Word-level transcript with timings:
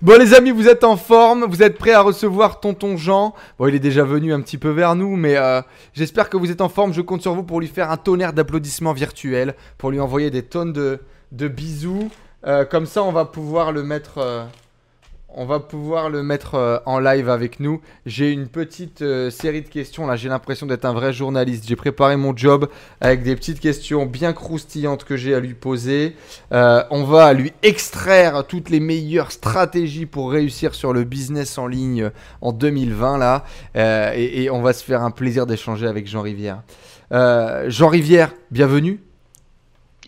Bon 0.00 0.18
les 0.18 0.32
amis, 0.32 0.50
vous 0.50 0.68
êtes 0.68 0.84
en 0.84 0.96
forme, 0.96 1.44
vous 1.44 1.62
êtes 1.62 1.76
prêts 1.76 1.92
à 1.92 2.00
recevoir 2.00 2.60
Tonton 2.60 2.96
Jean. 2.96 3.34
Bon, 3.58 3.66
il 3.66 3.74
est 3.74 3.80
déjà 3.80 4.04
venu 4.04 4.32
un 4.32 4.40
petit 4.40 4.56
peu 4.56 4.70
vers 4.70 4.94
nous, 4.94 5.16
mais 5.16 5.36
euh, 5.36 5.60
j'espère 5.92 6.30
que 6.30 6.36
vous 6.38 6.50
êtes 6.50 6.62
en 6.62 6.70
forme. 6.70 6.94
Je 6.94 7.02
compte 7.02 7.20
sur 7.20 7.34
vous 7.34 7.42
pour 7.42 7.60
lui 7.60 7.66
faire 7.66 7.90
un 7.90 7.98
tonnerre 7.98 8.32
d'applaudissements 8.32 8.94
virtuels, 8.94 9.54
pour 9.76 9.90
lui 9.90 10.00
envoyer 10.00 10.30
des 10.30 10.42
tonnes 10.42 10.72
de, 10.72 11.48
bisous. 11.48 12.10
Euh, 12.46 12.64
comme 12.64 12.86
ça, 12.86 13.02
on 13.02 13.12
va 13.12 13.26
pouvoir 13.26 13.70
le 13.70 13.82
mettre, 13.82 14.18
euh, 14.18 14.44
on 15.34 15.44
va 15.44 15.60
pouvoir 15.60 16.10
le 16.10 16.22
mettre 16.22 16.54
euh, 16.54 16.78
en 16.86 16.98
live 16.98 17.28
avec 17.28 17.60
nous. 17.60 17.80
J'ai 18.06 18.30
une 18.30 18.48
petite 18.48 19.02
euh, 19.02 19.30
série 19.30 19.62
de 19.62 19.68
questions 19.68 20.06
là. 20.06 20.16
J'ai 20.16 20.28
l'impression 20.28 20.66
d'être 20.66 20.84
un 20.84 20.92
vrai 20.92 21.12
journaliste. 21.12 21.64
J'ai 21.66 21.76
préparé 21.76 22.16
mon 22.16 22.36
job 22.36 22.68
avec 23.00 23.22
des 23.22 23.34
petites 23.34 23.60
questions 23.60 24.06
bien 24.06 24.32
croustillantes 24.32 25.04
que 25.04 25.16
j'ai 25.16 25.34
à 25.34 25.40
lui 25.40 25.54
poser. 25.54 26.16
Euh, 26.52 26.82
on 26.90 27.04
va 27.04 27.32
lui 27.32 27.52
extraire 27.62 28.44
toutes 28.46 28.70
les 28.70 28.80
meilleures 28.80 29.32
stratégies 29.32 30.06
pour 30.06 30.32
réussir 30.32 30.74
sur 30.74 30.92
le 30.92 31.04
business 31.04 31.58
en 31.58 31.66
ligne 31.66 32.10
en 32.40 32.52
2020 32.52 33.18
là. 33.18 33.44
Et, 33.74 34.50
on 34.50 34.60
va 34.60 34.72
se 34.72 34.84
faire 34.84 35.02
un 35.02 35.10
plaisir 35.10 35.46
d'échanger 35.46 35.86
avec 35.86 36.06
Jean 36.06 36.22
Rivière. 36.22 36.62
Jean 37.10 37.88
Rivière, 37.88 38.32
bienvenue. 38.50 39.00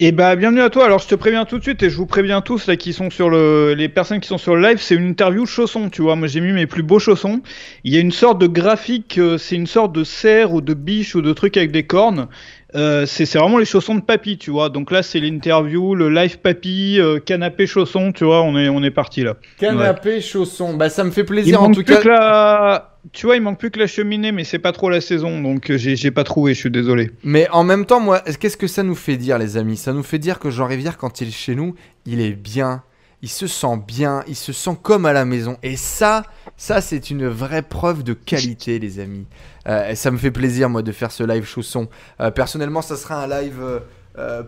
Et 0.00 0.10
bah 0.10 0.34
bienvenue 0.34 0.60
à 0.60 0.70
toi. 0.70 0.86
Alors 0.86 0.98
je 0.98 1.06
te 1.06 1.14
préviens 1.14 1.44
tout 1.44 1.58
de 1.58 1.62
suite 1.62 1.80
et 1.84 1.88
je 1.88 1.96
vous 1.96 2.06
préviens 2.06 2.40
tous 2.40 2.66
là 2.66 2.74
qui 2.74 2.92
sont 2.92 3.10
sur 3.10 3.30
le 3.30 3.74
les 3.74 3.88
personnes 3.88 4.18
qui 4.18 4.26
sont 4.26 4.38
sur 4.38 4.56
le 4.56 4.62
live, 4.62 4.78
c'est 4.80 4.96
une 4.96 5.06
interview 5.06 5.46
chaussons, 5.46 5.88
tu 5.88 6.02
vois. 6.02 6.16
Moi 6.16 6.26
j'ai 6.26 6.40
mis 6.40 6.50
mes 6.52 6.66
plus 6.66 6.82
beaux 6.82 6.98
chaussons. 6.98 7.42
Il 7.84 7.94
y 7.94 7.96
a 7.96 8.00
une 8.00 8.10
sorte 8.10 8.40
de 8.40 8.48
graphique, 8.48 9.18
euh, 9.18 9.38
c'est 9.38 9.54
une 9.54 9.68
sorte 9.68 9.92
de 9.92 10.02
cerf 10.02 10.52
ou 10.52 10.60
de 10.60 10.74
biche 10.74 11.14
ou 11.14 11.22
de 11.22 11.32
truc 11.32 11.56
avec 11.56 11.70
des 11.70 11.84
cornes. 11.84 12.26
Euh, 12.74 13.06
c'est 13.06 13.24
c'est 13.24 13.38
vraiment 13.38 13.58
les 13.58 13.66
chaussons 13.66 13.94
de 13.94 14.00
papy, 14.00 14.36
tu 14.36 14.50
vois. 14.50 14.68
Donc 14.68 14.90
là 14.90 15.04
c'est 15.04 15.20
l'interview, 15.20 15.95
le 15.95 16.10
live 16.10 16.38
papy, 16.38 16.96
euh, 16.98 17.20
canapé 17.20 17.68
chaussons, 17.68 18.10
tu 18.10 18.24
vois. 18.24 18.42
On 18.42 18.58
est 18.58 18.68
on 18.68 18.82
est 18.82 18.90
parti 18.90 19.22
là. 19.22 19.34
Canapé 19.60 20.20
chausson. 20.20 20.74
Bah 20.74 20.88
ça 20.88 21.04
me 21.04 21.12
fait 21.12 21.20
Il 21.20 21.26
plaisir 21.26 21.62
en 21.62 21.70
tout 21.70 21.84
cas. 21.84 21.98
que 21.98 22.08
la 22.08 22.93
tu 23.12 23.26
vois, 23.26 23.36
il 23.36 23.42
manque 23.42 23.58
plus 23.58 23.70
que 23.70 23.79
la 23.79 23.87
cheminée, 23.87 24.32
mais 24.32 24.45
c'est 24.45 24.59
pas 24.59 24.73
trop 24.73 24.88
la 24.90 25.01
saison, 25.01 25.40
donc 25.40 25.70
euh, 25.70 25.76
j'ai 25.79 26.10
pas 26.10 26.24
trouvé, 26.24 26.54
je 26.54 26.60
suis 26.60 26.70
désolé. 26.70 27.10
Mais 27.23 27.48
en 27.51 27.62
même 27.65 27.84
temps, 27.87 28.01
moi, 28.01 28.20
qu'est-ce 28.20 28.56
que 28.56 28.66
ça 28.66 28.82
nous 28.82 28.95
fait 28.95 29.16
dire, 29.16 29.38
les 29.38 29.56
amis? 29.56 29.76
Ça 29.76 29.92
nous 29.92 30.02
fait 30.02 30.18
dire 30.18 30.38
que 30.38 30.51
Jean 30.51 30.66
Rivière, 30.66 30.96
quand 30.96 31.20
il 31.20 31.29
est 31.29 31.32
chez 31.32 31.54
nous, 31.54 31.74
il 32.06 32.20
est 32.20 32.32
bien, 32.32 32.82
il 33.23 33.29
se 33.29 33.46
sent 33.46 33.79
bien, 33.87 34.23
il 34.26 34.37
se 34.37 34.52
sent 34.52 34.76
comme 34.82 35.06
à 35.06 35.12
la 35.12 35.24
maison. 35.24 35.56
Et 35.62 35.76
ça, 35.76 36.24
ça, 36.56 36.80
c'est 36.80 37.10
une 37.10 37.26
vraie 37.29 37.62
preuve 37.62 38.02
de 38.04 38.12
qualité, 38.12 38.79
les 38.79 39.01
amis. 39.01 39.26
Euh, 39.66 39.90
et 39.90 39.95
ça 39.95 40.10
me 40.10 40.18
fait 40.18 40.30
plaisir, 40.30 40.68
moi, 40.68 40.82
de 40.82 40.92
faire 40.92 41.12
ce 41.12 41.23
live 41.24 41.45
chausson. 41.45 41.88
Euh, 42.20 42.30
personnellement, 42.30 42.82
ça 42.82 42.96
sera 42.96 43.23
un 43.24 43.29
live. 43.29 43.60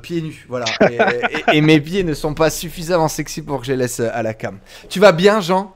pieds 0.03 0.23
nus, 0.23 0.47
voilà. 0.49 0.67
Et, 0.91 1.57
et- 1.59 1.61
mes 1.61 1.81
pieds 1.81 2.05
ne 2.05 2.15
sont 2.15 2.35
pas 2.35 2.51
suffisamment 2.51 3.09
sexy 3.09 3.43
pour 3.43 3.61
que 3.61 3.67
je 3.67 3.73
les 3.73 3.79
laisse 3.79 4.01
à 4.01 4.23
la 4.23 4.33
cam. 4.35 4.59
Tu 4.89 5.01
vas 5.01 5.13
bien, 5.13 5.41
Jean? 5.41 5.75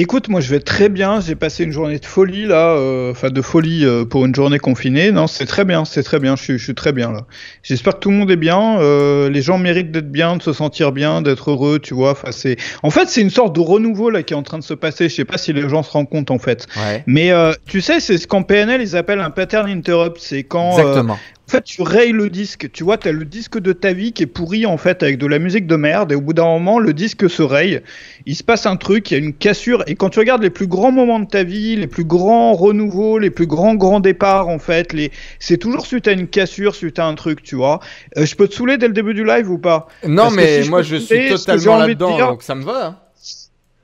Écoute, 0.00 0.28
moi 0.28 0.40
je 0.40 0.48
vais 0.50 0.60
très 0.60 0.88
bien. 0.88 1.20
J'ai 1.20 1.34
passé 1.34 1.64
une 1.64 1.72
journée 1.72 1.98
de 1.98 2.06
folie 2.06 2.46
là, 2.46 2.76
euh, 2.76 3.10
enfin 3.10 3.30
de 3.30 3.42
folie 3.42 3.84
euh, 3.84 4.04
pour 4.04 4.24
une 4.26 4.32
journée 4.32 4.60
confinée. 4.60 5.10
Non, 5.10 5.26
c'est 5.26 5.44
très 5.44 5.64
bien, 5.64 5.84
c'est 5.84 6.04
très 6.04 6.20
bien. 6.20 6.36
Je 6.36 6.42
suis, 6.44 6.56
je 6.56 6.62
suis 6.62 6.74
très 6.76 6.92
bien 6.92 7.10
là. 7.10 7.26
J'espère 7.64 7.94
que 7.94 7.98
tout 7.98 8.10
le 8.12 8.16
monde 8.16 8.30
est 8.30 8.36
bien. 8.36 8.78
euh, 8.78 9.28
les 9.28 9.42
gens 9.42 9.58
méritent 9.58 9.90
d'être 9.90 10.12
bien, 10.12 10.36
de 10.36 10.42
se 10.42 10.52
sentir 10.52 10.92
bien, 10.92 11.20
d'être 11.20 11.50
heureux, 11.50 11.80
tu 11.80 11.94
vois. 11.94 12.12
Enfin, 12.12 12.30
c'est, 12.30 12.56
en 12.84 12.90
fait, 12.90 13.08
c'est 13.08 13.22
une 13.22 13.30
sorte 13.30 13.56
de 13.56 13.60
renouveau 13.60 14.08
là 14.08 14.22
qui 14.22 14.34
est 14.34 14.36
en 14.36 14.44
train 14.44 14.58
de 14.58 14.62
se 14.62 14.74
passer. 14.74 15.08
Je 15.08 15.16
sais 15.16 15.24
pas 15.24 15.36
si 15.36 15.52
les 15.52 15.68
gens 15.68 15.82
se 15.82 15.90
rendent 15.90 16.08
compte 16.08 16.30
en 16.30 16.38
fait. 16.38 16.68
Ouais. 16.76 17.02
Mais 17.08 17.32
euh, 17.32 17.52
tu 17.66 17.80
sais, 17.80 17.98
c'est 17.98 18.18
ce 18.18 18.28
qu'en 18.28 18.44
PNL 18.44 18.80
ils 18.80 18.96
appellent 18.96 19.18
un 19.18 19.30
pattern 19.30 19.68
interrupt. 19.68 20.18
C'est 20.20 20.44
quand 20.44 20.78
euh, 20.78 20.78
Exactement. 20.78 21.18
En 21.48 21.50
fait, 21.50 21.64
tu 21.64 21.80
rayes 21.80 22.12
le 22.12 22.28
disque. 22.28 22.70
Tu 22.72 22.84
vois, 22.84 22.98
tu 22.98 23.08
as 23.08 23.12
le 23.12 23.24
disque 23.24 23.58
de 23.58 23.72
ta 23.72 23.94
vie 23.94 24.12
qui 24.12 24.24
est 24.24 24.26
pourri, 24.26 24.66
en 24.66 24.76
fait, 24.76 25.02
avec 25.02 25.16
de 25.16 25.26
la 25.26 25.38
musique 25.38 25.66
de 25.66 25.76
merde. 25.76 26.12
Et 26.12 26.14
au 26.14 26.20
bout 26.20 26.34
d'un 26.34 26.44
moment, 26.44 26.78
le 26.78 26.92
disque 26.92 27.30
se 27.30 27.40
raye. 27.42 27.80
Il 28.26 28.36
se 28.36 28.42
passe 28.42 28.66
un 28.66 28.76
truc, 28.76 29.10
il 29.10 29.14
y 29.14 29.16
a 29.16 29.20
une 29.24 29.32
cassure. 29.32 29.82
Et 29.86 29.94
quand 29.94 30.10
tu 30.10 30.18
regardes 30.18 30.42
les 30.42 30.50
plus 30.50 30.66
grands 30.66 30.92
moments 30.92 31.20
de 31.20 31.24
ta 31.26 31.44
vie, 31.44 31.74
les 31.74 31.86
plus 31.86 32.04
grands 32.04 32.52
renouveaux, 32.52 33.18
les 33.18 33.30
plus 33.30 33.46
grands 33.46 33.74
grands 33.76 34.00
départs, 34.00 34.48
en 34.48 34.58
fait, 34.58 34.92
les... 34.92 35.10
c'est 35.38 35.56
toujours 35.56 35.86
suite 35.86 36.06
à 36.06 36.12
une 36.12 36.26
cassure, 36.28 36.74
suite 36.74 36.98
à 36.98 37.06
un 37.06 37.14
truc, 37.14 37.42
tu 37.42 37.56
vois. 37.56 37.80
Euh, 38.18 38.26
je 38.26 38.34
peux 38.36 38.46
te 38.46 38.54
saouler 38.54 38.76
dès 38.76 38.88
le 38.88 38.92
début 38.92 39.14
du 39.14 39.24
live 39.24 39.50
ou 39.50 39.56
pas? 39.56 39.88
Non, 40.06 40.24
parce 40.24 40.34
mais 40.36 40.62
si 40.64 40.68
moi, 40.68 40.82
je 40.82 40.96
suis 40.96 41.30
totalement 41.30 41.78
là-dedans, 41.78 42.14
dire- 42.14 42.28
donc 42.28 42.42
ça 42.42 42.54
me 42.56 42.62
va. 42.64 42.86
hein. 42.88 42.96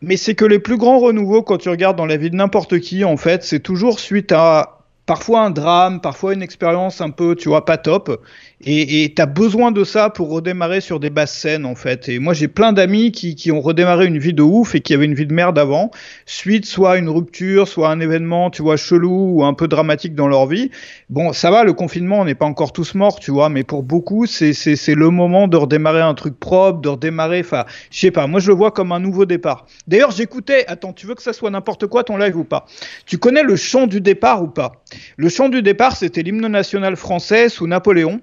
mais 0.03 0.19
c'est 0.19 0.35
que 0.35 0.45
les 0.45 0.59
plus 0.59 0.77
grands 0.77 0.99
renouveaux, 0.99 1.43
quand 1.43 1.57
tu 1.57 1.71
regardes 1.71 1.97
dans 1.97 2.05
la 2.05 2.19
vie 2.19 2.29
de 2.29 2.37
n'importe 2.37 2.79
qui, 2.81 3.05
en 3.05 3.17
fait, 3.17 3.43
c'est 3.43 3.61
toujours 3.61 4.01
suite 4.01 4.33
à 4.33 4.84
parfois 5.07 5.43
un 5.43 5.51
drame, 5.51 6.01
parfois 6.01 6.35
une 6.35 6.43
expérience 6.43 7.01
un 7.01 7.11
peu, 7.11 7.37
tu 7.37 7.49
vois, 7.49 7.65
pas 7.65 7.79
top. 7.79 8.25
Et 8.67 9.13
tu 9.15 9.21
as 9.21 9.27
besoin 9.27 9.73
de 9.73 9.85
ça 9.85 10.09
pour 10.09 10.31
redémarrer 10.31 10.81
sur 10.81 10.99
des 10.99 11.11
basses 11.11 11.37
scènes, 11.37 11.67
en 11.67 11.75
fait. 11.75 12.09
Et 12.09 12.19
moi, 12.19 12.33
j'ai 12.33 12.49
plein 12.49 12.73
d'amis 12.73 13.13
qui, 13.13 13.35
qui 13.35 13.53
ont 13.53 13.61
redémarré 13.61 14.07
une 14.07 14.19
vie 14.19 14.33
de 14.33 14.43
ouf 14.43 14.75
et 14.75 14.81
qui 14.81 14.95
avaient 14.95 15.05
une 15.05 15.15
vie 15.15 15.27
de 15.27 15.35
merde 15.35 15.59
avant, 15.59 15.91
suite 16.25 16.65
soit 16.65 16.93
à 16.93 16.97
une 16.97 17.11
rupture, 17.11 17.69
soit 17.69 17.91
à 17.91 17.93
un 17.93 18.01
événement, 18.01 18.49
tu 18.49 18.63
vois, 18.63 18.79
chelou 18.79 19.35
ou 19.35 19.45
un 19.45 19.53
peu 19.53 19.69
dramatique 19.69 20.15
dans 20.15 20.29
leur 20.29 20.47
vie. 20.47 20.71
Bon, 21.11 21.35
ça 21.35 21.51
va, 21.51 21.65
le 21.65 21.75
confinement, 21.75 22.21
on 22.21 22.25
n'est 22.25 22.35
pas 22.35 22.47
encore 22.47 22.73
tous 22.73 22.95
morts, 22.95 23.21
tu 23.21 23.31
vois, 23.31 23.51
mais 23.51 23.65
pour 23.65 23.83
beaucoup, 23.83 24.25
c'est 24.25 24.55
le 24.95 25.11
moment 25.11 25.47
de 25.47 25.59
redémarrer 25.59 26.01
un 26.01 26.15
truc 26.15 26.41
propre, 26.41 26.81
de 26.81 26.89
redémarrer, 26.89 27.41
enfin, 27.41 27.67
je 27.91 27.99
sais 28.01 28.11
pas, 28.11 28.27
moi 28.27 28.41
je 28.41 28.49
le 28.49 28.55
vois 28.55 28.71
comme 28.71 28.93
un 28.93 29.01
nouveau 29.01 29.27
départ. 29.27 29.67
D'ailleurs, 29.87 30.11
j'écoutais, 30.11 30.65
attends, 30.69 30.95
tu 30.95 31.07
veux 31.07 31.15
que 31.15 31.23
ça 31.23 31.35
soit 31.35 31.51
n'importe 31.51 31.87
quoi 31.87 32.03
ton 32.03 32.17
live 32.17 32.37
ou 32.39 32.45
pas? 32.45 32.65
Tu 33.05 33.19
connais 33.19 33.43
le 33.43 33.57
chant 33.57 33.87
du 33.87 34.01
départ 34.01 34.43
ou 34.43 34.49
pas? 34.49 34.83
Le 35.19 35.29
chant 35.29 35.51
du 35.51 35.61
départ, 35.61 35.97
c'était 35.97 36.23
l'hymne 36.23 36.47
national 36.47 36.97
français 36.97 37.51
sous 37.51 37.67
Napoléon 37.67 38.21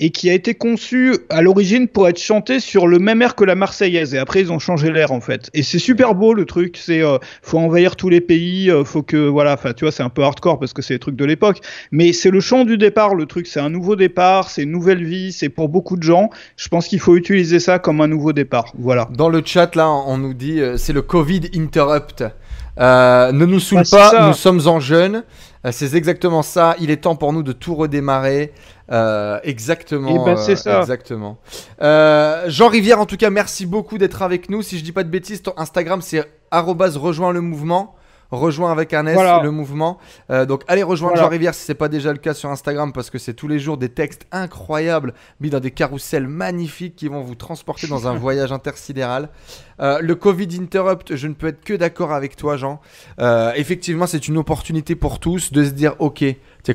et 0.00 0.10
qui 0.10 0.30
a 0.30 0.34
été 0.34 0.54
conçu 0.54 1.16
à 1.28 1.42
l'origine 1.42 1.88
pour 1.88 2.08
être 2.08 2.20
chanté 2.20 2.60
sur 2.60 2.86
le 2.86 2.98
même 2.98 3.20
air 3.20 3.34
que 3.34 3.44
la 3.44 3.54
Marseillaise. 3.54 4.14
Et 4.14 4.18
après, 4.18 4.40
ils 4.40 4.52
ont 4.52 4.58
changé 4.58 4.92
l'air 4.92 5.12
en 5.12 5.20
fait. 5.20 5.50
Et 5.54 5.62
c'est 5.62 5.78
super 5.78 6.14
beau 6.14 6.34
le 6.34 6.44
truc. 6.44 6.76
C'est 6.76 7.02
euh, 7.02 7.18
faut 7.42 7.58
envahir 7.58 7.96
tous 7.96 8.08
les 8.08 8.20
pays, 8.20 8.70
euh, 8.70 8.84
faut 8.84 9.02
que 9.02 9.16
voilà. 9.16 9.54
Enfin, 9.54 9.72
tu 9.72 9.84
vois, 9.84 9.92
c'est 9.92 10.02
un 10.02 10.08
peu 10.08 10.22
hardcore 10.22 10.58
parce 10.58 10.72
que 10.72 10.82
c'est 10.82 10.94
les 10.94 11.00
trucs 11.00 11.16
de 11.16 11.24
l'époque. 11.24 11.60
Mais 11.90 12.12
c'est 12.12 12.30
le 12.30 12.40
chant 12.40 12.64
du 12.64 12.78
départ. 12.78 13.14
Le 13.14 13.26
truc, 13.26 13.46
c'est 13.46 13.60
un 13.60 13.70
nouveau 13.70 13.96
départ, 13.96 14.50
c'est 14.50 14.62
une 14.62 14.72
nouvelle 14.72 15.04
vie. 15.04 15.32
C'est 15.32 15.48
pour 15.48 15.68
beaucoup 15.68 15.96
de 15.96 16.02
gens. 16.02 16.30
Je 16.56 16.68
pense 16.68 16.86
qu'il 16.88 17.00
faut 17.00 17.16
utiliser 17.16 17.58
ça 17.58 17.78
comme 17.78 18.00
un 18.00 18.08
nouveau 18.08 18.32
départ. 18.32 18.72
Voilà. 18.78 19.08
Dans 19.16 19.28
le 19.28 19.42
chat, 19.44 19.74
là, 19.74 19.90
on 19.90 20.18
nous 20.18 20.34
dit 20.34 20.60
euh, 20.60 20.76
c'est 20.76 20.92
le 20.92 21.02
Covid 21.02 21.50
interrupt. 21.54 22.24
Euh, 22.78 23.32
ne 23.32 23.44
nous 23.44 23.60
saoule 23.60 23.82
pas, 23.90 24.10
ça. 24.10 24.26
nous 24.26 24.34
sommes 24.34 24.66
en 24.66 24.80
jeûne. 24.80 25.24
Euh, 25.64 25.72
c'est 25.72 25.94
exactement 25.94 26.42
ça. 26.42 26.76
Il 26.80 26.90
est 26.90 26.98
temps 26.98 27.16
pour 27.16 27.32
nous 27.32 27.42
de 27.42 27.52
tout 27.52 27.74
redémarrer. 27.74 28.52
Euh, 28.90 29.38
exactement. 29.42 30.10
Eh 30.14 30.24
ben, 30.24 30.36
c'est 30.36 30.52
euh, 30.52 30.56
ça. 30.56 30.80
Exactement. 30.80 31.38
Jean 31.80 32.68
Rivière, 32.68 33.00
en 33.00 33.06
tout 33.06 33.16
cas, 33.16 33.30
merci 33.30 33.66
beaucoup 33.66 33.98
d'être 33.98 34.22
avec 34.22 34.48
nous. 34.48 34.62
Si 34.62 34.78
je 34.78 34.84
dis 34.84 34.92
pas 34.92 35.04
de 35.04 35.10
bêtises, 35.10 35.42
ton 35.42 35.54
Instagram 35.56 36.00
c'est 36.02 36.24
rejoins 36.50 37.32
le 37.32 37.40
mouvement. 37.40 37.94
Rejoins 38.30 38.70
avec 38.70 38.92
un 38.92 39.06
S 39.06 39.14
Voilà. 39.14 39.40
le 39.42 39.50
mouvement. 39.50 39.98
Euh, 40.30 40.44
donc 40.44 40.62
allez 40.68 40.82
rejoindre 40.82 41.14
Voilà. 41.14 41.26
Jean 41.26 41.30
Rivière 41.30 41.54
si 41.54 41.64
c'est 41.64 41.74
pas 41.74 41.88
déjà 41.88 42.12
le 42.12 42.18
cas 42.18 42.34
sur 42.34 42.50
Instagram 42.50 42.92
parce 42.92 43.08
que 43.10 43.18
c'est 43.18 43.32
tous 43.34 43.48
les 43.48 43.58
jours 43.58 43.78
des 43.78 43.88
textes 43.88 44.26
incroyables 44.32 45.14
mis 45.40 45.50
dans 45.50 45.60
des 45.60 45.70
carousels 45.70 46.28
magnifiques 46.28 46.96
qui 46.96 47.08
vont 47.08 47.22
vous 47.22 47.34
transporter 47.34 47.86
dans 47.86 48.06
un 48.06 48.14
voyage 48.18 48.52
intersidéral. 48.52 49.30
Euh, 49.80 49.98
le 50.00 50.14
Covid 50.14 50.48
interrupt, 50.60 51.14
je 51.16 51.26
ne 51.26 51.34
peux 51.34 51.46
être 51.48 51.64
que 51.64 51.74
d'accord 51.74 52.12
avec 52.12 52.36
toi, 52.36 52.56
Jean. 52.56 52.80
Euh, 53.20 53.52
effectivement, 53.56 54.06
c'est 54.06 54.28
une 54.28 54.36
opportunité 54.36 54.94
pour 54.94 55.20
tous 55.20 55.52
de 55.52 55.64
se 55.64 55.70
dire, 55.70 55.94
ok, 55.98 56.24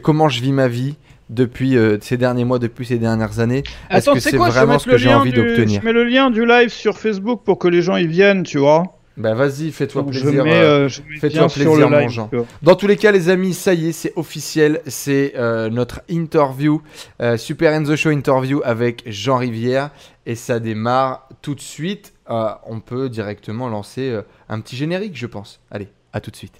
comment 0.01 0.29
je 0.29 0.41
vis 0.41 0.53
ma 0.53 0.67
vie 0.67 0.95
depuis 1.29 1.77
euh, 1.77 1.97
ces 2.01 2.17
derniers 2.17 2.45
mois, 2.45 2.59
depuis 2.59 2.85
ces 2.85 2.97
dernières 2.97 3.39
années? 3.39 3.63
Est-ce 3.89 4.09
que 4.09 4.19
c'est 4.19 4.37
vraiment 4.37 4.79
ce 4.79 4.89
que 4.89 4.97
j'ai 4.97 5.13
envie 5.13 5.33
d'obtenir? 5.33 5.81
Je 5.81 5.85
mets 5.85 5.93
le 5.93 6.03
lien 6.03 6.29
du 6.31 6.45
live 6.45 6.69
sur 6.69 6.97
Facebook 6.97 7.41
pour 7.43 7.59
que 7.59 7.67
les 7.67 7.81
gens 7.81 7.97
y 7.97 8.07
viennent, 8.07 8.43
tu 8.43 8.57
vois. 8.57 8.97
Bah 9.15 9.35
vas-y, 9.35 9.71
fais-toi 9.71 10.05
plaisir. 10.07 10.43
euh, 10.43 10.87
euh, 10.87 10.89
fais-toi 11.21 11.47
plaisir, 11.47 11.89
mon 11.89 12.07
Jean. 12.09 12.31
Dans 12.63 12.75
tous 12.75 12.87
les 12.87 12.97
cas, 12.97 13.11
les 13.11 13.29
amis, 13.29 13.53
ça 13.53 13.73
y 13.75 13.89
est, 13.89 13.91
c'est 13.91 14.13
officiel. 14.15 14.81
C'est 14.87 15.33
euh, 15.35 15.69
notre 15.69 16.01
interview, 16.09 16.81
euh, 17.21 17.37
Super 17.37 17.73
Enzo 17.73 17.95
Show 17.95 18.09
interview 18.09 18.61
avec 18.65 19.03
Jean 19.05 19.37
Rivière. 19.37 19.91
Et 20.25 20.35
ça 20.35 20.59
démarre 20.59 21.27
tout 21.43 21.53
de 21.53 21.61
suite. 21.61 22.13
Euh, 22.29 22.49
on 22.65 22.79
peut 22.79 23.09
directement 23.09 23.67
lancer 23.69 24.09
euh, 24.09 24.21
un 24.49 24.59
petit 24.61 24.75
générique, 24.75 25.15
je 25.15 25.27
pense. 25.27 25.59
Allez, 25.69 25.89
à 26.11 26.19
tout 26.19 26.31
de 26.31 26.35
suite. 26.35 26.55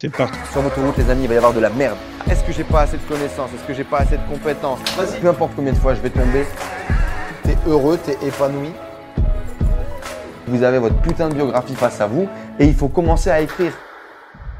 C'est 0.00 0.08
parti. 0.08 0.38
Sur 0.50 0.62
votre 0.62 0.80
route, 0.80 0.96
les 0.96 1.10
amis, 1.10 1.24
il 1.24 1.28
va 1.28 1.34
y 1.34 1.36
avoir 1.36 1.52
de 1.52 1.60
la 1.60 1.70
merde. 1.70 1.98
Est-ce 2.30 2.42
que 2.44 2.52
j'ai 2.52 2.64
pas 2.64 2.82
assez 2.82 2.96
de 2.96 3.02
connaissances? 3.02 3.50
Est-ce 3.54 3.66
que 3.68 3.74
j'ai 3.74 3.84
pas 3.84 3.98
assez 3.98 4.16
de 4.16 4.22
compétences? 4.30 4.80
Peu 5.20 5.28
importe 5.28 5.52
combien 5.54 5.72
de 5.72 5.78
fois 5.78 5.94
je 5.94 6.00
vais 6.00 6.10
tomber, 6.10 6.44
t'es 7.42 7.56
heureux, 7.66 7.98
t'es 8.04 8.16
épanoui. 8.26 8.70
Vous 10.48 10.62
avez 10.62 10.78
votre 10.78 11.00
putain 11.00 11.28
de 11.28 11.34
biographie 11.34 11.74
face 11.74 12.00
à 12.00 12.06
vous 12.06 12.28
et 12.58 12.66
il 12.66 12.74
faut 12.74 12.88
commencer 12.88 13.30
à 13.30 13.40
écrire. 13.40 13.72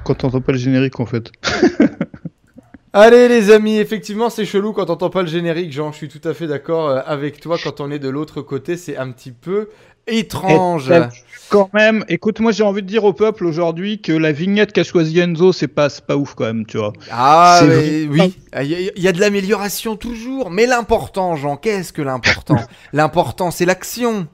Quand 0.05 0.14
t'entends 0.14 0.40
pas 0.40 0.52
le 0.52 0.58
générique, 0.58 0.99
en 1.00 1.06
fait. 1.06 1.31
Allez 2.94 3.26
les 3.29 3.50
amis, 3.50 3.79
effectivement 3.79 4.29
c'est 4.29 4.44
chelou 4.44 4.75
quand 4.75 4.90
on 4.90 4.93
entend 4.93 5.08
pas 5.08 5.23
le 5.23 5.29
générique, 5.29 5.73
Jean, 5.73 5.93
je 5.93 5.96
suis 5.96 6.08
tout 6.08 6.20
à 6.29 6.34
fait 6.34 6.46
d'accord 6.46 6.90
euh, 6.90 7.00
avec 7.06 7.40
toi, 7.40 7.56
quand 7.62 7.81
on 7.81 7.90
est 7.90 7.99
de 7.99 8.11
l'autre 8.11 8.43
côté 8.43 8.76
c'est 8.76 8.99
un 8.99 9.11
petit 9.12 9.31
peu 9.32 9.70
étrange. 10.06 10.93
Vu 10.93 11.00
Quand 11.49 11.70
même, 11.73 12.05
écoute, 12.08 12.40
moi 12.40 12.52
j'ai 12.52 12.64
envie 12.64 12.82
de 12.82 12.87
dire 12.87 13.05
au 13.05 13.14
peuple 13.14 13.46
aujourd'hui 13.46 14.02
que 14.02 14.12
la 14.12 14.31
vignette 14.32 14.73
qu'a 14.75 14.84
choisi 14.84 15.19
Enzo, 15.20 15.55
c'est 15.55 15.69
pas, 15.69 15.88
c'est 15.88 16.05
pas 16.05 16.17
ouf 16.19 16.34
quand 16.34 16.44
même, 16.44 16.67
tu 16.67 16.76
vois. 16.76 16.93
Ah 17.11 17.61
mais 17.67 18.06
oui, 18.11 18.37
il 18.61 18.67
y, 18.67 18.75
a- 18.75 18.93
il 18.94 19.02
y 19.02 19.08
a 19.08 19.12
de 19.12 19.20
l'amélioration 19.20 19.96
toujours, 19.96 20.50
mais 20.50 20.67
l'important 20.67 21.34
Jean, 21.34 21.56
qu'est-ce 21.56 21.94
que 21.94 22.02
l'important? 22.02 22.56
L'important 22.93 23.50
c'est 23.50 23.64
l'action. 23.64 24.26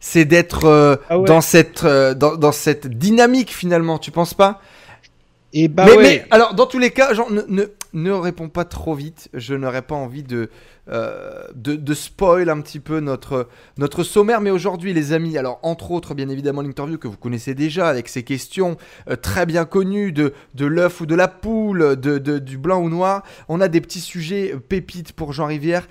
C'est 0.00 0.24
d'être 0.24 0.64
euh, 0.64 0.96
Ah 1.08 1.18
ouais. 1.18 1.26
dans 1.26 1.40
cette 1.40 1.84
euh, 1.84 2.14
dans, 2.14 2.36
dans 2.36 2.52
cette 2.52 2.86
dynamique 2.88 3.54
finalement. 3.54 3.98
Tu 3.98 4.10
penses 4.10 4.34
pas? 4.34 4.60
Et 5.52 5.68
bah 5.68 5.84
mais, 5.86 5.96
ouais. 5.96 6.02
mais, 6.02 6.26
alors 6.30 6.54
dans 6.54 6.66
tous 6.66 6.78
les 6.78 6.90
cas, 6.90 7.12
genre, 7.12 7.30
ne, 7.30 7.42
ne, 7.48 7.64
ne 7.92 8.12
réponds 8.12 8.48
pas 8.48 8.64
trop 8.64 8.94
vite. 8.94 9.28
Je 9.34 9.54
n'aurais 9.54 9.82
pas 9.82 9.94
envie 9.94 10.22
de, 10.22 10.50
euh, 10.88 11.44
spoil 11.94 12.48
un 12.48 12.60
petit 12.60 12.80
peu 12.80 13.00
notre 13.00 14.02
sommaire. 14.02 14.40
Mais 14.40 14.50
aujourd'hui, 14.50 14.92
les 14.92 15.12
amis, 15.12 15.38
alors 15.38 15.58
entre 15.62 15.90
autres, 15.90 16.14
bien 16.14 16.28
évidemment, 16.28 16.62
l'interview 16.62 16.98
que 16.98 17.08
vous 17.08 17.16
connaissez 17.16 17.54
déjà 17.54 17.88
avec 17.88 18.08
ces 18.08 18.22
questions 18.22 18.76
euh, 19.08 19.16
très 19.16 19.46
bien 19.46 19.64
connues 19.64 20.12
de 20.12 20.32
de 20.54 20.66
l'œuf 20.66 21.00
ou 21.00 21.06
de 21.06 21.14
la 21.14 21.28
poule, 21.28 21.96
du 21.96 22.58
blanc 22.58 22.80
ou 22.80 22.88
noir. 22.88 23.22
On 23.48 23.60
a 23.60 23.68
des 23.68 23.80
petits 23.80 24.00
sujets 24.00 24.52
euh, 24.54 24.58
pépites 24.58 25.12
pour 25.12 25.32
Jean 25.32 25.46
Rivière. 25.46 25.88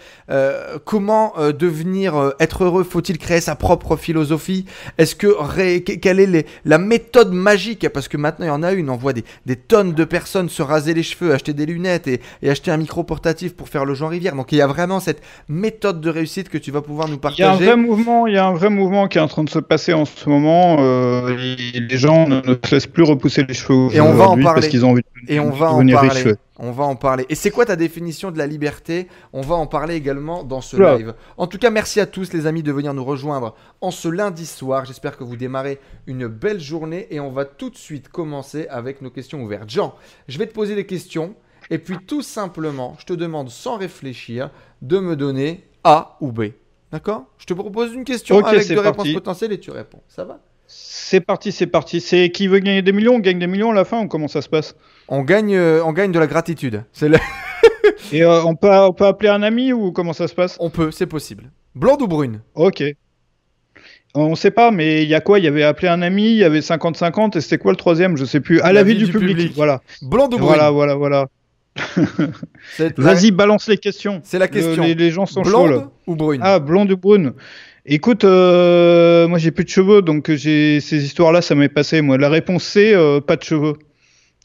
Comment 0.85 1.33
devenir 1.37 2.33
être 2.39 2.63
heureux? 2.63 2.83
Faut-il 2.83 3.17
créer 3.17 3.41
sa 3.41 3.55
propre 3.55 3.95
philosophie? 3.95 4.65
Est-ce 4.97 5.15
que 5.15 5.27
quelle 5.79 6.19
est 6.19 6.47
la 6.65 6.77
méthode 6.77 7.31
magique? 7.31 7.87
Parce 7.89 8.07
que 8.07 8.17
maintenant 8.17 8.45
il 8.45 8.49
y 8.49 8.51
en 8.51 8.63
a 8.63 8.73
une. 8.73 8.89
On 8.89 8.95
voit 8.95 9.13
des 9.13 9.55
tonnes 9.55 9.93
de 9.93 10.03
personnes 10.03 10.49
se 10.49 10.61
raser 10.61 10.93
les 10.93 11.03
cheveux, 11.03 11.33
acheter 11.33 11.53
des 11.53 11.65
lunettes 11.65 11.88
et, 12.07 12.21
et 12.41 12.50
acheter 12.50 12.71
un 12.71 12.77
micro 12.77 13.03
portatif 13.03 13.56
pour 13.56 13.69
faire 13.69 13.86
le 13.86 13.94
Jean 13.94 14.07
Rivière. 14.07 14.36
Donc 14.36 14.51
il 14.51 14.57
y 14.57 14.62
a 14.62 14.68
vraiment 14.68 15.00
cette 15.00 15.21
méthode 15.47 16.01
de 16.01 16.09
réussite 16.09 16.50
que 16.50 16.57
tu 16.57 16.71
vas 16.71 16.81
pouvoir 16.81 17.07
nous 17.07 17.19
Il 17.21 17.39
y 17.39 17.44
a 17.44 17.47
un 17.47 17.50
partager. 17.51 17.65
vrai 17.65 17.75
mouvement, 17.75 18.27
il 18.27 18.33
y 18.33 18.38
a 18.38 18.45
un 18.45 18.53
vrai 18.53 18.69
mouvement 18.69 19.07
qui 19.07 19.18
est 19.18 19.21
en 19.21 19.27
train 19.27 19.44
de 19.44 19.50
se 19.50 19.59
passer 19.59 19.94
en 19.94 20.06
ce 20.06 20.30
moment. 20.30 20.77
euh, 20.80 21.36
les 21.38 21.97
gens 21.97 22.27
ne, 22.27 22.41
ne 22.41 22.56
se 22.63 22.75
laissent 22.75 22.88
plus 22.88 23.03
repousser 23.03 23.44
les 23.44 23.53
cheveux 23.53 23.89
Et 23.94 24.01
on 24.01 24.13
va 24.13 24.25
en 24.30 24.38
parler. 24.38 24.62
parce 24.62 24.68
qu'ils 24.68 24.86
ont 24.86 24.91
envie 24.91 25.01
de 25.01 25.31
Et 25.33 25.39
on 25.39 25.50
va 25.50 25.71
en 25.71 25.75
devenir 25.77 25.95
parler. 26.01 26.21
riches. 26.24 26.33
On 26.62 26.71
va 26.71 26.83
en 26.83 26.97
parler. 26.97 27.25
Et 27.30 27.36
c'est 27.36 27.51
quoi 27.51 27.65
ta 27.65 27.77
définition 27.77 28.31
de 28.31 28.38
la 28.38 28.45
liberté? 28.45 29.07
On 29.31 29.39
va 29.39 29.56
en 29.56 29.65
parler 29.65 29.95
également 29.95 30.44
dans 30.44 30.59
ce 30.59 30.75
live. 30.75 31.13
En 31.38 31.47
tout 31.47 31.57
cas, 31.57 31.69
merci 31.69 32.01
à 32.01 32.06
tous 32.06 32.33
les 32.33 32.47
amis 32.47 32.63
de 32.63 32.71
venir 32.74 32.94
nous 32.94 33.06
rejoindre 33.06 33.56
en 33.80 33.92
ce 33.92 34.09
lundi 34.09 34.45
soir. 34.45 34.83
J'espère 34.83 35.15
que 35.18 35.24
vous 35.24 35.38
démarrez 35.38 35.80
une 36.06 36.27
belle 36.27 36.59
journée 36.59 37.07
et 37.12 37.21
on 37.21 37.30
va 37.30 37.45
tout 37.45 37.69
de 37.69 37.77
suite 37.77 38.09
commencer 38.09 38.68
avec 38.69 39.01
nos 39.01 39.09
questions 39.09 39.42
ouvertes. 39.42 39.69
Jean, 39.69 39.95
je 40.27 40.38
vais 40.38 40.47
te 40.47 40.53
poser 40.53 40.75
des 40.75 40.85
questions 40.85 41.33
et 41.69 41.77
puis 41.77 41.98
tout 42.06 42.21
simplement, 42.21 42.95
je 43.00 43.06
te 43.06 43.13
demande 43.13 43.50
sans 43.50 43.77
réfléchir 43.77 44.50
de 44.81 45.00
me 45.00 45.16
donner 45.16 45.63
A 45.83 46.18
ou 46.21 46.31
B. 46.31 46.51
D'accord? 46.92 47.25
Je 47.38 47.45
te 47.45 47.54
propose 47.54 47.94
une 47.94 48.04
question 48.04 48.44
avec 48.44 48.68
deux 48.68 48.75
parti. 48.75 48.89
réponses 48.89 49.13
potentielles 49.13 49.51
et 49.51 49.60
tu 49.60 49.69
réponds. 49.71 50.01
Ça 50.07 50.24
va? 50.25 50.39
C'est 50.66 51.21
parti, 51.21 51.51
c'est 51.51 51.68
parti. 51.68 52.01
C'est 52.01 52.30
qui 52.30 52.48
veut 52.48 52.60
gagner 52.60 52.81
des 52.81 52.92
millions 52.92 53.16
On 53.16 53.19
gagne 53.19 53.39
des 53.39 53.48
millions 53.48 53.71
à 53.71 53.74
la 53.74 53.86
fin 53.86 54.04
ou 54.04 54.07
comment 54.07 54.27
ça 54.27 54.42
se 54.42 54.50
passe? 54.50 54.75
On 55.07 55.21
gagne, 55.21 55.56
euh, 55.56 55.83
on 55.83 55.94
gagne 55.94 56.12
de 56.12 56.19
la 56.19 56.27
gratitude. 56.27 56.83
C'est 56.94 57.10
le- 57.10 57.18
Et 58.12 58.24
euh, 58.24 58.44
on, 58.44 58.56
peut, 58.56 58.71
on 58.71 58.94
peut 58.94 59.06
appeler 59.06 59.30
un 59.30 59.44
ami 59.44 59.74
ou 59.74 59.92
comment 59.92 60.13
ça 60.13 60.27
se 60.27 60.33
passe? 60.33 60.57
On 60.60 60.69
peut, 60.69 60.92
c'est 60.92 61.07
possible. 61.07 61.51
Blonde 61.75 62.01
ou 62.01 62.07
brune? 62.07 62.42
Ok. 62.56 62.83
On 64.16 64.33
sait 64.33 64.51
pas, 64.51 64.71
mais 64.71 65.04
il 65.04 65.10
y 65.10 65.13
a 65.13 65.21
quoi? 65.21 65.38
Il 65.38 65.45
y 65.45 65.48
avait 65.48 65.63
appelé 65.63 65.88
un 65.88 66.01
ami, 66.01 66.31
il 66.31 66.38
y 66.38 66.44
avait 66.44 66.62
50-50, 66.62 67.38
et 67.38 67.42
c'était 67.42 67.60
quoi 67.60 67.71
le 67.71 67.77
troisième? 67.77 68.18
Je 68.18 68.25
sais 68.25 68.39
plus. 68.39 68.60
À 68.62 68.74
la, 68.74 68.81
vie, 68.81 68.95
du, 68.95 69.12
public. 69.12 69.54
Voilà. 69.56 69.81
Blonde 70.01 70.33
ou 70.33 70.38
brune? 70.38 70.48
Voilà, 70.48 70.71
voilà, 70.71 70.95
voilà. 70.95 71.27
Vas-y, 72.98 73.31
balance 73.31 73.68
les 73.68 73.77
questions. 73.77 74.21
C'est 74.24 74.39
la 74.39 74.45
Le- 74.45 74.51
question. 74.51 74.83
les, 74.83 74.95
les 74.95 75.12
gens 75.12 75.25
sont 75.25 75.44
chauds. 75.44 75.68
Blonde 75.68 75.88
ou 76.07 76.16
brune 76.16 76.42
Ah, 76.44 76.60
blonde 76.60 76.92
ou 76.92 76.98
brune 76.98 77.33
Écoute, 77.86 78.24
euh, 78.24 79.27
moi 79.27 79.39
j'ai 79.39 79.51
plus 79.51 79.63
de 79.63 79.69
cheveux, 79.69 80.01
donc 80.01 80.30
j'ai 80.31 80.80
ces 80.80 81.04
histoires-là, 81.04 81.42
ça 81.42 81.56
m'est 81.56 81.69
passé. 81.69 82.01
Moi, 82.01 82.18
la 82.18 82.30
réponse 82.30 82.63
c'est 82.63 82.94
euh, 82.94 83.19
pas 83.21 83.36
de 83.36 83.44
cheveux. 83.44 83.74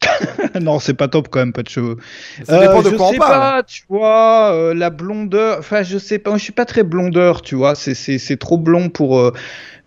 non, 0.61 0.79
c'est 0.79 0.95
pas 0.95 1.09
top 1.09 1.29
quand 1.31 1.41
même, 1.41 1.53
pas 1.53 1.63
de 1.63 1.69
cheveux. 1.69 1.97
Ça 2.45 2.61
dépend 2.61 2.81
Euh, 2.81 2.83
de 2.83 2.91
je 2.91 2.97
quoi 2.97 3.09
on 3.09 3.13
sais 3.13 3.19
parle. 3.19 3.33
pas, 3.33 3.63
tu 3.63 3.83
vois, 3.89 4.53
euh, 4.53 4.75
la 4.75 4.91
blondeur. 4.91 5.59
Enfin, 5.59 5.83
je 5.83 5.99
sais 5.99 6.19
pas, 6.19 6.37
je 6.37 6.43
suis 6.43 6.53
pas 6.53 6.65
très 6.65 6.83
blondeur, 6.85 7.43
tu 7.43 7.55
vois. 7.55 7.75
C'est 7.75 8.37
trop 8.39 8.57
blond 8.59 8.89
pour 8.89 9.19
euh, 9.19 9.33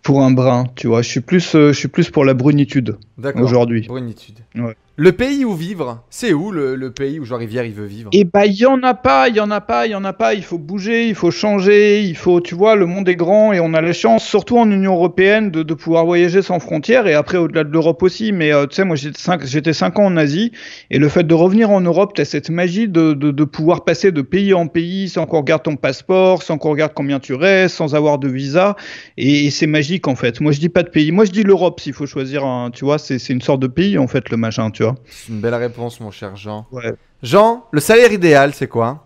pour 0.03 0.21
un 0.23 0.31
brun, 0.31 0.65
tu 0.75 0.87
vois. 0.87 1.01
Je 1.01 1.09
suis 1.09 1.21
plus 1.21 1.51
je 1.53 1.71
suis 1.71 1.87
plus 1.87 2.09
pour 2.09 2.25
la 2.25 2.33
brunitude 2.33 2.97
aujourd'hui. 3.35 3.85
Brunitude. 3.87 4.39
Ouais. 4.55 4.75
Le 4.99 5.11
pays 5.11 5.45
où 5.45 5.53
vivre, 5.53 6.03
c'est 6.09 6.33
où 6.33 6.49
le, 6.49 6.75
le 6.75 6.89
pays 6.89 7.19
où 7.19 7.23
Jean 7.23 7.37
Rivière 7.37 7.63
il 7.65 7.71
veut 7.71 7.85
vivre? 7.85 8.09
Et 8.13 8.23
bah, 8.23 8.47
il 8.47 8.55
y 8.55 8.65
en 8.65 8.81
a 8.81 8.95
pas, 8.95 9.29
il 9.29 9.35
y 9.35 9.39
en 9.39 9.51
a 9.51 9.61
pas, 9.61 9.85
il 9.85 9.91
y 9.91 9.95
en 9.95 10.03
a 10.03 10.11
pas. 10.11 10.33
Il 10.33 10.41
faut 10.41 10.57
bouger, 10.57 11.07
il 11.07 11.13
faut 11.13 11.29
changer, 11.29 12.01
il 12.01 12.15
faut, 12.15 12.41
tu 12.41 12.55
vois, 12.55 12.75
le 12.75 12.87
monde 12.87 13.07
est 13.07 13.15
grand 13.15 13.53
et 13.53 13.59
on 13.59 13.75
a 13.75 13.81
la 13.81 13.93
chance, 13.93 14.25
surtout 14.25 14.57
en 14.57 14.71
Union 14.71 14.95
européenne, 14.95 15.51
de, 15.51 15.61
de 15.61 15.73
pouvoir 15.75 16.03
voyager 16.03 16.41
sans 16.41 16.59
frontières 16.59 17.05
et 17.05 17.13
après 17.13 17.37
au-delà 17.37 17.63
de 17.63 17.69
l'Europe 17.69 18.01
aussi. 18.01 18.31
Mais 18.31 18.51
euh, 18.51 18.65
tu 18.65 18.73
sais, 18.73 18.85
moi 18.85 18.95
j'étais 18.95 19.19
cinq, 19.19 19.45
j'étais 19.45 19.73
cinq 19.73 19.99
ans 19.99 20.05
en 20.05 20.17
Asie 20.17 20.51
et 20.89 20.97
le 20.97 21.09
fait 21.09 21.27
de 21.27 21.33
revenir 21.35 21.69
en 21.69 21.81
Europe, 21.81 22.13
t'as 22.15 22.25
cette 22.25 22.49
magie 22.49 22.87
de, 22.87 23.13
de, 23.13 23.43
pouvoir 23.43 23.85
passer 23.85 24.11
de 24.11 24.23
pays 24.23 24.55
en 24.55 24.65
pays 24.65 25.09
sans 25.09 25.27
qu'on 25.27 25.41
regarde 25.41 25.61
ton 25.61 25.75
passeport, 25.75 26.41
sans 26.41 26.57
qu'on 26.57 26.71
regarde 26.71 26.93
combien 26.95 27.19
tu 27.19 27.35
restes, 27.35 27.75
sans 27.75 27.93
avoir 27.93 28.17
de 28.17 28.29
visa. 28.29 28.75
Et, 29.17 29.51
c'est 29.51 29.67
magique 29.67 30.07
en 30.07 30.15
fait. 30.15 30.41
Moi 30.41 30.53
je 30.53 30.59
dis 30.59 30.69
pas 30.69 30.81
de 30.81 30.89
pays, 30.89 31.11
moi 31.11 31.25
je 31.25 31.31
dis 31.31 31.43
l'Europe 31.43 31.79
s'il 31.81 31.93
faut 31.93 32.07
choisir 32.07 32.43
un, 32.45 32.71
tu 32.71 32.83
vois, 32.83 32.97
c'est 32.97 33.19
c'est 33.19 33.33
une 33.33 33.41
sorte 33.41 33.59
de 33.59 33.67
pays 33.67 33.99
en 33.99 34.07
fait 34.07 34.31
le 34.31 34.37
machin, 34.37 34.71
tu 34.71 34.81
vois. 34.81 34.86
C'est 35.09 35.31
une 35.31 35.39
belle 35.39 35.55
réponse, 35.55 35.99
mon 35.99 36.11
cher 36.11 36.35
Jean. 36.35 36.67
Ouais. 36.71 36.93
Jean, 37.23 37.65
le 37.71 37.79
salaire 37.79 38.11
idéal, 38.11 38.53
c'est 38.53 38.67
quoi? 38.67 39.03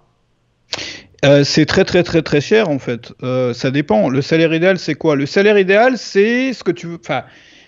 Euh, 1.23 1.43
c'est 1.43 1.67
très 1.67 1.83
très 1.85 2.01
très 2.01 2.23
très 2.23 2.41
cher 2.41 2.69
en 2.69 2.79
fait. 2.79 3.13
Euh, 3.21 3.53
ça 3.53 3.69
dépend. 3.69 4.09
Le 4.09 4.23
salaire 4.23 4.53
idéal 4.53 4.79
c'est 4.79 4.95
quoi? 4.95 5.15
Le 5.15 5.27
salaire 5.27 5.59
idéal 5.59 5.97
c'est 5.99 6.51
ce 6.51 6.63
que 6.63 6.71
tu 6.71 6.87
veux. 6.87 6.97
Enfin, 6.99 7.25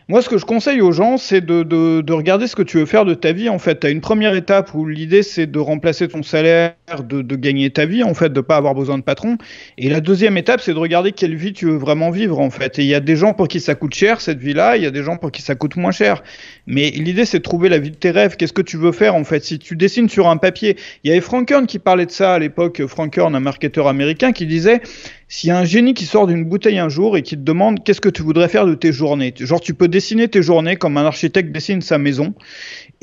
moi 0.09 0.23
ce 0.23 0.27
que 0.27 0.39
je 0.39 0.45
conseille 0.45 0.81
aux 0.81 0.91
gens 0.91 1.17
c'est 1.17 1.41
de, 1.41 1.61
de, 1.61 2.01
de 2.01 2.13
regarder 2.13 2.47
ce 2.47 2.55
que 2.55 2.63
tu 2.63 2.77
veux 2.77 2.87
faire 2.87 3.05
de 3.05 3.13
ta 3.13 3.31
vie 3.31 3.49
en 3.49 3.59
fait. 3.59 3.81
Tu 3.81 3.85
as 3.85 3.91
une 3.91 4.01
première 4.01 4.33
étape 4.33 4.73
où 4.73 4.87
l'idée 4.87 5.21
c'est 5.21 5.45
de 5.45 5.59
remplacer 5.59 6.07
ton 6.07 6.23
salaire, 6.23 6.73
de, 7.07 7.21
de 7.21 7.35
gagner 7.35 7.69
ta 7.69 7.85
vie 7.85 8.01
en 8.03 8.15
fait, 8.15 8.33
de 8.33 8.41
pas 8.41 8.57
avoir 8.57 8.73
besoin 8.73 8.97
de 8.97 9.03
patron. 9.03 9.37
Et 9.77 9.87
la 9.87 10.01
deuxième 10.01 10.35
étape 10.35 10.59
c'est 10.59 10.73
de 10.73 10.79
regarder 10.79 11.11
quelle 11.11 11.35
vie 11.35 11.53
tu 11.53 11.67
veux 11.67 11.77
vraiment 11.77 12.09
vivre 12.09 12.39
en 12.39 12.49
fait. 12.49 12.79
Et 12.79 12.81
il 12.81 12.87
y 12.87 12.95
a 12.95 13.01
des 13.01 13.15
gens 13.15 13.33
pour 13.33 13.47
qui 13.47 13.59
ça 13.59 13.75
coûte 13.75 13.93
cher 13.93 14.19
cette 14.19 14.39
vie-là, 14.39 14.77
il 14.77 14.83
y 14.83 14.87
a 14.87 14.91
des 14.91 15.03
gens 15.03 15.17
pour 15.17 15.31
qui 15.31 15.43
ça 15.43 15.53
coûte 15.53 15.75
moins 15.75 15.91
cher. 15.91 16.23
Mais 16.65 16.91
l'idée 16.91 17.25
c'est 17.25 17.39
de 17.39 17.43
trouver 17.43 17.69
la 17.69 17.79
vie 17.79 17.91
de 17.91 17.95
tes 17.95 18.11
rêves. 18.11 18.35
Qu'est-ce 18.37 18.53
que 18.53 18.61
tu 18.61 18.77
veux 18.77 18.91
faire 18.91 19.15
en 19.15 19.23
fait? 19.23 19.43
Si 19.43 19.59
tu 19.59 19.75
dessines 19.75 20.09
sur 20.09 20.27
un 20.27 20.37
papier, 20.37 20.77
il 21.03 21.09
y 21.09 21.11
avait 21.11 21.21
Frank 21.21 21.47
Kern 21.47 21.65
qui 21.65 21.79
parlait 21.79 22.05
de 22.05 22.11
ça 22.11 22.33
à 22.33 22.39
l'époque, 22.39 22.85
Frank 22.87 23.13
Kern, 23.13 23.35
un 23.35 23.39
marketeur 23.39 23.87
américain, 23.87 24.31
qui 24.31 24.45
disait 24.45 24.81
s'il 25.27 25.47
y 25.49 25.51
a 25.51 25.57
un 25.57 25.65
génie 25.65 25.93
qui 25.95 26.05
sort 26.05 26.27
d'une 26.27 26.45
bouteille 26.45 26.77
un 26.77 26.89
jour 26.89 27.17
et 27.17 27.23
qui 27.23 27.35
te 27.35 27.41
demande 27.41 27.83
qu'est-ce 27.83 28.01
que 28.01 28.09
tu 28.09 28.21
voudrais 28.21 28.49
faire 28.49 28.67
de 28.67 28.75
tes 28.75 28.91
journées, 28.93 29.33
genre 29.39 29.61
tu 29.61 29.73
peux 29.73 29.87
dessiner 29.87 30.27
tes 30.27 30.43
journées 30.43 30.75
comme 30.75 30.95
un 30.97 31.05
architecte 31.05 31.51
dessine 31.51 31.81
sa 31.81 31.97
maison. 31.97 32.33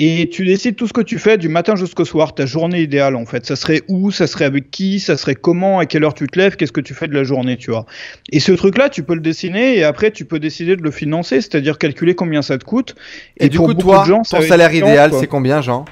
Et 0.02 0.30
tu 0.30 0.46
décides 0.46 0.76
tout 0.76 0.86
ce 0.86 0.94
que 0.94 1.02
tu 1.02 1.18
fais 1.18 1.36
du 1.36 1.50
matin 1.50 1.76
jusqu'au 1.76 2.06
soir, 2.06 2.34
ta 2.34 2.46
journée 2.46 2.80
idéale 2.80 3.16
en 3.16 3.26
fait. 3.26 3.44
Ça 3.44 3.54
serait 3.54 3.82
où, 3.88 4.10
ça 4.10 4.26
serait 4.26 4.46
avec 4.46 4.70
qui, 4.70 4.98
ça 4.98 5.18
serait 5.18 5.34
comment, 5.34 5.78
à 5.78 5.84
quelle 5.84 6.04
heure 6.04 6.14
tu 6.14 6.26
te 6.26 6.38
lèves, 6.38 6.56
qu'est-ce 6.56 6.72
que 6.72 6.80
tu 6.80 6.94
fais 6.94 7.06
de 7.06 7.12
la 7.12 7.22
journée, 7.22 7.58
tu 7.58 7.70
vois? 7.70 7.84
Et 8.32 8.40
ce 8.40 8.52
truc-là, 8.52 8.88
tu 8.88 9.02
peux 9.02 9.14
le 9.14 9.20
dessiner 9.20 9.76
et 9.76 9.84
après 9.84 10.10
tu 10.10 10.24
peux 10.24 10.38
décider 10.38 10.76
de 10.76 10.82
le 10.82 10.90
financer, 10.90 11.42
c'est-à-dire 11.42 11.76
calculer 11.76 12.14
combien 12.14 12.40
ça 12.40 12.56
te 12.56 12.64
coûte. 12.64 12.94
Du 13.50 13.56
pour 13.58 13.66
coup, 13.66 13.74
toi, 13.74 14.00
de 14.02 14.06
gens, 14.06 14.24
ça 14.24 14.38
ton 14.38 14.46
salaire 14.46 14.74
idéal, 14.74 15.12
c'est 15.18 15.26
combien, 15.26 15.60
Jean? 15.60 15.84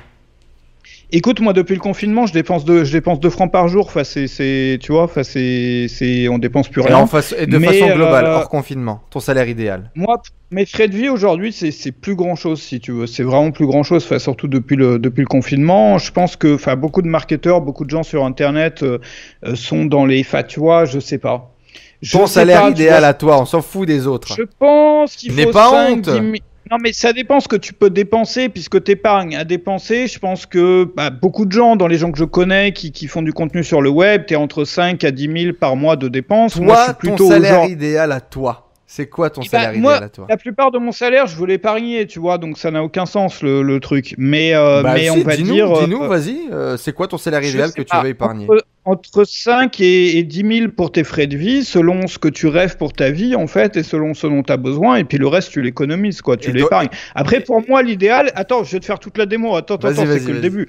Écoute, 1.10 1.40
moi, 1.40 1.54
depuis 1.54 1.74
le 1.74 1.80
confinement, 1.80 2.26
je 2.26 2.34
dépense 2.34 2.66
deux, 2.66 2.84
je 2.84 2.92
dépense 2.92 3.18
deux 3.18 3.30
francs 3.30 3.50
par 3.50 3.66
jour. 3.68 3.86
Enfin, 3.86 4.04
c'est, 4.04 4.78
tu 4.78 4.92
vois, 4.92 5.04
enfin, 5.04 5.22
c'est, 5.22 6.28
on 6.28 6.36
dépense 6.36 6.68
plus 6.68 6.82
et, 6.82 6.86
rien. 6.86 6.98
en 6.98 7.06
et 7.06 7.46
de 7.46 7.56
Mais, 7.56 7.66
façon 7.66 7.94
globale, 7.94 8.26
euh, 8.26 8.34
hors 8.34 8.48
confinement, 8.50 9.00
ton 9.08 9.18
salaire 9.18 9.48
idéal? 9.48 9.90
Moi, 9.94 10.20
mes 10.50 10.66
frais 10.66 10.86
de 10.86 10.94
vie 10.94 11.08
aujourd'hui, 11.08 11.50
c'est, 11.50 11.92
plus 11.92 12.14
grand 12.14 12.36
chose, 12.36 12.60
si 12.60 12.78
tu 12.78 12.92
veux. 12.92 13.06
C'est 13.06 13.22
vraiment 13.22 13.52
plus 13.52 13.66
grand 13.66 13.82
chose. 13.82 14.04
Enfin, 14.04 14.18
surtout 14.18 14.48
depuis 14.48 14.76
le, 14.76 14.98
depuis 14.98 15.22
le 15.22 15.28
confinement. 15.28 15.96
Je 15.96 16.12
pense 16.12 16.36
que, 16.36 16.56
enfin, 16.56 16.76
beaucoup 16.76 17.00
de 17.00 17.08
marketeurs, 17.08 17.62
beaucoup 17.62 17.86
de 17.86 17.90
gens 17.90 18.02
sur 18.02 18.26
Internet 18.26 18.82
euh, 18.82 18.98
euh, 19.46 19.54
sont 19.54 19.86
dans 19.86 20.04
les, 20.04 20.26
vois, 20.56 20.84
je 20.84 21.00
sais 21.00 21.18
pas. 21.18 21.54
Je 22.02 22.18
Ton 22.18 22.26
salaire 22.26 22.62
pas, 22.62 22.70
idéal 22.70 23.00
vois, 23.00 23.08
à 23.08 23.14
toi, 23.14 23.40
on 23.40 23.46
s'en 23.46 23.62
fout 23.62 23.88
des 23.88 24.06
autres. 24.06 24.34
Je 24.36 24.42
pense 24.58 25.16
qu'il 25.16 25.32
faut 25.32 25.50
pas 25.50 25.70
5, 25.70 25.90
honte. 25.90 26.10
10 26.10 26.10
000 26.10 26.32
Non, 26.70 26.76
mais 26.82 26.92
ça 26.92 27.12
dépend 27.12 27.40
ce 27.40 27.48
que 27.48 27.56
tu 27.56 27.72
peux 27.72 27.90
dépenser, 27.90 28.48
puisque 28.48 28.82
t'épargnes 28.84 29.36
à 29.36 29.44
dépenser. 29.44 30.06
Je 30.06 30.18
pense 30.18 30.44
que 30.46 30.84
bah, 30.96 31.10
beaucoup 31.10 31.46
de 31.46 31.52
gens, 31.52 31.76
dans 31.76 31.86
les 31.86 31.96
gens 31.98 32.12
que 32.12 32.18
je 32.18 32.24
connais, 32.24 32.72
qui, 32.72 32.92
qui 32.92 33.06
font 33.06 33.22
du 33.22 33.32
contenu 33.32 33.64
sur 33.64 33.80
le 33.80 33.88
web, 33.90 34.26
t'es 34.26 34.36
entre 34.36 34.64
5 34.64 35.02
à 35.04 35.10
10 35.10 35.42
000 35.42 35.52
par 35.58 35.76
mois 35.76 35.96
de 35.96 36.08
dépenses. 36.08 36.56
moi, 36.56 36.74
je 36.74 36.74
Toi, 36.74 36.84
suis 36.84 36.92
ton 37.08 37.16
plutôt 37.16 37.26
au 37.26 37.30
salaire 37.30 37.54
genre... 37.54 37.68
idéal 37.68 38.12
à 38.12 38.20
toi, 38.20 38.67
c'est 38.90 39.06
quoi 39.06 39.28
ton 39.28 39.42
Eh 39.42 39.44
ben, 39.44 39.50
salaire 39.50 39.78
moi, 39.78 39.92
idéal 39.96 40.04
à 40.04 40.08
toi 40.08 40.26
La 40.30 40.36
plupart 40.38 40.70
de 40.70 40.78
mon 40.78 40.92
salaire, 40.92 41.26
je 41.26 41.36
veux 41.36 41.46
l'épargner, 41.46 42.06
tu 42.06 42.18
vois, 42.18 42.38
donc 42.38 42.56
ça 42.56 42.70
n'a 42.70 42.82
aucun 42.82 43.04
sens 43.04 43.42
le, 43.42 43.60
le 43.62 43.80
truc. 43.80 44.14
Mais, 44.16 44.54
euh, 44.54 44.82
Bah, 44.82 44.94
mais 44.94 45.04
si, 45.04 45.10
on 45.10 45.22
va 45.22 45.36
dire. 45.36 45.70
euh, 45.70 45.84
dis-nous, 45.84 46.02
vas-y, 46.08 46.38
euh, 46.50 46.78
c'est 46.78 46.92
quoi 46.94 47.06
ton 47.06 47.18
salaire 47.18 47.42
idéal 47.44 47.72
que 47.74 47.82
tu 47.82 47.94
veux 48.02 48.08
épargner 48.08 48.46
Entre, 48.46 48.64
entre 48.86 49.24
5 49.24 49.78
et, 49.82 50.16
et 50.18 50.22
10 50.22 50.58
000 50.60 50.70
pour 50.72 50.90
tes 50.90 51.04
frais 51.04 51.26
de 51.26 51.36
vie, 51.36 51.64
selon 51.64 52.06
ce 52.06 52.18
que 52.18 52.28
tu 52.28 52.46
rêves 52.46 52.78
pour 52.78 52.94
ta 52.94 53.10
vie, 53.10 53.36
en 53.36 53.46
fait, 53.46 53.76
et 53.76 53.82
selon 53.82 54.14
ce 54.14 54.26
dont 54.26 54.42
tu 54.42 54.52
as 54.52 54.56
besoin, 54.56 54.96
et 54.96 55.04
puis 55.04 55.18
le 55.18 55.26
reste, 55.28 55.50
tu 55.50 55.60
l'économises, 55.60 56.22
quoi, 56.22 56.38
tu 56.38 56.50
l'épargnes. 56.52 56.88
Après, 57.14 57.40
pour 57.40 57.62
moi, 57.68 57.82
l'idéal. 57.82 58.32
Attends, 58.36 58.64
je 58.64 58.72
vais 58.72 58.80
te 58.80 58.86
faire 58.86 58.98
toute 58.98 59.18
la 59.18 59.26
démo. 59.26 59.54
Attends, 59.54 59.74
attends, 59.74 59.92
c'est 59.94 60.24
que 60.24 60.32
le 60.32 60.40
début. 60.40 60.66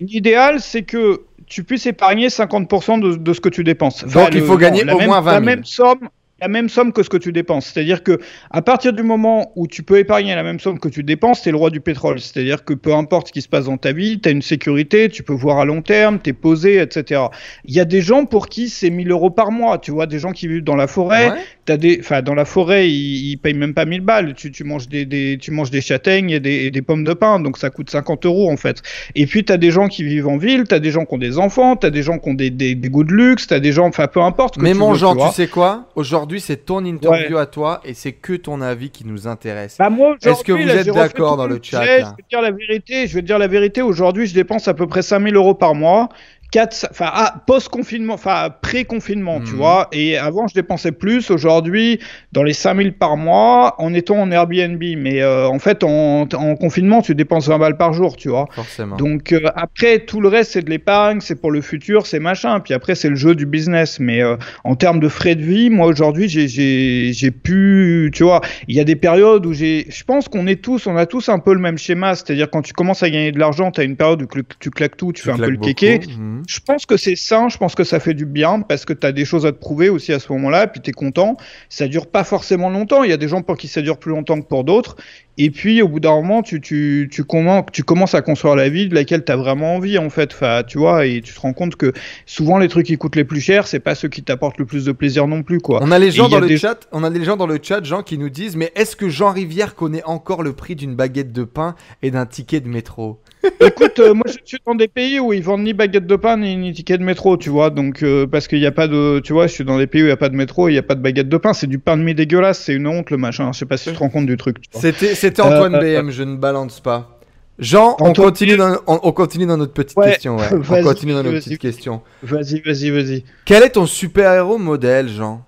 L'idéal, 0.00 0.60
c'est 0.60 0.82
que 0.82 1.20
tu 1.46 1.62
puisses 1.62 1.84
épargner 1.84 2.28
50% 2.28 3.00
de, 3.00 3.16
de 3.16 3.32
ce 3.34 3.40
que 3.40 3.50
tu 3.50 3.64
dépenses. 3.64 4.04
Donc, 4.06 4.30
il 4.34 4.40
faut 4.40 4.56
gagner 4.56 4.82
la 4.84 4.94
au 4.94 4.98
même, 4.98 5.08
moins 5.08 5.20
20 5.20 5.30
La 5.32 5.36
000. 5.40 5.44
même 5.44 5.64
somme. 5.64 6.08
La 6.40 6.48
même 6.48 6.68
somme 6.68 6.92
que 6.92 7.02
ce 7.02 7.08
que 7.08 7.16
tu 7.16 7.32
dépenses. 7.32 7.66
C'est-à-dire 7.66 8.02
que 8.02 8.18
à 8.50 8.62
partir 8.62 8.92
du 8.92 9.02
moment 9.02 9.52
où 9.56 9.66
tu 9.66 9.82
peux 9.82 9.98
épargner 9.98 10.34
la 10.34 10.42
même 10.42 10.58
somme 10.60 10.78
que 10.78 10.88
tu 10.88 11.02
dépenses, 11.02 11.42
t'es 11.42 11.50
le 11.50 11.56
roi 11.56 11.70
du 11.70 11.80
pétrole. 11.80 12.20
C'est-à-dire 12.20 12.64
que 12.64 12.74
peu 12.74 12.94
importe 12.94 13.28
ce 13.28 13.32
qui 13.32 13.42
se 13.42 13.48
passe 13.48 13.66
dans 13.66 13.76
ta 13.76 13.92
vie, 13.92 14.20
t'as 14.20 14.30
une 14.30 14.42
sécurité, 14.42 15.08
tu 15.08 15.22
peux 15.22 15.32
voir 15.34 15.58
à 15.58 15.64
long 15.64 15.82
terme, 15.82 16.18
t'es 16.18 16.32
posé, 16.32 16.80
etc. 16.80 17.22
Il 17.64 17.74
y 17.74 17.80
a 17.80 17.84
des 17.84 18.00
gens 18.00 18.24
pour 18.24 18.48
qui 18.48 18.68
c'est 18.68 18.90
1000 18.90 19.10
euros 19.10 19.30
par 19.30 19.50
mois. 19.52 19.78
Tu 19.78 19.90
vois, 19.90 20.06
des 20.06 20.18
gens 20.18 20.32
qui 20.32 20.48
vivent 20.48 20.64
dans 20.64 20.76
la 20.76 20.86
forêt, 20.86 21.30
Ouais. 21.30 21.38
t'as 21.66 21.76
des, 21.76 21.98
enfin 22.00 22.22
dans 22.22 22.34
la 22.34 22.44
forêt, 22.44 22.88
ils, 22.90 23.30
ils 23.32 23.36
payent 23.36 23.54
même 23.54 23.74
pas 23.74 23.84
1000 23.84 24.00
balles. 24.00 24.34
Tu, 24.34 24.50
tu 24.50 24.64
manges 24.64 24.88
des, 24.88 25.04
des, 25.04 25.38
tu 25.40 25.50
manges 25.50 25.70
des 25.70 25.80
châtaignes 25.80 26.30
et 26.30 26.40
des, 26.40 26.66
et 26.66 26.70
des 26.70 26.82
pommes 26.82 27.04
de 27.04 27.12
pin, 27.12 27.40
donc 27.40 27.58
ça 27.58 27.70
coûte 27.70 27.90
50 27.90 28.24
euros 28.26 28.50
en 28.50 28.56
fait. 28.56 28.82
Et 29.14 29.26
puis 29.26 29.44
t'as 29.44 29.56
des 29.56 29.70
gens 29.70 29.88
qui 29.88 30.04
vivent 30.04 30.28
en 30.28 30.36
ville, 30.38 30.64
t'as 30.68 30.78
des 30.78 30.90
gens 30.90 31.04
qui 31.04 31.14
ont 31.14 31.18
des 31.18 31.38
enfants, 31.38 31.76
t'as 31.76 31.90
des 31.90 32.02
gens 32.02 32.18
qui 32.18 32.28
ont 32.30 32.34
des, 32.34 32.50
des, 32.50 32.74
des 32.74 32.88
goûts 32.88 33.04
de 33.04 33.12
luxe, 33.12 33.46
t'as 33.46 33.58
des 33.60 33.72
gens, 33.72 33.86
enfin 33.86 34.06
peu 34.06 34.20
importe. 34.20 34.56
que 34.56 34.62
Mais 34.62 34.72
tu 34.72 34.78
mon 34.78 34.92
veux, 34.92 34.98
vois. 34.98 35.28
tu 35.30 35.34
sais 35.34 35.48
quoi? 35.48 35.88
Aujourd'hui, 35.96 36.29
c'est 36.38 36.64
ton 36.66 36.84
interview 36.84 37.38
à 37.38 37.46
toi 37.46 37.80
et 37.84 37.94
c'est 37.94 38.12
que 38.12 38.34
ton 38.34 38.60
avis 38.60 38.90
qui 38.90 39.06
nous 39.06 39.26
intéresse. 39.26 39.76
Bah 39.78 39.88
Est-ce 40.22 40.44
que 40.44 40.52
aujourd'hui, 40.52 40.62
vous 40.62 40.68
là, 40.68 40.80
êtes 40.80 40.86
d'accord 40.94 41.36
dans 41.36 41.46
le 41.46 41.58
chat, 41.62 41.82
Je 41.82 41.90
vais 41.90 42.02
te 42.02 42.28
dire 42.28 42.42
la 42.42 42.50
vérité. 42.50 43.06
Je 43.06 43.14
vais 43.14 43.22
te 43.22 43.26
dire 43.26 43.38
la 43.38 43.48
vérité. 43.48 43.82
Aujourd'hui, 43.82 44.26
je 44.26 44.34
dépense 44.34 44.68
à 44.68 44.74
peu 44.74 44.86
près 44.86 45.02
5000 45.02 45.34
euros 45.34 45.54
par 45.54 45.74
mois. 45.74 46.08
4, 46.52 46.88
enfin, 46.90 47.10
ah, 47.12 47.34
post-confinement, 47.46 48.14
enfin, 48.14 48.48
pré-confinement, 48.62 49.40
tu 49.40 49.52
Mhm. 49.52 49.56
vois. 49.58 49.88
Et 49.92 50.16
avant, 50.18 50.48
je 50.48 50.54
dépensais 50.54 50.92
plus. 50.92 51.30
Aujourd'hui, 51.30 52.00
dans 52.32 52.42
les 52.42 52.52
5000 52.52 52.92
par 52.94 53.16
mois, 53.16 53.74
en 53.78 53.94
étant 53.94 54.16
en 54.20 54.30
Airbnb. 54.30 54.82
Mais 54.98 55.22
euh, 55.22 55.46
en 55.48 55.58
fait, 55.58 55.84
en, 55.84 56.22
en 56.22 56.56
confinement, 56.56 57.02
tu 57.02 57.14
dépenses 57.14 57.48
20 57.48 57.58
balles 57.58 57.76
par 57.76 57.92
jour, 57.92 58.16
tu 58.16 58.28
vois. 58.28 58.46
Forcément. 58.52 58.96
Donc 58.96 59.32
euh, 59.32 59.40
après 59.54 60.00
tout 60.00 60.20
le 60.20 60.28
reste 60.28 60.52
c'est 60.52 60.62
de 60.62 60.70
l'épargne, 60.70 61.20
c'est 61.20 61.40
pour 61.40 61.50
le 61.50 61.60
futur, 61.60 62.06
c'est 62.06 62.18
machin. 62.20 62.60
Puis 62.60 62.74
après 62.74 62.94
c'est 62.94 63.08
le 63.08 63.16
jeu 63.16 63.34
du 63.34 63.46
business. 63.46 64.00
Mais 64.00 64.22
euh, 64.22 64.36
en 64.64 64.74
termes 64.74 65.00
de 65.00 65.08
frais 65.08 65.34
de 65.34 65.42
vie, 65.42 65.70
moi 65.70 65.86
aujourd'hui 65.86 66.28
j'ai 66.28 66.48
j'ai 66.48 67.12
j'ai 67.12 67.30
pu, 67.30 68.10
tu 68.12 68.22
vois, 68.24 68.40
il 68.68 68.74
y 68.74 68.80
a 68.80 68.84
des 68.84 68.96
périodes 68.96 69.46
où 69.46 69.52
j'ai, 69.52 69.86
je 69.88 70.04
pense 70.04 70.28
qu'on 70.28 70.46
est 70.46 70.60
tous, 70.62 70.86
on 70.86 70.96
a 70.96 71.06
tous 71.06 71.28
un 71.28 71.38
peu 71.38 71.52
le 71.54 71.60
même 71.60 71.78
schéma. 71.78 72.14
C'est-à-dire 72.14 72.50
quand 72.50 72.62
tu 72.62 72.72
commences 72.72 73.02
à 73.02 73.10
gagner 73.10 73.32
de 73.32 73.38
l'argent, 73.38 73.70
tu 73.70 73.80
as 73.80 73.84
une 73.84 73.96
période 73.96 74.22
où 74.22 74.26
tu, 74.58 74.70
claques 74.70 74.96
tout, 74.96 75.12
tu, 75.12 75.22
Tu 75.22 75.28
fais 75.28 75.32
un 75.32 75.36
peu 75.36 75.50
le 75.50 75.56
kéké. 75.58 76.00
Mhm. 76.40 76.44
Je 76.48 76.60
pense 76.60 76.86
que 76.86 76.96
c'est 76.96 77.16
sain, 77.16 77.48
je 77.48 77.58
pense 77.58 77.74
que 77.74 77.84
ça 77.84 78.00
fait 78.00 78.14
du 78.14 78.26
bien 78.26 78.60
parce 78.60 78.84
que 78.84 78.92
tu 78.92 79.06
as 79.06 79.12
des 79.12 79.24
choses 79.24 79.46
à 79.46 79.52
te 79.52 79.58
prouver 79.58 79.88
aussi 79.88 80.12
à 80.12 80.18
ce 80.18 80.32
moment-là, 80.32 80.66
puis 80.66 80.80
tu 80.80 80.90
es 80.90 80.92
content. 80.92 81.36
Ça 81.68 81.86
dure 81.88 82.06
pas 82.06 82.24
forcément 82.24 82.70
longtemps, 82.70 83.02
il 83.02 83.10
y 83.10 83.12
a 83.12 83.16
des 83.16 83.28
gens 83.28 83.42
pour 83.42 83.56
qui 83.56 83.68
ça 83.68 83.82
dure 83.82 83.98
plus 83.98 84.10
longtemps 84.10 84.40
que 84.40 84.46
pour 84.46 84.64
d'autres. 84.64 84.96
Et 85.38 85.50
puis 85.50 85.80
au 85.82 85.88
bout 85.88 86.00
d'un 86.00 86.10
moment, 86.10 86.42
tu, 86.42 86.60
tu, 86.60 87.08
tu, 87.10 87.24
commences, 87.24 87.64
tu 87.72 87.82
commences 87.82 88.14
à 88.14 88.22
construire 88.22 88.56
la 88.56 88.68
vie 88.68 88.88
de 88.88 88.94
laquelle 88.94 89.24
tu 89.24 89.32
as 89.32 89.36
vraiment 89.36 89.76
envie 89.76 89.98
en 89.98 90.10
fait. 90.10 90.32
Enfin, 90.32 90.62
tu 90.66 90.78
vois, 90.78 91.06
et 91.06 91.20
tu 91.20 91.32
te 91.32 91.40
rends 91.40 91.52
compte 91.52 91.76
que 91.76 91.92
souvent 92.26 92.58
les 92.58 92.68
trucs 92.68 92.86
qui 92.86 92.96
coûtent 92.96 93.16
les 93.16 93.24
plus 93.24 93.40
chers, 93.40 93.66
c'est 93.66 93.80
pas 93.80 93.94
ceux 93.94 94.08
qui 94.08 94.22
t'apportent 94.22 94.58
le 94.58 94.66
plus 94.66 94.84
de 94.84 94.92
plaisir 94.92 95.26
non 95.26 95.42
plus 95.42 95.58
quoi. 95.58 95.80
On 95.82 95.90
a 95.92 95.98
les 95.98 96.10
gens 96.10 96.28
dans 96.28 96.40
le 96.40 96.48
des- 96.48 96.58
chat, 96.58 96.88
on 96.92 97.04
a 97.04 97.24
gens 97.24 97.36
dans 97.36 97.46
le 97.46 97.58
chat, 97.62 97.82
gens 97.84 98.02
qui 98.02 98.18
nous 98.18 98.30
disent 98.30 98.56
mais 98.56 98.72
est-ce 98.74 98.96
que 98.96 99.08
Jean 99.08 99.32
Rivière 99.32 99.74
connaît 99.74 100.04
encore 100.04 100.42
le 100.42 100.52
prix 100.52 100.74
d'une 100.74 100.94
baguette 100.94 101.32
de 101.32 101.44
pain 101.44 101.74
et 102.02 102.10
d'un 102.10 102.26
ticket 102.26 102.60
de 102.60 102.68
métro? 102.68 103.20
Écoute, 103.60 103.98
euh, 104.00 104.12
moi 104.12 104.24
je 104.26 104.36
suis 104.44 104.58
dans 104.66 104.74
des 104.74 104.88
pays 104.88 105.18
où 105.18 105.32
ils 105.32 105.42
vendent 105.42 105.62
ni 105.62 105.72
baguette 105.72 106.06
de 106.06 106.16
pain 106.16 106.36
ni, 106.36 106.56
ni 106.56 106.72
ticket 106.72 106.98
de 106.98 107.02
métro, 107.02 107.36
tu 107.36 107.48
vois. 107.48 107.70
Donc 107.70 108.02
euh, 108.02 108.26
parce 108.26 108.48
qu'il 108.48 108.58
n'y 108.58 108.66
a 108.66 108.72
pas 108.72 108.86
de, 108.86 109.20
tu 109.20 109.32
vois, 109.32 109.46
je 109.46 109.52
suis 109.52 109.64
dans 109.64 109.78
des 109.78 109.86
pays 109.86 110.02
où 110.02 110.04
il 110.04 110.08
n'y 110.08 110.12
a 110.12 110.16
pas 110.16 110.28
de 110.28 110.36
métro, 110.36 110.68
et 110.68 110.72
il 110.72 110.74
n'y 110.74 110.78
a 110.78 110.82
pas 110.82 110.94
de 110.94 111.00
baguette 111.00 111.28
de 111.28 111.36
pain. 111.38 111.54
C'est 111.54 111.66
du 111.66 111.78
pain 111.78 111.96
de 111.96 112.02
mie 112.02 112.14
dégueulasse, 112.14 112.58
c'est 112.62 112.74
une 112.74 112.86
honte 112.86 113.10
le 113.10 113.16
machin. 113.16 113.50
Je 113.52 113.58
sais 113.58 113.66
pas 113.66 113.76
si 113.78 113.88
tu 113.88 113.94
te 113.94 113.98
rends 113.98 114.10
compte 114.10 114.26
du 114.26 114.36
truc. 114.36 114.56
C'était 114.72 115.14
c'était 115.20 115.42
Antoine 115.42 115.74
Euh, 115.76 115.80
BM, 116.02 116.10
je 116.10 116.22
ne 116.22 116.36
balance 116.36 116.80
pas. 116.80 117.18
Jean, 117.58 117.96
on 118.00 118.14
continue, 118.14 118.56
dans, 118.56 118.78
on, 118.86 119.00
on 119.02 119.12
continue 119.12 119.44
dans 119.46 119.58
notre 119.58 119.74
petite 119.74 119.96
Ouais, 119.98 120.12
question. 120.12 120.36
Ouais. 120.38 120.46
On 120.52 120.82
continue 120.82 121.12
dans 121.12 121.18
notre 121.22 121.32
vas-y. 121.32 121.42
petite 121.44 121.60
question. 121.60 122.00
Vas-y, 122.22 122.60
vas-y, 122.62 122.90
vas-y. 122.90 123.24
Quel 123.44 123.62
est 123.62 123.70
ton 123.70 123.84
super-héros 123.84 124.56
modèle, 124.56 125.08
Jean? 125.10 125.44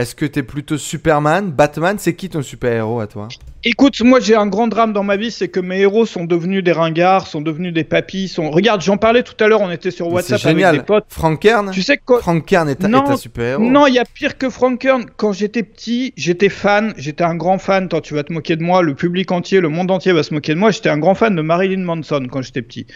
Est-ce 0.00 0.14
que 0.14 0.24
t'es 0.24 0.42
plutôt 0.42 0.78
Superman, 0.78 1.50
Batman? 1.50 1.96
C'est 1.98 2.14
qui 2.14 2.30
ton 2.30 2.40
super-héros 2.40 3.00
à 3.00 3.06
toi? 3.06 3.28
Écoute, 3.64 4.00
moi 4.00 4.18
j'ai 4.18 4.34
un 4.34 4.46
grand 4.46 4.66
drame 4.66 4.94
dans 4.94 5.02
ma 5.02 5.18
vie, 5.18 5.30
c'est 5.30 5.48
que 5.48 5.60
mes 5.60 5.80
héros 5.80 6.06
sont 6.06 6.24
devenus 6.24 6.64
des 6.64 6.72
ringards, 6.72 7.26
sont 7.26 7.42
devenus 7.42 7.74
des 7.74 7.84
papis. 7.84 8.26
Sont... 8.28 8.50
Regarde, 8.50 8.80
j'en 8.80 8.96
parlais 8.96 9.22
tout 9.22 9.34
à 9.44 9.46
l'heure, 9.46 9.60
on 9.60 9.70
était 9.70 9.90
sur 9.90 10.10
WhatsApp 10.10 10.42
avec 10.46 10.70
des 10.70 10.80
potes. 10.80 11.04
Frank 11.10 11.38
Kern? 11.38 11.70
Tu 11.70 11.82
sais 11.82 11.98
quoi? 11.98 12.20
Frank 12.22 12.46
Kern 12.46 12.66
est 12.70 12.82
Non, 12.84 13.04
est 13.04 13.08
ta 13.08 13.16
super-héros. 13.18 13.62
Non, 13.62 13.86
il 13.86 13.92
y 13.92 13.98
a 13.98 14.04
pire 14.06 14.38
que 14.38 14.48
Frank 14.48 14.78
Kern. 14.80 15.04
Quand 15.18 15.34
j'étais 15.34 15.62
petit, 15.62 16.14
j'étais 16.16 16.48
fan, 16.48 16.94
j'étais 16.96 17.24
un 17.24 17.34
grand 17.34 17.58
fan. 17.58 17.90
Toi, 17.90 18.00
tu 18.00 18.14
vas 18.14 18.22
te 18.22 18.32
moquer 18.32 18.56
de 18.56 18.62
moi, 18.62 18.80
le 18.80 18.94
public 18.94 19.30
entier, 19.30 19.60
le 19.60 19.68
monde 19.68 19.90
entier 19.90 20.12
va 20.14 20.22
se 20.22 20.32
moquer 20.32 20.54
de 20.54 20.58
moi. 20.58 20.70
J'étais 20.70 20.88
un 20.88 20.96
grand 20.96 21.14
fan 21.14 21.36
de 21.36 21.42
Marilyn 21.42 21.84
Manson 21.84 22.26
quand 22.32 22.40
j'étais 22.40 22.62
petit. 22.62 22.86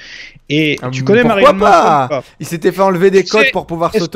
Et 0.49 0.79
Ah, 0.81 0.89
tu 0.91 1.05
connais 1.05 1.25
Marilyn 1.25 1.53
pas? 1.59 2.07
Manson 2.07 2.09
pas? 2.09 2.25
Il 2.41 2.47
s'était 2.47 2.73
fait 2.73 2.81
enlever 2.81 3.11
des 3.11 3.25
codes 3.25 3.51
pour 3.53 3.67
pouvoir. 3.67 3.93
Tout 3.93 4.09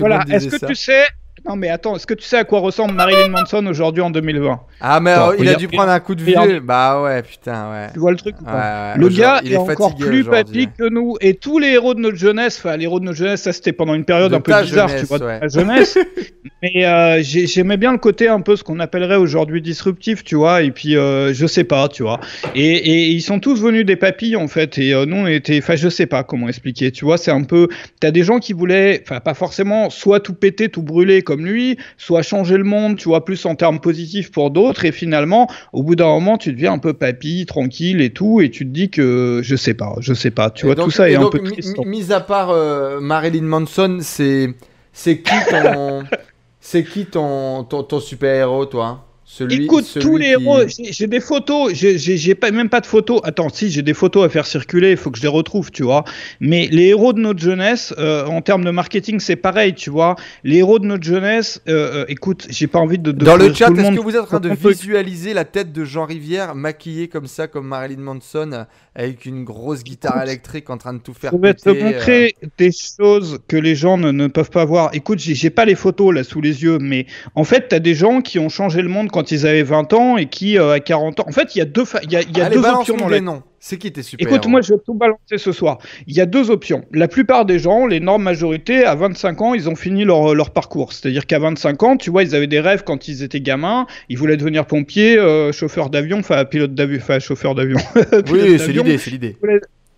Voilà. 0.00 0.24
Est-ce 0.28 0.48
que 0.48 0.58
ça. 0.58 0.66
tu 0.66 0.74
sais 0.74 1.06
Non, 1.48 1.56
mais 1.56 1.70
attends, 1.70 1.96
est-ce 1.96 2.06
que 2.06 2.14
tu 2.14 2.22
sais 2.24 2.36
à 2.36 2.44
quoi 2.44 2.60
ressemble 2.60 2.92
Marilyn 2.94 3.28
Manson 3.28 3.66
aujourd'hui 3.66 4.00
en 4.00 4.10
2020 4.10 4.60
Ah, 4.80 5.00
mais 5.00 5.10
Attends, 5.10 5.30
euh, 5.30 5.36
il 5.40 5.48
a 5.48 5.54
dû 5.54 5.66
prendre 5.66 5.90
un 5.90 5.98
coup 5.98 6.14
de 6.14 6.22
vieux. 6.22 6.60
Bah 6.60 7.02
ouais, 7.02 7.20
putain, 7.22 7.68
ouais. 7.72 7.86
Tu 7.92 7.98
vois 7.98 8.12
le 8.12 8.16
truc 8.16 8.36
ou 8.40 8.44
pas 8.44 8.92
ouais, 8.94 9.00
Le 9.00 9.08
gars 9.08 9.40
il 9.42 9.50
est, 9.50 9.54
est 9.54 9.56
encore 9.58 9.96
plus 9.96 10.22
papy 10.22 10.68
que 10.68 10.88
nous. 10.88 11.16
Et 11.20 11.34
tous 11.34 11.58
les 11.58 11.68
héros 11.70 11.94
de 11.94 12.00
notre 12.00 12.16
jeunesse, 12.16 12.58
enfin 12.62 12.76
les 12.76 12.84
héros 12.84 13.00
de 13.00 13.06
notre 13.06 13.18
jeunesse, 13.18 13.42
ça 13.42 13.52
c'était 13.52 13.72
pendant 13.72 13.94
une 13.94 14.04
période 14.04 14.30
De 14.30 14.36
un 14.36 14.40
peu 14.40 14.52
bizarre, 14.62 14.86
jeunesse, 14.86 15.00
tu 15.02 15.06
vois, 15.08 15.18
de 15.18 15.24
ouais. 15.24 15.40
la 15.40 15.48
jeunesse. 15.48 15.98
Mais 16.62 16.84
euh, 16.86 17.20
j'ai- 17.22 17.48
j'aimais 17.48 17.76
bien 17.76 17.90
le 17.90 17.98
côté 17.98 18.28
un 18.28 18.40
peu 18.40 18.54
ce 18.54 18.62
qu'on 18.62 18.78
appellerait 18.78 19.16
aujourd'hui 19.16 19.60
disruptif, 19.60 20.22
tu 20.22 20.36
vois. 20.36 20.62
Et 20.62 20.70
puis 20.70 20.96
euh, 20.96 21.34
je 21.34 21.46
sais 21.48 21.64
pas, 21.64 21.88
tu 21.88 22.04
vois. 22.04 22.20
Et, 22.54 22.68
et 22.76 23.08
ils 23.08 23.22
sont 23.22 23.40
tous 23.40 23.60
venus 23.60 23.84
des 23.84 23.96
papilles 23.96 24.36
en 24.36 24.46
fait. 24.46 24.78
Et 24.78 24.94
euh, 24.94 25.06
nous 25.06 25.16
on 25.16 25.26
était, 25.26 25.58
enfin 25.58 25.74
je 25.74 25.88
sais 25.88 26.06
pas 26.06 26.22
comment 26.22 26.48
expliquer, 26.48 26.92
tu 26.92 27.04
vois. 27.04 27.18
C'est 27.18 27.32
un 27.32 27.42
peu, 27.42 27.66
t'as 27.98 28.12
des 28.12 28.22
gens 28.22 28.38
qui 28.38 28.52
voulaient, 28.52 29.02
enfin 29.04 29.18
pas 29.18 29.34
forcément, 29.34 29.90
soit 29.90 30.20
tout 30.20 30.34
péter, 30.34 30.68
tout 30.68 30.82
brûler 30.82 31.21
comme 31.22 31.46
lui, 31.46 31.76
soit 31.96 32.22
changer 32.22 32.56
le 32.56 32.64
monde, 32.64 32.96
tu 32.96 33.08
vois, 33.08 33.24
plus 33.24 33.44
en 33.46 33.54
termes 33.54 33.80
positifs 33.80 34.30
pour 34.30 34.50
d'autres. 34.50 34.84
Et 34.84 34.92
finalement, 34.92 35.48
au 35.72 35.82
bout 35.82 35.96
d'un 35.96 36.06
moment, 36.06 36.36
tu 36.38 36.52
deviens 36.52 36.72
un 36.72 36.78
peu 36.78 36.92
papy, 36.92 37.46
tranquille 37.46 38.00
et 38.00 38.10
tout, 38.10 38.40
et 38.40 38.50
tu 38.50 38.64
te 38.66 38.70
dis 38.72 38.90
que 38.90 39.40
je 39.42 39.56
sais 39.56 39.74
pas, 39.74 39.94
je 40.00 40.14
sais 40.14 40.30
pas. 40.30 40.50
Tu 40.50 40.64
Et 40.64 40.68
vois, 40.68 40.74
donc- 40.74 40.86
tout 40.86 40.90
ça 40.90 41.08
et 41.08 41.12
est 41.12 41.16
un 41.16 41.28
peu 41.28 41.38
triste. 41.40 41.76
mi- 41.78 41.86
Mis 41.86 42.12
à 42.12 42.20
part 42.20 42.50
euh, 42.50 43.00
Marilyn 43.00 43.42
Manson, 43.42 43.98
c'est 44.00 44.54
c'est 44.92 45.18
qui 45.20 45.34
ton 45.50 46.02
c'est 46.60 46.84
qui 46.84 47.06
ton 47.06 47.64
ton, 47.64 47.82
ton 47.82 48.00
super-héros, 48.00 48.66
toi? 48.66 49.06
Celui, 49.34 49.64
Écoute, 49.64 49.84
celui 49.86 50.04
tous 50.04 50.16
les 50.18 50.26
qui- 50.26 50.30
héros, 50.32 50.58
j'ai 50.68 50.92
j'ai 50.92 51.06
des 51.06 51.18
photos, 51.20 51.72
j'ai- 51.72 52.34
pas, 52.34 52.50
même 52.50 52.68
pas 52.68 52.82
de 52.82 52.86
photos. 52.86 53.18
Attends, 53.24 53.48
si, 53.48 53.70
j'ai 53.70 53.80
des 53.80 53.94
photos 53.94 54.26
à 54.26 54.28
faire 54.28 54.44
circuler, 54.44 54.90
il 54.90 54.98
faut 54.98 55.10
que 55.10 55.16
je 55.16 55.22
les 55.22 55.28
retrouve, 55.28 55.70
tu 55.70 55.84
vois. 55.84 56.04
Mais 56.38 56.68
les 56.70 56.88
héros 56.88 57.14
de 57.14 57.20
notre 57.20 57.40
jeunesse, 57.40 57.94
euh, 57.96 58.26
en 58.26 58.42
termes 58.42 58.62
de 58.62 58.70
marketing, 58.70 59.20
c'est 59.20 59.36
pareil, 59.36 59.72
tu 59.74 59.88
vois. 59.88 60.16
Les 60.44 60.58
héros 60.58 60.78
de 60.78 60.84
notre 60.84 61.04
jeunesse, 61.04 61.62
euh, 61.66 62.02
euh, 62.02 62.04
écoute, 62.08 62.46
j'ai 62.50 62.66
pas 62.66 62.78
envie 62.78 62.98
de. 62.98 63.10
de 63.10 63.24
Dans 63.24 63.36
le 63.36 63.54
chat, 63.54 63.70
est-ce 63.70 63.96
que 63.96 64.02
vous 64.02 64.10
êtes 64.16 64.20
en 64.20 64.26
train 64.26 64.40
de 64.40 64.50
visualiser 64.50 65.32
la 65.32 65.46
tête 65.46 65.72
de 65.72 65.82
Jean 65.86 66.04
Rivière 66.04 66.54
maquillé 66.54 67.08
comme 67.08 67.26
ça, 67.26 67.46
comme 67.48 67.66
Marilyn 67.68 68.02
Manson, 68.02 68.66
avec 68.94 69.24
une 69.24 69.44
grosse 69.44 69.84
guitare 69.84 70.22
électrique 70.22 70.68
en 70.70 70.76
train 70.76 70.92
de 70.92 70.98
tout 70.98 71.14
faire 71.14 71.32
Je 71.32 71.38
vais 71.38 71.54
te 71.54 71.62
péter, 71.70 71.80
euh, 71.82 71.92
montrer 71.92 72.36
des 72.58 72.70
choses 72.72 73.38
que 73.48 73.56
les 73.56 73.74
gens 73.74 73.96
ne, 73.96 74.10
ne 74.10 74.26
peuvent 74.26 74.50
pas 74.50 74.64
voir. 74.64 74.90
Écoute, 74.92 75.18
j'ai 75.18 75.50
pas 75.50 75.64
les 75.64 75.74
photos 75.74 76.14
là 76.14 76.24
sous 76.24 76.40
les 76.40 76.62
yeux, 76.62 76.78
mais 76.78 77.06
en 77.34 77.44
fait, 77.44 77.68
tu 77.68 77.74
as 77.74 77.80
des 77.80 77.94
gens 77.94 78.20
qui 78.20 78.38
ont 78.38 78.48
changé 78.50 78.82
le 78.82 78.88
monde 78.88 79.10
quand 79.10 79.30
ils 79.32 79.46
avaient 79.46 79.62
20 79.62 79.92
ans 79.94 80.16
et 80.18 80.26
qui, 80.26 80.58
euh, 80.58 80.72
à 80.72 80.80
40 80.80 81.20
ans. 81.20 81.24
En 81.26 81.32
fait, 81.32 81.54
il 81.54 81.58
y 81.58 81.62
a 81.62 81.64
deux, 81.64 81.84
fa- 81.84 82.00
il 82.02 82.12
y 82.12 82.16
a, 82.16 82.22
y 82.22 82.40
a 82.40 82.46
Allez, 82.46 82.56
deux 82.56 82.62
options 82.80 82.96
dans 82.96 83.08
la 83.08 83.20
noms. 83.20 83.42
C'est 83.64 83.78
qui 83.78 83.92
tes 83.92 84.02
super 84.02 84.26
Écoute, 84.26 84.48
moi 84.48 84.60
je 84.60 84.74
vais 84.74 84.80
tout 84.84 84.92
balancer 84.92 85.38
ce 85.38 85.52
soir. 85.52 85.78
Il 86.08 86.16
y 86.16 86.20
a 86.20 86.26
deux 86.26 86.50
options. 86.50 86.84
La 86.92 87.06
plupart 87.06 87.44
des 87.44 87.60
gens, 87.60 87.86
l'énorme 87.86 88.24
majorité, 88.24 88.84
à 88.84 88.96
25 88.96 89.40
ans, 89.40 89.54
ils 89.54 89.68
ont 89.68 89.76
fini 89.76 90.04
leur, 90.04 90.34
leur 90.34 90.50
parcours. 90.50 90.92
C'est-à-dire 90.92 91.26
qu'à 91.26 91.38
25 91.38 91.80
ans, 91.84 91.96
tu 91.96 92.10
vois, 92.10 92.24
ils 92.24 92.34
avaient 92.34 92.48
des 92.48 92.58
rêves 92.58 92.82
quand 92.84 93.06
ils 93.06 93.22
étaient 93.22 93.40
gamins. 93.40 93.86
Ils 94.08 94.18
voulaient 94.18 94.36
devenir 94.36 94.66
pompier, 94.66 95.16
euh, 95.16 95.52
chauffeur 95.52 95.90
d'avion, 95.90 96.18
enfin 96.18 96.44
pilote 96.44 96.74
d'avion, 96.74 96.98
enfin 97.00 97.20
chauffeur 97.20 97.54
d'avion. 97.54 97.78
Oui, 98.32 98.58
c'est 98.58 98.72
l'idée, 98.72 98.98
c'est 98.98 99.12
l'idée. 99.12 99.36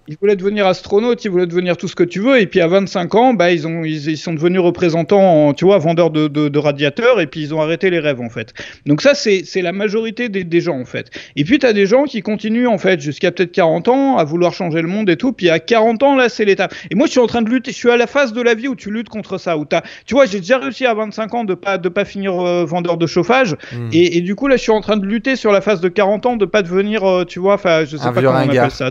Ils 0.07 0.17
voulaient 0.21 0.37
devenir 0.37 0.67
astronaute, 0.67 1.25
ils 1.25 1.31
voulaient 1.31 1.47
devenir 1.47 1.77
tout 1.77 1.89
ce 1.89 1.95
que 1.95 2.05
tu 2.05 2.21
veux, 2.21 2.39
et 2.41 2.47
puis 2.47 2.61
à 2.61 2.67
25 2.67 3.15
ans, 3.15 3.35
bah, 3.35 3.51
ils, 3.53 3.67
ont, 3.67 3.85
ils, 3.85 4.11
ils 4.11 4.19
sont 4.19 4.35
devenus 4.35 4.61
représentants, 4.61 5.49
en, 5.49 5.55
tu 5.55 5.65
vois, 5.65 5.79
vendeurs 5.79 6.11
de, 6.11 6.29
de, 6.29 6.49
de 6.49 6.59
radiateurs, 6.59 7.21
et 7.21 7.27
puis 7.27 7.41
ils 7.41 7.55
ont 7.55 7.61
arrêté 7.61 7.89
les 7.91 7.99
rêves, 8.01 8.21
en 8.21 8.29
fait. 8.29 8.53
Donc 8.87 9.01
ça, 9.01 9.15
c'est 9.15 9.43
c'est 9.45 9.63
la 9.63 9.73
majorité 9.73 10.29
des, 10.29 10.45
des 10.45 10.61
gens, 10.61 10.79
en 10.79 10.85
fait. 10.85 11.11
Et 11.37 11.45
puis 11.45 11.59
tu 11.59 11.67
as 11.67 11.73
des 11.73 11.87
gens 11.87 12.05
qui 12.05 12.21
continuent, 12.23 12.67
en 12.69 12.79
fait, 12.79 13.01
jusqu'à 13.01 13.33
peut-être 13.33 13.53
40 13.53 13.89
ans, 13.89 14.17
à 14.19 14.25
vouloir 14.25 14.53
changer 14.53 14.83
le 14.83 14.89
monde 14.89 15.09
et 15.09 15.17
tout, 15.17 15.33
puis 15.33 15.49
à 15.51 15.59
40 15.59 16.03
ans, 16.03 16.17
là, 16.17 16.29
c'est 16.29 16.45
l'étape. 16.45 16.75
Et 16.91 16.95
moi, 16.95 17.07
je 17.07 17.13
suis 17.13 17.21
en 17.21 17.27
train 17.27 17.43
de 17.43 17.49
lutter, 17.51 17.71
je 17.71 17.77
suis 17.77 17.91
à 17.91 17.97
la 17.97 18.07
phase 18.07 18.33
de 18.33 18.43
la 18.43 18.55
vie 18.55 18.69
où 18.69 18.77
tu 18.77 18.91
luttes 18.91 19.09
contre 19.09 19.39
ça, 19.39 19.57
où 19.57 19.65
t'as, 19.65 19.83
tu 20.07 20.15
vois, 20.15 20.27
j'ai 20.27 20.39
déjà 20.41 20.59
réussi 20.59 20.85
à 20.87 20.95
25 20.95 21.35
ans 21.35 21.45
de 21.45 21.55
pas, 21.55 21.79
de 21.79 21.89
pas 21.89 22.05
finir 22.05 22.39
euh, 22.47 22.65
vendeur 22.65 22.97
de 22.99 23.07
chauffage, 23.07 23.57
Hmm. 23.73 23.89
et, 23.93 24.19
et 24.19 24.21
du 24.21 24.35
coup, 24.35 24.47
là, 24.49 24.57
je 24.57 24.63
suis 24.63 24.73
en 24.73 24.81
train 24.81 24.97
de 24.97 25.07
lutter 25.07 25.37
sur 25.37 25.51
la 25.51 25.61
phase 25.61 25.81
de 25.81 25.89
40 25.89 26.27
ans 26.27 26.37
de 26.37 26.45
pas 26.45 26.63
devenir, 26.63 27.05
euh, 27.05 27.25
tu 27.25 27.39
vois, 27.41 27.55
enfin, 27.55 27.85
je 27.85 27.97
sais 27.97 28.07
Un 28.07 28.13
pas 28.13 28.21
comment 28.23 28.39
on 28.39 28.49
appelle 28.49 28.71
ça. 28.71 28.91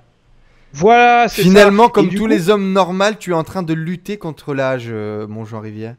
Voilà, 0.74 1.28
c'est. 1.30 1.44
Finalement, 1.44 1.88
comme 1.90 2.10
tous 2.10 2.18
coup- 2.20 2.28
les 2.28 2.50
hommes 2.50 2.74
normaux, 2.74 3.14
tu 3.20 3.32
es 3.32 3.34
en 3.34 3.44
train 3.44 3.64
de 3.64 3.74
lutter 3.74 4.18
contre 4.18 4.54
l'âge, 4.54 4.88
euh, 4.90 5.28
mon 5.28 5.46
Jean 5.46 5.60
Rivière. 5.60 5.96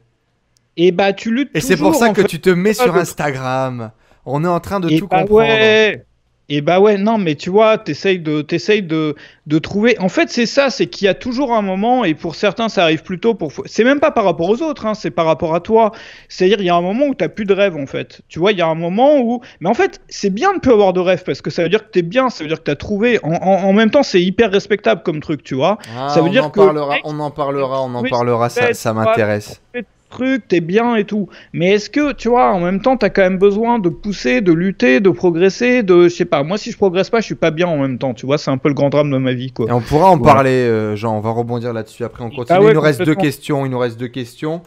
Et 0.76 0.90
bah, 0.90 1.12
tu 1.12 1.32
luttes 1.32 1.50
Et 1.54 1.60
c'est 1.60 1.76
pour 1.76 1.94
ça 1.94 2.10
que 2.10 2.22
fait. 2.22 2.28
tu 2.28 2.40
te 2.40 2.50
mets 2.50 2.74
sur 2.74 2.94
Instagram. 2.96 3.92
On 4.26 4.44
est 4.44 4.48
en 4.48 4.58
train 4.60 4.80
de 4.80 4.90
Et 4.90 4.98
tout 4.98 5.06
bah 5.06 5.20
comprendre. 5.20 5.38
ouais. 5.40 6.04
Et 6.50 6.60
bah 6.60 6.78
ouais, 6.78 6.98
non, 6.98 7.16
mais 7.16 7.36
tu 7.36 7.48
vois, 7.48 7.78
t'essayes 7.78 8.18
de, 8.18 8.42
t'essayes 8.42 8.82
de, 8.82 9.14
de 9.46 9.58
trouver. 9.58 9.98
En 9.98 10.10
fait, 10.10 10.28
c'est 10.28 10.44
ça, 10.44 10.68
c'est 10.68 10.86
qu'il 10.86 11.06
y 11.06 11.08
a 11.08 11.14
toujours 11.14 11.54
un 11.54 11.62
moment, 11.62 12.04
et 12.04 12.12
pour 12.12 12.34
certains, 12.34 12.68
ça 12.68 12.82
arrive 12.82 13.02
plus 13.02 13.18
tôt. 13.18 13.34
Pour, 13.34 13.50
c'est 13.64 13.84
même 13.84 13.98
pas 13.98 14.10
par 14.10 14.24
rapport 14.24 14.50
aux 14.50 14.60
autres, 14.60 14.84
hein, 14.84 14.92
c'est 14.92 15.10
par 15.10 15.24
rapport 15.24 15.54
à 15.54 15.60
toi. 15.60 15.92
C'est-à-dire, 16.28 16.60
il 16.60 16.66
y 16.66 16.70
a 16.70 16.74
un 16.74 16.82
moment 16.82 17.06
où 17.06 17.14
t'as 17.14 17.28
plus 17.28 17.46
de 17.46 17.54
rêve, 17.54 17.76
en 17.76 17.86
fait. 17.86 18.20
Tu 18.28 18.38
vois, 18.38 18.52
il 18.52 18.58
y 18.58 18.62
a 18.62 18.66
un 18.66 18.74
moment 18.74 19.20
où. 19.20 19.40
Mais 19.60 19.70
en 19.70 19.74
fait, 19.74 20.02
c'est 20.08 20.28
bien 20.28 20.52
de 20.52 20.60
plus 20.60 20.72
avoir 20.72 20.92
de 20.92 21.00
rêve 21.00 21.22
parce 21.24 21.40
que 21.40 21.48
ça 21.48 21.62
veut 21.62 21.70
dire 21.70 21.86
que 21.86 21.90
t'es 21.90 22.02
bien, 22.02 22.28
ça 22.28 22.44
veut 22.44 22.48
dire 22.48 22.58
que 22.58 22.64
t'as 22.64 22.76
trouvé. 22.76 23.18
En, 23.22 23.32
en, 23.32 23.72
même 23.72 23.90
temps, 23.90 24.02
c'est 24.02 24.22
hyper 24.22 24.50
respectable 24.50 25.02
comme 25.02 25.20
truc, 25.20 25.42
tu 25.42 25.54
vois. 25.54 25.78
Ah, 25.96 26.10
ça 26.10 26.20
veut 26.20 26.28
on 26.28 26.32
dire 26.32 26.44
en 26.44 26.50
que. 26.50 26.60
Parlera, 26.60 26.96
on 27.04 27.18
en 27.20 27.30
parlera, 27.30 27.82
on 27.82 27.94
en 27.94 28.02
parlera. 28.02 28.50
Ça, 28.50 28.74
ça 28.74 28.92
m'intéresse 28.92 29.62
truc, 30.10 30.46
t'es 30.48 30.60
bien 30.60 30.96
et 30.96 31.04
tout. 31.04 31.28
Mais 31.52 31.72
est-ce 31.72 31.90
que, 31.90 32.12
tu 32.12 32.28
vois, 32.28 32.52
en 32.52 32.60
même 32.60 32.80
temps, 32.80 32.96
t'as 32.96 33.10
quand 33.10 33.22
même 33.22 33.38
besoin 33.38 33.78
de 33.78 33.88
pousser, 33.88 34.40
de 34.40 34.52
lutter, 34.52 35.00
de 35.00 35.10
progresser, 35.10 35.82
de, 35.82 36.04
je 36.04 36.14
sais 36.14 36.24
pas, 36.24 36.42
moi 36.42 36.58
si 36.58 36.70
je 36.70 36.76
progresse 36.76 37.10
pas, 37.10 37.20
je 37.20 37.26
suis 37.26 37.34
pas 37.34 37.50
bien 37.50 37.66
en 37.66 37.76
même 37.76 37.98
temps, 37.98 38.14
tu 38.14 38.26
vois, 38.26 38.38
c'est 38.38 38.50
un 38.50 38.58
peu 38.58 38.68
le 38.68 38.74
grand 38.74 38.90
drame 38.90 39.10
de 39.10 39.18
ma 39.18 39.32
vie, 39.32 39.52
quoi. 39.52 39.66
Et 39.68 39.72
on 39.72 39.80
pourra 39.80 40.10
en 40.10 40.18
parler, 40.18 40.50
euh, 40.50 40.96
Jean, 40.96 41.16
on 41.16 41.20
va 41.20 41.30
rebondir 41.30 41.72
là-dessus 41.72 42.04
après, 42.04 42.24
on 42.24 42.28
ah 42.28 42.36
continue. 42.36 42.68
il 42.68 42.74
nous 42.74 42.80
reste 42.80 43.02
deux 43.02 43.14
questions, 43.14 43.66
il 43.66 43.70
nous 43.70 43.78
reste 43.78 43.98
deux 43.98 44.08
questions. 44.08 44.62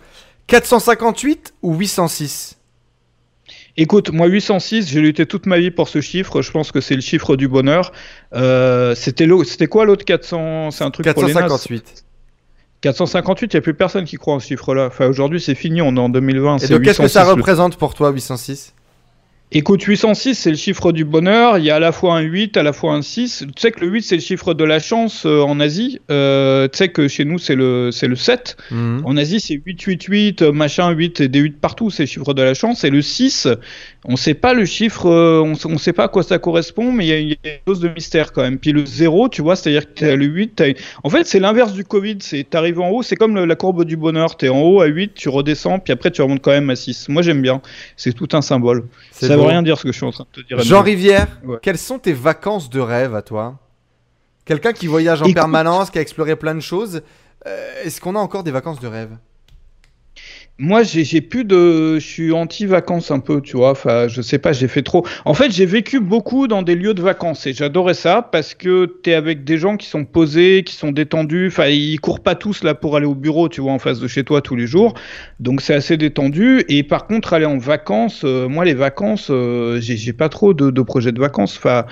458 0.47 1.53
ou 1.61 1.75
806 1.75 2.57
Écoute, 3.79 4.11
moi 4.11 4.25
806, 4.25 4.89
j'ai 4.89 5.01
lutté 5.01 5.27
toute 5.27 5.45
ma 5.45 5.59
vie 5.59 5.69
pour 5.69 5.87
ce 5.87 6.01
chiffre. 6.01 6.41
Je 6.41 6.51
pense 6.51 6.71
que 6.71 6.81
c'est 6.81 6.95
le 6.95 7.01
chiffre 7.01 7.35
du 7.35 7.47
bonheur. 7.47 7.91
Euh, 8.33 8.95
c'était 8.95 9.27
c'était 9.45 9.67
quoi 9.67 9.85
l'autre 9.85 10.03
400 10.03 10.71
C'est 10.71 10.83
un 10.83 10.89
truc 10.89 11.05
458. 11.05 12.06
458, 12.81 13.53
il 13.53 13.55
n'y 13.55 13.57
a 13.57 13.61
plus 13.61 13.73
personne 13.73 14.05
qui 14.05 14.17
croit 14.17 14.35
en 14.35 14.39
ce 14.39 14.47
chiffre-là. 14.47 14.87
Enfin, 14.87 15.07
aujourd'hui, 15.07 15.41
c'est 15.41 15.55
fini, 15.55 15.81
on 15.81 15.95
est 15.95 15.99
en 15.99 16.09
2020. 16.09 16.57
Et 16.59 16.67
donc, 16.67 16.81
qu'est-ce 16.83 17.01
que 17.01 17.07
ça 17.07 17.23
représente 17.23 17.77
pour 17.77 17.95
toi, 17.95 18.11
806 18.11 18.73
Écoute, 19.53 19.81
806, 19.81 20.35
c'est 20.35 20.49
le 20.49 20.57
chiffre 20.57 20.91
du 20.91 21.05
bonheur. 21.05 21.57
Il 21.57 21.63
y 21.63 21.71
a 21.71 21.77
à 21.77 21.79
la 21.79 21.93
fois 21.93 22.17
un 22.17 22.21
8, 22.21 22.57
à 22.57 22.63
la 22.63 22.73
fois 22.73 22.93
un 22.93 23.01
6. 23.01 23.45
Tu 23.55 23.61
sais 23.61 23.71
que 23.71 23.79
le 23.79 23.87
8, 23.87 24.01
c'est 24.01 24.15
le 24.15 24.21
chiffre 24.21 24.53
de 24.53 24.65
la 24.65 24.79
chance 24.79 25.25
euh, 25.25 25.39
en 25.39 25.61
Asie. 25.61 26.01
Euh, 26.11 26.67
tu 26.67 26.77
sais 26.77 26.89
que 26.89 27.07
chez 27.07 27.23
nous, 27.23 27.39
c'est 27.39 27.55
le, 27.55 27.89
c'est 27.93 28.09
le 28.09 28.17
7. 28.17 28.57
Mhm. 28.71 29.03
En 29.05 29.15
Asie, 29.15 29.39
c'est 29.39 29.53
8, 29.53 29.81
8, 29.81 30.03
8, 30.03 30.41
machin, 30.41 30.89
8, 30.89 31.21
et 31.21 31.27
des 31.29 31.39
8 31.39 31.61
partout, 31.61 31.89
c'est 31.89 32.03
le 32.03 32.07
chiffre 32.07 32.33
de 32.33 32.41
la 32.41 32.55
chance. 32.55 32.83
Et 32.83 32.89
le 32.89 33.01
6, 33.01 33.47
on 34.07 34.13
ne 34.13 34.17
sait 34.17 34.33
pas 34.33 34.53
le 34.53 34.63
chiffre, 34.63 35.05
euh, 35.05 35.41
on 35.41 35.69
ne 35.69 35.77
sait 35.77 35.91
pas 35.91 36.05
à 36.05 36.07
quoi 36.07 36.23
ça 36.23 36.39
correspond, 36.39 36.93
mais 36.93 37.07
il 37.07 37.09
y, 37.09 37.13
a 37.13 37.17
une 37.17 37.59
dose 37.65 37.81
de 37.81 37.89
mystère 37.89 38.31
quand 38.31 38.41
même. 38.41 38.57
Puis 38.57 38.71
le 38.71 38.85
0, 38.85 39.27
tu 39.27 39.41
vois, 39.41 39.57
c'est-à-dire 39.57 39.93
que 39.93 40.05
le 40.05 40.25
8, 40.25 40.63
en 41.03 41.09
fait, 41.09 41.27
c'est 41.27 41.41
l'inverse 41.41 41.73
du 41.73 41.83
Covid. 41.83 42.19
C'est 42.21 42.55
arrives 42.55 42.79
en 42.79 42.89
haut, 42.89 43.03
c'est 43.03 43.17
comme 43.17 43.35
la 43.35 43.55
courbe 43.55 43.83
du 43.83 43.97
bonheur. 43.97 44.37
Tu 44.37 44.45
es 44.45 44.49
en 44.49 44.61
haut 44.61 44.79
à 44.79 44.85
8, 44.85 45.13
tu 45.13 45.27
redescends, 45.27 45.79
puis 45.79 45.91
après, 45.91 46.09
tu 46.09 46.21
remontes 46.21 46.41
quand 46.41 46.51
même 46.51 46.69
à 46.69 46.77
6. 46.77 47.09
Moi, 47.09 47.21
j'aime 47.21 47.41
bien. 47.41 47.61
C'est 47.97 48.13
tout 48.13 48.29
un 48.31 48.41
symbole. 48.41 48.85
Ça 49.11 49.35
veut 49.35 49.43
rien 49.43 49.61
dire 49.61 49.77
ce 49.77 49.83
que 49.83 49.91
je 49.91 49.97
suis 49.97 50.05
en 50.05 50.11
train 50.11 50.25
de 50.33 50.41
te 50.41 50.47
dire. 50.47 50.57
Jean 50.61 50.81
Rivière, 50.81 51.27
quelles 51.61 51.77
sont 51.77 51.99
tes 51.99 52.13
vacances 52.13 52.69
de 52.69 52.79
rêve 52.79 53.13
à 53.13 53.21
toi? 53.21 53.59
Quelqu'un 54.45 54.71
qui 54.71 54.87
voyage 54.87 55.21
en 55.21 55.33
permanence, 55.33 55.89
qui 55.89 55.97
a 55.97 56.01
exploré 56.01 56.37
plein 56.37 56.55
de 56.55 56.61
choses. 56.61 57.01
Euh, 57.45 57.83
est-ce 57.83 57.99
qu'on 57.99 58.15
a 58.15 58.19
encore 58.19 58.43
des 58.43 58.51
vacances 58.51 58.79
de 58.79 58.87
rêve? 58.87 59.17
Moi, 60.59 60.81
j'ai 60.81 61.21
plus 61.21 61.45
de, 61.45 61.99
je 61.99 62.05
suis 62.05 62.31
anti-vacances 62.31 63.11
un 63.11 63.19
peu, 63.19 63.41
tu 63.41 63.57
vois. 63.57 63.71
Enfin, 63.71 64.07
je 64.07 64.23
sais 64.23 64.39
pas, 64.39 64.53
j'ai 64.53 64.67
fait 64.67 64.81
trop. 64.81 65.05
En 65.23 65.35
fait, 65.35 65.51
j'ai 65.51 65.67
vécu 65.67 65.99
beaucoup 65.99 66.47
dans 66.47 66.63
des 66.63 66.73
lieux 66.73 66.95
de 66.95 67.01
vacances 67.01 67.45
et 67.45 67.53
j'adorais 67.53 67.93
ça 67.93 68.23
parce 68.23 68.55
que 68.55 68.85
t'es 69.03 69.13
avec 69.13 69.43
des 69.43 69.59
gens 69.59 69.77
qui 69.77 69.85
sont 69.85 70.03
posés, 70.03 70.63
qui 70.65 70.73
sont 70.73 70.91
détendus. 70.91 71.49
Enfin, 71.49 71.67
ils 71.67 71.99
courent 71.99 72.21
pas 72.21 72.33
tous 72.33 72.63
là 72.63 72.73
pour 72.73 72.95
aller 72.95 73.05
au 73.05 73.13
bureau, 73.13 73.49
tu 73.49 73.61
vois, 73.61 73.71
en 73.71 73.77
face 73.77 73.99
de 73.99 74.07
chez 74.07 74.23
toi 74.23 74.41
tous 74.41 74.55
les 74.55 74.65
jours. 74.65 74.95
Donc 75.39 75.61
c'est 75.61 75.75
assez 75.75 75.95
détendu. 75.95 76.63
Et 76.69 76.81
par 76.81 77.05
contre, 77.05 77.33
aller 77.33 77.45
en 77.45 77.59
vacances, 77.59 78.23
euh, 78.23 78.47
moi 78.47 78.65
les 78.65 78.73
vacances, 78.73 79.27
euh, 79.29 79.79
j'ai 79.79 80.13
pas 80.13 80.29
trop 80.29 80.55
de, 80.55 80.71
de 80.71 80.81
projets 80.81 81.11
de 81.11 81.19
vacances. 81.19 81.55
Enfin, 81.57 81.85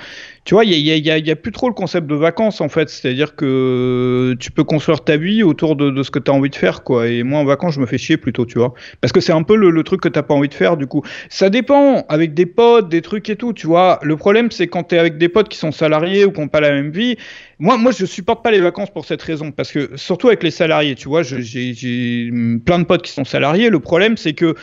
tu 0.46 0.54
vois, 0.54 0.64
il 0.64 0.78
y 0.78 1.30
a, 1.30 1.36
plus 1.36 1.50
trop 1.50 1.66
le 1.66 1.74
concept 1.74 2.06
de 2.06 2.14
vacances 2.14 2.60
en 2.60 2.68
fait. 2.68 2.88
C'est-à-dire 2.88 3.34
que 3.34 4.36
tu 4.38 4.52
peux 4.52 4.62
construire 4.62 5.02
ta 5.02 5.16
vie 5.16 5.42
autour 5.42 5.74
de, 5.74 6.02
ce 6.04 6.12
que 6.12 6.20
tu 6.20 6.30
envie 6.30 6.50
de 6.50 6.54
faire, 6.54 6.84
quoi. 6.84 7.08
Et 7.08 7.24
moi, 7.24 7.40
en 7.40 7.44
vacances, 7.44 7.74
je 7.74 7.80
me 7.80 7.86
fais 7.86 7.98
chier 7.98 8.16
plutôt, 8.16 8.46
tu 8.46 8.58
vois. 8.58 8.72
Parce 9.00 9.12
que 9.12 9.18
c'est 9.18 9.32
un 9.32 9.42
peu 9.42 9.56
le, 9.56 9.82
truc 9.82 10.00
que 10.00 10.08
t'as 10.08 10.22
pas 10.22 10.34
envie 10.34 10.48
de 10.48 10.54
faire, 10.54 10.76
du 10.76 10.86
coup. 10.86 11.02
Ça 11.30 11.50
dépend, 11.50 12.06
avec 12.08 12.32
des 12.32 12.46
potes, 12.46 12.88
des 12.88 13.02
trucs 13.02 13.28
et 13.28 13.34
tout, 13.34 13.54
tu 13.54 13.66
vois. 13.66 13.98
Le 14.04 14.16
problème, 14.16 14.52
c'est 14.52 14.68
quand 14.68 14.84
tu 14.84 14.94
es 14.94 14.98
avec 15.00 15.18
des 15.18 15.28
potes 15.28 15.48
qui 15.48 15.58
sont 15.58 15.72
salariés 15.72 16.24
ou 16.24 16.30
qui 16.30 16.40
n'ont 16.40 16.46
pas 16.46 16.60
la 16.60 16.70
même 16.70 16.92
vie. 16.92 17.16
Moi, 17.58 17.76
moi, 17.76 17.90
je 17.90 18.06
supporte 18.06 18.44
pas 18.44 18.52
les 18.52 18.60
vacances 18.60 18.90
pour 18.90 19.04
cette 19.04 19.22
raison. 19.22 19.50
Parce 19.50 19.72
que, 19.72 19.96
surtout 19.96 20.28
avec 20.28 20.44
les 20.44 20.52
salariés, 20.52 20.94
tu 20.94 21.08
vois, 21.08 21.24
j'ai 21.24 22.30
plein 22.64 22.78
de 22.78 22.84
potes 22.84 23.02
qui 23.02 23.10
sont 23.10 23.24
salariés. 23.24 23.68
Le 23.68 23.80
problème, 23.80 24.16
c'est 24.16 24.34
que 24.34 24.54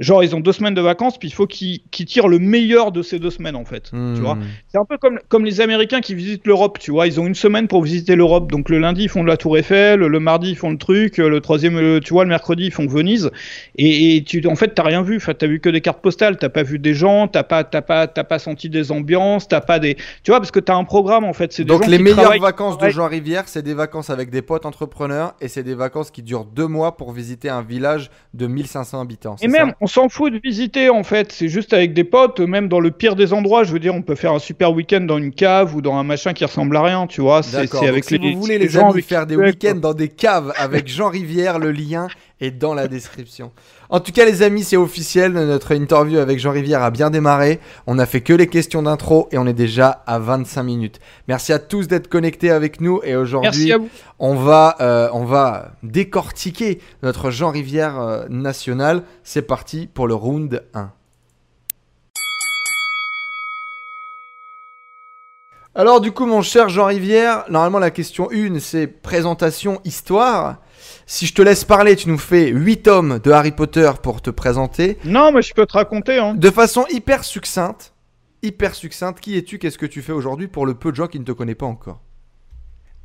genre 0.00 0.22
ils 0.22 0.34
ont 0.34 0.40
deux 0.40 0.52
semaines 0.52 0.74
de 0.74 0.80
vacances, 0.80 1.18
puis 1.18 1.28
il 1.28 1.32
faut 1.32 1.46
qu'ils 1.46 1.80
tirent 1.90 2.28
le 2.28 2.38
meilleur 2.38 2.92
de 2.92 3.02
ces 3.02 3.18
deux 3.18 3.30
semaines 3.30 3.56
en 3.56 3.64
fait. 3.64 3.90
Tu 3.90 4.20
vois, 4.20 4.34
hmm. 4.34 4.44
c'est 4.68 4.78
un 4.78 4.84
peu 4.84 4.98
comme 4.98 5.18
comme 5.28 5.44
les 5.44 5.60
Américains 5.60 6.00
qui 6.00 6.14
visitent 6.14 6.46
l'Europe. 6.46 6.78
Tu 6.78 6.90
vois, 6.90 7.06
ils 7.06 7.20
ont 7.20 7.26
une 7.26 7.34
semaine 7.34 7.68
pour 7.68 7.82
visiter 7.82 8.16
l'Europe. 8.16 8.50
Donc 8.50 8.68
le 8.68 8.78
lundi 8.78 9.04
ils 9.04 9.08
font 9.08 9.22
de 9.22 9.28
la 9.28 9.36
Tour 9.36 9.58
Eiffel, 9.58 10.00
le 10.00 10.20
mardi 10.20 10.50
ils 10.50 10.56
font 10.56 10.70
le 10.70 10.78
truc, 10.78 11.18
le 11.18 11.40
troisième, 11.40 12.00
tu 12.00 12.12
vois, 12.12 12.24
le 12.24 12.30
mercredi 12.30 12.66
ils 12.66 12.72
font 12.72 12.86
Venise. 12.86 13.30
Et, 13.76 14.24
tu, 14.26 14.46
en 14.46 14.56
fait, 14.56 14.74
t'as 14.74 14.82
rien 14.82 15.02
vu. 15.02 15.16
Enfin, 15.16 15.34
t'as 15.34 15.46
vu 15.46 15.60
que 15.60 15.68
des 15.68 15.80
cartes 15.80 16.00
postales. 16.00 16.36
T'as 16.36 16.48
pas 16.48 16.62
vu 16.62 16.78
des 16.78 16.94
gens. 16.94 17.28
T'as 17.28 17.42
pas, 17.42 17.64
t'as 17.64 17.82
pas, 17.82 18.06
t'as 18.06 18.24
pas 18.24 18.38
senti 18.38 18.68
des 18.68 18.92
ambiances. 18.92 19.48
T'as 19.48 19.60
pas 19.60 19.78
des, 19.78 19.96
tu 20.22 20.30
vois, 20.30 20.40
parce 20.40 20.50
que 20.50 20.60
t'as 20.60 20.74
un 20.74 20.84
programme 20.84 21.24
en 21.24 21.32
fait. 21.32 21.52
C'est 21.52 21.64
donc 21.64 21.86
les 21.86 21.98
meilleures 21.98 22.38
vacances 22.40 22.78
de 22.78 22.88
Jean 22.88 23.08
Rivière, 23.08 23.44
c'est 23.46 23.62
des 23.62 23.74
vacances 23.74 24.10
avec 24.10 24.30
des 24.30 24.42
potes 24.42 24.66
entrepreneurs 24.66 25.34
et 25.40 25.48
c'est 25.48 25.62
des 25.62 25.74
vacances 25.74 26.10
qui 26.10 26.22
durent 26.22 26.44
deux 26.44 26.66
mois 26.66 26.96
pour 26.96 27.12
visiter 27.12 27.48
un 27.48 27.62
village 27.62 28.10
de 28.34 28.46
1500 28.46 29.00
habitants. 29.00 29.36
Et 29.40 29.48
même, 29.48 29.72
on 29.80 29.86
s'en 29.88 30.08
fout 30.08 30.32
de 30.32 30.40
visiter 30.42 30.90
en 30.90 31.02
fait, 31.02 31.32
c'est 31.32 31.48
juste 31.48 31.72
avec 31.72 31.94
des 31.94 32.04
potes, 32.04 32.40
même 32.40 32.68
dans 32.68 32.80
le 32.80 32.90
pire 32.90 33.16
des 33.16 33.32
endroits. 33.32 33.64
Je 33.64 33.72
veux 33.72 33.78
dire, 33.78 33.94
on 33.94 34.02
peut 34.02 34.14
faire 34.14 34.32
un 34.32 34.38
super 34.38 34.72
week-end 34.72 35.00
dans 35.00 35.18
une 35.18 35.32
cave 35.32 35.74
ou 35.74 35.82
dans 35.82 35.96
un 35.96 36.04
machin 36.04 36.32
qui 36.32 36.44
ressemble 36.44 36.76
à 36.76 36.82
rien, 36.82 37.06
tu 37.06 37.20
vois. 37.20 37.42
C'est 37.42 37.74
avec 37.86 38.04
si 38.04 38.18
les, 38.18 38.34
vous 38.34 38.40
voulez 38.40 38.58
les, 38.58 38.68
gens 38.68 38.92
faire 38.92 39.26
des 39.26 39.36
week-ends 39.36 39.76
dans 39.76 39.94
des 39.94 40.08
caves 40.08 40.52
avec 40.56 40.88
Jean 40.88 41.08
Rivière, 41.08 41.58
le 41.58 41.72
lien 41.72 42.08
est 42.40 42.50
dans 42.50 42.74
la 42.74 42.88
description. 42.88 43.52
En 43.90 44.00
tout 44.00 44.12
cas, 44.12 44.26
les 44.26 44.42
amis, 44.42 44.64
c'est 44.64 44.76
officiel. 44.76 45.32
Notre 45.32 45.74
interview 45.74 46.18
avec 46.18 46.38
Jean 46.38 46.50
Rivière 46.50 46.82
a 46.82 46.90
bien 46.90 47.08
démarré. 47.08 47.58
On 47.86 47.98
a 47.98 48.04
fait 48.04 48.20
que 48.20 48.34
les 48.34 48.46
questions 48.46 48.82
d'intro 48.82 49.28
et 49.32 49.38
on 49.38 49.46
est 49.46 49.54
déjà 49.54 50.02
à 50.06 50.18
25 50.18 50.62
minutes. 50.62 51.00
Merci 51.26 51.54
à 51.54 51.58
tous 51.58 51.88
d'être 51.88 52.08
connectés 52.08 52.50
avec 52.50 52.82
nous. 52.82 53.00
Et 53.02 53.16
aujourd'hui, 53.16 53.72
on 54.18 54.34
va, 54.34 54.76
euh, 54.80 55.08
on 55.14 55.24
va 55.24 55.72
décortiquer 55.82 56.80
notre 57.02 57.30
Jean 57.30 57.50
Rivière 57.50 57.98
euh, 57.98 58.26
national. 58.28 59.04
C'est 59.24 59.42
parti 59.42 59.86
pour 59.86 60.06
le 60.06 60.14
round 60.14 60.62
1. 60.74 60.92
Alors 65.74 66.00
du 66.02 66.12
coup, 66.12 66.26
mon 66.26 66.42
cher 66.42 66.68
Jean 66.68 66.86
Rivière, 66.86 67.44
normalement 67.48 67.78
la 67.78 67.90
question 67.90 68.28
1, 68.30 68.58
c'est 68.58 68.86
présentation, 68.86 69.80
histoire. 69.84 70.56
Si 71.10 71.24
je 71.24 71.32
te 71.32 71.40
laisse 71.40 71.64
parler, 71.64 71.96
tu 71.96 72.10
nous 72.10 72.18
fais 72.18 72.48
8 72.50 72.82
tomes 72.82 73.18
de 73.18 73.30
Harry 73.30 73.52
Potter 73.52 73.90
pour 74.02 74.20
te 74.20 74.28
présenter. 74.28 74.98
Non, 75.06 75.32
mais 75.32 75.40
je 75.40 75.54
peux 75.54 75.64
te 75.64 75.72
raconter. 75.72 76.18
Hein. 76.18 76.34
De 76.34 76.50
façon 76.50 76.84
hyper 76.90 77.24
succincte. 77.24 77.94
Hyper 78.42 78.74
succincte. 78.74 79.18
Qui 79.18 79.38
es-tu 79.38 79.58
Qu'est-ce 79.58 79.78
que 79.78 79.86
tu 79.86 80.02
fais 80.02 80.12
aujourd'hui 80.12 80.48
pour 80.48 80.66
le 80.66 80.74
peu 80.74 80.90
de 80.90 80.96
gens 80.96 81.06
qui 81.06 81.18
ne 81.18 81.24
te 81.24 81.32
connaissent 81.32 81.54
pas 81.54 81.64
encore? 81.64 82.02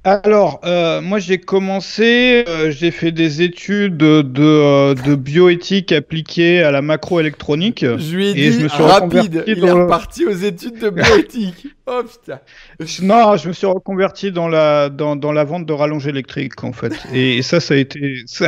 Alors, 0.05 0.59
euh, 0.65 0.99
moi 0.99 1.19
j'ai 1.19 1.37
commencé, 1.37 2.43
euh, 2.49 2.71
j'ai 2.71 2.91
fait 2.91 3.13
des 3.13 3.41
études 3.41 3.95
de, 3.95 4.25
euh, 4.37 4.95
de, 4.95 5.15
bioéthique 5.15 5.93
appliquée 5.93 6.61
à 6.61 6.71
la 6.71 6.81
macroélectronique. 6.81 7.85
Je 7.85 8.15
lui 8.15 8.27
ai 8.27 8.33
dit, 8.33 8.51
je 8.51 8.63
me 8.63 8.67
suis 8.67 8.83
rapide, 8.83 9.45
il 9.47 9.63
est 9.63 9.71
reparti 9.71 10.25
aux 10.25 10.31
études 10.31 10.77
de 10.79 10.89
bioéthique. 10.89 11.67
oh 11.87 12.01
putain. 12.03 12.41
Non, 13.01 13.37
je 13.37 13.47
me 13.47 13.53
suis 13.53 13.65
reconverti 13.65 14.33
dans 14.33 14.49
la, 14.49 14.89
dans, 14.89 15.15
dans 15.15 15.31
la 15.31 15.45
vente 15.45 15.65
de 15.65 15.71
rallonges 15.71 16.07
électriques 16.07 16.61
en 16.65 16.73
fait. 16.73 16.93
Et, 17.13 17.41
ça, 17.41 17.61
ça 17.61 17.75
a 17.75 17.77
été... 17.77 18.23
Ça, 18.25 18.47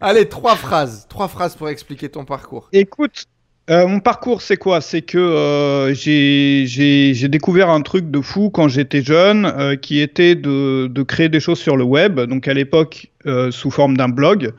Allez, 0.00 0.26
trois 0.30 0.56
phrases, 0.56 1.06
trois 1.10 1.28
phrases 1.28 1.54
pour 1.54 1.68
expliquer 1.68 2.08
ton 2.08 2.24
parcours. 2.24 2.70
Écoute, 2.72 3.26
euh, 3.70 3.86
mon 3.86 4.00
parcours, 4.00 4.42
c'est 4.42 4.56
quoi? 4.56 4.80
C'est 4.80 5.02
que 5.02 5.18
euh, 5.18 5.94
j'ai 5.94 7.28
découvert 7.28 7.70
un 7.70 7.82
truc 7.82 8.10
de 8.10 8.20
fou 8.20 8.50
quand 8.50 8.66
j'étais 8.66 9.02
jeune, 9.02 9.46
euh, 9.46 9.76
qui 9.76 10.00
était 10.00 10.34
de, 10.34 11.02
créer 11.06 11.28
des 11.28 11.40
choses 11.40 11.60
sur 11.60 11.76
le 11.76 11.84
web. 11.84 12.18
Donc 12.20 12.48
à 12.48 12.54
l'époque, 12.54 13.10
sous 13.50 13.70
forme 13.70 13.96
d'un 13.96 14.08
blog. 14.08 14.52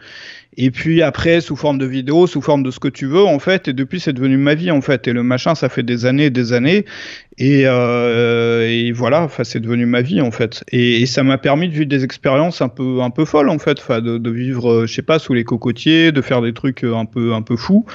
Et 0.58 0.70
puis 0.70 1.02
après, 1.02 1.40
sous 1.40 1.56
forme 1.56 1.78
de 1.78 1.86
vidéo, 1.86 2.28
sous 2.28 2.42
forme 2.42 2.62
de 2.62 2.72
ce 2.72 2.80
que 2.80 2.90
tu 2.90 3.06
veux, 3.06 3.24
en 3.24 3.40
fait. 3.40 3.70
Et 3.70 3.74
depuis, 3.74 4.00
c'est 4.00 4.12
devenu 4.14 4.38
ma 4.38 4.54
vie, 4.54 4.70
en 4.70 4.82
fait. 4.82 5.08
Et 5.08 5.14
le 5.14 5.24
machin, 5.24 5.56
ça 5.56 5.70
fait 5.70 5.82
des 5.82 6.06
années 6.06 6.26
et 6.26 6.30
des 6.30 6.52
années. 6.52 6.86
Et, 7.38 7.64
voilà, 8.94 9.30
c'est 9.44 9.62
devenu 9.62 9.86
ma 9.86 10.02
vie, 10.02 10.22
en 10.22 10.32
fait. 10.32 10.64
Et, 10.72 11.06
ça 11.06 11.24
m'a 11.24 11.38
permis 11.38 11.70
de 11.70 11.74
vivre 11.74 11.86
des 11.86 12.04
expériences 12.04 12.62
un 12.62 12.68
peu, 12.68 13.02
un 13.02 13.10
peu 13.12 13.24
folles, 13.24 13.50
en 13.50 13.60
fait. 13.60 13.80
De 13.90 14.30
vivre, 14.30 14.86
je 14.86 14.94
sais 14.94 15.02
pas, 15.02 15.20
sous 15.20 15.34
les 15.34 15.46
cocotiers, 15.46 16.12
de 16.12 16.22
faire 16.22 16.42
des 16.42 16.54
trucs 16.54 16.84
un 16.84 17.06
peu, 17.06 17.34
un 17.34 17.42
peu 17.42 17.56
fous. 17.56 17.86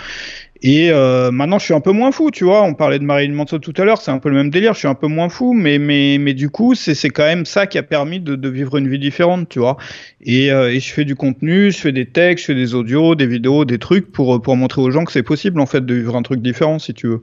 Et 0.62 0.90
euh, 0.90 1.31
maintenant, 1.31 1.59
je 1.59 1.64
suis 1.64 1.75
un 1.75 1.81
peu 1.81 1.92
moins 1.92 2.12
fou, 2.12 2.31
tu 2.31 2.45
vois. 2.45 2.62
On 2.62 2.75
parlait 2.75 2.99
de 2.99 3.05
Marilyn 3.05 3.35
Manson 3.35 3.59
tout 3.59 3.75
à 3.77 3.85
l'heure, 3.85 4.01
c'est 4.01 4.11
un 4.11 4.19
peu 4.19 4.29
le 4.31 4.37
même 4.37 4.51
délire. 4.51 4.75
Je 4.75 4.79
suis 4.81 4.88
un 4.88 4.95
peu 4.95 5.07
moins 5.07 5.29
fou, 5.29 5.53
mais 5.53 5.79
mais 5.79 6.19
mais 6.19 6.35
du 6.35 6.51
coup, 6.51 6.75
c'est 6.75 6.95
quand 7.11 7.25
même 7.25 7.45
ça 7.45 7.66
qui 7.66 7.79
a 7.79 7.83
permis 7.83 8.21
de, 8.21 8.37
de 8.37 8.49
vivre 8.49 8.77
une 8.77 8.88
vie 8.88 8.99
différente, 8.99 9.49
tu 9.49 9.59
vois. 9.59 9.77
Et, 10.23 10.51
euh, 10.51 10.73
et 10.73 10.81
je 10.81 10.92
fais 10.92 11.05
du 11.05 11.14
contenu, 11.14 11.71
je 11.73 11.79
fais 11.79 11.92
des 11.92 12.07
textes, 12.07 12.47
je 12.47 12.53
fais 12.53 12.59
des 12.59 12.75
audios, 12.75 13.14
des 13.14 13.27
vidéos, 13.27 13.64
des 13.64 13.79
trucs 13.79 14.11
pour 14.12 14.40
pour 14.40 14.57
montrer 14.57 14.81
aux 14.81 14.90
gens 14.90 15.05
que 15.05 15.12
c'est 15.12 15.23
possible 15.23 15.61
en 15.61 15.66
fait 15.66 15.85
de 15.85 15.95
vivre 15.95 16.16
un 16.16 16.23
truc 16.23 16.40
différent, 16.40 16.79
si 16.79 16.95
tu 16.95 17.07
veux. 17.09 17.23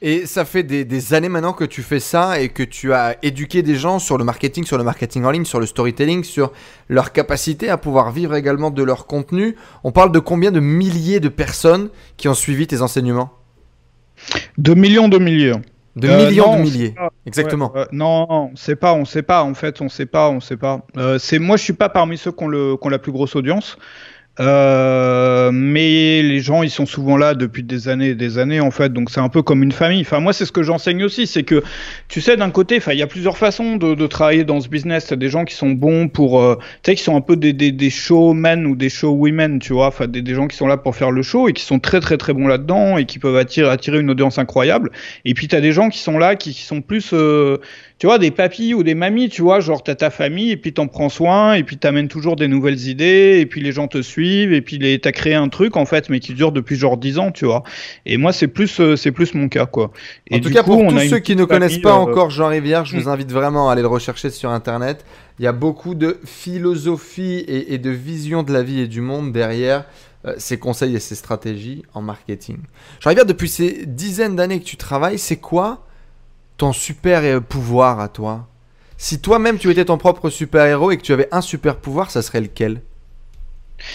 Et 0.00 0.26
ça 0.26 0.44
fait 0.44 0.62
des, 0.62 0.84
des, 0.84 1.14
années 1.14 1.28
maintenant 1.28 1.52
que 1.52 1.64
tu 1.64 1.82
fais 1.82 1.98
ça 1.98 2.40
et 2.40 2.50
que 2.50 2.62
tu 2.62 2.92
as 2.92 3.16
éduqué 3.22 3.62
des 3.62 3.74
gens 3.74 3.98
sur 3.98 4.16
le 4.16 4.22
marketing, 4.22 4.64
sur 4.64 4.78
le 4.78 4.84
marketing 4.84 5.24
en 5.24 5.32
ligne, 5.32 5.44
sur 5.44 5.58
le 5.58 5.66
storytelling, 5.66 6.22
sur 6.22 6.52
leur 6.88 7.12
capacité 7.12 7.68
à 7.68 7.78
pouvoir 7.78 8.12
vivre 8.12 8.36
également 8.36 8.70
de 8.70 8.82
leur 8.84 9.06
contenu. 9.06 9.56
On 9.82 9.90
parle 9.90 10.12
de 10.12 10.20
combien 10.20 10.52
de 10.52 10.60
milliers 10.60 11.18
de 11.18 11.28
personnes 11.28 11.90
qui 12.16 12.28
ont 12.28 12.34
suivi 12.34 12.68
tes 12.68 12.80
enseignements? 12.80 13.32
De 14.56 14.74
millions 14.74 15.08
de 15.08 15.18
milliers. 15.18 15.54
De 15.96 16.06
millions 16.08 16.56
de 16.56 16.62
milliers. 16.62 16.94
Exactement. 17.26 17.72
non, 17.90 18.26
on 18.30 18.56
sait 18.56 18.76
pas, 18.76 18.94
on 18.94 19.04
sait 19.04 19.22
pas. 19.22 19.42
En 19.42 19.54
fait, 19.54 19.80
on 19.80 19.88
sait 19.88 20.06
pas, 20.06 20.28
on 20.30 20.38
sait 20.38 20.56
pas. 20.56 20.86
Euh, 20.96 21.18
c'est 21.18 21.40
moi, 21.40 21.56
je 21.56 21.64
suis 21.64 21.72
pas 21.72 21.88
parmi 21.88 22.16
ceux 22.18 22.30
qui 22.30 22.44
ont, 22.44 22.48
le, 22.48 22.76
qui 22.76 22.86
ont 22.86 22.90
la 22.90 23.00
plus 23.00 23.10
grosse 23.10 23.34
audience. 23.34 23.76
Euh, 24.40 25.50
mais 25.52 26.22
les 26.22 26.40
gens, 26.40 26.62
ils 26.62 26.70
sont 26.70 26.86
souvent 26.86 27.16
là 27.16 27.34
depuis 27.34 27.62
des 27.62 27.88
années 27.88 28.10
et 28.10 28.14
des 28.14 28.38
années, 28.38 28.60
en 28.60 28.70
fait. 28.70 28.92
Donc 28.92 29.10
c'est 29.10 29.20
un 29.20 29.28
peu 29.28 29.42
comme 29.42 29.62
une 29.62 29.72
famille. 29.72 30.00
Enfin, 30.02 30.20
moi, 30.20 30.32
c'est 30.32 30.44
ce 30.44 30.52
que 30.52 30.62
j'enseigne 30.62 31.02
aussi, 31.04 31.26
c'est 31.26 31.42
que, 31.42 31.62
tu 32.08 32.20
sais, 32.20 32.36
d'un 32.36 32.50
côté, 32.50 32.80
il 32.88 32.98
y 32.98 33.02
a 33.02 33.06
plusieurs 33.06 33.36
façons 33.36 33.76
de, 33.76 33.94
de 33.94 34.06
travailler 34.06 34.44
dans 34.44 34.60
ce 34.60 34.68
business. 34.68 35.06
T'as 35.06 35.16
des 35.16 35.28
gens 35.28 35.44
qui 35.44 35.54
sont 35.54 35.70
bons 35.70 36.08
pour, 36.08 36.40
euh, 36.40 36.56
tu 36.82 36.90
sais, 36.90 36.94
qui 36.94 37.02
sont 37.02 37.16
un 37.16 37.20
peu 37.20 37.36
des, 37.36 37.52
des, 37.52 37.72
des 37.72 37.90
showmen 37.90 38.66
ou 38.66 38.76
des 38.76 38.88
showwomen, 38.88 39.58
tu 39.58 39.72
vois. 39.72 39.88
Enfin, 39.88 40.06
des, 40.06 40.22
des, 40.22 40.34
gens 40.34 40.46
qui 40.46 40.56
sont 40.56 40.66
là 40.66 40.76
pour 40.76 40.94
faire 40.94 41.10
le 41.10 41.22
show 41.22 41.48
et 41.48 41.52
qui 41.52 41.64
sont 41.64 41.78
très, 41.78 42.00
très, 42.00 42.16
très 42.16 42.32
bons 42.32 42.46
là-dedans 42.46 42.96
et 42.98 43.06
qui 43.06 43.18
peuvent 43.18 43.36
attirer, 43.36 43.68
attirer 43.68 43.98
une 43.98 44.10
audience 44.10 44.38
incroyable. 44.38 44.90
Et 45.24 45.34
puis 45.34 45.48
t'as 45.48 45.60
des 45.60 45.72
gens 45.72 45.88
qui 45.88 45.98
sont 45.98 46.18
là, 46.18 46.36
qui, 46.36 46.54
qui 46.54 46.62
sont 46.62 46.80
plus 46.80 47.10
euh, 47.12 47.58
tu 47.98 48.06
vois, 48.06 48.18
des 48.18 48.30
papis 48.30 48.74
ou 48.74 48.84
des 48.84 48.94
mamies, 48.94 49.28
tu 49.28 49.42
vois, 49.42 49.58
genre 49.58 49.82
t'as 49.82 49.96
ta 49.96 50.10
famille 50.10 50.52
et 50.52 50.56
puis 50.56 50.72
t'en 50.72 50.86
prends 50.86 51.08
soin 51.08 51.54
et 51.54 51.64
puis 51.64 51.78
t'amènes 51.78 52.06
toujours 52.06 52.36
des 52.36 52.46
nouvelles 52.46 52.86
idées 52.86 53.38
et 53.40 53.46
puis 53.46 53.60
les 53.60 53.72
gens 53.72 53.88
te 53.88 54.00
suivent 54.02 54.52
et 54.52 54.60
puis 54.60 54.78
les, 54.78 55.00
t'as 55.00 55.10
créé 55.10 55.34
un 55.34 55.48
truc 55.48 55.76
en 55.76 55.84
fait 55.84 56.08
mais 56.08 56.20
qui 56.20 56.34
dure 56.34 56.52
depuis 56.52 56.76
genre 56.76 56.96
10 56.96 57.18
ans, 57.18 57.32
tu 57.32 57.44
vois. 57.44 57.64
Et 58.06 58.16
moi 58.16 58.32
c'est 58.32 58.46
plus 58.46 58.78
euh, 58.78 58.94
c'est 58.94 59.10
plus 59.10 59.34
mon 59.34 59.48
cas 59.48 59.66
quoi. 59.66 59.90
Et 60.28 60.36
en 60.36 60.40
tout 60.40 60.50
cas 60.50 60.62
pour 60.62 60.86
tous 60.86 60.98
ceux 61.00 61.18
qui 61.18 61.34
ne 61.34 61.44
connaissent 61.44 61.78
pas 61.78 61.96
euh, 61.96 62.02
encore 62.02 62.30
Jean 62.30 62.48
Rivière, 62.48 62.84
je 62.84 62.96
vous 62.96 63.06
hmm. 63.06 63.12
invite 63.12 63.32
vraiment 63.32 63.68
à 63.68 63.72
aller 63.72 63.82
le 63.82 63.88
rechercher 63.88 64.30
sur 64.30 64.50
internet. 64.50 65.04
Il 65.40 65.44
y 65.44 65.48
a 65.48 65.52
beaucoup 65.52 65.96
de 65.96 66.18
philosophie 66.24 67.44
et, 67.48 67.74
et 67.74 67.78
de 67.78 67.90
vision 67.90 68.44
de 68.44 68.52
la 68.52 68.62
vie 68.62 68.80
et 68.80 68.86
du 68.86 69.00
monde 69.00 69.32
derrière 69.32 69.84
euh, 70.24 70.34
ses 70.38 70.58
conseils 70.58 70.94
et 70.94 71.00
ses 71.00 71.16
stratégies 71.16 71.82
en 71.94 72.02
marketing. 72.02 72.58
Jean 73.00 73.10
Rivière, 73.10 73.26
depuis 73.26 73.48
ces 73.48 73.86
dizaines 73.86 74.36
d'années 74.36 74.60
que 74.60 74.64
tu 74.64 74.76
travailles, 74.76 75.18
c'est 75.18 75.36
quoi 75.36 75.84
ton 76.58 76.72
super 76.72 77.40
pouvoir 77.40 78.00
à 78.00 78.08
toi. 78.08 78.48
Si 78.96 79.20
toi-même 79.20 79.58
tu 79.58 79.70
étais 79.70 79.84
ton 79.84 79.96
propre 79.96 80.28
super-héros 80.28 80.90
et 80.90 80.96
que 80.96 81.02
tu 81.02 81.12
avais 81.12 81.28
un 81.30 81.40
super 81.40 81.76
pouvoir, 81.76 82.10
ça 82.10 82.20
serait 82.20 82.40
lequel? 82.40 82.82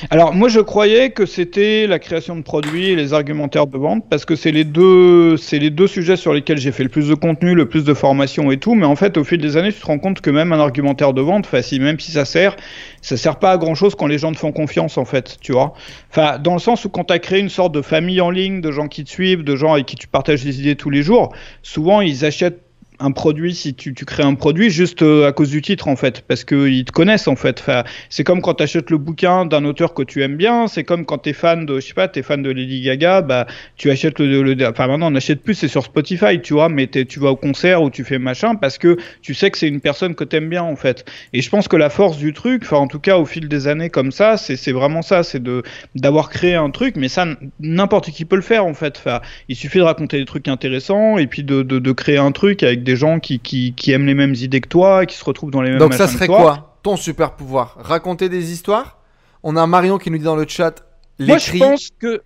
Alors 0.09 0.33
moi 0.33 0.49
je 0.49 0.59
croyais 0.59 1.11
que 1.11 1.25
c'était 1.25 1.87
la 1.87 1.99
création 1.99 2.35
de 2.35 2.41
produits 2.41 2.89
et 2.89 2.95
les 2.95 3.13
argumentaires 3.13 3.67
de 3.67 3.77
vente 3.77 4.05
parce 4.09 4.25
que 4.25 4.35
c'est 4.35 4.51
les 4.51 4.63
deux 4.63 5.37
c'est 5.37 5.59
les 5.59 5.69
deux 5.69 5.87
sujets 5.87 6.15
sur 6.15 6.33
lesquels 6.33 6.57
j'ai 6.57 6.71
fait 6.71 6.83
le 6.83 6.89
plus 6.89 7.09
de 7.09 7.15
contenu, 7.15 7.53
le 7.53 7.67
plus 7.67 7.83
de 7.83 7.93
formation 7.93 8.51
et 8.51 8.57
tout 8.57 8.75
mais 8.75 8.85
en 8.85 8.95
fait 8.95 9.17
au 9.17 9.23
fil 9.23 9.39
des 9.39 9.57
années 9.57 9.73
tu 9.73 9.79
te 9.79 9.85
rends 9.85 9.99
compte 9.99 10.21
que 10.21 10.29
même 10.29 10.53
un 10.53 10.59
argumentaire 10.59 11.13
de 11.13 11.21
vente 11.21 11.45
facile 11.45 11.81
même 11.81 11.99
si 11.99 12.11
ça 12.11 12.25
sert 12.25 12.55
ça 13.01 13.17
sert 13.17 13.39
pas 13.39 13.51
à 13.51 13.57
grand 13.57 13.75
chose 13.75 13.95
quand 13.95 14.07
les 14.07 14.17
gens 14.17 14.31
te 14.31 14.37
font 14.37 14.51
confiance 14.51 14.97
en 14.97 15.05
fait 15.05 15.37
tu 15.41 15.51
vois. 15.51 15.73
Enfin 16.09 16.39
dans 16.39 16.53
le 16.53 16.59
sens 16.59 16.85
où 16.85 16.89
quand 16.89 17.05
tu 17.05 17.13
as 17.13 17.19
créé 17.19 17.39
une 17.39 17.49
sorte 17.49 17.73
de 17.73 17.81
famille 17.81 18.21
en 18.21 18.29
ligne 18.29 18.61
de 18.61 18.71
gens 18.71 18.87
qui 18.87 19.03
te 19.03 19.09
suivent 19.09 19.43
de 19.43 19.55
gens 19.55 19.73
avec 19.73 19.85
qui 19.85 19.95
tu 19.95 20.07
partages 20.07 20.43
des 20.43 20.59
idées 20.59 20.75
tous 20.75 20.89
les 20.89 21.03
jours 21.03 21.33
souvent 21.61 22.01
ils 22.01 22.25
achètent 22.25 22.61
un 23.03 23.11
produit, 23.11 23.53
si 23.53 23.75
tu, 23.75 23.93
tu, 23.93 24.05
crées 24.05 24.23
un 24.23 24.33
produit 24.33 24.69
juste 24.69 25.01
euh, 25.01 25.27
à 25.27 25.33
cause 25.33 25.49
du 25.49 25.61
titre 25.61 25.89
en 25.89 25.97
fait, 25.97 26.21
parce 26.21 26.45
qu'ils 26.45 26.85
te 26.85 26.91
connaissent 26.91 27.27
en 27.27 27.35
fait. 27.35 27.61
C'est 28.09 28.23
comme 28.23 28.41
quand 28.41 28.55
tu 28.55 28.63
achètes 28.63 28.89
le 28.89 28.97
bouquin 28.97 29.45
d'un 29.45 29.65
auteur 29.65 29.93
que 29.93 30.03
tu 30.03 30.23
aimes 30.23 30.37
bien, 30.37 30.67
c'est 30.67 30.85
comme 30.85 31.05
quand 31.05 31.17
tu 31.17 31.29
es 31.29 31.33
fan 31.33 31.65
de, 31.65 31.81
je 31.81 31.87
sais 31.87 31.93
pas, 31.93 32.07
tu 32.07 32.19
es 32.19 32.23
fan 32.23 32.41
de 32.41 32.49
Lady 32.49 32.81
Gaga, 32.81 33.21
bah 33.21 33.45
tu 33.75 33.91
achètes 33.91 34.19
le, 34.19 34.41
le 34.41 34.67
enfin 34.67 34.87
maintenant 34.87 35.07
on 35.07 35.11
n'achète 35.11 35.43
plus, 35.43 35.53
c'est 35.53 35.67
sur 35.67 35.83
Spotify, 35.83 36.41
tu 36.41 36.53
vois, 36.53 36.69
mais 36.69 36.87
tu 36.87 37.19
vas 37.19 37.31
au 37.31 37.35
concert 37.35 37.83
ou 37.83 37.89
tu 37.89 38.05
fais 38.05 38.19
machin 38.19 38.55
parce 38.55 38.77
que 38.77 38.97
tu 39.21 39.33
sais 39.33 39.51
que 39.51 39.57
c'est 39.57 39.67
une 39.67 39.81
personne 39.81 40.15
que 40.15 40.23
tu 40.23 40.37
aimes 40.37 40.49
bien 40.49 40.63
en 40.63 40.77
fait. 40.77 41.03
Et 41.33 41.41
je 41.41 41.49
pense 41.49 41.67
que 41.67 41.75
la 41.75 41.89
force 41.89 42.17
du 42.17 42.31
truc, 42.31 42.63
enfin 42.63 42.77
en 42.77 42.87
tout 42.87 42.99
cas 42.99 43.17
au 43.17 43.25
fil 43.25 43.49
des 43.49 43.67
années 43.67 43.89
comme 43.89 44.13
ça, 44.13 44.37
c'est 44.37 44.71
vraiment 44.71 45.01
ça, 45.01 45.23
c'est 45.23 45.43
de 45.43 45.63
d'avoir 45.95 46.29
créé 46.29 46.55
un 46.55 46.69
truc, 46.69 46.95
mais 46.95 47.09
ça 47.09 47.27
n'importe 47.59 48.11
qui 48.11 48.23
peut 48.23 48.37
le 48.37 48.41
faire 48.41 48.65
en 48.65 48.73
fait. 48.73 49.03
Il 49.49 49.57
suffit 49.57 49.79
de 49.79 49.83
raconter 49.83 50.19
des 50.19 50.25
trucs 50.25 50.47
intéressants 50.47 51.17
et 51.17 51.27
puis 51.27 51.43
de, 51.43 51.63
de, 51.63 51.79
de 51.79 51.91
créer 51.91 52.17
un 52.17 52.31
truc 52.31 52.63
avec 52.63 52.83
des 52.83 52.92
gens 52.95 53.19
qui, 53.19 53.39
qui, 53.39 53.73
qui, 53.73 53.91
aiment 53.91 54.05
les 54.05 54.13
mêmes 54.13 54.35
idées 54.35 54.61
que 54.61 54.69
toi, 54.69 55.05
qui 55.05 55.17
se 55.17 55.25
retrouvent 55.25 55.51
dans 55.51 55.61
les 55.61 55.71
mêmes 55.71 55.79
Donc 55.79 55.93
ça 55.93 56.07
serait 56.07 56.27
quoi 56.27 56.77
ton 56.83 56.97
super 56.97 57.31
pouvoir? 57.31 57.77
Raconter 57.79 58.27
des 58.27 58.51
histoires? 58.51 58.97
On 59.41 59.55
a 59.55 59.65
Marion 59.67 59.97
qui 59.97 60.11
nous 60.11 60.17
dit 60.17 60.23
dans 60.23 60.35
le 60.35 60.45
chat 60.47 60.83
Moi 61.19 61.37
je 61.37 61.57
pense 61.57 61.89
que 61.97 62.21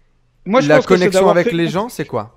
moi, 0.47 0.61
je 0.61 0.69
la 0.69 0.81
connexion 0.81 1.29
avec 1.29 1.51
les 1.51 1.67
gens, 1.67 1.89
c'est 1.89 2.05
quoi? 2.05 2.33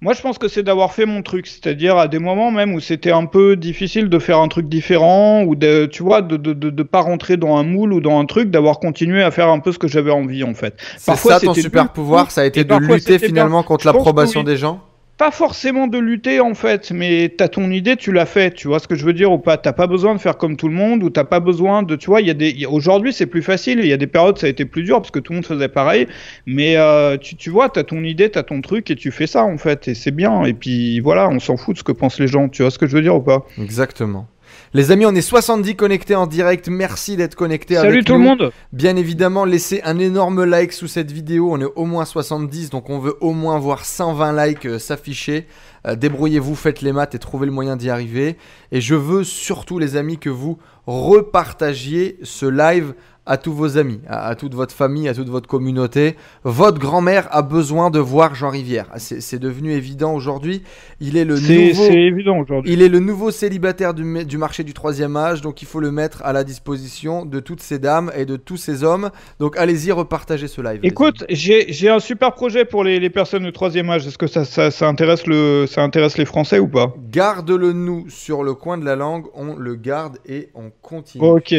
Moi, 0.00 0.12
je 0.12 0.20
pense 0.20 0.38
que 0.38 0.48
c'est 0.48 0.62
d'avoir 0.62 0.92
fait 0.92 1.06
mon 1.06 1.22
truc, 1.22 1.46
c'est-à-dire 1.46 1.96
à 1.96 2.08
des 2.08 2.18
moments 2.18 2.50
même 2.50 2.74
où 2.74 2.80
c'était 2.80 3.12
un 3.12 3.24
peu 3.24 3.56
difficile 3.56 4.08
de 4.08 4.18
faire 4.18 4.38
un 4.38 4.48
truc 4.48 4.68
différent 4.68 5.42
ou 5.42 5.54
de, 5.54 5.86
tu 5.86 6.02
vois, 6.02 6.20
de, 6.20 6.36
de, 6.36 6.52
de, 6.52 6.68
de 6.68 6.82
pas 6.82 7.00
rentrer 7.00 7.36
dans 7.38 7.56
un 7.56 7.62
moule 7.62 7.94
ou 7.94 8.00
dans 8.00 8.18
un 8.18 8.26
truc, 8.26 8.50
d'avoir 8.50 8.78
continué 8.78 9.22
à 9.22 9.30
faire 9.30 9.48
un 9.48 9.58
peu 9.58 9.72
ce 9.72 9.78
que 9.78 9.88
j'avais 9.88 10.10
envie 10.10 10.44
en 10.44 10.54
fait. 10.54 10.76
C'est 10.98 11.16
ça 11.16 11.40
ton 11.40 11.54
super 11.54 11.92
pouvoir, 11.92 12.30
ça 12.30 12.42
a 12.42 12.44
été 12.44 12.64
de 12.64 12.74
lutter 12.74 13.18
finalement 13.18 13.62
contre 13.62 13.86
l'approbation 13.86 14.42
des 14.42 14.56
gens? 14.56 14.82
Pas 15.20 15.30
forcément 15.30 15.86
de 15.86 15.98
lutter 15.98 16.40
en 16.40 16.54
fait, 16.54 16.92
mais 16.92 17.28
t'as 17.36 17.48
ton 17.48 17.70
idée, 17.70 17.96
tu 17.96 18.10
l'as 18.10 18.24
fait, 18.24 18.54
tu 18.54 18.68
vois 18.68 18.78
ce 18.78 18.88
que 18.88 18.94
je 18.94 19.04
veux 19.04 19.12
dire 19.12 19.30
ou 19.30 19.36
pas? 19.36 19.58
T'as 19.58 19.74
pas 19.74 19.86
besoin 19.86 20.14
de 20.14 20.18
faire 20.18 20.38
comme 20.38 20.56
tout 20.56 20.66
le 20.66 20.72
monde 20.72 21.02
ou 21.02 21.10
t'as 21.10 21.24
pas 21.24 21.40
besoin 21.40 21.82
de, 21.82 21.94
tu 21.94 22.06
vois, 22.06 22.22
il 22.22 22.26
y 22.26 22.30
a 22.30 22.34
des, 22.34 22.64
aujourd'hui 22.64 23.12
c'est 23.12 23.26
plus 23.26 23.42
facile, 23.42 23.80
il 23.80 23.86
y 23.86 23.92
a 23.92 23.98
des 23.98 24.06
périodes 24.06 24.38
ça 24.38 24.46
a 24.46 24.48
été 24.48 24.64
plus 24.64 24.82
dur 24.82 24.96
parce 24.96 25.10
que 25.10 25.18
tout 25.18 25.32
le 25.32 25.36
monde 25.36 25.44
faisait 25.44 25.68
pareil, 25.68 26.06
mais 26.46 26.78
euh, 26.78 27.18
tu, 27.18 27.36
tu 27.36 27.50
vois, 27.50 27.68
t'as 27.68 27.82
ton 27.82 28.02
idée, 28.02 28.30
t'as 28.30 28.44
ton 28.44 28.62
truc 28.62 28.90
et 28.90 28.96
tu 28.96 29.10
fais 29.10 29.26
ça 29.26 29.44
en 29.44 29.58
fait 29.58 29.88
et 29.88 29.94
c'est 29.94 30.10
bien 30.10 30.44
et 30.44 30.54
puis 30.54 31.00
voilà, 31.00 31.28
on 31.28 31.38
s'en 31.38 31.58
fout 31.58 31.74
de 31.74 31.80
ce 31.80 31.84
que 31.84 31.92
pensent 31.92 32.18
les 32.18 32.26
gens, 32.26 32.48
tu 32.48 32.62
vois 32.62 32.70
ce 32.70 32.78
que 32.78 32.86
je 32.86 32.96
veux 32.96 33.02
dire 33.02 33.16
ou 33.16 33.20
pas? 33.20 33.46
Exactement. 33.60 34.26
Les 34.72 34.92
amis, 34.92 35.04
on 35.04 35.16
est 35.16 35.20
70 35.20 35.74
connectés 35.74 36.14
en 36.14 36.28
direct. 36.28 36.68
Merci 36.68 37.16
d'être 37.16 37.34
connectés 37.34 37.74
Salut 37.74 37.88
avec 37.88 38.04
tout 38.04 38.12
le 38.12 38.20
monde. 38.20 38.52
Bien 38.72 38.94
évidemment, 38.94 39.44
laissez 39.44 39.80
un 39.82 39.98
énorme 39.98 40.44
like 40.44 40.72
sous 40.72 40.86
cette 40.86 41.10
vidéo. 41.10 41.48
On 41.50 41.60
est 41.60 41.72
au 41.74 41.86
moins 41.86 42.04
70, 42.04 42.70
donc 42.70 42.88
on 42.88 43.00
veut 43.00 43.16
au 43.20 43.32
moins 43.32 43.58
voir 43.58 43.84
120 43.84 44.46
likes 44.46 44.66
euh, 44.66 44.78
s'afficher. 44.78 45.48
Euh, 45.88 45.96
débrouillez-vous, 45.96 46.54
faites 46.54 46.82
les 46.82 46.92
maths 46.92 47.16
et 47.16 47.18
trouvez 47.18 47.46
le 47.46 47.52
moyen 47.52 47.74
d'y 47.74 47.90
arriver. 47.90 48.36
Et 48.70 48.80
je 48.80 48.94
veux 48.94 49.24
surtout, 49.24 49.80
les 49.80 49.96
amis, 49.96 50.18
que 50.18 50.30
vous 50.30 50.56
repartagiez 50.86 52.18
ce 52.22 52.46
live 52.46 52.94
à 53.30 53.36
tous 53.36 53.52
vos 53.52 53.78
amis, 53.78 54.00
à, 54.08 54.34
toute 54.34 54.54
votre 54.54 54.74
famille, 54.74 55.08
à 55.08 55.14
toute 55.14 55.28
votre 55.28 55.48
communauté. 55.48 56.16
Votre 56.42 56.80
grand-mère 56.80 57.28
a 57.30 57.42
besoin 57.42 57.88
de 57.90 58.00
voir 58.00 58.34
Jean 58.34 58.50
Rivière. 58.50 58.88
C'est 58.96 59.38
devenu 59.38 59.72
évident 59.72 60.12
aujourd'hui. 60.12 60.64
Il 60.98 61.16
est 61.16 61.24
le 61.24 61.36
nouveau. 61.38 61.84
évident 61.92 62.38
aujourd'hui. 62.38 62.72
Il 62.72 62.82
est 62.82 62.88
le 62.88 62.98
nouveau 62.98 63.30
célibataire 63.30 63.94
du, 63.94 64.24
du, 64.24 64.36
marché 64.36 64.64
du 64.64 64.74
troisième 64.74 65.16
âge, 65.16 65.42
donc 65.42 65.62
il 65.62 65.68
faut 65.68 65.78
le 65.78 65.92
mettre 65.92 66.22
à 66.24 66.32
la 66.32 66.42
disposition 66.42 67.24
de 67.24 67.38
toutes 67.38 67.60
ces 67.60 67.78
dames 67.78 68.10
et 68.16 68.24
de 68.24 68.34
tous 68.34 68.56
ces 68.56 68.82
hommes. 68.82 69.10
Donc 69.38 69.56
allez-y, 69.56 69.92
repartagez 69.92 70.48
ce 70.48 70.60
live. 70.60 70.80
Écoute, 70.82 71.24
j'ai 71.28 71.88
un 71.88 72.00
super 72.00 72.32
projet 72.32 72.64
pour 72.64 72.82
les, 72.82 72.98
les 72.98 73.10
personnes 73.10 73.44
du 73.44 73.52
troisième 73.52 73.90
âge. 73.90 74.08
Est-ce 74.08 74.18
que 74.18 74.26
ça, 74.26 74.44
ça, 74.44 74.72
ça, 74.72 74.88
intéresse 74.88 75.28
le, 75.28 75.66
ça 75.68 75.84
intéresse 75.84 76.18
les 76.18 76.24
Français 76.24 76.58
ou 76.58 76.66
pas? 76.66 76.92
Garde-le 77.12 77.72
nous 77.72 78.10
sur 78.10 78.42
le 78.42 78.54
coin 78.54 78.76
de 78.76 78.84
la 78.84 78.96
langue. 78.96 79.26
On 79.34 79.54
le 79.54 79.76
garde 79.76 80.18
et 80.26 80.48
on 80.56 80.72
continue. 80.82 81.24
Ok. 81.24 81.54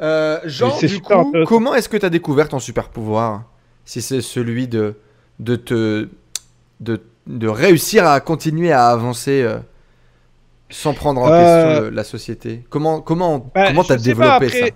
Euh, 0.00 0.40
Jean, 0.44 0.76
du 0.78 1.00
coup, 1.00 1.32
comment 1.46 1.74
est-ce 1.74 1.88
que 1.88 1.96
tu 1.96 2.06
as 2.06 2.10
découvert 2.10 2.48
ton 2.48 2.58
super 2.58 2.88
pouvoir 2.88 3.44
Si 3.84 4.02
c'est 4.02 4.20
celui 4.20 4.68
de, 4.68 4.94
de 5.38 5.56
te. 5.56 6.08
De, 6.80 7.00
de, 7.26 7.48
réussir 7.48 8.06
à 8.06 8.20
continuer 8.20 8.70
à 8.70 8.88
avancer 8.88 9.42
euh, 9.42 9.58
sans 10.68 10.92
prendre 10.92 11.22
en 11.22 11.32
euh... 11.32 11.80
question 11.80 11.90
la 11.96 12.04
société? 12.04 12.64
Comment 12.68 13.00
comment 13.00 13.50
bah, 13.54 13.68
comment 13.68 13.82
t'as 13.82 13.96
développé 13.96 14.46
après... 14.46 14.48
ça? 14.48 14.66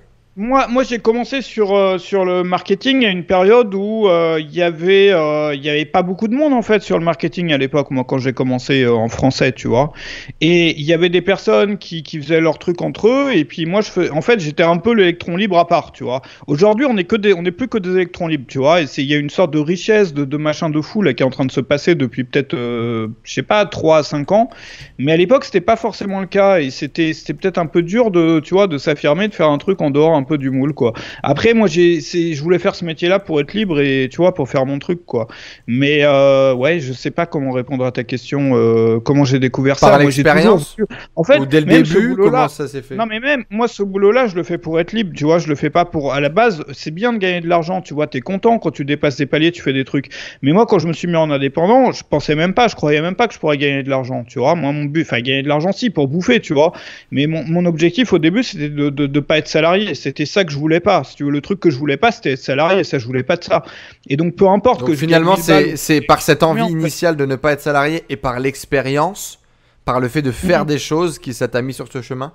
Moi, 0.40 0.68
moi 0.68 0.84
j'ai 0.84 1.00
commencé 1.00 1.42
sur, 1.42 1.76
euh, 1.76 1.98
sur 1.98 2.24
le 2.24 2.42
marketing 2.42 3.04
à 3.04 3.10
une 3.10 3.24
période 3.24 3.74
où 3.74 4.08
euh, 4.08 4.40
il 4.40 4.50
y 4.54 4.62
avait 4.62 5.12
euh, 5.12 5.54
il 5.54 5.68
avait 5.68 5.84
pas 5.84 6.02
beaucoup 6.02 6.28
de 6.28 6.34
monde 6.34 6.54
en 6.54 6.62
fait 6.62 6.82
sur 6.82 6.98
le 6.98 7.04
marketing 7.04 7.52
à 7.52 7.58
l'époque 7.58 7.90
moi 7.90 8.04
quand 8.04 8.16
j'ai 8.16 8.32
commencé 8.32 8.86
en 8.86 9.08
français 9.08 9.52
tu 9.52 9.68
vois. 9.68 9.92
Et 10.40 10.80
il 10.80 10.86
y 10.86 10.94
avait 10.94 11.10
des 11.10 11.20
personnes 11.20 11.76
qui, 11.76 12.02
qui 12.02 12.18
faisaient 12.18 12.40
leur 12.40 12.58
truc 12.58 12.80
entre 12.80 13.08
eux 13.08 13.32
et 13.34 13.44
puis 13.44 13.66
moi 13.66 13.82
je 13.82 13.90
fais, 13.90 14.08
en 14.08 14.22
fait 14.22 14.40
j'étais 14.40 14.62
un 14.62 14.78
peu 14.78 14.94
l'électron 14.94 15.36
libre 15.36 15.58
à 15.58 15.68
part 15.68 15.92
tu 15.92 16.04
vois. 16.04 16.22
Aujourd'hui 16.46 16.86
on 16.88 16.96
est 16.96 17.04
que 17.04 17.16
des 17.16 17.34
on 17.34 17.44
est 17.44 17.50
plus 17.50 17.68
que 17.68 17.76
des 17.76 17.90
électrons 17.90 18.26
libres 18.26 18.46
tu 18.48 18.56
vois 18.56 18.80
et 18.80 18.86
il 18.96 19.04
y 19.04 19.14
a 19.14 19.18
une 19.18 19.28
sorte 19.28 19.52
de 19.52 19.58
richesse 19.58 20.14
de, 20.14 20.24
de 20.24 20.36
machin 20.38 20.70
de 20.70 20.80
fou 20.80 21.02
là 21.02 21.12
qui 21.12 21.22
est 21.22 21.26
en 21.26 21.30
train 21.30 21.44
de 21.44 21.52
se 21.52 21.60
passer 21.60 21.94
depuis 21.94 22.24
peut-être 22.24 22.56
je 22.56 23.10
sais 23.24 23.42
pas 23.42 23.66
3 23.66 23.98
à 23.98 24.02
5 24.02 24.32
ans. 24.32 24.48
Mais 24.96 25.12
à 25.12 25.18
l'époque 25.18 25.44
c'était 25.44 25.60
pas 25.60 25.76
forcément 25.76 26.20
le 26.20 26.26
cas 26.26 26.60
et 26.60 26.70
c'était 26.70 27.12
peut-être 27.12 27.58
un 27.58 27.66
peu 27.66 27.82
dur 27.82 28.10
de 28.10 28.40
de 28.40 28.78
s'affirmer 28.78 29.28
de 29.28 29.34
faire 29.34 29.50
un 29.50 29.58
truc 29.58 29.82
en 29.82 29.90
dehors 29.90 30.14
un 30.14 30.22
peu 30.29 30.29
peu 30.30 30.38
du 30.38 30.50
moule, 30.50 30.72
quoi. 30.72 30.92
Après, 31.22 31.54
moi, 31.54 31.66
j'ai, 31.68 32.00
je 32.00 32.42
voulais 32.42 32.58
faire 32.58 32.74
ce 32.74 32.84
métier-là 32.84 33.18
pour 33.18 33.40
être 33.40 33.52
libre 33.54 33.80
et, 33.80 34.08
tu 34.10 34.18
vois, 34.18 34.32
pour 34.34 34.48
faire 34.48 34.64
mon 34.66 34.78
truc, 34.78 35.00
quoi. 35.04 35.26
Mais, 35.66 36.00
euh, 36.04 36.54
ouais, 36.54 36.80
je 36.80 36.92
sais 36.92 37.10
pas 37.10 37.26
comment 37.26 37.50
répondre 37.52 37.84
à 37.84 37.92
ta 37.92 38.04
question, 38.04 38.52
euh, 38.54 39.00
comment 39.00 39.24
j'ai 39.24 39.38
découvert 39.38 39.76
Par 39.78 39.90
ça. 39.90 39.98
J'ai 39.98 40.04
l'expérience 40.06 40.76
toujours- 40.76 40.88
En 41.16 41.24
fait, 41.24 41.38
Ou 41.38 41.46
dès 41.46 41.60
le 41.60 41.66
même 41.66 41.82
début, 41.82 42.16
comment 42.16 42.48
ça 42.48 42.66
s'est 42.68 42.82
fait 42.82 42.94
non 42.94 43.06
mais 43.06 43.20
même 43.20 43.44
moi 43.50 43.66
ce 43.68 43.82
boulot-là 43.82 44.26
je 44.26 44.36
le 44.36 44.42
fais 44.42 44.58
pour 44.58 44.78
être 44.80 44.92
libre 44.92 45.12
tu 45.16 45.24
vois 45.24 45.38
je 45.38 45.48
le 45.48 45.54
fais 45.54 45.70
pas 45.70 45.84
pour 45.84 46.12
à 46.12 46.20
la 46.20 46.28
base 46.28 46.64
c'est 46.72 46.90
bien 46.90 47.12
de 47.12 47.18
gagner 47.18 47.40
de 47.40 47.48
l'argent 47.48 47.80
tu 47.80 47.94
vois 47.94 48.06
t'es 48.06 48.20
content 48.20 48.58
quand 48.58 48.70
tu 48.70 48.84
dépasses 48.84 49.16
des 49.16 49.26
paliers 49.26 49.52
tu 49.52 49.62
fais 49.62 49.72
des 49.72 49.84
trucs 49.84 50.08
mais 50.42 50.52
moi 50.52 50.66
quand 50.66 50.78
je 50.78 50.86
me 50.86 50.92
suis 50.92 51.08
mis 51.08 51.16
en 51.16 51.30
indépendant 51.30 51.92
je 51.92 52.02
pensais 52.08 52.34
même 52.34 52.54
pas 52.54 52.68
je 52.68 52.76
croyais 52.76 53.00
même 53.00 53.14
pas 53.14 53.26
que 53.28 53.34
je 53.34 53.38
pourrais 53.38 53.58
gagner 53.58 53.82
de 53.82 53.90
l'argent 53.90 54.24
tu 54.26 54.38
vois 54.38 54.54
moi 54.54 54.72
mon 54.72 54.84
but 54.84 55.02
enfin 55.02 55.20
gagner 55.20 55.42
de 55.42 55.48
l'argent 55.48 55.72
si 55.72 55.90
pour 55.90 56.08
bouffer 56.08 56.40
tu 56.40 56.52
vois 56.54 56.72
mais 57.10 57.26
mon, 57.26 57.42
mon 57.44 57.64
objectif 57.66 58.12
au 58.12 58.18
début 58.18 58.42
c'était 58.42 58.68
de, 58.68 58.90
de 58.90 59.06
de 59.06 59.20
pas 59.20 59.38
être 59.38 59.48
salarié 59.48 59.94
c'était 59.94 60.19
ça 60.26 60.44
que 60.44 60.52
je 60.52 60.58
voulais 60.58 60.80
pas 60.80 61.04
si 61.04 61.16
tu 61.16 61.24
veux 61.24 61.30
le 61.30 61.40
truc 61.40 61.60
que 61.60 61.70
je 61.70 61.78
voulais 61.78 61.96
pas 61.96 62.12
c'était 62.12 62.32
être 62.32 62.38
salarié 62.42 62.84
ça 62.84 62.98
je 62.98 63.06
voulais 63.06 63.22
pas 63.22 63.36
de 63.36 63.44
ça 63.44 63.62
et 64.08 64.16
donc 64.16 64.36
peu 64.36 64.48
importe 64.48 64.82
Donc 64.82 64.86
que 64.86 64.94
je 64.94 64.96
finalement, 64.96 65.06
gagne 65.06 65.36
1000 65.36 65.44
balles 65.44 65.74
c'est 65.74 65.76
c'est 65.76 66.00
par 66.00 66.22
cette 66.22 66.42
envie 66.42 66.62
en 66.62 66.72
fait. 66.72 66.72
initiale 66.72 67.16
de 67.16 67.26
ne 67.26 67.36
pas 67.36 67.52
être 67.52 67.60
salarié 67.60 68.04
et 68.08 68.16
par 68.16 68.40
l'expérience, 68.40 69.40
par 69.84 70.00
le 70.00 70.08
fait 70.08 70.22
de 70.22 70.32
faire 70.32 70.64
Mhm. 70.64 70.66
des 70.66 70.78
choses 70.78 71.18
qui 71.18 71.34
ça 71.34 71.48
t'a 71.48 71.62
mis 71.62 71.74
sur 71.74 71.90
ce 71.92 72.02
chemin? 72.02 72.32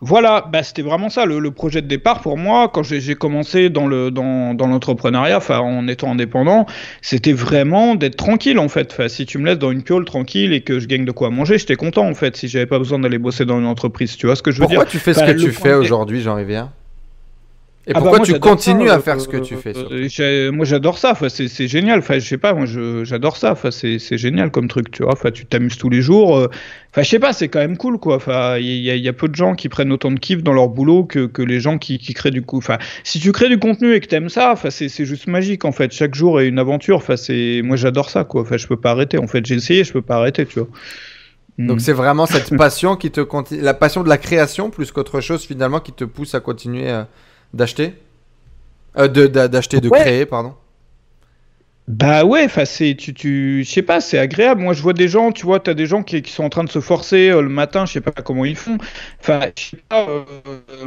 Voilà, 0.00 0.44
bah, 0.52 0.62
c'était 0.62 0.82
vraiment 0.82 1.08
ça 1.08 1.24
le, 1.24 1.38
le 1.38 1.50
projet 1.52 1.80
de 1.80 1.86
départ 1.86 2.20
pour 2.20 2.36
moi 2.36 2.68
quand 2.68 2.82
j'ai 2.82 3.14
commencé 3.14 3.70
dans 3.70 3.86
le 3.86 4.10
dans, 4.10 4.52
dans 4.52 4.66
l'entrepreneuriat, 4.66 5.36
enfin 5.38 5.60
en 5.60 5.86
étant 5.88 6.10
indépendant, 6.10 6.66
c'était 7.00 7.32
vraiment 7.32 7.94
d'être 7.94 8.16
tranquille 8.16 8.58
en 8.58 8.68
fait. 8.68 8.92
Enfin, 8.92 9.08
si 9.08 9.24
tu 9.24 9.38
me 9.38 9.46
laisses 9.46 9.58
dans 9.58 9.70
une 9.70 9.82
piole 9.84 10.04
tranquille 10.04 10.52
et 10.52 10.62
que 10.62 10.78
je 10.80 10.88
gagne 10.88 11.04
de 11.04 11.12
quoi 11.12 11.30
manger, 11.30 11.58
j'étais 11.58 11.76
content 11.76 12.06
en 12.08 12.14
fait. 12.14 12.36
Si 12.36 12.48
j'avais 12.48 12.66
pas 12.66 12.78
besoin 12.78 12.98
d'aller 12.98 13.18
bosser 13.18 13.44
dans 13.46 13.58
une 13.58 13.66
entreprise, 13.66 14.16
tu 14.16 14.26
vois 14.26 14.36
ce 14.36 14.42
que 14.42 14.50
je 14.50 14.60
veux 14.60 14.66
Pourquoi 14.66 14.84
dire? 14.84 14.86
tu 14.86 14.98
fais 14.98 15.14
ce 15.14 15.22
Bah, 15.22 15.24
que 15.24 15.30
tu 15.32 15.52
fais 15.52 15.74
aujourd'hui, 15.74 16.20
Jean 16.20 16.34
Rivière 16.34 16.70
Et 17.86 17.90
Ah 17.90 17.94
bah, 17.94 18.00
pourquoi 18.00 18.20
tu 18.20 18.38
continues 18.40 18.88
ça, 18.88 18.94
à 18.94 19.00
faire 19.00 19.16
euh, 19.16 19.18
ce 19.18 19.28
que 19.28 19.36
tu 19.36 19.56
fais 19.56 19.74
euh, 19.76 20.50
Moi 20.52 20.64
j'adore 20.64 20.96
ça, 20.96 21.12
enfin, 21.12 21.28
c'est 21.28 21.68
génial. 21.68 21.98
Enfin, 21.98 22.18
je 22.18 22.26
sais 22.26 22.38
pas, 22.38 22.54
moi 22.54 22.64
j'adore 23.04 23.36
ça. 23.36 23.52
Enfin, 23.52 23.70
c'est 23.70 23.98
génial 24.16 24.50
comme 24.50 24.68
truc, 24.68 24.90
tu 24.90 25.02
vois. 25.02 25.12
Enfin, 25.12 25.30
tu 25.30 25.44
t'amuses 25.44 25.76
tous 25.76 25.90
les 25.90 26.00
jours. 26.00 26.36
euh. 26.38 26.48
Enfin, 26.92 27.02
je 27.02 27.08
sais 27.10 27.18
pas, 27.18 27.32
c'est 27.34 27.48
quand 27.48 27.58
même 27.58 27.76
cool, 27.76 27.98
quoi. 27.98 28.16
Enfin, 28.16 28.56
il 28.56 28.64
y, 28.80 28.90
a- 28.90 28.94
il 28.94 29.02
y 29.04 29.08
a 29.08 29.12
peu 29.12 29.28
de 29.28 29.34
gens 29.34 29.54
qui 29.54 29.68
prennent 29.68 29.92
autant 29.92 30.10
de 30.12 30.18
kiff 30.18 30.42
dans 30.42 30.52
leur 30.54 30.68
boulot 30.68 31.04
que, 31.04 31.26
que 31.26 31.42
les 31.42 31.60
gens 31.60 31.76
qui, 31.76 31.98
qui 31.98 32.14
créent 32.14 32.30
du 32.30 32.40
coup. 32.42 32.56
Enfin, 32.56 32.78
si 33.02 33.20
tu 33.20 33.32
crées 33.32 33.48
du 33.50 33.58
contenu 33.58 33.92
et 33.94 34.00
que 34.00 34.06
t'aimes 34.06 34.28
ça, 34.30 34.52
enfin, 34.52 34.70
c'est 34.70 34.88
juste 35.04 35.26
magique 35.26 35.64
en 35.66 35.72
fait. 35.72 35.92
Chaque 35.92 36.14
jour 36.14 36.40
est 36.40 36.48
une 36.48 36.58
aventure. 36.58 36.96
Enfin, 36.96 37.16
c'est 37.16 37.60
moi 37.64 37.76
j'adore 37.76 38.08
ça, 38.10 38.24
quoi. 38.24 38.42
Enfin, 38.42 38.56
je 38.56 38.66
peux 38.66 38.76
pas 38.78 38.92
arrêter. 38.92 39.18
En 39.18 39.26
fait, 39.26 39.44
j'ai 39.44 39.56
essayé, 39.56 39.84
je 39.84 39.92
peux 39.92 40.02
pas 40.02 40.16
arrêter, 40.16 40.46
tu 40.46 40.60
vois. 40.60 40.68
Donc 41.58 41.76
Mm. 41.76 41.80
c'est 41.80 41.92
vraiment 41.92 42.26
cette 42.26 42.56
passion 42.56 42.96
qui 42.96 43.10
te 43.10 43.20
la 43.60 43.74
passion 43.74 44.02
de 44.02 44.08
la 44.08 44.18
création 44.18 44.70
plus 44.70 44.90
qu'autre 44.90 45.20
chose 45.20 45.44
finalement 45.44 45.78
qui 45.80 45.92
te 45.92 46.04
pousse 46.04 46.34
à 46.34 46.40
continuer 46.40 46.88
euh, 46.90 47.04
d'acheter? 47.54 47.94
Euh, 48.98 49.08
de 49.08 49.26
d'a- 49.26 49.48
d'acheter 49.48 49.80
de 49.80 49.88
Ouais. 49.88 50.00
créer 50.00 50.26
pardon. 50.26 50.54
Bah 51.86 52.24
ouais, 52.24 52.44
enfin 52.46 52.64
c'est 52.64 52.94
tu 52.96 53.12
tu 53.12 53.62
je 53.62 53.70
sais 53.70 53.82
pas, 53.82 54.00
c'est 54.00 54.18
agréable. 54.18 54.62
Moi 54.62 54.72
je 54.72 54.80
vois 54.80 54.94
des 54.94 55.06
gens, 55.06 55.32
tu 55.32 55.44
vois, 55.44 55.60
t'as 55.60 55.74
des 55.74 55.84
gens 55.84 56.02
qui, 56.02 56.22
qui 56.22 56.32
sont 56.32 56.42
en 56.44 56.48
train 56.48 56.64
de 56.64 56.70
se 56.70 56.80
forcer 56.80 57.28
euh, 57.28 57.42
le 57.42 57.50
matin, 57.50 57.84
je 57.84 57.92
sais 57.92 58.00
pas 58.00 58.10
comment 58.10 58.46
ils 58.46 58.56
font. 58.56 58.78
Enfin, 59.20 59.40
pas, 59.90 60.06
euh, 60.08 60.22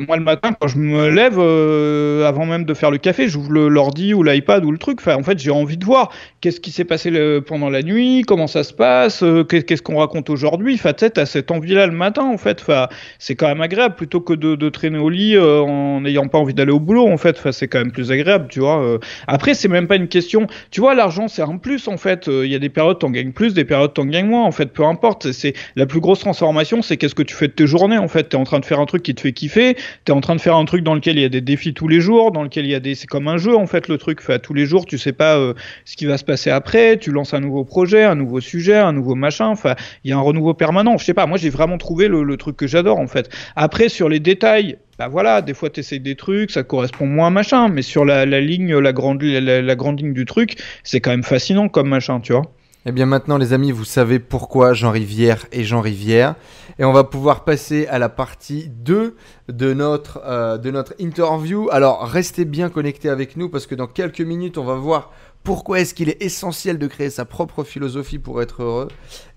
moi 0.08 0.18
le 0.18 0.24
matin 0.24 0.54
quand 0.60 0.68
je 0.68 0.80
me 0.80 1.10
lève 1.12 1.36
euh, 1.38 2.26
avant 2.28 2.48
même 2.48 2.66
de 2.66 2.74
faire 2.74 2.90
le 2.90 2.98
café, 2.98 3.28
j'ouvre 3.28 3.52
l'ordi 3.70 4.16
ou 4.16 4.24
l'iPad 4.24 4.66
ou 4.66 4.72
le 4.72 4.80
truc. 4.80 5.08
En 5.08 5.22
fait, 5.22 5.38
j'ai 5.38 5.52
envie 5.52 5.78
de 5.78 5.86
voir 5.86 6.12
qu'est-ce 6.42 6.60
qui 6.60 6.72
s'est 6.72 6.84
passé 6.84 7.12
pendant 7.46 7.70
la 7.70 7.84
nuit, 7.84 8.24
comment 8.26 8.48
ça 8.48 8.64
se 8.64 8.74
passe, 8.74 9.22
euh, 9.22 9.44
qu'est- 9.44 9.62
qu'est-ce 9.64 9.84
qu'on 9.84 9.98
raconte 10.00 10.32
aujourd'hui. 10.32 10.74
Enfin, 10.74 10.94
tu 10.94 11.06
sais, 11.06 11.26
cette 11.28 11.52
envie-là 11.52 11.86
le 11.86 11.94
matin 11.94 12.24
en 12.24 12.38
fait. 12.40 12.60
Enfin, 12.62 12.88
c'est 13.20 13.36
quand 13.36 13.48
même 13.48 13.62
agréable 13.62 13.94
plutôt 13.96 14.22
que 14.22 14.34
de, 14.34 14.56
de 14.56 14.70
traîner 14.70 14.98
au 14.98 15.10
lit 15.10 15.36
euh, 15.36 15.62
en 15.62 16.02
n'ayant 16.02 16.28
pas 16.28 16.40
envie 16.40 16.56
d'aller 16.56 16.72
au 16.72 16.80
boulot 16.80 17.08
en 17.08 17.18
fait. 17.18 17.38
Enfin, 17.38 17.52
c'est 17.52 17.68
quand 17.68 17.78
même 17.78 17.92
plus 17.92 18.12
agréable, 18.12 18.48
tu 18.50 18.60
vois. 18.62 18.82
euh. 18.84 18.98
Après, 19.28 19.54
c'est 19.54 19.68
même 19.68 19.88
pas 19.88 19.96
une 19.96 20.08
question. 20.08 20.48
Tu 20.72 20.82
vois, 20.82 20.87
l'argent, 20.96 21.28
c'est 21.28 21.42
un 21.42 21.58
plus, 21.58 21.88
en 21.88 21.98
fait. 21.98 22.28
Euh, 22.28 22.46
Il 22.46 22.52
y 22.52 22.56
a 22.56 22.60
des 22.60 22.70
périodes, 22.70 23.00
t'en 23.00 23.10
gagnes 23.10 23.32
plus, 23.32 23.54
des 23.54 23.66
périodes, 23.66 23.94
t'en 23.94 24.06
gagnes 24.06 24.28
moins, 24.28 24.44
en 24.44 24.52
fait. 24.52 24.68
Peu 24.68 24.84
importe. 24.84 25.32
C'est 25.32 25.54
la 25.76 25.86
plus 25.86 26.00
grosse 26.00 26.20
transformation, 26.20 26.82
c'est 26.82 26.98
qu'est-ce 26.98 27.16
que 27.16 27.24
tu 27.24 27.36
fais 27.36 27.48
de 27.48 27.54
tes 27.54 27.68
journées, 27.68 27.98
en 27.98 28.08
fait. 28.08 28.30
T'es 28.30 28.38
en 28.38 28.44
train 28.44 28.60
de 28.60 28.66
faire 28.66 28.80
un 28.80 28.86
truc 28.86 29.04
qui 29.04 29.16
te 29.16 29.22
fait 29.22 29.34
kiffer. 29.34 29.76
T'es 30.06 30.12
en 30.12 30.22
train 30.22 30.36
de 30.36 30.42
faire 30.42 30.56
un 30.56 30.66
truc 30.66 30.84
dans 30.84 30.94
lequel 30.96 31.18
il 31.18 31.22
y 31.22 31.26
a 31.26 31.30
des 31.30 31.42
défis 31.42 31.74
tous 31.74 31.88
les 31.88 32.02
jours, 32.02 32.32
dans 32.32 32.44
lequel 32.44 32.66
il 32.66 32.72
y 32.72 32.76
a 32.76 32.80
des. 32.80 32.96
C'est 32.96 33.08
comme 33.08 33.28
un 33.28 33.38
jeu, 33.38 33.56
en 33.56 33.68
fait, 33.68 33.88
le 33.88 33.98
truc. 33.98 34.22
Fait 34.22 34.40
tous 34.40 34.54
les 34.54 34.66
jours, 34.66 34.86
tu 34.86 34.98
sais 34.98 35.14
pas 35.14 35.38
euh, 35.38 35.54
ce 35.86 35.96
qui 35.96 36.06
va 36.06 36.18
se 36.18 36.24
passer 36.24 36.50
après. 36.50 36.98
Tu 36.98 37.12
lances 37.12 37.34
un 37.34 37.40
nouveau 37.40 37.64
projet, 37.64 38.04
un 38.04 38.16
nouveau 38.16 38.40
sujet, 38.40 38.76
un 38.76 38.94
nouveau 38.94 39.16
machin. 39.16 39.48
Enfin, 39.48 39.76
il 40.04 40.12
y 40.12 40.14
a 40.14 40.18
un 40.18 40.22
renouveau 40.22 40.54
permanent. 40.54 40.98
Je 40.98 41.06
sais 41.06 41.14
pas. 41.14 41.26
Moi, 41.26 41.38
j'ai 41.38 41.50
vraiment 41.50 41.78
trouvé 41.78 42.08
le 42.08 42.38
truc 42.38 42.58
que 42.58 42.68
j'adore, 42.68 43.00
en 43.00 43.08
fait. 43.08 43.30
Après, 43.56 43.90
sur 43.90 44.10
les 44.10 44.20
détails, 44.20 44.78
bah 44.98 45.08
voilà, 45.08 45.42
des 45.42 45.54
fois 45.54 45.70
tu 45.70 45.82
essayes 45.82 46.00
des 46.00 46.16
trucs, 46.16 46.52
ça 46.52 46.64
correspond 46.64 47.06
moins 47.06 47.28
à 47.28 47.30
machin, 47.30 47.70
mais 47.70 47.84
sur 47.84 48.04
la, 48.04 48.26
ligne, 48.26 48.76
la 48.78 48.94
grande, 48.94 49.22
la, 49.22 49.76
grande 49.76 50.00
ligne 50.00 50.14
du 50.14 50.26
truc, 50.26 50.58
c'est 50.84 51.02
quand 51.02 51.12
même 51.12 51.24
fascinant 51.24 51.70
comme 51.70 51.90
machin, 51.90 52.20
tu 52.20 52.34
vois. 52.34 52.44
Eh 52.90 52.92
bien 52.94 53.06
maintenant 53.06 53.38
les 53.38 53.52
amis, 53.52 53.72
vous 53.72 53.84
savez 53.84 54.18
pourquoi 54.18 54.74
Jean 54.74 54.92
Rivière 54.92 55.46
est 55.52 55.64
Jean 55.64 55.82
Rivière. 55.82 56.36
Et 56.80 56.86
on 56.86 56.94
va 56.94 57.04
pouvoir 57.04 57.44
passer 57.44 57.86
à 57.88 58.00
la 58.00 58.08
partie 58.08 58.70
2 58.70 59.16
de 59.50 59.74
notre, 59.74 60.22
euh, 60.26 60.58
de 60.58 60.72
notre 60.72 60.94
interview. 60.98 61.68
Alors 61.72 62.08
restez 62.08 62.46
bien 62.46 62.70
connectés 62.70 63.10
avec 63.10 63.36
nous 63.36 63.50
parce 63.50 63.68
que 63.68 63.76
dans 63.76 63.88
quelques 63.88 64.22
minutes 64.22 64.58
on 64.58 64.64
va 64.64 64.76
voir 64.76 65.12
pourquoi 65.48 65.80
est-ce 65.80 65.94
qu'il 65.94 66.10
est 66.10 66.22
essentiel 66.22 66.78
de 66.78 66.88
créer 66.88 67.10
sa 67.10 67.24
propre 67.24 67.64
philosophie 67.64 68.20
pour 68.20 68.42
être 68.42 68.64
heureux 68.64 68.90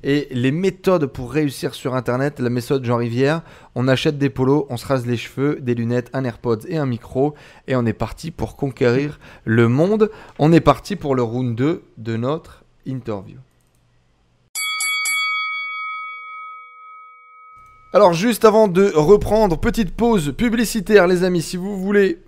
et 0.03 0.27
les 0.33 0.51
méthodes 0.51 1.07
pour 1.07 1.33
réussir 1.33 1.73
sur 1.73 1.95
Internet. 1.95 2.41
La 2.41 2.51
méthode 2.51 2.85
Jean 2.85 2.97
Rivière, 2.97 3.43
on 3.77 3.87
achète 3.87 4.19
des 4.19 4.29
polos, 4.29 4.67
on 4.71 4.77
se 4.77 4.85
rase 4.85 5.07
les 5.07 5.17
cheveux, 5.17 5.61
des 5.61 5.77
lunettes, 5.77 6.11
un 6.13 6.25
AirPods 6.25 6.67
et 6.67 6.79
un 6.79 6.87
micro 6.87 7.37
et 7.69 7.77
on 7.77 7.87
est 7.87 7.93
parti 7.93 8.33
pour 8.33 8.57
conquérir 8.57 9.21
le 9.45 9.69
monde. 9.69 10.11
On 10.41 10.53
est 10.53 10.59
parti 10.59 10.97
pour 10.97 11.15
le 11.15 11.23
round 11.23 11.55
2 11.55 11.85
de 11.97 12.17
notre 12.17 12.65
interview. 12.87 13.39
Alors 17.93 18.15
juste 18.15 18.45
avant 18.45 18.67
de 18.67 18.93
reprendre, 18.95 19.59
petite 19.59 19.95
pause 19.95 20.33
publicitaire 20.37 21.07
les 21.07 21.23
amis, 21.23 21.43
si 21.43 21.57
vous 21.57 21.77
voulez 21.77 22.19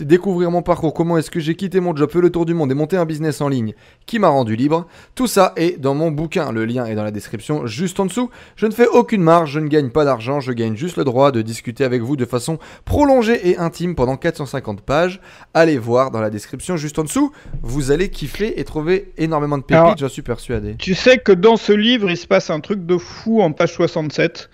découvrir 0.00 0.50
mon 0.50 0.62
parcours, 0.62 0.94
comment 0.94 1.18
est-ce 1.18 1.30
que 1.30 1.40
j'ai 1.40 1.54
quitté 1.54 1.80
mon 1.80 1.94
job, 1.94 2.10
fait 2.10 2.20
le 2.20 2.30
tour 2.30 2.46
du 2.46 2.54
monde 2.54 2.70
et 2.70 2.74
monté 2.74 2.96
un 2.96 3.04
business 3.04 3.40
en 3.40 3.48
ligne 3.48 3.74
qui 4.06 4.18
m'a 4.18 4.28
rendu 4.28 4.56
libre, 4.56 4.86
tout 5.14 5.26
ça 5.26 5.52
est 5.56 5.80
dans 5.80 5.94
mon 5.94 6.10
bouquin, 6.10 6.52
le 6.52 6.64
lien 6.64 6.86
est 6.86 6.94
dans 6.94 7.04
la 7.04 7.10
description 7.10 7.66
juste 7.66 8.00
en 8.00 8.06
dessous. 8.06 8.30
Je 8.56 8.66
ne 8.66 8.72
fais 8.72 8.86
aucune 8.86 9.22
marge, 9.22 9.52
je 9.52 9.60
ne 9.60 9.68
gagne 9.68 9.90
pas 9.90 10.04
d'argent, 10.04 10.40
je 10.40 10.52
gagne 10.52 10.76
juste 10.76 10.96
le 10.96 11.04
droit 11.04 11.32
de 11.32 11.42
discuter 11.42 11.84
avec 11.84 12.02
vous 12.02 12.16
de 12.16 12.24
façon 12.24 12.58
prolongée 12.84 13.50
et 13.50 13.58
intime 13.58 13.94
pendant 13.94 14.16
450 14.16 14.80
pages. 14.80 15.20
Allez 15.54 15.78
voir 15.78 16.10
dans 16.10 16.20
la 16.20 16.30
description 16.30 16.76
juste 16.76 16.98
en 16.98 17.04
dessous, 17.04 17.32
vous 17.62 17.90
allez 17.90 18.10
kiffer 18.10 18.58
et 18.60 18.64
trouver 18.64 19.12
énormément 19.18 19.58
de 19.58 19.62
pépites, 19.62 19.98
j'en 19.98 20.08
suis 20.08 20.22
persuadé. 20.22 20.76
Tu 20.78 20.94
sais 20.94 21.18
que 21.18 21.32
dans 21.32 21.56
ce 21.56 21.72
livre, 21.72 22.10
il 22.10 22.16
se 22.16 22.26
passe 22.26 22.50
un 22.50 22.60
truc 22.60 22.86
de 22.86 22.98
fou 22.98 23.42
en 23.42 23.52
page 23.52 23.74
67. 23.74 24.50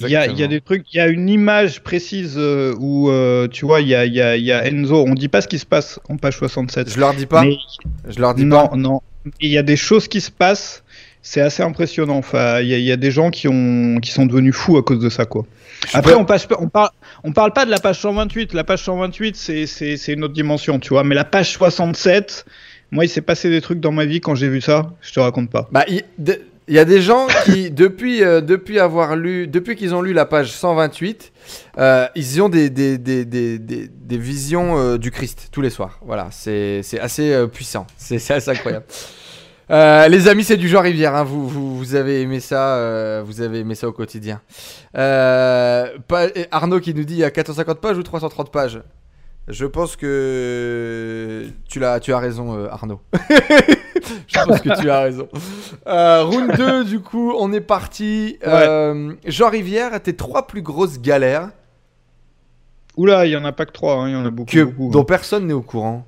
Il 0.00 0.08
y, 0.08 0.16
a, 0.16 0.26
il 0.26 0.38
y 0.38 0.42
a 0.42 0.46
des 0.48 0.60
trucs, 0.60 0.84
il 0.92 0.98
y 0.98 1.00
a 1.00 1.08
une 1.08 1.28
image 1.28 1.80
précise 1.82 2.34
euh, 2.36 2.74
où, 2.78 3.08
euh, 3.08 3.48
tu 3.48 3.64
vois, 3.64 3.80
il 3.80 3.88
y 3.88 3.94
a, 3.94 4.04
il 4.04 4.12
y, 4.14 4.20
a, 4.20 4.36
il 4.36 4.44
y 4.44 4.52
a 4.52 4.66
Enzo. 4.66 5.04
On 5.06 5.14
dit 5.14 5.28
pas 5.28 5.40
ce 5.40 5.48
qui 5.48 5.58
se 5.58 5.64
passe 5.66 5.98
en 6.10 6.16
page 6.18 6.36
67. 6.36 6.90
Je 6.92 7.00
leur 7.00 7.14
dis 7.14 7.24
pas, 7.26 7.42
Mais- 7.42 7.56
je 8.08 8.20
leur 8.20 8.34
dis 8.34 8.44
non, 8.44 8.68
pas. 8.68 8.76
non. 8.76 9.00
Il 9.40 9.48
y 9.50 9.56
a 9.58 9.62
des 9.62 9.76
choses 9.76 10.06
qui 10.08 10.20
se 10.20 10.30
passent. 10.30 10.82
C'est 11.22 11.40
assez 11.40 11.62
impressionnant. 11.62 12.16
Enfin, 12.16 12.60
il 12.60 12.68
y, 12.68 12.74
a- 12.74 12.78
il 12.78 12.84
y 12.84 12.92
a 12.92 12.96
des 12.96 13.10
gens 13.10 13.30
qui, 13.30 13.48
ont, 13.48 13.98
qui 14.00 14.10
sont 14.12 14.24
devenus 14.26 14.54
fous 14.54 14.76
à 14.78 14.82
cause 14.82 15.00
de 15.00 15.08
ça, 15.08 15.24
quoi. 15.24 15.46
Après, 15.92 16.14
on, 16.14 16.24
passe, 16.24 16.46
pas- 16.46 16.56
on, 16.60 16.68
parle, 16.68 16.90
on 17.24 17.32
parle 17.32 17.52
pas 17.52 17.64
de 17.64 17.70
la 17.70 17.78
page 17.78 17.98
128. 18.00 18.52
La 18.54 18.64
page 18.64 18.82
128, 18.84 19.36
c'est- 19.36 19.66
c'est 19.66 19.96
c'est 19.96 20.12
une 20.12 20.24
autre 20.24 20.34
dimension, 20.34 20.78
tu 20.78 20.90
vois. 20.90 21.02
Mais 21.04 21.14
la 21.14 21.24
page 21.24 21.52
67, 21.52 22.44
moi, 22.90 23.04
il 23.04 23.08
s'est 23.08 23.20
passé 23.22 23.48
des 23.50 23.60
trucs 23.60 23.80
dans 23.80 23.92
ma 23.92 24.04
vie 24.04 24.20
quand 24.20 24.34
j'ai 24.34 24.48
vu 24.48 24.60
ça. 24.60 24.92
Je 25.02 25.12
te 25.12 25.20
raconte 25.20 25.50
pas. 25.50 25.68
Bah, 25.72 25.84
il 25.88 26.02
de- 26.18 26.40
il 26.68 26.74
y 26.74 26.78
a 26.78 26.84
des 26.84 27.00
gens 27.00 27.26
qui, 27.44 27.70
depuis, 27.72 28.22
euh, 28.22 28.40
depuis 28.40 28.78
avoir 28.78 29.16
lu, 29.16 29.46
depuis 29.46 29.74
qu'ils 29.76 29.94
ont 29.94 30.02
lu 30.02 30.12
la 30.12 30.26
page 30.26 30.52
128, 30.52 31.32
euh, 31.78 32.06
ils 32.14 32.42
ont 32.42 32.48
des, 32.48 32.70
des, 32.70 32.98
des, 32.98 33.24
des, 33.24 33.58
des, 33.58 34.18
visions 34.18 34.76
euh, 34.78 34.98
du 34.98 35.10
Christ 35.10 35.48
tous 35.50 35.60
les 35.62 35.70
soirs. 35.70 35.98
Voilà, 36.04 36.28
c'est 36.30 36.82
assez 37.00 37.46
puissant. 37.52 37.86
C'est 37.96 38.16
assez 38.30 38.50
incroyable. 38.50 38.84
Les 39.70 40.28
amis, 40.28 40.44
c'est 40.44 40.56
du 40.56 40.66
genre 40.66 40.82
rivière. 40.82 41.14
hein. 41.14 41.24
Vous, 41.24 41.46
vous, 41.46 41.76
vous 41.76 41.94
avez 41.94 42.22
aimé 42.22 42.40
ça, 42.40 43.22
vous 43.22 43.42
avez 43.42 43.58
aimé 43.58 43.74
ça 43.74 43.86
au 43.86 43.92
quotidien. 43.92 44.40
Pas- 44.94 45.98
Arnaud 46.50 46.80
qui 46.80 46.94
nous 46.94 47.04
dit 47.04 47.14
il 47.14 47.20
y 47.20 47.24
a 47.24 47.30
450 47.30 47.78
pages 47.78 47.98
ou 47.98 48.02
330 48.02 48.50
pages? 48.50 48.80
Je 49.46 49.66
pense 49.66 49.96
que 49.96 51.46
tu, 51.68 51.80
tu 52.02 52.12
as 52.14 52.18
raison, 52.18 52.66
Arnaud. 52.70 53.00
Je 54.26 54.44
pense 54.44 54.60
que 54.60 54.80
tu 54.80 54.90
as 54.90 55.00
raison. 55.00 55.28
Euh, 55.86 56.24
round 56.24 56.56
2, 56.56 56.84
du 56.84 57.00
coup, 57.00 57.32
on 57.38 57.52
est 57.52 57.60
parti. 57.60 58.38
Euh, 58.46 59.14
Jean 59.26 59.50
Rivière, 59.50 60.00
tes 60.02 60.14
trois 60.16 60.46
plus 60.46 60.62
grosses 60.62 61.00
galères 61.00 61.50
Oula, 62.96 63.26
il 63.26 63.30
y 63.32 63.36
en 63.36 63.44
a 63.44 63.52
pas 63.52 63.64
que 63.66 63.72
trois, 63.72 63.94
hein, 63.94 64.08
il 64.08 64.12
y 64.12 64.16
en 64.16 64.24
a 64.26 64.30
beaucoup. 64.30 64.50
que, 64.50 64.64
beaucoup. 64.64 64.90
dont 64.90 65.04
personne 65.04 65.46
n'est 65.46 65.52
au 65.54 65.62
courant. 65.62 66.04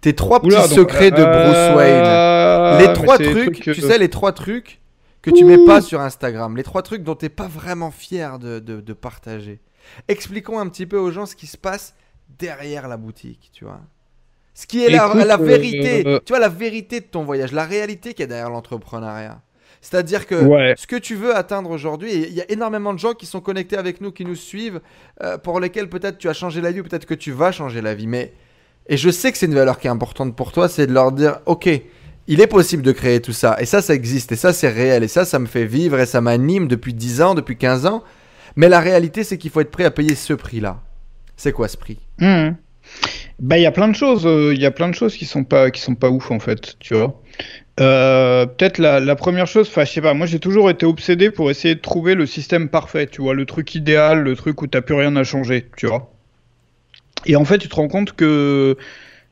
Tes 0.00 0.14
trois 0.14 0.44
Oula, 0.44 0.62
petits 0.62 0.76
donc, 0.76 0.90
secrets 0.90 1.10
de 1.10 1.16
Bruce 1.16 1.76
Wayne. 1.76 2.04
euh, 2.04 2.78
les 2.78 2.92
trois 2.92 3.18
trucs, 3.18 3.32
trucs, 3.56 3.60
tu 3.62 3.70
euh, 3.70 3.74
sais, 3.88 3.98
les 3.98 4.08
trois 4.08 4.32
trucs 4.32 4.80
que 5.20 5.30
tu 5.30 5.44
mets 5.44 5.64
pas 5.64 5.80
sur 5.80 6.00
Instagram. 6.00 6.56
Les 6.56 6.62
trois 6.64 6.82
trucs 6.82 7.02
dont 7.02 7.14
t'es 7.14 7.28
pas 7.28 7.46
vraiment 7.48 7.90
fier 7.90 8.38
de, 8.38 8.58
de- 8.60 8.80
de 8.80 8.92
partager. 8.92 9.60
Expliquons 10.08 10.58
un 10.60 10.68
petit 10.68 10.86
peu 10.86 10.96
aux 10.96 11.10
gens 11.10 11.26
ce 11.26 11.34
qui 11.36 11.46
se 11.46 11.56
passe 11.56 11.94
derrière 12.38 12.88
la 12.88 12.96
boutique, 12.96 13.50
tu 13.52 13.64
vois. 13.64 13.80
Ce 14.54 14.66
qui 14.66 14.84
est 14.84 14.90
la, 14.90 15.12
la, 15.14 15.36
vérité, 15.36 16.06
euh, 16.06 16.20
tu 16.24 16.32
vois, 16.32 16.38
la 16.38 16.48
vérité 16.48 17.00
de 17.00 17.06
ton 17.06 17.24
voyage, 17.24 17.52
la 17.52 17.64
réalité 17.64 18.12
qui 18.12 18.22
est 18.22 18.26
derrière 18.26 18.50
l'entrepreneuriat. 18.50 19.40
C'est-à-dire 19.80 20.26
que 20.26 20.36
ce 20.76 20.86
que 20.86 20.96
tu 20.96 21.16
veux 21.16 21.34
atteindre 21.34 21.70
aujourd'hui, 21.70 22.12
il 22.14 22.34
y 22.34 22.40
a 22.40 22.50
énormément 22.50 22.94
de 22.94 22.98
gens 22.98 23.14
qui 23.14 23.26
sont 23.26 23.40
connectés 23.40 23.76
avec 23.76 24.00
nous, 24.00 24.12
qui 24.12 24.24
nous 24.24 24.36
suivent, 24.36 24.80
euh, 25.22 25.38
pour 25.38 25.58
lesquels 25.58 25.88
peut-être 25.88 26.18
tu 26.18 26.28
as 26.28 26.34
changé 26.34 26.60
la 26.60 26.70
vie 26.70 26.80
ou 26.80 26.84
peut-être 26.84 27.06
que 27.06 27.14
tu 27.14 27.32
vas 27.32 27.50
changer 27.50 27.80
la 27.80 27.94
vie. 27.94 28.06
Mais 28.06 28.32
et 28.88 28.96
je 28.96 29.10
sais 29.10 29.32
que 29.32 29.38
c'est 29.38 29.46
une 29.46 29.54
valeur 29.54 29.78
qui 29.78 29.86
est 29.86 29.90
importante 29.90 30.34
pour 30.36 30.52
toi, 30.52 30.68
c'est 30.68 30.86
de 30.86 30.92
leur 30.92 31.12
dire, 31.12 31.40
ok, 31.46 31.68
il 32.26 32.40
est 32.40 32.46
possible 32.46 32.82
de 32.82 32.92
créer 32.92 33.20
tout 33.20 33.32
ça, 33.32 33.56
et 33.60 33.66
ça, 33.66 33.82
ça 33.82 33.94
existe, 33.94 34.32
et 34.32 34.36
ça, 34.36 34.52
c'est 34.52 34.68
réel, 34.68 35.02
et 35.02 35.08
ça, 35.08 35.24
ça 35.24 35.38
me 35.38 35.46
fait 35.46 35.64
vivre, 35.64 35.98
et 35.98 36.06
ça 36.06 36.20
m'anime 36.20 36.68
depuis 36.68 36.94
10 36.94 37.22
ans, 37.22 37.34
depuis 37.34 37.56
15 37.56 37.86
ans. 37.86 38.02
Mais 38.56 38.68
la 38.68 38.80
réalité, 38.80 39.24
c'est 39.24 39.38
qu'il 39.38 39.50
faut 39.50 39.60
être 39.60 39.70
prêt 39.70 39.84
à 39.84 39.90
payer 39.90 40.14
ce 40.14 40.34
prix-là. 40.34 40.80
C'est 41.36 41.52
quoi 41.52 41.68
ce 41.68 41.76
prix? 41.76 41.98
Mmh. 42.18 42.50
Bah, 43.42 43.58
il 43.58 43.62
y 43.62 43.66
a 43.66 43.72
plein 43.72 43.88
de 43.88 43.96
choses, 43.96 44.24
euh, 44.24 44.54
il 44.54 44.62
y 44.62 44.66
a 44.66 44.70
plein 44.70 44.88
de 44.88 44.94
choses 44.94 45.16
qui 45.16 45.26
sont 45.26 45.42
pas, 45.42 45.72
qui 45.72 45.80
sont 45.80 45.96
pas 45.96 46.10
ouf 46.10 46.30
en 46.30 46.38
fait, 46.38 46.76
tu 46.78 46.94
vois. 46.94 47.20
Euh, 47.80 48.46
peut-être 48.46 48.78
la, 48.78 49.16
première 49.16 49.48
chose, 49.48 49.68
enfin, 49.68 49.84
je 49.84 49.90
sais 49.90 50.00
pas, 50.00 50.14
moi 50.14 50.26
j'ai 50.26 50.38
toujours 50.38 50.70
été 50.70 50.86
obsédé 50.86 51.32
pour 51.32 51.50
essayer 51.50 51.74
de 51.74 51.80
trouver 51.80 52.14
le 52.14 52.24
système 52.24 52.68
parfait, 52.68 53.08
tu 53.08 53.20
vois, 53.20 53.34
le 53.34 53.44
truc 53.44 53.74
idéal, 53.74 54.20
le 54.20 54.36
truc 54.36 54.62
où 54.62 54.68
t'as 54.68 54.80
plus 54.80 54.94
rien 54.94 55.16
à 55.16 55.24
changer, 55.24 55.66
tu 55.76 55.88
vois. 55.88 56.12
Et 57.26 57.34
en 57.34 57.44
fait, 57.44 57.58
tu 57.58 57.68
te 57.68 57.74
rends 57.74 57.88
compte 57.88 58.12
que 58.12 58.76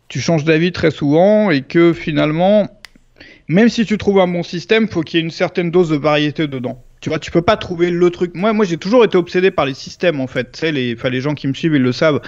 tu 0.09 0.21
changes 0.21 0.43
d'avis 0.45 0.73
très 0.73 0.91
souvent 0.91 1.53
et 1.53 1.63
que 1.63 1.93
finalement, 1.93 2.69
même 3.47 3.69
si 3.69 3.87
tu 3.87 3.97
trouves 3.97 4.19
un 4.19 4.27
bon 4.27 4.43
système, 4.43 4.89
faut 4.89 5.03
qu'il 5.03 5.21
y 5.21 5.23
ait 5.23 5.25
une 5.25 5.31
certaine 5.31 5.71
dose 5.71 5.91
de 5.91 5.97
variété 5.97 6.49
dedans. 6.49 6.83
Tu 7.01 7.09
vois, 7.09 7.19
tu 7.19 7.31
peux 7.31 7.41
pas 7.41 7.57
trouver 7.57 7.91
le 7.91 8.11
truc. 8.11 8.35
Moi, 8.35 8.53
moi, 8.53 8.67
j'ai 8.67 8.77
toujours 8.77 9.05
été 9.05 9.17
obsédé 9.17 9.51
par 9.51 9.65
les 9.65 9.73
systèmes 9.73 10.21
en 10.21 10.27
fait. 10.27 10.53
Tu 10.53 10.59
sais, 10.59 10.73
les, 10.73 10.95
enfin, 10.95 11.09
les 11.09 11.23
gens 11.23 11.35
qui 11.35 11.49
me 11.49 11.55
suivent, 11.55 11.75
ils 11.75 11.83
le 11.83 11.93
savent. 11.93 12.21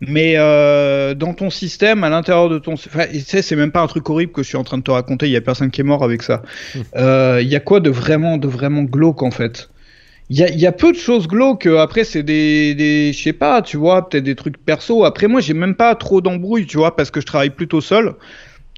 Mais 0.00 0.34
euh, 0.36 1.14
dans 1.14 1.34
ton 1.34 1.50
système, 1.50 2.04
à 2.04 2.10
l'intérieur 2.10 2.48
de 2.48 2.58
ton, 2.58 2.74
enfin, 2.74 3.06
tu 3.10 3.20
sais, 3.20 3.42
c'est 3.42 3.56
même 3.56 3.72
pas 3.72 3.80
un 3.80 3.88
truc 3.88 4.08
horrible 4.08 4.30
que 4.30 4.44
je 4.44 4.48
suis 4.48 4.56
en 4.56 4.62
train 4.62 4.78
de 4.78 4.84
te 4.84 4.90
raconter. 4.92 5.26
Il 5.26 5.32
y 5.32 5.36
a 5.36 5.40
personne 5.40 5.72
qui 5.72 5.80
est 5.80 5.84
mort 5.84 6.04
avec 6.04 6.22
ça. 6.22 6.42
Hum. 6.76 6.82
Euh, 6.96 7.40
il 7.42 7.48
y 7.48 7.56
a 7.56 7.60
quoi 7.60 7.80
de 7.80 7.90
vraiment, 7.90 8.36
de 8.36 8.46
vraiment 8.46 8.84
glauque 8.84 9.24
en 9.24 9.32
fait? 9.32 9.68
Il 10.32 10.38
y 10.38 10.44
a, 10.44 10.50
y 10.50 10.64
a, 10.64 10.70
peu 10.70 10.92
de 10.92 10.96
choses 10.96 11.26
glauques. 11.26 11.66
Après, 11.66 12.04
c'est 12.04 12.22
des, 12.22 12.76
des 12.76 13.12
je 13.12 13.20
sais 13.20 13.32
pas, 13.32 13.62
tu 13.62 13.76
vois, 13.76 14.08
peut-être 14.08 14.22
des 14.22 14.36
trucs 14.36 14.64
perso. 14.64 15.04
Après, 15.04 15.26
moi, 15.26 15.40
j'ai 15.40 15.54
même 15.54 15.74
pas 15.74 15.96
trop 15.96 16.20
d'embrouilles, 16.20 16.66
tu 16.66 16.76
vois, 16.76 16.94
parce 16.94 17.10
que 17.10 17.20
je 17.20 17.26
travaille 17.26 17.50
plutôt 17.50 17.80
seul. 17.80 18.14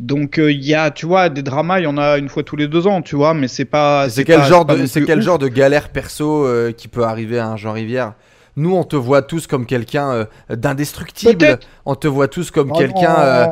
Donc 0.00 0.38
euh, 0.38 0.50
il 0.50 0.64
y 0.64 0.74
a, 0.74 0.90
tu 0.90 1.06
vois, 1.06 1.28
des 1.28 1.42
dramas, 1.42 1.80
il 1.80 1.84
y 1.84 1.86
en 1.86 1.98
a 1.98 2.18
une 2.18 2.28
fois 2.28 2.42
tous 2.42 2.56
les 2.56 2.66
deux 2.66 2.86
ans, 2.86 3.02
tu 3.02 3.16
vois, 3.16 3.34
mais 3.34 3.48
c'est 3.48 3.64
pas. 3.64 4.08
C'est 4.08 4.24
quel, 4.24 4.42
genre 4.42 4.64
de, 4.64 4.86
c'est 4.86 5.04
quel 5.04 5.20
genre 5.20 5.38
de 5.38 5.48
galère 5.48 5.90
perso 5.90 6.46
euh, 6.46 6.72
qui 6.72 6.88
peut 6.88 7.04
arriver 7.04 7.38
à 7.38 7.48
un 7.48 7.56
Jean 7.56 7.72
Rivière? 7.72 8.14
Nous, 8.56 8.74
on 8.74 8.84
te 8.84 8.96
voit 8.96 9.22
tous 9.22 9.46
comme 9.46 9.64
quelqu'un 9.64 10.10
euh, 10.10 10.24
d'indestructible. 10.50 11.58
On 11.86 11.94
te 11.94 12.06
voit 12.06 12.28
tous 12.28 12.50
comme 12.50 12.70
oh 12.72 12.76
quelqu'un. 12.76 13.48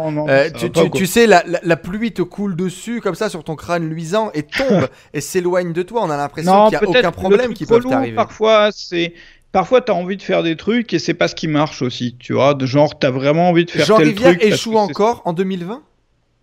tu, 0.59 0.91
tu, 0.91 1.07
sais, 1.07 1.27
la, 1.27 1.43
la, 1.63 1.77
pluie 1.77 2.13
te 2.13 2.21
coule 2.21 2.55
dessus 2.55 3.01
comme 3.01 3.15
ça 3.15 3.31
sur 3.31 3.43
ton 3.43 3.57
crâne 3.57 3.89
luisant 3.89 4.31
et 4.35 4.43
tombe 4.43 4.89
et 5.15 5.23
s'éloigne 5.23 5.73
de 5.73 5.83
toi. 5.83 6.03
On 6.05 6.11
a 6.11 6.19
l'impression 6.19 6.69
qu'il 6.69 6.79
n'y 6.79 6.85
a 6.85 7.01
aucun 7.01 7.13
problème 7.13 7.55
qui 7.55 7.65
peut 7.65 7.81
t'arriver. 7.81 8.15
Parfois, 8.15 8.71
c'est 8.73 9.15
parfois 9.53 9.81
tu 9.81 9.91
as 9.91 9.95
envie 9.95 10.17
de 10.17 10.23
faire 10.23 10.43
des 10.43 10.57
trucs 10.57 10.93
et 10.93 10.99
c'est 10.99 11.15
pas 11.15 11.29
ce 11.29 11.35
qui 11.35 11.49
marche 11.49 11.81
aussi, 11.83 12.17
tu 12.19 12.35
vois, 12.35 12.55
de 12.55 12.67
genre 12.67 12.99
tu 12.99 13.07
as 13.07 13.11
vraiment 13.11 13.49
envie 13.49 13.65
de 13.65 13.71
faire 13.71 13.87
Jean 13.87 13.97
tel 13.97 14.09
Rivière 14.09 14.37
truc 14.37 14.45
échoue 14.45 14.77
encore 14.77 15.23
en 15.25 15.33
2020 15.33 15.83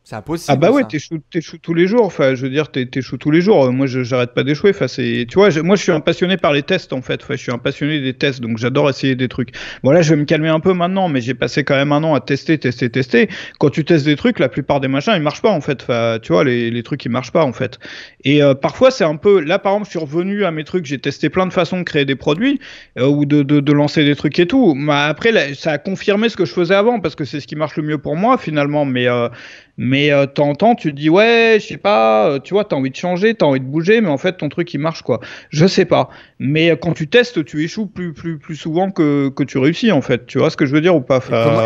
c'est 0.08 0.16
impossible. 0.16 0.54
Ah 0.54 0.56
bah 0.56 0.72
ouais, 0.72 0.86
t'échoues 0.86 1.58
tous 1.58 1.74
les 1.74 1.86
jours. 1.86 2.06
Enfin, 2.06 2.34
je 2.34 2.44
veux 2.44 2.50
dire, 2.50 2.72
t'échoues 2.72 3.18
tous 3.18 3.30
les 3.30 3.42
jours. 3.42 3.74
Moi, 3.74 3.88
je 3.88 4.04
j'arrête 4.04 4.34
pas 4.34 4.46
d'échouer. 4.46 4.70
Enfin, 4.70 4.88
c'est, 4.88 5.26
tu 5.30 5.38
vois, 5.38 5.50
moi, 5.64 5.76
je 5.76 5.84
suis 5.84 5.92
un 5.92 6.00
passionné 6.00 6.38
par 6.38 6.54
les 6.54 6.64
tests 6.64 6.94
en 6.94 7.02
fait. 7.02 7.22
Enfin, 7.22 7.36
je 7.36 7.42
suis 7.42 7.52
un 7.52 7.58
passionné 7.58 8.00
des 8.00 8.14
tests, 8.14 8.40
donc 8.40 8.58
j'adore 8.58 8.90
essayer 8.90 9.16
des 9.16 9.28
trucs. 9.28 9.50
Bon 9.84 9.92
là, 9.92 10.02
je 10.02 10.12
vais 10.12 10.16
me 10.16 10.24
calmer 10.24 10.48
un 10.48 10.62
peu 10.62 10.72
maintenant, 10.72 11.10
mais 11.10 11.20
j'ai 11.20 11.34
passé 11.34 11.66
quand 11.66 11.76
même 11.76 11.92
un 11.92 12.02
an 12.06 12.14
à 12.14 12.22
tester, 12.22 12.58
tester, 12.58 12.90
tester. 12.90 13.28
Quand 13.60 13.70
tu 13.70 13.84
testes 13.84 14.06
des 14.06 14.16
trucs, 14.16 14.40
la 14.40 14.48
plupart 14.48 14.80
des 14.80 14.88
machins, 14.88 15.12
ils 15.14 15.22
marchent 15.22 15.42
pas 15.42 15.52
en 15.52 15.60
fait. 15.60 15.82
Enfin, 15.82 16.20
tu 16.22 16.32
vois, 16.32 16.46
les, 16.46 16.72
les 16.72 16.84
trucs, 16.84 17.04
ils 17.04 17.12
marchent 17.12 17.34
pas 17.34 17.44
en 17.44 17.52
fait. 17.52 17.78
Et 18.24 18.42
euh, 18.42 18.54
parfois, 18.54 18.92
c'est 18.92 19.04
un 19.04 19.18
peu. 19.18 19.42
Là, 19.42 19.60
par 19.60 19.74
exemple, 19.74 19.88
je 19.88 19.90
suis 19.90 20.00
revenu 20.00 20.46
à 20.46 20.52
mes 20.52 20.64
trucs. 20.64 20.86
J'ai 20.86 21.00
testé 21.00 21.30
plein 21.30 21.48
de 21.48 21.54
façons 21.54 21.80
de 21.80 21.84
créer 21.84 22.06
des 22.06 22.16
produits 22.16 22.62
euh, 22.98 23.08
ou 23.08 23.26
de, 23.26 23.44
de, 23.44 23.60
de, 23.60 23.74
lancer 23.74 24.06
des 24.06 24.16
trucs 24.16 24.40
et 24.40 24.48
tout. 24.48 24.74
Mais 24.74 24.94
après, 24.94 25.54
ça 25.54 25.72
a 25.72 25.78
confirmé 25.78 26.30
ce 26.30 26.38
que 26.38 26.46
je 26.46 26.54
faisais 26.54 26.76
avant 26.76 27.02
parce 27.02 27.16
que 27.16 27.26
c'est 27.26 27.42
ce 27.42 27.48
qui 27.48 27.58
marche 27.58 27.76
le 27.76 27.84
mieux 27.84 27.98
pour 27.98 28.16
moi 28.16 28.38
finalement. 28.38 28.86
Mais 28.86 29.10
euh, 29.10 29.28
mais 29.78 30.12
euh, 30.12 30.26
temps 30.26 30.50
en 30.50 30.56
temps, 30.56 30.76
tu 30.76 30.92
te 30.92 30.96
dis, 30.96 31.10
ouais, 31.10 31.58
je 31.62 31.68
sais 31.68 31.78
pas, 31.78 32.30
euh, 32.30 32.40
tu 32.40 32.54
vois, 32.56 32.66
t'as 32.66 32.76
envie 32.76 32.90
de 32.90 32.96
changer, 32.96 33.36
t'as 33.36 33.46
envie 33.46 33.60
de 33.60 33.66
bouger, 33.66 34.02
mais 34.02 34.10
en 34.10 34.18
fait, 34.18 34.38
ton 34.38 34.50
truc, 34.50 34.74
il 34.74 34.80
marche, 34.80 35.04
quoi. 35.04 35.20
Je 35.52 35.68
sais 35.68 35.86
pas. 35.86 36.10
Mais 36.40 36.72
euh, 36.72 36.76
quand 36.76 36.94
tu 36.94 37.08
testes, 37.08 37.46
tu 37.46 37.64
échoues 37.64 37.86
plus, 37.86 38.14
plus, 38.14 38.40
plus 38.40 38.56
souvent 38.56 38.90
que, 38.90 39.30
que 39.30 39.44
tu 39.44 39.60
réussis, 39.60 39.92
en 39.92 40.02
fait. 40.02 40.26
Tu 40.26 40.40
vois 40.40 40.50
ce 40.50 40.58
que 40.58 40.66
je 40.66 40.74
veux 40.74 40.82
dire 40.82 40.96
ou 40.96 41.02
pas? 41.02 41.20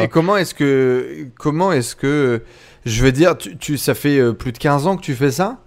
Et 0.03 0.07
comment, 0.09 0.35
est-ce 0.35 0.53
que, 0.53 1.27
comment 1.37 1.71
est-ce 1.71 1.95
que, 1.95 2.43
je 2.85 3.01
veux 3.01 3.13
dire, 3.13 3.37
tu, 3.37 3.55
tu, 3.57 3.77
ça 3.77 3.93
fait 3.93 4.19
euh, 4.19 4.33
plus 4.33 4.51
de 4.51 4.57
15 4.57 4.87
ans 4.87 4.97
que 4.97 5.01
tu 5.01 5.13
fais 5.13 5.31
ça? 5.31 5.59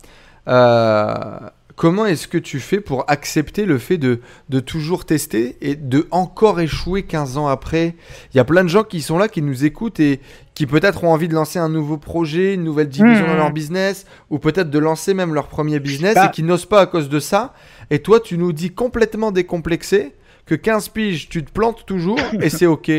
Comment 1.76 2.06
est-ce 2.06 2.28
que 2.28 2.38
tu 2.38 2.60
fais 2.60 2.80
pour 2.80 3.04
accepter 3.08 3.64
le 3.64 3.78
fait 3.78 3.98
de, 3.98 4.20
de, 4.48 4.60
toujours 4.60 5.04
tester 5.04 5.56
et 5.60 5.74
de 5.74 6.06
encore 6.12 6.60
échouer 6.60 7.02
15 7.02 7.36
ans 7.36 7.48
après? 7.48 7.96
Il 8.32 8.36
y 8.36 8.40
a 8.40 8.44
plein 8.44 8.62
de 8.62 8.68
gens 8.68 8.84
qui 8.84 9.02
sont 9.02 9.18
là, 9.18 9.26
qui 9.26 9.42
nous 9.42 9.64
écoutent 9.64 9.98
et 9.98 10.20
qui 10.54 10.66
peut-être 10.66 11.02
ont 11.02 11.12
envie 11.12 11.26
de 11.26 11.34
lancer 11.34 11.58
un 11.58 11.68
nouveau 11.68 11.98
projet, 11.98 12.54
une 12.54 12.62
nouvelle 12.62 12.88
division 12.88 13.26
dans 13.26 13.34
leur 13.34 13.50
hmm. 13.50 13.54
business, 13.54 14.06
ou 14.30 14.38
peut-être 14.38 14.70
de 14.70 14.78
lancer 14.78 15.14
même 15.14 15.34
leur 15.34 15.48
premier 15.48 15.80
business 15.80 16.16
et 16.16 16.30
qui 16.30 16.44
n'osent 16.44 16.66
pas 16.66 16.80
à 16.80 16.86
cause 16.86 17.08
de 17.08 17.18
ça. 17.18 17.54
Et 17.90 17.98
toi, 17.98 18.20
tu 18.20 18.38
nous 18.38 18.52
dis 18.52 18.70
complètement 18.70 19.32
décomplexé 19.32 20.14
que 20.46 20.54
15 20.54 20.90
piges, 20.90 21.28
tu 21.28 21.44
te 21.44 21.50
plantes 21.50 21.86
toujours 21.86 22.20
et 22.40 22.50
c'est 22.50 22.66
OK. 22.66 22.90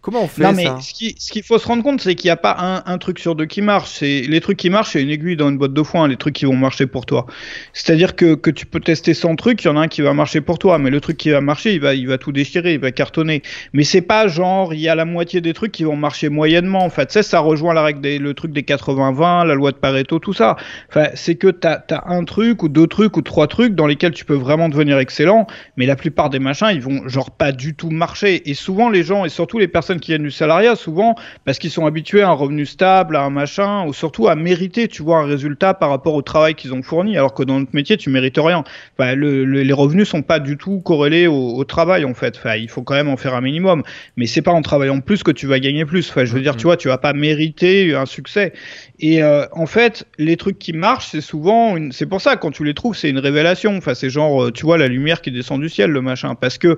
Comment 0.00 0.22
on 0.22 0.28
fait 0.28 0.44
non, 0.44 0.52
mais 0.52 0.66
Ce 0.80 1.32
qu'il 1.32 1.42
faut 1.42 1.58
se 1.58 1.66
rendre 1.66 1.82
compte, 1.82 2.00
c'est 2.00 2.14
qu'il 2.14 2.28
n'y 2.28 2.32
a 2.32 2.36
pas 2.36 2.56
un, 2.56 2.84
un, 2.86 2.98
truc 2.98 3.18
sur 3.18 3.34
deux 3.34 3.46
qui 3.46 3.62
marche. 3.62 3.90
C'est 3.90 4.20
les 4.28 4.40
trucs 4.40 4.56
qui 4.56 4.70
marchent, 4.70 4.90
c'est 4.92 5.02
une 5.02 5.10
aiguille 5.10 5.36
dans 5.36 5.48
une 5.48 5.58
boîte 5.58 5.72
de 5.72 5.82
foin, 5.82 6.06
les 6.06 6.16
trucs 6.16 6.36
qui 6.36 6.44
vont 6.44 6.54
marcher 6.54 6.86
pour 6.86 7.04
toi. 7.04 7.26
C'est-à-dire 7.72 8.14
que, 8.14 8.36
que 8.36 8.50
tu 8.50 8.64
peux 8.64 8.78
tester 8.78 9.12
100 9.12 9.34
trucs, 9.34 9.64
il 9.64 9.66
y 9.66 9.70
en 9.70 9.76
a 9.76 9.80
un 9.80 9.88
qui 9.88 10.00
va 10.00 10.14
marcher 10.14 10.40
pour 10.40 10.60
toi, 10.60 10.78
mais 10.78 10.90
le 10.90 11.00
truc 11.00 11.16
qui 11.16 11.30
va 11.30 11.40
marcher, 11.40 11.74
il 11.74 11.80
va, 11.80 11.96
il 11.96 12.06
va 12.06 12.16
tout 12.16 12.30
déchirer, 12.30 12.74
il 12.74 12.78
va 12.78 12.92
cartonner. 12.92 13.42
Mais 13.72 13.82
c'est 13.82 14.00
pas 14.00 14.28
genre, 14.28 14.72
il 14.72 14.78
y 14.78 14.88
a 14.88 14.94
la 14.94 15.04
moitié 15.04 15.40
des 15.40 15.52
trucs 15.52 15.72
qui 15.72 15.82
vont 15.82 15.96
marcher 15.96 16.28
moyennement. 16.28 16.84
En 16.84 16.90
fait, 16.90 17.10
ça, 17.10 17.24
ça 17.24 17.40
rejoint 17.40 17.74
la 17.74 17.82
règle 17.82 18.00
des, 18.00 18.18
le 18.20 18.34
truc 18.34 18.52
des 18.52 18.62
80-20, 18.62 19.48
la 19.48 19.54
loi 19.54 19.72
de 19.72 19.78
Pareto, 19.78 20.20
tout 20.20 20.32
ça. 20.32 20.56
Enfin, 20.90 21.08
c'est 21.14 21.34
que 21.34 21.48
tu 21.48 21.66
as, 21.66 21.84
as, 21.90 22.08
un 22.08 22.22
truc 22.22 22.62
ou 22.62 22.68
deux 22.68 22.86
trucs 22.86 23.16
ou 23.16 23.22
trois 23.22 23.48
trucs 23.48 23.74
dans 23.74 23.88
lesquels 23.88 24.12
tu 24.12 24.24
peux 24.24 24.36
vraiment 24.36 24.68
devenir 24.68 24.98
excellent, 25.00 25.48
mais 25.76 25.86
la 25.86 25.96
plupart 25.96 26.30
des 26.30 26.38
machins, 26.38 26.70
ils 26.72 26.80
vont 26.80 27.08
genre 27.08 27.32
pas 27.32 27.50
du 27.50 27.74
tout 27.74 27.90
marcher. 27.90 28.48
Et 28.48 28.54
souvent, 28.54 28.90
les 28.90 29.02
gens, 29.02 29.24
et 29.24 29.28
surtout 29.28 29.58
les 29.58 29.66
personnes 29.66 29.87
qui 29.96 30.10
viennent 30.10 30.22
du 30.22 30.30
salariat, 30.30 30.76
souvent 30.76 31.14
parce 31.44 31.58
qu'ils 31.58 31.70
sont 31.70 31.86
habitués 31.86 32.22
à 32.22 32.28
un 32.28 32.32
revenu 32.32 32.66
stable, 32.66 33.16
à 33.16 33.22
un 33.22 33.30
machin, 33.30 33.86
ou 33.86 33.92
surtout 33.92 34.28
à 34.28 34.34
mériter, 34.34 34.88
tu 34.88 35.02
vois, 35.02 35.18
un 35.18 35.26
résultat 35.26 35.74
par 35.74 35.90
rapport 35.90 36.14
au 36.14 36.22
travail 36.22 36.54
qu'ils 36.54 36.74
ont 36.74 36.82
fourni, 36.82 37.16
alors 37.16 37.34
que 37.34 37.42
dans 37.42 37.58
notre 37.60 37.74
métier, 37.74 37.96
tu 37.96 38.10
mérites 38.10 38.38
rien. 38.38 38.64
Enfin, 38.98 39.14
le, 39.14 39.44
les 39.44 39.72
revenus 39.72 40.08
sont 40.08 40.22
pas 40.22 40.38
du 40.38 40.56
tout 40.56 40.80
corrélés 40.80 41.26
au, 41.26 41.64
travail, 41.64 42.04
en 42.04 42.14
fait. 42.14 42.36
Enfin, 42.36 42.56
il 42.56 42.68
faut 42.68 42.82
quand 42.82 42.94
même 42.94 43.08
en 43.08 43.16
faire 43.16 43.34
un 43.34 43.40
minimum, 43.40 43.82
mais 44.16 44.26
c'est 44.26 44.42
pas 44.42 44.52
en 44.52 44.62
travaillant 44.62 45.00
plus 45.00 45.22
que 45.22 45.30
tu 45.30 45.46
vas 45.46 45.58
gagner 45.60 45.84
plus. 45.84 46.10
Enfin, 46.10 46.24
je 46.24 46.32
veux 46.32 46.40
dire, 46.40 46.56
tu 46.56 46.64
vois, 46.64 46.76
tu 46.76 46.88
vas 46.88 46.98
pas 46.98 47.12
mériter 47.12 47.94
un 47.94 48.06
succès. 48.06 48.52
Et 49.00 49.22
euh, 49.22 49.46
en 49.52 49.66
fait, 49.66 50.06
les 50.18 50.36
trucs 50.36 50.58
qui 50.58 50.72
marchent, 50.72 51.08
c'est 51.10 51.20
souvent, 51.20 51.76
une... 51.76 51.92
c'est 51.92 52.06
pour 52.06 52.20
ça 52.20 52.36
quand 52.36 52.50
tu 52.50 52.64
les 52.64 52.74
trouves, 52.74 52.96
c'est 52.96 53.10
une 53.10 53.18
révélation. 53.18 53.76
Enfin, 53.76 53.94
c'est 53.94 54.10
genre, 54.10 54.44
euh, 54.44 54.52
tu 54.52 54.64
vois, 54.64 54.78
la 54.78 54.88
lumière 54.88 55.20
qui 55.20 55.30
descend 55.30 55.60
du 55.60 55.68
ciel, 55.68 55.90
le 55.90 56.00
machin, 56.00 56.34
parce 56.34 56.58
que 56.58 56.76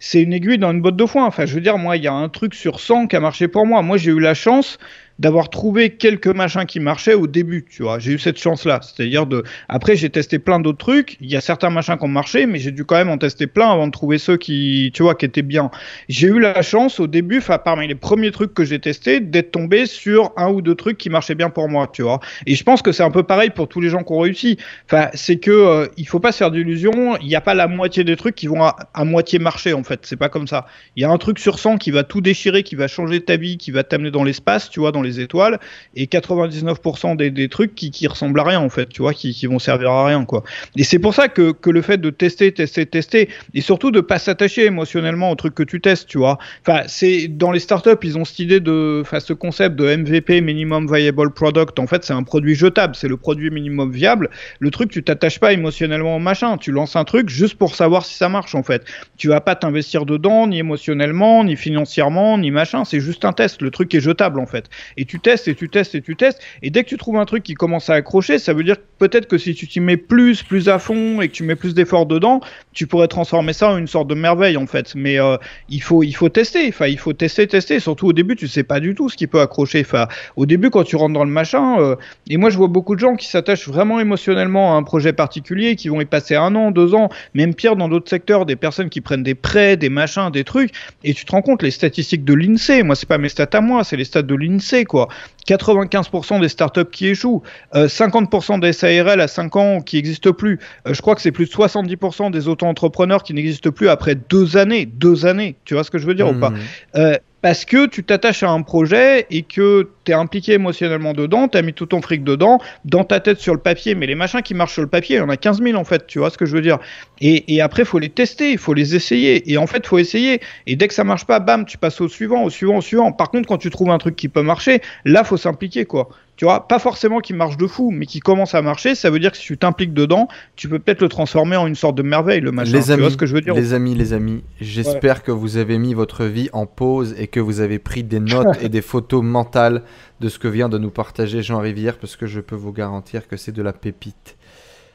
c'est 0.00 0.22
une 0.22 0.32
aiguille 0.32 0.58
dans 0.58 0.72
une 0.72 0.80
botte 0.80 0.96
de 0.96 1.06
foin. 1.06 1.26
Enfin, 1.26 1.46
je 1.46 1.54
veux 1.54 1.60
dire, 1.60 1.78
moi, 1.78 1.96
il 1.96 2.02
y 2.02 2.08
a 2.08 2.12
un 2.12 2.28
truc 2.28 2.54
sur 2.54 2.80
100 2.80 3.06
qui 3.06 3.16
a 3.16 3.20
marché 3.20 3.46
pour 3.46 3.66
moi. 3.66 3.82
Moi, 3.82 3.98
j'ai 3.98 4.10
eu 4.10 4.18
la 4.18 4.34
chance 4.34 4.78
d'avoir 5.20 5.50
trouvé 5.50 5.90
quelques 5.90 6.28
machins 6.28 6.64
qui 6.64 6.80
marchaient 6.80 7.12
au 7.12 7.26
début, 7.26 7.66
tu 7.70 7.82
vois. 7.82 7.98
J'ai 7.98 8.12
eu 8.12 8.18
cette 8.18 8.38
chance-là. 8.38 8.80
C'est-à-dire 8.82 9.26
de, 9.26 9.44
après, 9.68 9.94
j'ai 9.94 10.08
testé 10.08 10.38
plein 10.38 10.60
d'autres 10.60 10.78
trucs. 10.78 11.18
Il 11.20 11.30
y 11.30 11.36
a 11.36 11.42
certains 11.42 11.68
machins 11.68 11.98
qui 11.98 12.04
ont 12.04 12.08
marché, 12.08 12.46
mais 12.46 12.58
j'ai 12.58 12.70
dû 12.70 12.86
quand 12.86 12.96
même 12.96 13.10
en 13.10 13.18
tester 13.18 13.46
plein 13.46 13.70
avant 13.70 13.86
de 13.86 13.92
trouver 13.92 14.16
ceux 14.16 14.38
qui, 14.38 14.90
tu 14.94 15.02
vois, 15.02 15.14
qui 15.14 15.26
étaient 15.26 15.42
bien. 15.42 15.70
J'ai 16.08 16.28
eu 16.28 16.40
la 16.40 16.62
chance 16.62 17.00
au 17.00 17.06
début, 17.06 17.38
enfin, 17.38 17.58
parmi 17.58 17.86
les 17.86 17.94
premiers 17.94 18.30
trucs 18.30 18.54
que 18.54 18.64
j'ai 18.64 18.78
testés, 18.78 19.20
d'être 19.20 19.50
tombé 19.50 19.84
sur 19.84 20.32
un 20.38 20.48
ou 20.48 20.62
deux 20.62 20.74
trucs 20.74 20.96
qui 20.96 21.10
marchaient 21.10 21.34
bien 21.34 21.50
pour 21.50 21.68
moi, 21.68 21.90
tu 21.92 22.00
vois. 22.00 22.20
Et 22.46 22.54
je 22.54 22.64
pense 22.64 22.80
que 22.80 22.90
c'est 22.90 23.02
un 23.02 23.10
peu 23.10 23.22
pareil 23.22 23.50
pour 23.50 23.68
tous 23.68 23.82
les 23.82 23.90
gens 23.90 24.02
qui 24.02 24.12
ont 24.14 24.20
réussi. 24.20 24.56
Enfin, 24.86 25.10
c'est 25.12 25.36
que, 25.36 25.50
euh, 25.50 25.86
il 25.98 26.08
faut 26.08 26.20
pas 26.20 26.32
se 26.32 26.38
faire 26.38 26.50
d'illusions. 26.50 27.18
Il 27.18 27.26
n'y 27.26 27.36
a 27.36 27.42
pas 27.42 27.52
la 27.52 27.68
moitié 27.68 28.04
des 28.04 28.16
trucs 28.16 28.36
qui 28.36 28.46
vont 28.46 28.64
à, 28.64 29.04
moitié 29.04 29.38
marcher, 29.38 29.74
en 29.74 29.82
fait. 29.82 30.00
C'est 30.04 30.16
pas 30.16 30.30
comme 30.30 30.46
ça. 30.46 30.64
Il 30.96 31.02
y 31.02 31.04
a 31.04 31.10
un 31.10 31.18
truc 31.18 31.38
sur 31.38 31.58
100 31.58 31.76
qui 31.76 31.90
va 31.90 32.04
tout 32.04 32.22
déchirer, 32.22 32.62
qui 32.62 32.74
va 32.74 32.88
changer 32.88 33.20
ta 33.20 33.36
vie, 33.36 33.58
qui 33.58 33.70
va 33.70 33.84
t'amener 33.84 34.10
dans 34.10 34.24
l'espace, 34.24 34.70
tu 34.70 34.80
vois, 34.80 34.92
dans 34.92 35.02
les 35.02 35.09
étoiles 35.18 35.58
et 35.96 36.06
99% 36.06 37.16
des, 37.16 37.48
trucs 37.48 37.74
qui, 37.74 37.90
qui 37.90 38.06
ressemblent 38.06 38.38
à 38.40 38.44
rien 38.44 38.60
en 38.60 38.68
fait, 38.68 38.88
tu 38.88 39.02
vois, 39.02 39.14
qui, 39.14 39.32
qui 39.32 39.46
vont 39.46 39.58
servir 39.58 39.90
à 39.90 40.06
rien 40.06 40.24
quoi. 40.24 40.44
Et 40.76 40.84
c'est 40.84 40.98
pour 40.98 41.14
ça 41.14 41.28
que, 41.28 41.52
que 41.52 41.70
le 41.70 41.82
fait 41.82 41.98
de 41.98 42.10
tester, 42.10 42.52
tester, 42.52 42.86
tester 42.86 43.28
et 43.54 43.60
surtout 43.60 43.90
de 43.90 44.00
pas 44.00 44.18
s'attacher 44.18 44.66
émotionnellement 44.66 45.30
au 45.30 45.34
truc 45.34 45.54
que 45.54 45.62
tu 45.62 45.80
testes, 45.80 46.08
tu 46.08 46.18
vois. 46.18 46.38
Enfin, 46.66 46.82
c'est 46.86 47.28
dans 47.28 47.50
les 47.50 47.60
startups, 47.60 47.90
ils 48.02 48.18
ont 48.18 48.24
cette 48.24 48.38
idée 48.38 48.60
de, 48.60 49.00
enfin, 49.02 49.20
ce 49.20 49.32
concept 49.32 49.76
de 49.76 49.96
MVP, 49.96 50.40
minimum 50.40 50.92
viable 50.92 51.32
product. 51.32 51.78
En 51.78 51.86
fait, 51.86 52.04
c'est 52.04 52.12
un 52.12 52.22
produit 52.22 52.54
jetable, 52.54 52.94
c'est 52.94 53.08
le 53.08 53.16
produit 53.16 53.50
minimum 53.50 53.90
viable. 53.90 54.30
Le 54.58 54.70
truc, 54.70 54.90
tu 54.90 55.02
t'attaches 55.02 55.40
pas 55.40 55.52
émotionnellement 55.52 56.16
au 56.16 56.18
machin. 56.18 56.56
Tu 56.58 56.72
lances 56.72 56.96
un 56.96 57.04
truc 57.04 57.28
juste 57.28 57.56
pour 57.56 57.74
savoir 57.74 58.04
si 58.04 58.14
ça 58.14 58.28
marche 58.28 58.54
en 58.54 58.62
fait. 58.62 58.84
Tu 59.16 59.28
vas 59.28 59.40
pas 59.40 59.54
t'investir 59.54 60.06
dedans, 60.06 60.46
ni 60.46 60.58
émotionnellement, 60.58 61.44
ni 61.44 61.56
financièrement, 61.56 62.38
ni 62.38 62.50
machin. 62.50 62.84
C'est 62.84 63.00
juste 63.00 63.24
un 63.24 63.32
test. 63.32 63.62
Le 63.62 63.70
truc 63.70 63.94
est 63.94 64.00
jetable 64.00 64.40
en 64.40 64.46
fait. 64.46 64.68
Et 65.00 65.06
tu 65.06 65.18
testes 65.18 65.48
et 65.48 65.54
tu 65.54 65.70
testes 65.70 65.94
et 65.94 66.02
tu 66.02 66.14
testes. 66.14 66.42
Et 66.62 66.68
dès 66.68 66.84
que 66.84 66.88
tu 66.90 66.98
trouves 66.98 67.16
un 67.16 67.24
truc 67.24 67.42
qui 67.42 67.54
commence 67.54 67.88
à 67.88 67.94
accrocher, 67.94 68.38
ça 68.38 68.52
veut 68.52 68.62
dire 68.62 68.76
peut-être 68.98 69.26
que 69.26 69.38
si 69.38 69.54
tu 69.54 69.66
t'y 69.66 69.80
mets 69.80 69.96
plus, 69.96 70.42
plus 70.42 70.68
à 70.68 70.78
fond 70.78 71.22
et 71.22 71.28
que 71.28 71.32
tu 71.32 71.42
mets 71.42 71.56
plus 71.56 71.72
d'efforts 71.72 72.04
dedans, 72.04 72.42
tu 72.74 72.86
pourrais 72.86 73.08
transformer 73.08 73.54
ça 73.54 73.70
en 73.70 73.78
une 73.78 73.86
sorte 73.86 74.08
de 74.08 74.14
merveille 74.14 74.58
en 74.58 74.66
fait. 74.66 74.94
Mais 74.94 75.18
euh, 75.18 75.38
il 75.70 75.82
faut 75.82 76.02
il 76.02 76.12
faut 76.12 76.28
tester. 76.28 76.68
Enfin, 76.68 76.86
il 76.86 76.98
faut 76.98 77.14
tester, 77.14 77.46
tester. 77.46 77.80
Surtout 77.80 78.08
au 78.08 78.12
début, 78.12 78.36
tu 78.36 78.46
sais 78.46 78.62
pas 78.62 78.78
du 78.78 78.94
tout 78.94 79.08
ce 79.08 79.16
qui 79.16 79.26
peut 79.26 79.40
accrocher. 79.40 79.80
Enfin, 79.80 80.06
au 80.36 80.44
début, 80.44 80.68
quand 80.68 80.84
tu 80.84 80.96
rentres 80.96 81.14
dans 81.14 81.24
le 81.24 81.30
machin, 81.30 81.80
euh, 81.80 81.96
et 82.28 82.36
moi 82.36 82.50
je 82.50 82.58
vois 82.58 82.68
beaucoup 82.68 82.94
de 82.94 83.00
gens 83.00 83.16
qui 83.16 83.26
s'attachent 83.26 83.68
vraiment 83.68 84.00
émotionnellement 84.00 84.74
à 84.74 84.76
un 84.76 84.82
projet 84.82 85.14
particulier, 85.14 85.76
qui 85.76 85.88
vont 85.88 86.02
y 86.02 86.04
passer 86.04 86.36
un 86.36 86.54
an, 86.54 86.72
deux 86.72 86.94
ans, 86.94 87.08
même 87.32 87.54
pire 87.54 87.74
dans 87.74 87.88
d'autres 87.88 88.10
secteurs, 88.10 88.44
des 88.44 88.56
personnes 88.56 88.90
qui 88.90 89.00
prennent 89.00 89.22
des 89.22 89.34
prêts, 89.34 89.78
des 89.78 89.88
machins, 89.88 90.30
des 90.30 90.44
trucs, 90.44 90.72
et 91.04 91.14
tu 91.14 91.24
te 91.24 91.32
rends 91.32 91.40
compte 91.40 91.62
les 91.62 91.70
statistiques 91.70 92.26
de 92.26 92.34
l'INSEE. 92.34 92.82
Moi, 92.82 92.96
c'est 92.96 93.08
pas 93.08 93.16
mes 93.16 93.30
stats 93.30 93.48
à 93.54 93.62
moi, 93.62 93.82
c'est 93.82 93.96
les 93.96 94.04
stats 94.04 94.20
de 94.20 94.34
l'INSEE 94.34 94.79
quoi. 94.84 95.08
95% 95.48 96.40
des 96.40 96.48
startups 96.48 96.90
qui 96.92 97.08
échouent, 97.08 97.42
50% 97.74 98.54
euh, 98.54 98.58
des 98.58 98.72
SARL 98.72 99.20
à 99.20 99.28
5 99.28 99.56
ans 99.56 99.80
qui 99.80 99.96
n'existent 99.96 100.32
plus. 100.32 100.58
Euh, 100.86 100.94
je 100.94 101.02
crois 101.02 101.14
que 101.14 101.22
c'est 101.22 101.32
plus 101.32 101.46
de 101.46 101.52
70% 101.52 102.30
des 102.30 102.48
auto-entrepreneurs 102.48 103.22
qui 103.22 103.34
n'existent 103.34 103.70
plus 103.70 103.88
après 103.88 104.14
deux 104.14 104.56
années. 104.56 104.86
Deux 104.86 105.26
années, 105.26 105.56
tu 105.64 105.74
vois 105.74 105.84
ce 105.84 105.90
que 105.90 105.98
je 105.98 106.06
veux 106.06 106.14
dire 106.14 106.28
ou 106.28 106.38
pas? 106.38 106.50
Mmh. 106.50 106.58
euh, 106.96 107.16
parce 107.42 107.64
que 107.64 107.86
tu 107.86 108.04
t'attaches 108.04 108.42
à 108.42 108.50
un 108.50 108.62
projet 108.62 109.26
et 109.30 109.42
que 109.42 109.88
tu 110.04 110.12
es 110.12 110.14
impliqué 110.14 110.52
émotionnellement 110.52 111.12
dedans, 111.12 111.48
tu 111.48 111.56
as 111.58 111.62
mis 111.62 111.72
tout 111.72 111.86
ton 111.86 112.02
fric 112.02 112.24
dedans, 112.24 112.58
dans 112.84 113.04
ta 113.04 113.20
tête 113.20 113.38
sur 113.38 113.54
le 113.54 113.60
papier, 113.60 113.94
mais 113.94 114.06
les 114.06 114.14
machins 114.14 114.42
qui 114.42 114.54
marchent 114.54 114.74
sur 114.74 114.82
le 114.82 114.88
papier, 114.88 115.16
il 115.16 115.18
y 115.20 115.22
en 115.22 115.28
a 115.28 115.36
15 115.36 115.62
000 115.62 115.78
en 115.78 115.84
fait, 115.84 116.06
tu 116.06 116.18
vois 116.18 116.30
ce 116.30 116.38
que 116.38 116.46
je 116.46 116.54
veux 116.54 116.62
dire. 116.62 116.78
Et, 117.20 117.60
après, 117.60 117.82
il 117.82 117.86
faut 117.86 117.98
les 117.98 118.08
tester, 118.08 118.52
il 118.52 118.58
faut 118.58 118.74
les 118.74 118.94
essayer. 118.94 119.50
Et 119.50 119.58
en 119.58 119.66
fait, 119.66 119.78
il 119.78 119.86
faut 119.86 119.98
essayer. 119.98 120.40
Et 120.66 120.76
dès 120.76 120.88
que 120.88 120.94
ça 120.94 121.04
marche 121.04 121.26
pas, 121.26 121.38
bam, 121.38 121.66
tu 121.66 121.76
passes 121.76 122.00
au 122.00 122.08
suivant, 122.08 122.42
au 122.42 122.50
suivant, 122.50 122.78
au 122.78 122.80
suivant. 122.80 123.12
Par 123.12 123.30
contre, 123.30 123.46
quand 123.46 123.58
tu 123.58 123.68
trouves 123.70 123.90
un 123.90 123.98
truc 123.98 124.16
qui 124.16 124.28
peut 124.28 124.42
marcher, 124.42 124.80
là, 125.04 125.22
faut 125.22 125.36
s'impliquer, 125.36 125.84
quoi 125.84 126.08
tu 126.40 126.46
vois, 126.46 126.66
pas 126.66 126.78
forcément 126.78 127.20
qui 127.20 127.34
marche 127.34 127.58
de 127.58 127.66
fou, 127.66 127.90
mais 127.90 128.06
qui 128.06 128.20
commence 128.20 128.54
à 128.54 128.62
marcher, 128.62 128.94
ça 128.94 129.10
veut 129.10 129.18
dire 129.18 129.30
que 129.30 129.36
si 129.36 129.44
tu 129.44 129.58
t'impliques 129.58 129.92
dedans, 129.92 130.26
tu 130.56 130.70
peux 130.70 130.78
peut-être 130.78 131.02
le 131.02 131.10
transformer 131.10 131.56
en 131.56 131.66
une 131.66 131.74
sorte 131.74 131.96
de 131.96 132.02
merveille, 132.02 132.40
le 132.40 132.50
machin. 132.50 132.72
Les 132.72 132.90
amis, 132.90 132.96
tu 132.96 133.02
vois 133.02 133.10
ce 133.10 133.18
que 133.18 133.26
je 133.26 133.34
veux 133.34 133.42
dire 133.42 133.52
Les 133.52 133.74
amis, 133.74 133.94
les 133.94 134.14
amis, 134.14 134.42
j'espère 134.58 135.22
que 135.22 135.32
vous 135.32 135.58
avez 135.58 135.76
mis 135.76 135.92
votre 135.92 136.24
vie 136.24 136.48
en 136.54 136.64
pause 136.64 137.14
et 137.18 137.26
que 137.26 137.40
vous 137.40 137.60
avez 137.60 137.78
pris 137.78 138.04
des 138.04 138.20
notes 138.20 138.56
et 138.62 138.70
des 138.70 138.80
photos 138.80 139.22
mentales 139.22 139.82
de 140.20 140.30
ce 140.30 140.38
que 140.38 140.48
vient 140.48 140.70
de 140.70 140.78
nous 140.78 140.88
partager 140.88 141.42
Jean 141.42 141.58
Rivière, 141.58 141.98
parce 141.98 142.16
que 142.16 142.24
je 142.24 142.40
peux 142.40 142.56
vous 142.56 142.72
garantir 142.72 143.28
que 143.28 143.36
c'est 143.36 143.52
de 143.52 143.60
la 143.60 143.74
pépite. 143.74 144.38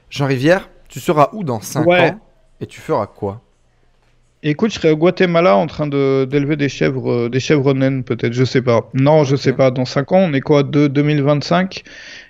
Jean 0.09 0.25
Rivière, 0.25 0.67
tu 0.89 0.99
seras 0.99 1.29
où 1.31 1.43
dans 1.43 1.61
5 1.61 1.87
ans 1.87 2.19
et 2.59 2.65
tu 2.65 2.81
feras 2.81 3.05
quoi? 3.05 3.44
Écoute, 4.47 4.69
je 4.69 4.75
serais 4.75 4.91
au 4.91 4.95
Guatemala 4.95 5.55
en 5.55 5.65
train 5.65 5.87
d'élever 5.87 6.55
des 6.55 6.69
chèvres, 6.69 7.11
euh, 7.11 7.29
des 7.29 7.39
chèvres 7.39 7.73
naines 7.73 8.03
peut-être, 8.03 8.33
je 8.33 8.43
sais 8.43 8.61
pas. 8.61 8.91
Non, 8.93 9.23
je 9.23 9.35
sais 9.35 9.53
pas. 9.53 9.71
Dans 9.71 9.85
5 9.85 10.11
ans, 10.11 10.19
on 10.19 10.33
est 10.33 10.41
quoi 10.41 10.61
de 10.61 10.85
2025 10.85 11.81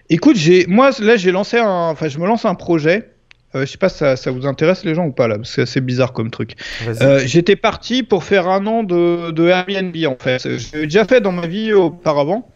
Écoute, 0.10 0.38
j'ai, 0.38 0.66
moi 0.66 0.92
là, 1.02 1.18
j'ai 1.18 1.32
lancé 1.34 1.58
un, 1.58 1.90
enfin, 1.90 2.08
je 2.08 2.18
me 2.18 2.26
lance 2.26 2.46
un 2.46 2.56
projet. 2.56 3.10
Euh, 3.54 3.66
je 3.66 3.72
sais 3.72 3.78
pas 3.78 3.90
si 3.90 3.98
ça, 3.98 4.16
ça, 4.16 4.32
vous 4.32 4.48
intéresse 4.48 4.86
les 4.86 4.96
gens 4.96 5.06
ou 5.06 5.12
pas 5.12 5.28
là, 5.28 5.38
c'est 5.44 5.64
assez 5.64 5.82
bizarre 5.82 6.14
comme 6.14 6.32
truc. 6.32 6.54
Euh, 7.02 7.20
J'étais 7.26 7.58
parti 7.58 8.02
pour 8.02 8.24
faire 8.24 8.48
un 8.48 8.66
an 8.66 8.84
de, 8.84 9.32
de 9.32 9.48
Airbnb 9.48 9.96
en 10.08 10.16
fait. 10.18 10.42
J'ai 10.42 10.84
déjà 10.84 11.04
fait 11.04 11.20
dans 11.20 11.34
ma 11.34 11.48
vie 11.48 11.74
auparavant 11.74 12.50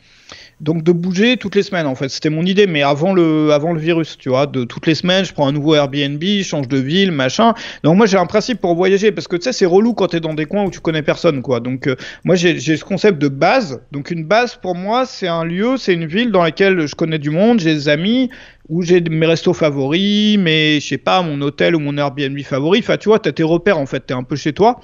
donc 0.62 0.84
de 0.84 0.92
bouger 0.92 1.38
toutes 1.38 1.56
les 1.56 1.64
semaines 1.64 1.88
en 1.88 1.96
fait. 1.96 2.10
C'était 2.10 2.30
mon 2.30 2.44
idée 2.46 2.68
mais 2.68 2.82
avant 2.84 3.14
le 3.14 3.52
avant 3.52 3.74
le 3.74 3.80
virus 3.80 4.18
tu 4.18 4.30
vois. 4.30 4.46
De 4.46 4.64
toutes 4.64 4.88
les 4.88 4.96
semaines 4.96 5.26
je 5.26 5.34
prends 5.34 5.48
un 5.48 5.52
nouveau 5.52 5.76
Airbnb 5.76 6.22
je 6.22 6.44
change 6.44 6.68
de 6.68 6.78
ville 6.78 7.12
machin. 7.12 7.54
Donc 7.84 7.98
moi 7.98 8.06
j'ai 8.06 8.18
un 8.18 8.26
principe 8.26 8.60
pour 8.60 8.76
voyager 8.76 9.12
parce 9.12 9.28
que 9.28 9.36
tu 9.36 9.44
sais 9.44 9.54
c'est 9.54 9.66
relou 9.66 9.94
quand 9.94 10.08
t'es 10.08 10.20
dans 10.20 10.34
des 10.34 10.46
coins 10.46 10.66
où 10.66 10.72
tu 10.72 10.80
connais 10.80 11.02
personne 11.02 11.42
quoi. 11.42 11.60
Donc 11.60 11.88
euh, 11.88 11.96
moi 12.24 12.36
j'ai 12.36 12.60
ce 12.60 12.84
concept 12.84 13.20
de 13.20 13.30
base. 13.30 13.82
Donc 13.92 14.12
une 14.12 14.26
base 14.26 14.56
pour 14.56 14.76
moi 14.76 15.06
c'est 15.06 15.28
un 15.28 15.46
lieu 15.46 15.78
c'est 15.78 15.94
une 15.94 16.06
ville 16.06 16.32
dans 16.32 16.44
laquelle 16.44 16.88
je 16.88 16.96
connais 16.96 17.20
du 17.20 17.30
monde 17.30 17.60
j'ai 17.60 17.74
des 17.74 17.90
amis 17.90 18.30
où 18.68 18.84
j'ai 18.84 19.02
mes 19.02 19.26
restos 19.26 19.54
favoris 19.54 20.38
mais 20.38 20.80
je 20.80 20.88
sais 20.88 20.98
pas 20.98 21.22
mon 21.22 21.42
hôtel 21.42 21.76
ou 21.76 21.80
mon 21.80 21.98
Airbnb 21.98 22.38
favori. 22.42 22.80
Enfin 22.80 22.98
tu 22.98 23.10
vois 23.10 23.20
t'as 23.20 23.32
tes 23.32 23.44
repères 23.44 23.78
en 23.78 23.86
fait. 23.86 24.02
T'es 24.02 24.14
un 24.14 24.24
peu 24.24 24.36
chez 24.36 24.54
toi 24.54 24.80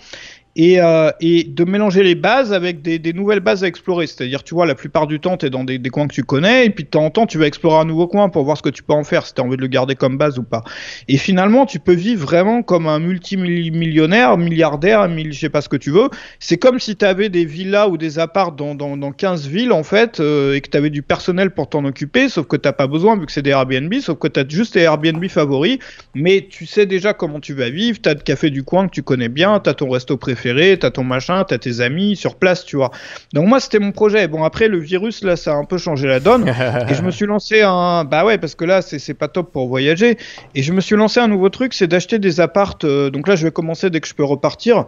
et, 0.56 0.80
euh, 0.80 1.12
et, 1.20 1.44
de 1.44 1.64
mélanger 1.66 2.02
les 2.02 2.16
bases 2.16 2.54
avec 2.54 2.82
des, 2.82 3.14
nouvelles 3.14 3.42
bases 3.42 3.64
à 3.64 3.68
explorer. 3.68 4.08
C'est-à-dire, 4.08 4.44
tu 4.44 4.54
vois, 4.54 4.66
la 4.66 4.76
plupart 4.76 5.06
du 5.06 5.20
temps, 5.20 5.38
tu 5.38 5.46
es 5.46 5.50
dans 5.50 5.64
des, 5.64 5.80
coins 5.90 6.08
que 6.08 6.14
tu 6.14 6.24
connais, 6.24 6.66
et 6.66 6.70
puis 6.70 6.86
de 6.86 6.90
temps 6.90 7.06
en 7.06 7.10
temps, 7.10 7.26
tu 7.26 7.38
vas 7.38 7.46
explorer 7.46 7.82
un 7.82 7.86
nouveau 7.86 8.08
coin 8.08 8.30
pour 8.30 8.44
voir 8.46 8.58
ce 8.58 8.62
que 8.62 8.70
tu 8.70 8.82
peux 8.82 8.94
en 8.94 9.04
faire, 9.04 9.26
si 9.26 9.34
tu 9.34 9.42
as 9.42 9.44
envie 9.44 9.58
de 9.58 9.62
le 9.62 9.68
garder 9.68 9.96
comme 9.96 10.18
base 10.18 10.40
ou 10.40 10.44
pas. 10.44 10.64
Et 11.08 11.18
finalement, 11.18 11.66
tu 11.66 11.80
peux 11.80 11.94
vivre 11.94 12.26
vraiment 12.26 12.64
comme 12.64 12.88
un 12.88 13.00
multimillionnaire, 13.00 14.38
milliardaire, 14.38 15.08
mille, 15.10 15.34
je 15.34 15.40
sais 15.40 15.50
pas 15.50 15.62
ce 15.62 15.70
que 15.70 15.76
tu 15.76 15.92
veux. 15.92 16.10
C'est 16.40 16.58
comme 16.58 16.80
si 16.80 16.96
tu 16.96 17.06
avais 17.06 17.30
des 17.30 17.46
villas 17.46 17.90
ou 17.90 17.98
des 17.98 18.20
apparts 18.20 18.54
dans, 18.54 18.76
dans, 18.76 18.96
dans 18.96 19.12
15 19.12 19.48
villes, 19.48 19.74
en 19.74 19.84
fait, 19.84 20.20
euh, 20.20 20.56
et 20.56 20.62
que 20.62 20.70
tu 20.70 20.78
avais 20.78 20.90
du 20.90 21.02
personnel 21.02 21.52
pour 21.52 21.70
t'en 21.70 21.84
occuper, 21.84 22.30
sauf 22.30 22.48
que 22.48 22.56
t'as 22.56 22.74
pas 22.74 22.88
besoin, 22.88 23.18
vu 23.18 23.26
que 23.26 23.32
c'est 23.32 23.42
des 23.42 23.52
Airbnb, 23.52 23.94
sauf 24.00 24.18
que 24.20 24.28
tu 24.28 24.40
as 24.40 24.48
juste 24.48 24.74
tes 24.74 24.82
Airbnb 24.82 25.26
favoris, 25.28 25.80
mais 26.14 26.48
tu 26.50 26.66
sais 26.66 26.86
déjà 26.86 27.14
comment 27.14 27.40
tu 27.40 27.54
vas 27.54 27.70
vivre, 27.70 28.00
tu 28.02 28.08
as 28.08 28.14
le 28.14 28.22
café 28.22 28.50
du 28.50 28.64
coin 28.64 28.88
que 28.88 28.94
tu 28.94 29.04
connais 29.04 29.30
bien, 29.30 29.60
tu 29.60 29.70
as 29.70 29.74
ton 29.74 29.90
resto 29.90 30.16
préféré 30.18 30.45
t'as 30.80 30.92
ton 30.92 31.04
machin, 31.04 31.44
t'as 31.44 31.58
tes 31.58 31.82
amis 31.82 32.16
sur 32.16 32.36
place, 32.36 32.66
tu 32.66 32.76
vois. 32.76 32.92
Donc 33.34 33.48
moi, 33.48 33.60
c'était 33.60 33.80
mon 33.80 33.92
projet. 33.92 34.28
Bon, 34.28 34.44
après, 34.44 34.68
le 34.68 34.80
virus, 34.80 35.24
là, 35.24 35.36
ça 35.36 35.54
a 35.54 35.56
un 35.56 35.66
peu 35.66 35.78
changé 35.78 36.08
la 36.08 36.20
donne. 36.20 36.48
et 36.90 36.94
je 36.94 37.02
me 37.02 37.12
suis 37.12 37.26
lancé 37.26 37.62
un... 37.62 38.04
Bah 38.04 38.26
ouais, 38.26 38.38
parce 38.38 38.56
que 38.56 38.66
là, 38.66 38.82
c'est 38.82 39.14
pas 39.14 39.28
top 39.28 39.52
pour 39.52 39.68
voyager. 39.68 40.18
Et 40.54 40.64
je 40.64 40.74
me 40.74 40.82
suis 40.82 40.96
lancé 40.96 41.20
un 41.20 41.28
nouveau 41.28 41.50
truc, 41.50 41.74
c'est 41.74 41.88
d'acheter 41.88 42.20
des 42.20 42.40
appartes. 42.40 42.84
Euh, 42.86 43.10
donc 43.10 43.28
là, 43.28 43.36
je 43.36 43.46
vais 43.46 43.52
commencer 43.52 43.90
dès 43.90 44.02
que 44.02 44.08
je 44.08 44.14
peux 44.14 44.24
repartir 44.24 44.86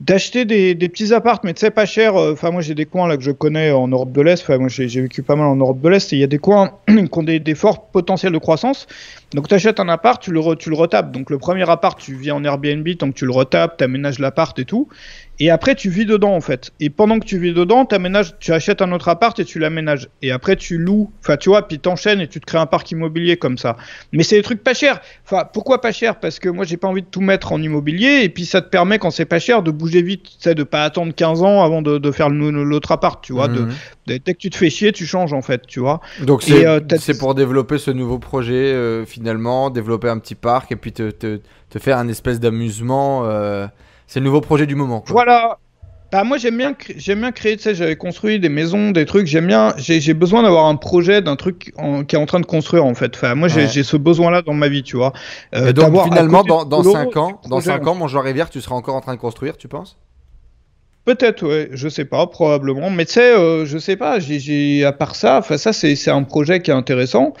d'acheter 0.00 0.44
des, 0.44 0.74
des, 0.74 0.88
petits 0.88 1.12
appartes, 1.12 1.42
mais 1.44 1.54
tu 1.54 1.60
sais, 1.60 1.70
pas 1.70 1.86
cher. 1.86 2.16
Euh, 2.16 2.32
enfin, 2.32 2.50
moi, 2.50 2.62
j'ai 2.62 2.74
des 2.74 2.86
coins 2.86 3.08
là 3.08 3.16
que 3.16 3.22
je 3.22 3.32
connais 3.32 3.72
en 3.72 3.88
Europe 3.88 4.12
de 4.12 4.20
l'Est. 4.20 4.42
Enfin, 4.42 4.58
moi, 4.58 4.68
j'ai 4.68 4.86
vécu 5.00 5.22
pas 5.22 5.34
mal 5.34 5.46
en 5.46 5.56
Europe 5.56 5.80
de 5.80 5.88
l'Est. 5.88 6.12
Il 6.12 6.18
y 6.18 6.24
a 6.24 6.28
des 6.28 6.38
coins 6.38 6.72
qui 6.88 7.08
ont 7.12 7.22
des, 7.22 7.40
des 7.40 7.54
forts 7.54 7.88
potentiels 7.88 8.32
de 8.32 8.38
croissance. 8.38 8.86
Donc, 9.34 9.48
tu 9.48 9.54
achètes 9.54 9.80
un 9.80 9.88
appart, 9.88 10.22
tu 10.22 10.30
le, 10.30 10.54
tu 10.56 10.70
le 10.70 10.76
retapes. 10.76 11.10
Donc, 11.10 11.30
le 11.30 11.38
premier 11.38 11.68
appart, 11.68 11.98
tu 11.98 12.14
viens 12.14 12.36
en 12.36 12.44
Airbnb 12.44 12.86
tant 12.96 13.10
que 13.10 13.16
tu 13.16 13.26
le 13.26 13.32
retapes, 13.32 13.78
tu 13.78 13.84
aménages 13.84 14.18
l'appart 14.18 14.56
et 14.58 14.64
tout. 14.64 14.88
Et 15.40 15.50
après, 15.50 15.76
tu 15.76 15.88
vis 15.88 16.04
dedans, 16.04 16.34
en 16.34 16.40
fait. 16.40 16.72
Et 16.80 16.90
pendant 16.90 17.20
que 17.20 17.24
tu 17.24 17.38
vis 17.38 17.52
dedans, 17.52 17.86
tu 18.40 18.52
achètes 18.52 18.82
un 18.82 18.90
autre 18.90 19.08
appart 19.08 19.38
et 19.38 19.44
tu 19.44 19.60
l'aménages. 19.60 20.08
Et 20.20 20.32
après, 20.32 20.56
tu 20.56 20.78
loues. 20.78 21.12
Enfin, 21.20 21.36
tu 21.36 21.48
vois, 21.48 21.68
puis 21.68 21.78
t'enchaînes 21.78 22.20
et 22.20 22.26
tu 22.26 22.40
te 22.40 22.46
crées 22.46 22.58
un 22.58 22.66
parc 22.66 22.90
immobilier 22.90 23.36
comme 23.36 23.56
ça. 23.56 23.76
Mais 24.12 24.24
c'est 24.24 24.36
des 24.36 24.42
trucs 24.42 24.64
pas 24.64 24.74
chers. 24.74 25.00
Enfin, 25.24 25.44
pourquoi 25.52 25.80
pas 25.80 25.92
cher 25.92 26.18
Parce 26.18 26.40
que 26.40 26.48
moi, 26.48 26.64
j'ai 26.64 26.76
pas 26.76 26.88
envie 26.88 27.02
de 27.02 27.06
tout 27.06 27.20
mettre 27.20 27.52
en 27.52 27.62
immobilier. 27.62 28.22
Et 28.24 28.28
puis, 28.28 28.46
ça 28.46 28.62
te 28.62 28.68
permet, 28.68 28.98
quand 28.98 29.10
c'est 29.10 29.26
pas 29.26 29.38
cher, 29.38 29.62
de 29.62 29.70
bouger 29.70 30.02
vite. 30.02 30.24
Tu 30.24 30.30
sais, 30.40 30.54
de 30.56 30.64
pas 30.64 30.82
attendre 30.82 31.14
15 31.14 31.42
ans 31.42 31.62
avant 31.62 31.82
de, 31.82 31.98
de 31.98 32.10
faire 32.10 32.30
l'autre 32.30 32.90
appart, 32.90 33.22
tu 33.22 33.32
vois. 33.32 33.46
De, 33.46 33.60
mhm. 33.60 33.72
dès 34.06 34.18
que 34.18 34.38
tu 34.38 34.50
te 34.50 34.56
fais 34.56 34.70
chier, 34.70 34.90
tu 34.90 35.06
changes, 35.06 35.32
en 35.32 35.42
fait, 35.42 35.66
tu 35.68 35.78
vois. 35.78 36.00
Donc, 36.20 36.42
c'est 36.42 36.66
euh, 36.66 36.80
pour 37.20 37.36
développer 37.36 37.78
ce 37.78 37.92
nouveau 37.92 38.18
projet, 38.18 38.54
euh, 38.54 39.04
finalement, 39.04 39.70
développer 39.70 40.08
un 40.08 40.18
petit 40.18 40.34
parc 40.34 40.72
et 40.72 40.76
puis 40.76 40.92
te, 40.92 41.10
te, 41.10 41.38
te 41.70 41.78
faire 41.78 41.98
un 41.98 42.08
espèce 42.08 42.40
d'amusement. 42.40 43.22
Euh 43.24 43.68
c'est 44.08 44.18
le 44.18 44.24
nouveau 44.24 44.40
projet 44.40 44.66
du 44.66 44.74
moment. 44.74 45.04
Voilà. 45.06 45.58
Bah 46.10 46.24
moi 46.24 46.38
j'aime 46.38 46.56
bien 46.56 46.74
j'aime 46.96 47.20
bien 47.20 47.32
créer 47.32 47.58
tu 47.58 47.64
sais 47.64 47.74
j'avais 47.74 47.96
construit 47.96 48.40
des 48.40 48.48
maisons 48.48 48.92
des 48.92 49.04
trucs 49.04 49.26
j'aime 49.26 49.46
bien 49.46 49.74
j'ai 49.76 50.14
besoin 50.14 50.42
d'avoir 50.42 50.64
un 50.64 50.76
projet 50.76 51.20
d'un 51.20 51.36
truc 51.36 51.74
qui 52.08 52.16
est 52.16 52.18
en 52.18 52.24
train 52.24 52.40
de 52.40 52.46
construire 52.46 52.86
en 52.86 52.94
fait 52.94 53.14
enfin 53.14 53.34
moi 53.34 53.48
j'ai 53.48 53.82
ce 53.82 53.96
besoin 53.98 54.30
là 54.30 54.40
dans 54.40 54.54
ma 54.54 54.68
vie 54.68 54.82
tu 54.82 54.96
vois 54.96 55.12
euh, 55.54 55.68
et 55.68 55.72
donc 55.74 56.02
finalement 56.04 56.42
dans, 56.44 56.64
dans 56.64 56.82
5 56.82 57.14
ans 57.18 57.42
dans 57.46 57.60
5 57.60 57.86
ans 57.86 57.94
mon 57.94 58.08
joueur 58.08 58.24
rivière 58.24 58.48
tu 58.48 58.62
seras 58.62 58.74
encore 58.74 58.94
en 58.94 59.02
train 59.02 59.14
de 59.14 59.20
construire 59.20 59.58
tu 59.58 59.68
penses? 59.68 59.98
Peut-être, 61.08 61.46
ouais, 61.46 61.70
je 61.72 61.88
sais 61.88 62.04
pas, 62.04 62.26
probablement. 62.26 62.90
Mais 62.90 63.06
tu 63.06 63.14
sais, 63.14 63.34
euh, 63.34 63.64
je 63.64 63.78
sais 63.78 63.96
pas, 63.96 64.18
j'ai, 64.18 64.84
à 64.84 64.92
part 64.92 65.16
ça, 65.16 65.40
ça 65.40 65.72
c'est 65.72 66.10
un 66.10 66.22
projet 66.22 66.60
qui 66.60 66.70
est 66.70 66.74
intéressant. 66.74 67.32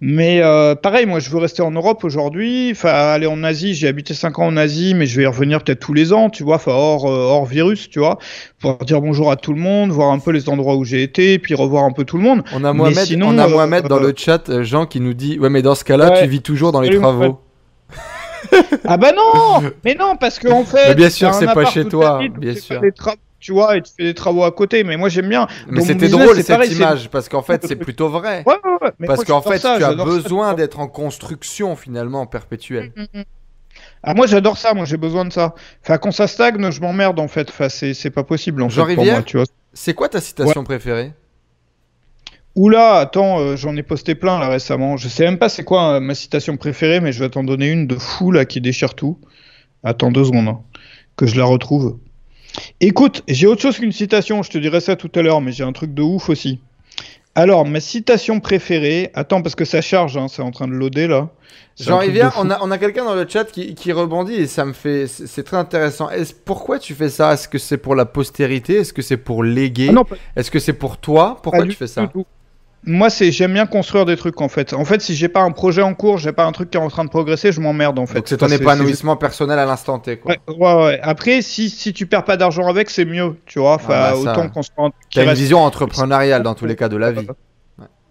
Mais 0.00 0.42
euh, 0.42 0.74
pareil, 0.74 1.06
moi 1.06 1.20
je 1.20 1.30
veux 1.30 1.38
rester 1.38 1.62
en 1.62 1.70
Europe 1.70 2.04
aujourd'hui. 2.04 2.70
Enfin, 2.72 2.90
aller 2.90 3.26
en 3.26 3.42
Asie, 3.42 3.74
j'ai 3.74 3.88
habité 3.88 4.12
5 4.12 4.38
ans 4.38 4.46
en 4.46 4.56
Asie, 4.56 4.94
mais 4.94 5.06
je 5.06 5.16
vais 5.16 5.22
y 5.22 5.26
revenir 5.26 5.62
peut-être 5.62 5.80
tous 5.80 5.94
les 5.94 6.12
ans, 6.12 6.28
tu 6.28 6.42
vois, 6.42 6.56
enfin 6.56 6.72
hors, 6.72 7.06
euh, 7.06 7.16
hors 7.16 7.46
virus, 7.46 7.88
tu 7.88 7.98
vois, 7.98 8.18
pour 8.60 8.76
dire 8.78 9.00
bonjour 9.00 9.30
à 9.30 9.36
tout 9.36 9.54
le 9.54 9.60
monde, 9.60 9.90
voir 9.90 10.12
un 10.12 10.18
peu 10.18 10.32
les 10.32 10.50
endroits 10.50 10.76
où 10.76 10.84
j'ai 10.84 11.02
été, 11.02 11.38
puis 11.38 11.54
revoir 11.54 11.84
un 11.84 11.92
peu 11.92 12.04
tout 12.04 12.18
le 12.18 12.22
monde. 12.22 12.42
On 12.52 12.62
a 12.64 12.74
Mohamed, 12.74 13.22
on 13.22 13.38
a 13.38 13.48
Mohamed 13.48 13.86
dans 13.88 13.98
le 13.98 14.12
chat, 14.14 14.62
Jean, 14.62 14.84
qui 14.84 15.00
nous 15.00 15.14
dit 15.14 15.38
Ouais, 15.38 15.48
mais 15.48 15.62
dans 15.62 15.74
ce 15.74 15.84
cas-là, 15.84 16.20
tu 16.20 16.28
vis 16.28 16.42
toujours 16.42 16.72
dans 16.72 16.82
les 16.82 16.98
travaux. 16.98 17.40
ah 18.84 18.96
bah 18.98 19.12
non 19.16 19.70
Mais 19.84 19.94
non, 19.94 20.16
parce 20.16 20.38
qu'en 20.38 20.64
fait. 20.64 20.88
Mais 20.88 20.94
bien 20.94 21.10
sûr, 21.10 21.32
c'est 21.32 21.46
pas 21.46 21.64
chez 21.64 21.86
toi, 21.86 22.20
bien 22.38 22.54
sûr. 22.54 22.82
Tu 23.38 23.52
vois, 23.52 23.76
et 23.76 23.82
tu 23.82 23.92
fais 23.96 24.04
des 24.04 24.14
travaux 24.14 24.44
à 24.44 24.52
côté. 24.52 24.84
Mais 24.84 24.96
moi, 24.96 25.08
j'aime 25.08 25.28
bien. 25.28 25.46
Mais 25.68 25.82
c'était 25.82 26.08
drôle 26.08 26.42
cette 26.42 26.70
image 26.72 27.08
parce 27.10 27.28
qu'en 27.28 27.42
fait, 27.42 27.64
c'est 27.66 27.76
plutôt 27.76 28.08
vrai. 28.08 28.42
Ouais, 28.46 28.54
ouais, 28.64 28.78
ouais. 28.82 29.06
parce 29.06 29.24
qu'en 29.24 29.42
fait, 29.42 29.60
tu 29.60 29.66
as 29.66 29.94
besoin 29.94 30.54
d'être 30.54 30.80
en 30.80 30.88
construction 30.88 31.76
finalement 31.76 32.26
perpétuelle. 32.26 32.92
Mm, 32.96 33.02
mm, 33.02 33.20
mm. 33.20 33.24
Ah, 34.02 34.14
moi, 34.14 34.26
j'adore 34.26 34.56
ça. 34.56 34.74
Moi, 34.74 34.84
j'ai 34.84 34.96
besoin 34.96 35.24
de 35.24 35.32
ça. 35.32 35.54
Enfin, 35.82 35.98
quand 35.98 36.12
ça 36.12 36.26
stagne, 36.26 36.70
je 36.70 36.80
m'emmerde 36.80 37.18
en 37.20 37.28
fait. 37.28 37.48
Enfin, 37.48 37.68
c'est 37.68 38.10
pas 38.10 38.24
possible 38.24 38.62
en 38.62 38.68
Jean 38.68 38.86
fait, 38.86 38.94
Rivière, 38.94 39.24
tu 39.24 39.36
vois. 39.36 39.46
C'est 39.72 39.94
quoi 39.94 40.08
ta 40.08 40.20
citation 40.20 40.64
préférée? 40.64 41.12
Oula, 42.54 42.94
attends, 42.94 43.38
euh, 43.38 43.56
j'en 43.56 43.76
ai 43.76 43.82
posté 43.82 44.14
plein 44.14 44.38
là 44.38 44.48
récemment. 44.48 44.96
Je 44.96 45.08
sais 45.08 45.24
même 45.24 45.36
pas 45.36 45.50
c'est 45.50 45.62
quoi 45.62 45.96
euh, 45.96 46.00
ma 46.00 46.14
citation 46.14 46.56
préférée, 46.56 47.00
mais 47.00 47.12
je 47.12 47.22
vais 47.22 47.28
t'en 47.28 47.44
donner 47.44 47.70
une 47.70 47.86
de 47.86 47.96
fou 47.96 48.32
là 48.32 48.46
qui 48.46 48.62
déchire 48.62 48.94
tout. 48.94 49.18
Attends 49.84 50.10
deux 50.10 50.24
secondes, 50.24 50.48
hein, 50.48 50.60
que 51.16 51.26
je 51.26 51.36
la 51.36 51.44
retrouve. 51.44 51.98
Écoute, 52.80 53.22
j'ai 53.28 53.46
autre 53.46 53.62
chose 53.62 53.78
qu'une 53.78 53.92
citation, 53.92 54.42
je 54.42 54.50
te 54.50 54.58
dirai 54.58 54.80
ça 54.80 54.96
tout 54.96 55.10
à 55.14 55.22
l'heure, 55.22 55.40
mais 55.40 55.52
j'ai 55.52 55.64
un 55.64 55.72
truc 55.72 55.94
de 55.94 56.02
ouf 56.02 56.28
aussi. 56.28 56.60
Alors, 57.34 57.66
ma 57.66 57.80
citation 57.80 58.40
préférée, 58.40 59.10
attends 59.12 59.42
parce 59.42 59.54
que 59.54 59.66
ça 59.66 59.82
charge, 59.82 60.16
hein, 60.16 60.26
c'est 60.28 60.40
en 60.40 60.50
train 60.50 60.66
de 60.66 60.72
loader 60.72 61.06
là. 61.06 61.28
Jean 61.78 61.98
Rivière, 61.98 62.32
on 62.38 62.48
a, 62.50 62.58
on 62.62 62.70
a 62.70 62.78
quelqu'un 62.78 63.04
dans 63.04 63.14
le 63.14 63.26
chat 63.28 63.44
qui, 63.44 63.74
qui, 63.74 63.92
rebondit 63.92 64.34
et 64.34 64.46
ça 64.46 64.64
me 64.64 64.72
fait. 64.72 65.06
C'est 65.06 65.42
très 65.42 65.58
intéressant. 65.58 66.08
Est 66.08 66.34
pourquoi 66.44 66.78
tu 66.78 66.94
fais 66.94 67.10
ça? 67.10 67.34
Est-ce 67.34 67.48
que 67.48 67.58
c'est 67.58 67.76
pour 67.76 67.94
la 67.94 68.06
postérité? 68.06 68.76
Est-ce 68.76 68.94
que 68.94 69.02
c'est 69.02 69.18
pour 69.18 69.44
léguer? 69.44 69.90
Ah 69.94 70.02
Est-ce 70.36 70.50
que 70.50 70.58
c'est 70.58 70.72
pour 70.72 70.96
toi? 70.96 71.38
Pourquoi 71.42 71.66
tu 71.66 71.72
fais 71.72 71.86
ça? 71.86 72.10
Moi, 72.84 73.10
c'est 73.10 73.32
j'aime 73.32 73.52
bien 73.52 73.66
construire 73.66 74.04
des 74.04 74.16
trucs 74.16 74.40
en 74.40 74.48
fait. 74.48 74.72
En 74.72 74.84
fait, 74.84 75.00
si 75.00 75.14
j'ai 75.16 75.28
pas 75.28 75.40
un 75.40 75.50
projet 75.50 75.82
en 75.82 75.94
cours, 75.94 76.18
j'ai 76.18 76.32
pas 76.32 76.44
un 76.44 76.52
truc 76.52 76.70
qui 76.70 76.78
est 76.78 76.80
en 76.80 76.88
train 76.88 77.04
de 77.04 77.10
progresser, 77.10 77.50
je 77.50 77.60
m'emmerde 77.60 77.98
en 77.98 78.06
fait. 78.06 78.14
Donc 78.14 78.28
c'est 78.28 78.36
ton 78.36 78.48
épanouissement 78.48 79.16
personnel 79.16 79.58
à 79.58 79.66
l'instant 79.66 79.98
T. 79.98 80.18
Quoi. 80.18 80.36
Ouais, 80.48 80.84
ouais, 80.84 81.00
Après, 81.02 81.42
si, 81.42 81.68
si 81.68 81.92
tu 81.92 82.06
perds 82.06 82.24
pas 82.24 82.36
d'argent 82.36 82.68
avec, 82.68 82.90
c'est 82.90 83.04
mieux, 83.04 83.36
tu 83.44 83.58
vois. 83.58 83.74
Enfin, 83.74 83.94
ah 83.96 84.12
bah 84.12 84.16
autant 84.16 84.48
construire. 84.48 84.90
T'as 85.12 85.24
une 85.24 85.32
vision 85.32 85.62
entrepreneuriale 85.62 86.42
dans 86.42 86.54
tous 86.54 86.66
les 86.66 86.76
cas 86.76 86.88
de 86.88 86.96
la 86.96 87.10
vie. 87.10 87.26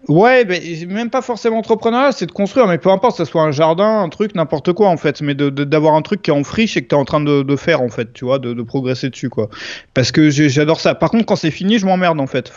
Ouais, 0.07 0.45
mais 0.45 0.61
même 0.87 1.09
pas 1.09 1.23
forcément 1.23 1.57
entrepreneurial, 1.57 2.13
c'est 2.13 2.27
de 2.27 2.31
construire, 2.31 2.67
mais 2.67 2.77
peu 2.77 2.89
importe, 2.89 3.17
que 3.17 3.25
ce 3.25 3.31
soit 3.31 3.41
un 3.41 3.51
jardin, 3.51 4.01
un 4.01 4.09
truc, 4.09 4.35
n'importe 4.35 4.71
quoi 4.73 4.89
en 4.89 4.97
fait, 4.97 5.21
mais 5.21 5.33
d'avoir 5.33 5.93
de, 5.93 5.97
un 5.97 6.01
truc 6.03 6.21
qui 6.21 6.29
est 6.29 6.33
en 6.33 6.43
friche 6.43 6.77
et 6.77 6.83
que 6.83 6.87
tu 6.87 6.95
es 6.95 6.97
en 6.97 7.05
train 7.05 7.21
de, 7.21 7.55
faire 7.55 7.81
en 7.81 7.89
fait, 7.89 8.13
tu 8.13 8.25
vois, 8.25 8.37
de, 8.37 8.61
progresser 8.61 9.09
dessus 9.09 9.29
quoi. 9.29 9.49
Parce 9.95 10.11
que 10.11 10.29
j'adore 10.29 10.79
ça. 10.79 10.93
Par 10.93 11.09
contre, 11.09 11.25
quand 11.25 11.35
c'est 11.35 11.51
fini, 11.51 11.79
je 11.79 11.85
m'emmerde 11.87 12.19
en 12.19 12.27
fait. 12.27 12.51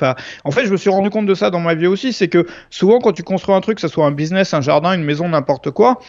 En 0.45 0.51
fait, 0.51 0.67
je 0.67 0.73
me 0.73 0.77
suis 0.77 0.91
rendu 0.91 1.09
compte 1.09 1.27
de 1.27 1.35
ça 1.35 1.51
dans 1.51 1.61
ma 1.61 1.75
vie 1.75 1.87
aussi, 1.87 2.13
c'est 2.13 2.29
que 2.29 2.47
souvent 2.69 2.99
quand 2.99 3.13
tu 3.13 3.23
construis 3.23 3.55
un 3.55 3.61
truc, 3.61 3.77
que 3.77 3.83
ce 3.83 3.89
soit 3.89 4.05
un 4.05 4.13
business, 4.13 4.53
un 4.53 4.61
jardin, 4.61 4.93
une 4.93 5.05
maison, 5.05 5.29
n'importe 5.29 5.71
quoi, 5.71 6.01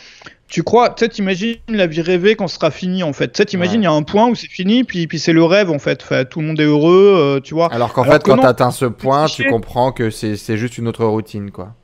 tu 0.49 0.63
crois, 0.63 0.89
tu 0.89 1.05
sais, 1.05 1.09
t'imagines 1.09 1.57
la 1.69 1.85
vie 1.85 2.01
rêvée 2.01 2.35
quand 2.35 2.47
ce 2.47 2.55
sera 2.55 2.71
fini 2.71 3.03
en 3.03 3.13
fait. 3.13 3.31
Tu 3.31 3.37
sais, 3.37 3.45
t'imagines, 3.45 3.81
il 3.81 3.85
y 3.85 3.87
a 3.87 3.91
un 3.91 4.01
point 4.01 4.27
où 4.27 4.35
c'est 4.35 4.47
fini, 4.47 4.83
puis, 4.83 5.05
puis 5.05 5.19
c'est 5.19 5.31
le 5.31 5.43
rêve 5.43 5.69
en 5.69 5.77
fait. 5.77 6.01
Enfin, 6.01 6.25
tout 6.25 6.41
le 6.41 6.47
monde 6.47 6.59
est 6.59 6.65
heureux, 6.65 7.13
euh, 7.15 7.39
tu 7.39 7.53
vois. 7.53 7.71
Alors 7.71 7.93
qu'en 7.93 8.03
fait, 8.03 8.23
quand 8.23 8.37
t'atteins 8.37 8.71
ce 8.71 8.85
point, 8.85 9.27
tu 9.27 9.45
comprends 9.45 9.91
que 9.91 10.09
c'est 10.09 10.57
juste 10.57 10.77
une 10.77 10.87
autre 10.87 11.05
routine, 11.05 11.51
quoi. 11.51 11.75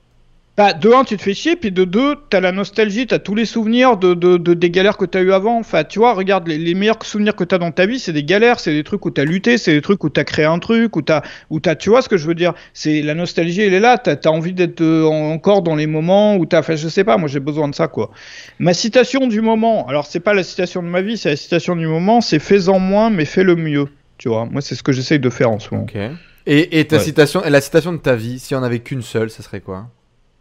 Bah, 0.58 0.72
de 0.72 0.90
un, 0.90 1.04
tu 1.04 1.18
te 1.18 1.22
fais 1.22 1.34
chier, 1.34 1.58
puis 1.58 1.74
de 1.74 1.84
deux, 1.84 2.16
t'as 2.30 2.40
la 2.40 2.54
nostalgie, 2.54 3.06
t'as 3.06 3.20
tous 3.20 3.36
les 3.36 3.44
souvenirs 3.44 3.98
de, 3.98 4.14
de, 4.14 4.38
de, 4.38 4.54
des 4.54 4.70
galères 4.70 4.96
que 4.96 5.04
t'as 5.04 5.22
eu 5.22 5.34
avant. 5.34 5.60
Enfin, 5.60 5.84
tu 5.84 6.00
vois, 6.00 6.14
regarde, 6.14 6.48
les, 6.48 6.58
les 6.58 6.74
meilleurs 6.76 7.04
souvenirs 7.04 7.36
que 7.36 7.44
t'as 7.44 7.58
dans 7.58 7.72
ta 7.72 7.86
vie, 7.86 8.00
c'est 8.00 8.14
des 8.14 8.24
galères, 8.24 8.62
c'est 8.62 8.72
des 8.72 8.86
trucs 8.86 9.06
où 9.06 9.12
t'as 9.12 9.26
lutté, 9.26 9.58
c'est 9.58 9.74
des 9.74 9.82
trucs 9.82 10.02
où 10.06 10.10
t'as 10.10 10.24
créé 10.24 10.46
un 10.46 10.60
truc, 10.60 10.96
où 10.96 11.02
t'as, 11.02 11.24
où 11.50 11.60
t'as, 11.60 11.76
tu 11.76 11.90
vois 11.90 12.02
ce 12.02 12.08
que 12.08 12.16
je 12.16 12.26
veux 12.26 12.36
dire? 12.36 12.54
C'est 12.74 13.02
la 13.02 13.16
nostalgie, 13.16 13.64
elle 13.64 13.74
est 13.74 13.82
là. 13.82 13.98
T'as 13.98 14.16
as 14.16 14.32
envie 14.32 14.54
d'être 14.54 14.80
euh, 14.80 15.04
encore 15.04 15.62
dans 15.62 15.76
les 15.76 15.88
moments 15.88 16.38
où 16.38 16.46
t'as, 16.46 16.60
enfin, 16.60 16.78
je 16.78 16.88
sais 16.88 17.04
pas, 17.04 17.18
moi 17.18 17.28
j'ai 17.28 17.42
besoin 17.42 17.68
de 17.68 17.76
ça, 17.76 17.90
quoi. 17.90 18.12
Ma 18.58 18.74
citation 18.74 19.28
du 19.28 19.42
moment, 19.42 19.86
alors 19.90 20.06
c'est 20.06 20.22
pas 20.22 20.34
la 20.34 20.44
citation 20.44 20.82
de 20.82 20.88
ma 20.88 21.02
vie, 21.02 21.18
c'est 21.18 21.32
la 21.32 21.36
citation 21.36 21.76
du 21.76 21.86
moment, 21.86 22.22
c'est 22.22 22.40
fais-en 22.40 22.80
moins, 22.80 23.10
mais 23.10 23.26
fais 23.26 23.44
le 23.44 23.58
mieux. 23.58 23.90
Tu 24.18 24.30
vois, 24.30 24.46
moi 24.46 24.62
c'est 24.62 24.76
ce 24.76 24.84
que 24.84 24.94
j'essaye 24.94 25.20
de 25.20 25.30
faire 25.30 25.52
en 25.52 25.60
ce 25.60 25.74
moment. 25.74 25.84
Ok. 25.84 26.00
Et, 26.48 26.80
et 26.80 26.86
ta 26.86 27.00
citation, 27.00 27.44
et 27.44 27.50
la 27.50 27.60
citation 27.60 27.92
de 27.92 27.98
ta 27.98 28.16
vie, 28.16 28.40
si 28.40 28.56
on 28.56 28.64
avait 28.64 28.80
qu'une 28.80 29.02
seule, 29.02 29.30
ça 29.30 29.44
serait 29.44 29.60
quoi? 29.60 29.88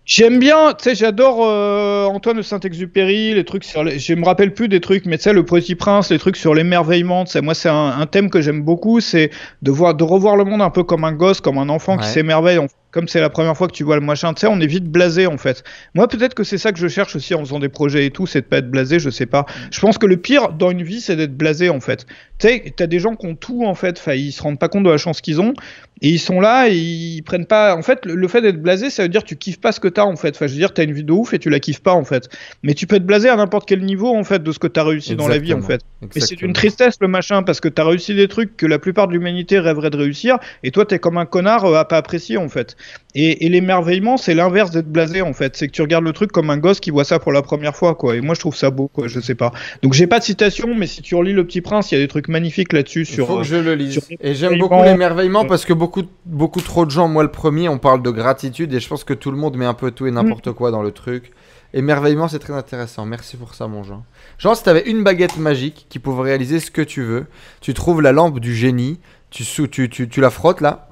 J'aime 0.07 0.39
bien, 0.39 0.75
tu 0.75 0.85
sais, 0.85 0.95
j'adore 0.95 1.39
euh, 1.41 2.05
Antoine 2.05 2.37
de 2.37 2.43
Saint-Exupéry, 2.43 3.33
les 3.33 3.45
trucs 3.45 3.65
sur 3.65 3.83
les... 3.83 3.99
Je 3.99 4.13
me 4.13 4.25
rappelle 4.27 4.53
plus 4.53 4.69
des 4.69 4.81
trucs, 4.81 5.07
mais 5.07 5.17
tu 5.17 5.25
sais, 5.25 5.33
le 5.33 5.47
Petit 5.47 5.75
Prince, 5.77 6.11
les 6.11 6.19
trucs 6.19 6.37
sur 6.37 6.55
l'émerveillement, 6.55 7.25
tu 7.25 7.41
moi, 7.41 7.55
c'est 7.55 7.71
un, 7.71 8.05
thème 8.05 8.29
que 8.29 8.43
j'aime 8.43 8.63
beaucoup, 8.63 9.01
c'est 9.01 9.31
de, 9.63 9.71
voir, 9.71 9.95
de 9.95 10.05
revoir 10.05 10.37
le 10.37 10.45
monde 10.45 10.61
un 10.61 10.69
peu 10.69 10.85
comme 10.85 11.05
un 11.05 11.13
gosse, 11.13 11.41
comme 11.41 11.57
un 11.57 11.71
enfant 11.71 11.97
qui 11.97 12.07
s'émerveille. 12.07 12.59
En 12.59 12.67
comme 12.95 13.09
c'est 13.09 13.21
la 13.21 13.29
première 13.29 13.57
fois 13.57 13.67
que 13.67 13.73
tu 13.73 13.83
vois 13.83 13.97
le 13.97 14.03
machin, 14.03 14.33
tu 14.35 14.43
sais, 14.43 14.47
on 14.47 14.61
est 14.61 14.69
vite 14.69 14.85
blasé 14.85 15.27
en 15.27 15.37
fait. 15.37 15.65
Moi, 15.95 16.07
peut-être 16.07 16.33
que 16.33 16.45
c'est 16.45 16.59
ça 16.59 16.71
que 16.71 16.79
je 16.79 16.87
cherche 16.87 17.17
aussi 17.17 17.35
en 17.35 17.41
faisant 17.41 17.59
des 17.59 17.69
projets 17.69 18.07
et 18.07 18.13
tout, 18.13 18.29
c'est 18.29 18.43
de 18.43 18.47
pas 18.47 18.59
être 18.59 18.71
blasé, 18.71 19.01
je 19.01 19.11
sais 19.11 19.27
pas. 19.27 19.47
Je 19.73 19.81
pense 19.81 19.99
que 19.99 20.07
le 20.07 20.17
pire 20.17 20.53
dans 20.53 20.71
une 20.71 20.85
vie, 20.85 21.01
c'est 21.01 21.17
d'être 21.17 21.37
blasé 21.37 21.71
en 21.71 21.81
fait. 21.81 22.07
Tu 22.39 22.47
sais, 22.47 22.73
t'as 22.77 22.87
des 22.87 23.01
gens 23.01 23.17
qui 23.17 23.27
ont 23.27 23.35
tout 23.35 23.65
en 23.65 23.75
fait, 23.75 23.99
enfin, 23.99 24.15
ils 24.15 24.31
se 24.31 24.41
rendent 24.41 24.61
pas 24.61 24.69
compte 24.69 24.85
de 24.85 24.91
la 24.91 24.97
chance 24.97 25.21
qu'ils 25.21 25.41
ont 25.41 25.55
et 26.03 26.09
ils 26.09 26.19
sont 26.19 26.41
là 26.41 26.69
et 26.69 26.77
ils 26.77 27.23
prennent 27.23 27.47
pas. 27.47 27.77
En 27.77 27.83
fait, 27.83 28.05
le, 28.05 28.29
fait 28.29 28.43
d'être 28.43 28.61
blasé, 28.61 28.91
ça 28.91 29.05
veut 29.05 29.09
dire 29.09 29.23
que 29.23 29.29
tu 29.29 29.37
kiffes 29.37 29.61
pas 29.61 29.73
ce 29.73 29.81
que 29.81 29.89
t'as 29.89 30.05
en 30.05 30.17
fait. 30.17 30.37
Enfin, 30.37 30.47
je 30.47 30.53
veux 30.53 30.59
dire, 30.59 30.75
t'as 30.75 30.85
une 30.85 30.93
vie 30.93 31.05
de 31.05 31.13
ouf 31.13 31.33
et 31.35 31.39
tu 31.39 31.51
la 31.51 31.61
kiffes 31.61 31.83
pas 31.83 31.95
en 31.95 32.05
fait. 32.05 32.29
Mais 32.63 32.75
tu 32.75 32.87
peux 32.87 32.97
être 32.97 33.07
blasé 33.07 33.29
à 33.29 33.37
n'importe 33.37 33.67
quel 33.69 33.81
niveau 33.85 34.15
en 34.15 34.25
fait 34.25 34.43
de 34.43 34.53
ce 34.53 34.59
que 34.59 34.67
t'as 34.67 34.85
réussi 34.85 35.17
dans 35.17 35.29
la 35.29 35.39
vie 35.39 35.55
en 35.55 35.63
fait. 35.63 35.81
Et 36.15 36.21
c'est 36.21 36.43
une 36.43 36.53
tristesse 36.53 36.97
le 37.01 37.09
machin 37.09 37.43
parce 37.43 37.61
que 37.61 37.69
t'as 37.69 37.85
réussi 37.85 38.15
des 38.15 38.29
trucs 38.29 38.57
que 38.57 38.67
la 38.67 38.79
plupart 38.79 39.09
de 39.09 39.13
l'humanité 39.13 39.59
rêverait 39.59 39.91
de 39.91 39.97
réussir 39.97 40.39
et 40.63 40.71
toi 40.71 40.85
t'es 40.85 40.99
comme 40.99 41.17
un 41.17 41.27
connard 41.27 41.65
euh, 41.65 41.79
à 41.79 41.85
pas 41.85 41.97
apprécier 41.97 42.37
en 42.37 42.49
fait. 42.49 42.77
Et, 43.15 43.47
et 43.47 43.49
l'émerveillement, 43.49 44.17
c'est 44.17 44.35
l'inverse 44.35 44.71
d'être 44.73 44.91
blasé 44.91 45.23
en 45.23 45.33
fait. 45.33 45.57
C'est 45.57 45.69
que 45.69 45.73
tu 45.73 45.83
regardes 45.83 46.05
le 46.05 46.13
truc 46.13 46.33
comme 46.33 46.51
un 46.51 46.57
gosse 46.57 46.81
qui 46.81 46.91
voit 46.91 47.05
ça 47.05 47.19
pour 47.19 47.33
la 47.33 47.43
première 47.43 47.77
fois, 47.77 47.95
quoi. 47.95 48.17
Et 48.17 48.21
moi, 48.21 48.35
je 48.35 48.41
trouve 48.41 48.57
ça 48.57 48.71
beau, 48.71 48.89
quoi. 48.89 49.07
Je 49.07 49.21
sais 49.21 49.35
pas. 49.37 49.53
Donc, 49.83 49.93
j'ai 49.93 50.07
pas 50.07 50.19
de 50.19 50.25
citation, 50.25 50.75
mais 50.75 50.87
si 50.87 51.03
tu 51.03 51.15
relis 51.15 51.33
Le 51.33 51.47
Petit 51.47 51.61
Prince, 51.61 51.93
il 51.93 51.95
y 51.95 51.99
a 51.99 52.01
des 52.01 52.09
trucs 52.09 52.29
magnifiques 52.29 52.73
là-dessus. 52.73 53.05
Sur, 53.05 53.27
faut 53.27 53.39
que 53.39 53.45
je 53.45 53.57
le 53.57 53.75
lise. 53.75 54.01
Et 54.21 54.35
j'aime 54.35 54.59
beaucoup 54.59 54.83
l'émerveillement 54.83 55.45
parce 55.45 55.65
que 55.65 55.73
beaucoup, 55.73 56.03
beaucoup 56.27 56.61
trop 56.61 56.85
de 56.87 56.91
gens, 56.91 57.09
moi 57.09 57.23
le 57.23 57.31
premier, 57.31 57.69
on 57.69 57.79
parle 57.79 58.03
de 58.03 58.11
gratitude 58.11 58.73
et 58.75 58.81
je 58.81 58.89
pense 58.89 59.05
que 59.05 59.15
tout 59.15 59.31
le 59.31 59.37
monde 59.37 59.57
met 59.57 59.67
un 59.67 59.75
peu 59.75 59.91
tout 59.91 60.07
et 60.07 60.11
n'importe 60.11 60.49
mm. 60.49 60.55
quoi 60.55 60.71
dans 60.71 60.83
le 60.83 60.91
truc. 60.91 61.31
Émerveillement, 61.73 62.29
c'est 62.29 62.39
très 62.39 62.53
intéressant. 62.53 63.05
Merci 63.05 63.37
pour 63.37 63.55
ça, 63.55 63.67
mon 63.67 63.83
Jean. 63.83 64.05
Jean, 64.39 64.55
si 64.55 64.63
t'avais 64.63 64.89
une 64.89 65.03
baguette 65.03 65.39
magique 65.39 65.87
qui 65.89 65.99
pouvait 65.99 66.23
réaliser 66.23 66.61
ce 66.61 66.71
que 66.71 66.83
tu 66.83 67.03
veux, 67.03 67.27
tu 67.61 67.75
trouves 67.75 68.01
la 68.01 68.13
lampe 68.13 68.39
du 68.39 68.55
génie, 68.55 69.01
tu, 69.31 69.45
tu, 69.69 69.91
tu, 69.91 70.09
tu 70.09 70.21
la 70.21 70.31
frottes 70.31 70.61
là 70.61 70.89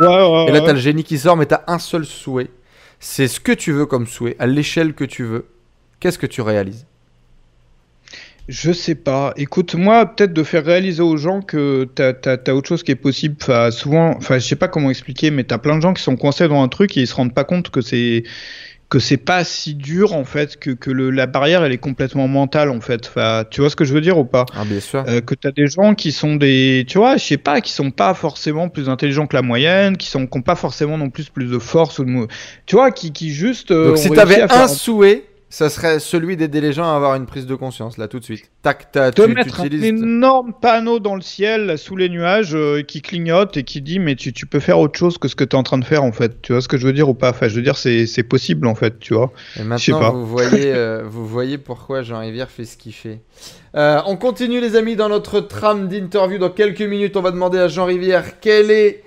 et 0.00 0.52
là, 0.52 0.60
t'as 0.60 0.72
le 0.72 0.78
génie 0.78 1.04
qui 1.04 1.18
sort, 1.18 1.36
mais 1.36 1.46
t'as 1.46 1.62
un 1.66 1.78
seul 1.78 2.04
souhait. 2.04 2.50
C'est 3.00 3.28
ce 3.28 3.40
que 3.40 3.52
tu 3.52 3.72
veux 3.72 3.86
comme 3.86 4.06
souhait, 4.06 4.36
à 4.38 4.46
l'échelle 4.46 4.94
que 4.94 5.04
tu 5.04 5.24
veux. 5.24 5.46
Qu'est-ce 6.00 6.18
que 6.18 6.26
tu 6.26 6.40
réalises? 6.40 6.86
Je 8.48 8.72
sais 8.72 8.94
pas. 8.94 9.34
Écoute, 9.36 9.74
moi, 9.74 10.06
peut-être 10.06 10.32
de 10.32 10.42
faire 10.42 10.64
réaliser 10.64 11.02
aux 11.02 11.18
gens 11.18 11.42
que 11.42 11.86
t'as 11.94 12.14
as, 12.24 12.54
autre 12.54 12.68
chose 12.68 12.82
qui 12.82 12.92
est 12.92 12.96
possible. 12.96 13.36
Enfin, 13.42 13.70
souvent, 13.70 14.16
enfin, 14.16 14.38
je 14.38 14.46
sais 14.46 14.56
pas 14.56 14.68
comment 14.68 14.88
expliquer, 14.88 15.30
mais 15.30 15.44
t'as 15.44 15.58
plein 15.58 15.76
de 15.76 15.82
gens 15.82 15.92
qui 15.92 16.02
sont 16.02 16.16
coincés 16.16 16.48
dans 16.48 16.62
un 16.62 16.68
truc 16.68 16.96
et 16.96 17.02
ils 17.02 17.06
se 17.06 17.14
rendent 17.14 17.34
pas 17.34 17.44
compte 17.44 17.68
que 17.68 17.82
c'est 17.82 18.22
que 18.88 18.98
c'est 18.98 19.18
pas 19.18 19.44
si 19.44 19.74
dur 19.74 20.14
en 20.14 20.24
fait 20.24 20.58
que, 20.58 20.70
que 20.70 20.90
le, 20.90 21.10
la 21.10 21.26
barrière 21.26 21.62
elle 21.62 21.72
est 21.72 21.78
complètement 21.78 22.26
mentale 22.26 22.70
en 22.70 22.80
fait. 22.80 23.06
Enfin, 23.06 23.44
tu 23.50 23.60
vois 23.60 23.68
ce 23.68 23.76
que 23.76 23.84
je 23.84 23.92
veux 23.92 24.00
dire 24.00 24.16
ou 24.18 24.24
pas? 24.24 24.46
Ah, 24.54 24.64
bien 24.64 24.80
sûr. 24.80 25.04
Euh, 25.06 25.20
que 25.20 25.34
t'as 25.34 25.50
des 25.50 25.66
gens 25.66 25.94
qui 25.94 26.10
sont 26.10 26.36
des 26.36 26.84
tu 26.88 26.98
vois 26.98 27.16
je 27.16 27.24
sais 27.24 27.36
pas 27.36 27.60
qui 27.60 27.72
sont 27.72 27.90
pas 27.90 28.14
forcément 28.14 28.68
plus 28.68 28.88
intelligents 28.88 29.26
que 29.26 29.36
la 29.36 29.42
moyenne 29.42 29.96
qui 29.96 30.08
sont 30.08 30.26
qui 30.26 30.38
ont 30.38 30.42
pas 30.42 30.56
forcément 30.56 30.96
non 30.96 31.10
plus 31.10 31.28
plus 31.28 31.50
de 31.50 31.58
force 31.58 31.98
ou 31.98 32.04
de 32.04 32.26
tu 32.64 32.76
vois 32.76 32.90
qui 32.90 33.12
qui 33.12 33.30
juste 33.30 33.70
euh, 33.70 33.88
donc 33.88 33.98
si 33.98 34.10
t'avais 34.10 34.42
un 34.42 34.68
souhait 34.68 35.24
ça 35.50 35.70
serait 35.70 35.98
celui 35.98 36.36
d'aider 36.36 36.60
les 36.60 36.74
gens 36.74 36.84
à 36.84 36.94
avoir 36.94 37.14
une 37.14 37.24
prise 37.24 37.46
de 37.46 37.54
conscience, 37.54 37.96
là, 37.96 38.06
tout 38.06 38.18
de 38.18 38.24
suite. 38.24 38.50
Tac, 38.62 38.92
tac, 38.92 39.14
tu, 39.14 39.26
mettre 39.28 39.60
un 39.60 39.64
énorme 39.64 40.52
panneau 40.60 40.98
dans 40.98 41.14
le 41.14 41.22
ciel, 41.22 41.78
sous 41.78 41.96
les 41.96 42.10
nuages, 42.10 42.54
euh, 42.54 42.82
qui 42.82 43.00
clignote 43.00 43.56
et 43.56 43.64
qui 43.64 43.80
dit, 43.80 43.98
mais 43.98 44.14
tu, 44.14 44.34
tu, 44.34 44.44
peux 44.44 44.60
faire 44.60 44.78
autre 44.78 44.98
chose 44.98 45.16
que 45.16 45.26
ce 45.26 45.34
que 45.34 45.44
tu 45.44 45.56
es 45.56 45.58
en 45.58 45.62
train 45.62 45.78
de 45.78 45.84
faire, 45.84 46.04
en 46.04 46.12
fait. 46.12 46.42
Tu 46.42 46.52
vois 46.52 46.60
ce 46.60 46.68
que 46.68 46.76
je 46.76 46.86
veux 46.86 46.92
dire 46.92 47.08
ou 47.08 47.14
pas? 47.14 47.30
Enfin, 47.30 47.48
je 47.48 47.56
veux 47.56 47.62
dire, 47.62 47.78
c'est 47.78 48.22
possible, 48.24 48.66
en 48.66 48.74
fait, 48.74 48.98
tu 48.98 49.14
vois. 49.14 49.32
Et 49.58 49.62
maintenant, 49.64 50.12
Vous, 50.12 50.26
voyez, 50.26 50.74
euh, 50.74 51.02
vous 51.08 51.26
voyez 51.26 51.56
pourquoi 51.56 52.02
Jean 52.02 52.18
Rivière 52.18 52.50
fait 52.50 52.66
ce 52.66 52.76
qu'il 52.76 52.92
fait. 52.92 53.20
Euh, 53.74 54.00
on 54.06 54.16
continue, 54.16 54.60
les 54.60 54.76
amis, 54.76 54.96
dans 54.96 55.08
notre 55.08 55.40
trame 55.40 55.88
d'interview. 55.88 56.38
Dans 56.38 56.50
quelques 56.50 56.82
minutes, 56.82 57.16
on 57.16 57.22
va 57.22 57.30
demander 57.30 57.58
à 57.58 57.68
Jean 57.68 57.86
Rivière 57.86 58.38
quel 58.40 58.70
est 58.70 59.02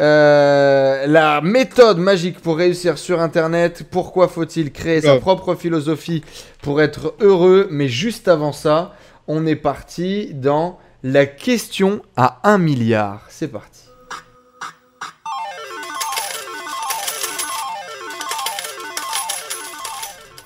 euh, 0.00 1.06
la 1.06 1.40
méthode 1.42 1.98
magique 1.98 2.40
pour 2.40 2.56
réussir 2.56 2.98
sur 2.98 3.20
Internet. 3.20 3.84
Pourquoi 3.90 4.28
faut-il 4.28 4.72
créer 4.72 5.00
sa 5.00 5.16
propre 5.16 5.54
philosophie 5.54 6.24
pour 6.62 6.80
être 6.80 7.14
heureux? 7.20 7.68
Mais 7.70 7.88
juste 7.88 8.28
avant 8.28 8.52
ça, 8.52 8.94
on 9.28 9.46
est 9.46 9.56
parti 9.56 10.32
dans 10.34 10.78
la 11.02 11.26
question 11.26 12.00
à 12.16 12.40
un 12.44 12.58
milliard. 12.58 13.26
C'est 13.28 13.48
parti. 13.48 13.81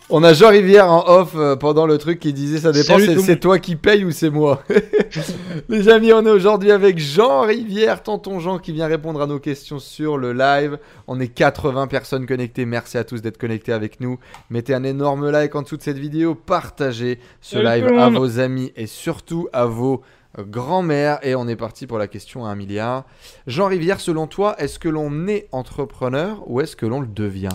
On 0.08 0.22
a 0.22 0.32
Jean 0.34 0.50
Rivière 0.50 0.88
en 0.88 1.04
off 1.08 1.32
euh, 1.34 1.56
pendant 1.56 1.84
le 1.84 1.98
truc 1.98 2.20
qui 2.20 2.32
disait 2.32 2.58
ça 2.58 2.70
dépend, 2.70 2.96
c'est 2.98 3.40
toi 3.40 3.58
qui 3.58 3.74
paye 3.74 4.04
ou 4.04 4.12
c'est 4.12 4.30
moi. 4.30 4.62
Les 5.68 5.88
amis, 5.88 6.12
on 6.12 6.24
est 6.24 6.30
aujourd'hui 6.30 6.70
avec 6.70 7.00
Jean 7.00 7.40
Rivière, 7.40 8.04
tonton 8.04 8.38
Jean 8.38 8.60
qui 8.60 8.70
vient 8.70 8.86
répondre 8.86 9.20
à 9.20 9.26
nos 9.26 9.40
questions 9.40 9.80
sur 9.80 10.16
le 10.16 10.32
live. 10.32 10.78
On 11.08 11.18
est 11.18 11.26
80 11.26 11.88
personnes 11.88 12.24
connectées, 12.24 12.66
merci 12.66 12.98
à 12.98 13.04
tous 13.04 13.20
d'être 13.20 13.36
connectés 13.36 13.72
avec 13.72 13.98
nous. 13.98 14.20
Mettez 14.48 14.74
un 14.74 14.84
énorme 14.84 15.28
like 15.28 15.56
en 15.56 15.62
dessous 15.62 15.76
de 15.76 15.82
cette 15.82 15.98
vidéo, 15.98 16.36
partagez 16.36 17.18
ce 17.40 17.58
live 17.58 17.86
à 17.98 18.08
vos 18.08 18.38
amis 18.38 18.72
et 18.76 18.86
surtout 18.86 19.48
à 19.52 19.66
vos 19.66 20.02
grand-mère. 20.38 21.18
Et 21.22 21.34
on 21.34 21.48
est 21.48 21.56
parti 21.56 21.88
pour 21.88 21.98
la 21.98 22.06
question 22.06 22.46
à 22.46 22.50
un 22.50 22.54
milliard. 22.54 23.06
Jean 23.48 23.66
Rivière, 23.66 23.98
selon 23.98 24.28
toi, 24.28 24.54
est-ce 24.58 24.78
que 24.78 24.88
l'on 24.88 25.26
est 25.26 25.48
entrepreneur 25.50 26.44
ou 26.46 26.60
est-ce 26.60 26.76
que 26.76 26.86
l'on 26.86 27.00
le 27.00 27.08
devient? 27.08 27.48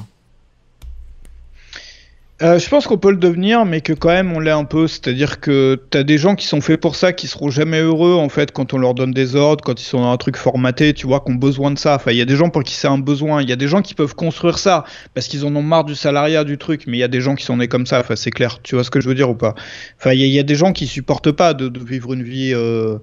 Euh, 2.41 2.57
je 2.57 2.69
pense 2.69 2.87
qu'on 2.87 2.97
peut 2.97 3.11
le 3.11 3.17
devenir, 3.17 3.65
mais 3.65 3.81
que 3.81 3.93
quand 3.93 4.09
même 4.09 4.31
on 4.33 4.39
l'est 4.39 4.49
un 4.49 4.63
peu. 4.63 4.87
C'est-à-dire 4.87 5.39
que 5.39 5.79
t'as 5.89 6.01
des 6.01 6.17
gens 6.17 6.35
qui 6.35 6.47
sont 6.47 6.59
faits 6.59 6.81
pour 6.81 6.95
ça, 6.95 7.13
qui 7.13 7.27
seront 7.27 7.49
jamais 7.49 7.79
heureux 7.79 8.15
en 8.15 8.29
fait 8.29 8.51
quand 8.51 8.73
on 8.73 8.79
leur 8.79 8.95
donne 8.95 9.11
des 9.11 9.35
ordres, 9.35 9.63
quand 9.63 9.79
ils 9.79 9.85
sont 9.85 10.01
dans 10.01 10.11
un 10.11 10.17
truc 10.17 10.37
formaté, 10.37 10.93
tu 10.93 11.05
vois, 11.05 11.19
qui 11.19 11.31
ont 11.31 11.35
besoin 11.35 11.69
de 11.69 11.77
ça. 11.77 11.95
Enfin, 11.95 12.11
il 12.11 12.17
y 12.17 12.21
a 12.21 12.25
des 12.25 12.35
gens 12.35 12.49
pour 12.49 12.63
qui 12.63 12.73
c'est 12.73 12.87
un 12.87 12.97
besoin. 12.97 13.43
Il 13.43 13.49
y 13.49 13.53
a 13.53 13.55
des 13.55 13.67
gens 13.67 13.81
qui 13.83 13.93
peuvent 13.93 14.15
construire 14.15 14.57
ça 14.57 14.85
parce 15.13 15.27
qu'ils 15.27 15.45
en 15.45 15.55
ont 15.55 15.61
marre 15.61 15.83
du 15.83 15.93
salariat 15.93 16.43
du 16.43 16.57
truc. 16.57 16.85
Mais 16.87 16.97
il 16.97 17.01
y 17.01 17.03
a 17.03 17.07
des 17.07 17.21
gens 17.21 17.35
qui 17.35 17.45
sont 17.45 17.57
nés 17.57 17.67
comme 17.67 17.85
ça. 17.85 17.99
Enfin, 17.99 18.15
c'est 18.15 18.31
clair. 18.31 18.59
Tu 18.63 18.75
vois 18.75 18.83
ce 18.83 18.89
que 18.89 19.01
je 19.01 19.07
veux 19.07 19.15
dire 19.15 19.29
ou 19.29 19.35
pas? 19.35 19.53
Enfin, 19.99 20.13
il 20.13 20.25
y, 20.25 20.39
a 20.39 20.43
des 20.43 20.55
gens 20.55 20.73
qui 20.73 20.87
supportent 20.87 21.31
pas 21.31 21.53
de, 21.53 21.71
vivre 21.79 22.13
une 22.13 22.23
vie. 22.23 22.53
Euh, 22.55 22.97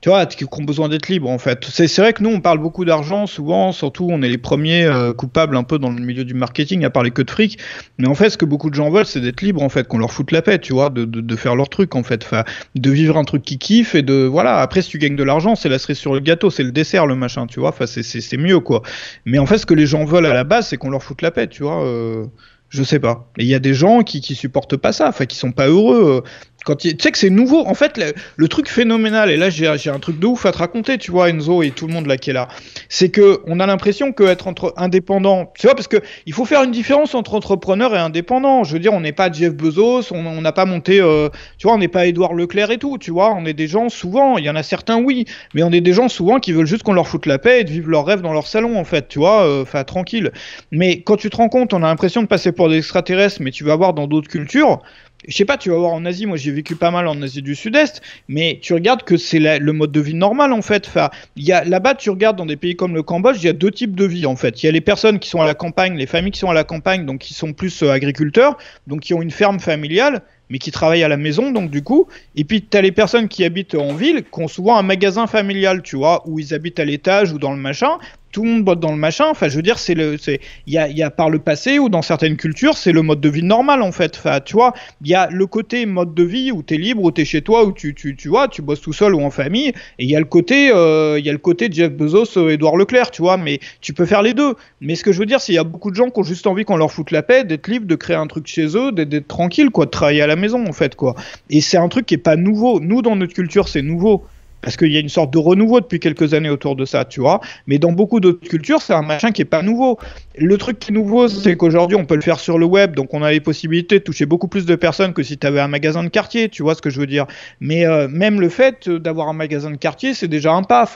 tu 0.00 0.10
vois, 0.10 0.26
qui 0.26 0.44
ont 0.44 0.64
besoin 0.64 0.88
d'être 0.88 1.08
libres 1.08 1.28
en 1.28 1.38
fait. 1.38 1.64
C'est 1.64 1.98
vrai 1.98 2.12
que 2.12 2.22
nous 2.22 2.30
on 2.30 2.40
parle 2.40 2.58
beaucoup 2.58 2.84
d'argent 2.84 3.26
souvent, 3.26 3.72
surtout 3.72 4.06
on 4.08 4.22
est 4.22 4.28
les 4.28 4.38
premiers 4.38 4.84
euh, 4.84 5.12
coupables 5.12 5.56
un 5.56 5.64
peu 5.64 5.78
dans 5.78 5.90
le 5.90 6.00
milieu 6.00 6.24
du 6.24 6.34
marketing 6.34 6.84
à 6.84 6.90
parler 6.90 7.10
que 7.10 7.22
de 7.22 7.30
fric. 7.30 7.58
Mais 7.98 8.06
en 8.06 8.14
fait, 8.14 8.30
ce 8.30 8.38
que 8.38 8.44
beaucoup 8.44 8.70
de 8.70 8.76
gens 8.76 8.90
veulent, 8.90 9.06
c'est 9.06 9.20
d'être 9.20 9.42
libres 9.42 9.62
en 9.62 9.68
fait, 9.68 9.88
qu'on 9.88 9.98
leur 9.98 10.12
foute 10.12 10.30
la 10.30 10.40
paix, 10.40 10.60
tu 10.60 10.72
vois, 10.72 10.90
de, 10.90 11.04
de, 11.04 11.20
de, 11.20 11.36
faire 11.36 11.56
leur 11.56 11.68
truc 11.68 11.96
en 11.96 12.04
fait, 12.04 12.22
enfin, 12.22 12.44
de 12.76 12.90
vivre 12.90 13.16
un 13.16 13.24
truc 13.24 13.42
qui 13.42 13.58
kiffe 13.58 13.96
et 13.96 14.02
de 14.02 14.24
voilà. 14.24 14.58
Après, 14.60 14.82
si 14.82 14.90
tu 14.90 14.98
gagnes 14.98 15.16
de 15.16 15.24
l'argent, 15.24 15.56
c'est 15.56 15.68
la 15.68 15.80
cerise 15.80 15.98
sur 15.98 16.14
le 16.14 16.20
gâteau, 16.20 16.50
c'est 16.50 16.62
le 16.62 16.72
dessert 16.72 17.06
le 17.06 17.16
machin, 17.16 17.48
tu 17.48 17.58
vois. 17.58 17.70
Enfin, 17.70 17.86
c'est 17.86 18.36
mieux 18.36 18.60
quoi. 18.60 18.82
Mais 19.24 19.38
en 19.38 19.46
fait, 19.46 19.58
ce 19.58 19.66
que 19.66 19.74
les 19.74 19.86
gens 19.86 20.04
veulent 20.04 20.26
à 20.26 20.34
la 20.34 20.44
base, 20.44 20.68
c'est 20.68 20.76
qu'on 20.76 20.90
leur 20.90 21.02
foute 21.02 21.22
la 21.22 21.32
paix, 21.32 21.48
tu 21.48 21.64
vois. 21.64 21.84
Euh, 21.84 22.24
je 22.68 22.82
sais 22.82 22.98
pas. 23.00 23.30
Et 23.38 23.44
il 23.44 23.48
y 23.48 23.54
a 23.54 23.58
des 23.58 23.74
gens 23.74 24.02
qui, 24.02 24.20
qui 24.20 24.34
supportent 24.34 24.76
pas 24.76 24.92
ça, 24.92 25.08
enfin, 25.08 25.26
qui 25.26 25.36
sont 25.36 25.52
pas 25.52 25.68
heureux. 25.68 26.22
Quand 26.64 26.76
tu 26.76 26.90
sais 27.00 27.12
que 27.12 27.18
c'est 27.18 27.30
nouveau, 27.30 27.66
en 27.66 27.74
fait, 27.74 28.00
le, 28.36 28.48
truc 28.48 28.68
phénoménal, 28.68 29.30
et 29.30 29.36
là 29.36 29.48
j'ai 29.48 29.90
un 29.90 29.98
truc 29.98 30.18
de 30.18 30.26
ouf 30.26 30.44
à 30.44 30.52
te 30.52 30.58
raconter, 30.58 30.98
tu 30.98 31.10
vois, 31.10 31.30
Enzo 31.30 31.62
et 31.62 31.70
tout 31.70 31.86
le 31.86 31.92
monde 31.92 32.06
là 32.06 32.16
qui 32.16 32.30
est 32.30 32.32
là, 32.32 32.48
c'est 32.88 33.10
que 33.10 33.40
on 33.46 33.60
a 33.60 33.66
l'impression 33.66 34.12
qu'être 34.12 34.48
entre 34.48 34.74
indépendant, 34.76 35.52
tu 35.56 35.66
vois, 35.66 35.74
parce 35.74 35.86
que 35.86 35.98
il 36.26 36.32
faut 36.32 36.44
faire 36.44 36.62
une 36.64 36.72
différence 36.72 37.14
entre 37.14 37.34
entrepreneur 37.34 37.94
et 37.94 37.98
indépendant. 37.98 38.64
Je 38.64 38.72
veux 38.72 38.80
dire, 38.80 38.92
on 38.92 39.00
n'est 39.00 39.12
pas 39.12 39.30
Jeff 39.30 39.54
Bezos, 39.54 40.12
on 40.12 40.40
n'a 40.40 40.52
pas 40.52 40.64
monté, 40.64 41.00
euh, 41.00 41.28
tu 41.58 41.66
vois, 41.66 41.76
on 41.76 41.78
n'est 41.78 41.88
pas 41.88 42.06
Édouard 42.06 42.34
Leclerc 42.34 42.70
et 42.72 42.78
tout, 42.78 42.98
tu 42.98 43.12
vois, 43.12 43.34
on 43.34 43.46
est 43.46 43.54
des 43.54 43.68
gens 43.68 43.88
souvent, 43.88 44.36
il 44.36 44.44
y 44.44 44.50
en 44.50 44.56
a 44.56 44.62
certains 44.62 44.98
oui, 44.98 45.26
mais 45.54 45.62
on 45.62 45.70
est 45.70 45.80
des 45.80 45.92
gens 45.92 46.08
souvent 46.08 46.40
qui 46.40 46.52
veulent 46.52 46.66
juste 46.66 46.82
qu'on 46.82 46.92
leur 46.92 47.06
foute 47.06 47.26
la 47.26 47.38
paix 47.38 47.60
et 47.60 47.64
de 47.64 47.70
vivre 47.70 47.88
leur 47.88 48.04
rêve 48.04 48.20
dans 48.20 48.32
leur 48.32 48.46
salon, 48.46 48.78
en 48.78 48.84
fait, 48.84 49.08
tu 49.08 49.20
vois, 49.20 49.46
euh, 49.46 49.62
enfin 49.62 49.84
tranquille. 49.84 50.32
Mais 50.72 51.02
quand 51.02 51.16
tu 51.16 51.30
te 51.30 51.36
rends 51.36 51.48
compte, 51.48 51.72
on 51.72 51.82
a 51.82 51.86
l'impression 51.86 52.22
de 52.22 52.26
passer 52.26 52.50
pour 52.50 52.68
des 52.68 52.78
extraterrestres, 52.78 53.40
mais 53.40 53.52
tu 53.52 53.64
vas 53.64 53.76
voir 53.76 53.94
dans 53.94 54.08
d'autres 54.08 54.28
cultures 54.28 54.80
je 55.26 55.36
sais 55.36 55.44
pas, 55.44 55.56
tu 55.56 55.70
vas 55.70 55.76
voir 55.76 55.92
en 55.92 56.04
Asie, 56.04 56.26
moi 56.26 56.36
j'ai 56.36 56.52
vécu 56.52 56.76
pas 56.76 56.90
mal 56.90 57.08
en 57.08 57.20
Asie 57.22 57.42
du 57.42 57.54
Sud-Est, 57.56 58.02
mais 58.28 58.58
tu 58.62 58.72
regardes 58.72 59.02
que 59.02 59.16
c'est 59.16 59.40
le 59.58 59.72
mode 59.72 59.90
de 59.90 60.00
vie 60.00 60.14
normal 60.14 60.52
en 60.52 60.62
fait. 60.62 60.86
Enfin, 60.86 61.10
là-bas, 61.36 61.94
tu 61.94 62.10
regardes 62.10 62.36
dans 62.36 62.46
des 62.46 62.56
pays 62.56 62.76
comme 62.76 62.94
le 62.94 63.02
Cambodge, 63.02 63.38
il 63.42 63.46
y 63.46 63.48
a 63.48 63.52
deux 63.52 63.70
types 63.70 63.96
de 63.96 64.04
vie 64.04 64.26
en 64.26 64.36
fait. 64.36 64.62
Il 64.62 64.66
y 64.66 64.68
a 64.68 64.72
les 64.72 64.80
personnes 64.80 65.18
qui 65.18 65.28
sont 65.28 65.40
à 65.40 65.46
la 65.46 65.54
campagne, 65.54 65.96
les 65.96 66.06
familles 66.06 66.30
qui 66.30 66.38
sont 66.38 66.50
à 66.50 66.54
la 66.54 66.64
campagne, 66.64 67.04
donc 67.04 67.18
qui 67.18 67.34
sont 67.34 67.52
plus 67.52 67.82
euh, 67.82 67.90
agriculteurs, 67.90 68.58
donc 68.86 69.00
qui 69.00 69.14
ont 69.14 69.22
une 69.22 69.32
ferme 69.32 69.58
familiale, 69.58 70.22
mais 70.50 70.58
qui 70.58 70.70
travaillent 70.70 71.02
à 71.02 71.08
la 71.08 71.16
maison, 71.16 71.50
donc 71.50 71.70
du 71.70 71.82
coup. 71.82 72.06
Et 72.36 72.44
puis, 72.44 72.62
tu 72.62 72.76
as 72.76 72.80
les 72.80 72.92
personnes 72.92 73.28
qui 73.28 73.44
habitent 73.44 73.74
en 73.74 73.94
ville, 73.94 74.22
qui 74.22 74.40
ont 74.40 74.48
souvent 74.48 74.76
un 74.76 74.82
magasin 74.82 75.26
familial, 75.26 75.82
tu 75.82 75.96
vois, 75.96 76.22
où 76.26 76.38
ils 76.38 76.54
habitent 76.54 76.80
à 76.80 76.84
l'étage 76.84 77.32
ou 77.32 77.38
dans 77.38 77.52
le 77.52 77.58
machin, 77.58 77.98
tout 78.38 78.44
le 78.44 78.50
monde 78.50 78.64
botte 78.64 78.78
dans 78.78 78.92
le 78.92 78.96
machin. 78.98 79.24
Enfin, 79.28 79.48
je 79.48 79.56
veux 79.56 79.62
dire, 79.62 79.80
c'est 79.80 79.94
le, 79.94 80.16
c'est, 80.16 80.38
il 80.68 80.72
y 80.72 80.78
a, 80.78 80.88
y 80.88 81.02
a 81.02 81.10
par 81.10 81.28
le 81.28 81.40
passé 81.40 81.80
ou 81.80 81.88
dans 81.88 82.02
certaines 82.02 82.36
cultures, 82.36 82.76
c'est 82.76 82.92
le 82.92 83.02
mode 83.02 83.20
de 83.20 83.28
vie 83.28 83.42
normal 83.42 83.82
en 83.82 83.90
fait. 83.90 84.14
Enfin, 84.16 84.38
tu 84.38 84.52
vois, 84.52 84.74
il 85.02 85.10
y 85.10 85.14
a 85.16 85.28
le 85.28 85.44
côté 85.48 85.86
mode 85.86 86.14
de 86.14 86.22
vie 86.22 86.52
où 86.52 86.62
t'es 86.62 86.76
libre, 86.76 87.02
où 87.02 87.10
t'es 87.10 87.24
chez 87.24 87.42
toi, 87.42 87.64
où 87.64 87.72
tu, 87.72 87.96
tu, 87.96 88.14
tu 88.14 88.28
vois, 88.28 88.46
tu 88.46 88.62
bosses 88.62 88.80
tout 88.80 88.92
seul 88.92 89.16
ou 89.16 89.22
en 89.22 89.30
famille. 89.30 89.70
Et 89.98 90.04
il 90.04 90.08
y 90.08 90.14
a 90.14 90.20
le 90.20 90.24
côté, 90.24 90.70
euh, 90.72 91.18
il 91.18 91.26
y 91.26 91.28
a 91.28 91.32
le 91.32 91.38
côté 91.38 91.68
Jeff 91.68 91.90
Bezos, 91.90 92.38
euh, 92.38 92.50
Édouard 92.50 92.76
Leclerc, 92.76 93.10
tu 93.10 93.22
vois. 93.22 93.38
Mais 93.38 93.58
tu 93.80 93.92
peux 93.92 94.06
faire 94.06 94.22
les 94.22 94.34
deux. 94.34 94.54
Mais 94.80 94.94
ce 94.94 95.02
que 95.02 95.10
je 95.10 95.18
veux 95.18 95.26
dire, 95.26 95.40
c'est 95.40 95.46
qu'il 95.46 95.56
y 95.56 95.58
a 95.58 95.64
beaucoup 95.64 95.90
de 95.90 95.96
gens 95.96 96.08
qui 96.08 96.20
ont 96.20 96.22
juste 96.22 96.46
envie 96.46 96.64
qu'on 96.64 96.76
leur 96.76 96.92
foute 96.92 97.10
la 97.10 97.24
paix, 97.24 97.42
d'être 97.42 97.66
libre, 97.66 97.88
de 97.88 97.96
créer 97.96 98.14
un 98.14 98.28
truc 98.28 98.46
chez 98.46 98.76
eux, 98.76 98.92
d'être 98.92 99.26
tranquille, 99.26 99.70
quoi, 99.70 99.86
de 99.86 99.90
travailler 99.90 100.22
à 100.22 100.28
la 100.28 100.36
maison 100.36 100.64
en 100.64 100.72
fait, 100.72 100.94
quoi. 100.94 101.16
Et 101.50 101.60
c'est 101.60 101.78
un 101.78 101.88
truc 101.88 102.06
qui 102.06 102.14
est 102.14 102.18
pas 102.18 102.36
nouveau. 102.36 102.78
Nous, 102.78 103.02
dans 103.02 103.16
notre 103.16 103.34
culture, 103.34 103.66
c'est 103.66 103.82
nouveau 103.82 104.22
parce 104.62 104.76
qu'il 104.76 104.92
y 104.92 104.96
a 104.96 105.00
une 105.00 105.08
sorte 105.08 105.32
de 105.32 105.38
renouveau 105.38 105.80
depuis 105.80 106.00
quelques 106.00 106.34
années 106.34 106.50
autour 106.50 106.76
de 106.76 106.84
ça, 106.84 107.04
tu 107.04 107.20
vois. 107.20 107.40
Mais 107.66 107.78
dans 107.78 107.92
beaucoup 107.92 108.20
d'autres 108.20 108.46
cultures, 108.46 108.82
c'est 108.82 108.92
un 108.92 109.02
machin 109.02 109.30
qui 109.30 109.42
est 109.42 109.46
pas 109.46 109.62
nouveau. 109.62 109.98
Le 110.36 110.56
truc 110.58 110.78
qui 110.78 110.90
est 110.90 110.94
nouveau, 110.94 111.28
c'est 111.28 111.56
qu'aujourd'hui, 111.56 111.96
on 111.96 112.04
peut 112.04 112.14
le 112.14 112.22
faire 112.22 112.40
sur 112.40 112.58
le 112.58 112.66
web, 112.66 112.94
donc 112.94 113.14
on 113.14 113.22
a 113.22 113.30
les 113.30 113.40
possibilités 113.40 113.98
de 113.98 114.04
toucher 114.04 114.26
beaucoup 114.26 114.48
plus 114.48 114.66
de 114.66 114.74
personnes 114.74 115.12
que 115.12 115.22
si 115.22 115.38
tu 115.38 115.46
avais 115.46 115.60
un 115.60 115.68
magasin 115.68 116.02
de 116.02 116.08
quartier, 116.08 116.48
tu 116.48 116.62
vois 116.62 116.74
ce 116.74 116.82
que 116.82 116.90
je 116.90 117.00
veux 117.00 117.06
dire. 117.06 117.26
Mais 117.60 117.86
euh, 117.86 118.08
même 118.08 118.40
le 118.40 118.48
fait 118.48 118.88
d'avoir 118.88 119.28
un 119.28 119.32
magasin 119.32 119.70
de 119.70 119.76
quartier, 119.76 120.14
c'est 120.14 120.28
déjà 120.28 120.52
un 120.52 120.62
pas, 120.62 120.86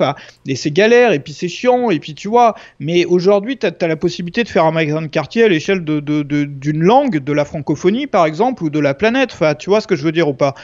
et 0.47 0.57
c'est 0.57 0.71
galère, 0.71 1.13
et 1.13 1.19
puis 1.19 1.33
c'est 1.33 1.49
chiant, 1.49 1.91
et 1.91 1.99
puis 1.99 2.15
tu 2.15 2.29
vois. 2.29 2.55
Mais 2.81 3.05
aujourd'hui, 3.05 3.59
tu 3.59 3.67
as, 3.67 3.87
la 3.87 3.97
possibilité 3.97 4.45
de 4.45 4.49
faire 4.49 4.65
un 4.65 4.73
magasin 4.73 5.03
de 5.03 5.07
quartier 5.07 5.45
à 5.45 5.49
l'échelle 5.49 5.85
d'une 5.85 6.83
langue, 6.83 7.19
de 7.19 7.33
la 7.33 7.45
francophonie, 7.45 8.07
par 8.07 8.27
exemple, 8.27 8.65
ou 8.65 8.71
de 8.71 8.79
la 8.79 8.95
planète, 8.95 9.31
enfin, 9.33 9.55
tu 9.55 9.71
vois 9.71 9.81
ce 9.81 9.87
que 9.87 9.97
je 9.97 10.05
veux 10.05 10.13
dire 10.13 10.29
ou 10.29 10.35
pas. 10.35 10.55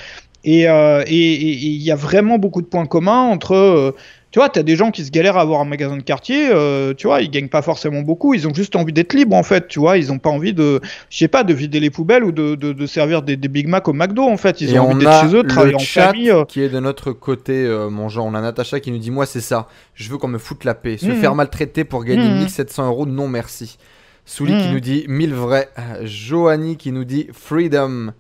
Euh, 0.49 1.05
et 1.07 1.35
il 1.35 1.83
y 1.83 1.91
a 1.91 1.97
vraiment 1.97 2.39
beaucoup 2.39 2.63
de 2.63 2.67
points 2.67 2.87
communs 2.87 3.23
entre. 3.23 3.55
Euh, 3.55 3.95
tu 4.31 4.41
vois, 4.41 4.51
tu 4.51 4.59
as 4.59 4.63
des 4.63 4.77
gens 4.77 4.91
qui 4.91 5.07
se 5.07 5.11
galèrent 5.11 5.39
à 5.39 5.41
avoir 5.41 5.61
un 5.63 5.65
magasin 5.65 5.97
de 5.97 6.03
quartier, 6.03 6.51
euh, 6.51 6.93
tu 6.93 7.07
vois, 7.07 7.23
ils 7.23 7.31
gagnent 7.31 7.49
pas 7.49 7.63
forcément 7.63 8.03
beaucoup, 8.03 8.35
ils 8.35 8.47
ont 8.47 8.53
juste 8.53 8.77
envie 8.77 8.93
d'être 8.93 9.15
libres 9.15 9.35
en 9.35 9.43
fait, 9.43 9.69
tu 9.69 9.79
vois, 9.79 9.97
ils 9.97 10.13
ont 10.13 10.19
pas 10.19 10.29
envie 10.29 10.53
de, 10.53 10.83
je 11.09 11.17
sais 11.17 11.29
pas, 11.29 11.45
de 11.45 11.55
vider 11.55 11.81
les 11.81 11.89
poubelles 11.89 12.25
ou 12.25 12.31
de, 12.31 12.55
de, 12.55 12.87
servir 12.87 13.23
des, 13.23 13.39
des, 13.39 13.49
Big 13.49 13.67
Mac 13.67 13.89
au 13.89 13.95
McDo 13.95 14.25
en 14.25 14.37
fait, 14.37 14.61
ils 14.61 14.79
ont 14.79 14.91
envie 14.91 15.03
d'être 15.03 15.23
chez 15.23 15.35
eux, 15.35 15.43
de 15.45 15.49
travailler 15.49 15.77
en 15.77 15.79
famille. 15.79 16.31
qui 16.47 16.61
est 16.61 16.69
de 16.69 16.79
notre 16.79 17.13
côté, 17.13 17.67
mon 17.91 18.11
genre, 18.11 18.27
on 18.27 18.35
a 18.35 18.43
Natacha 18.43 18.81
qui 18.81 18.91
nous 18.91 18.99
dit, 18.99 19.11
moi 19.11 19.25
c'est 19.25 19.41
ça, 19.41 19.67
je 19.95 20.11
veux 20.11 20.19
qu'on 20.19 20.29
me 20.29 20.37
foute 20.37 20.65
la 20.65 20.75
paix, 20.75 20.99
se 20.99 21.07
mmh. 21.07 21.15
faire 21.15 21.35
maltraiter 21.35 21.85
pour 21.85 22.05
gagner 22.05 22.29
1700 22.29 22.83
mmh. 22.83 22.87
euros, 22.87 23.07
non 23.07 23.29
merci. 23.29 23.79
Souli 24.27 24.53
qui 24.53 24.69
mmh. 24.69 24.73
nous 24.73 24.81
dit 24.81 25.05
1000 25.09 25.33
vrais, 25.33 25.71
Joanie 26.03 26.77
qui 26.77 26.93
nous 26.93 27.05
dit 27.05 27.29
freedom. 27.33 28.13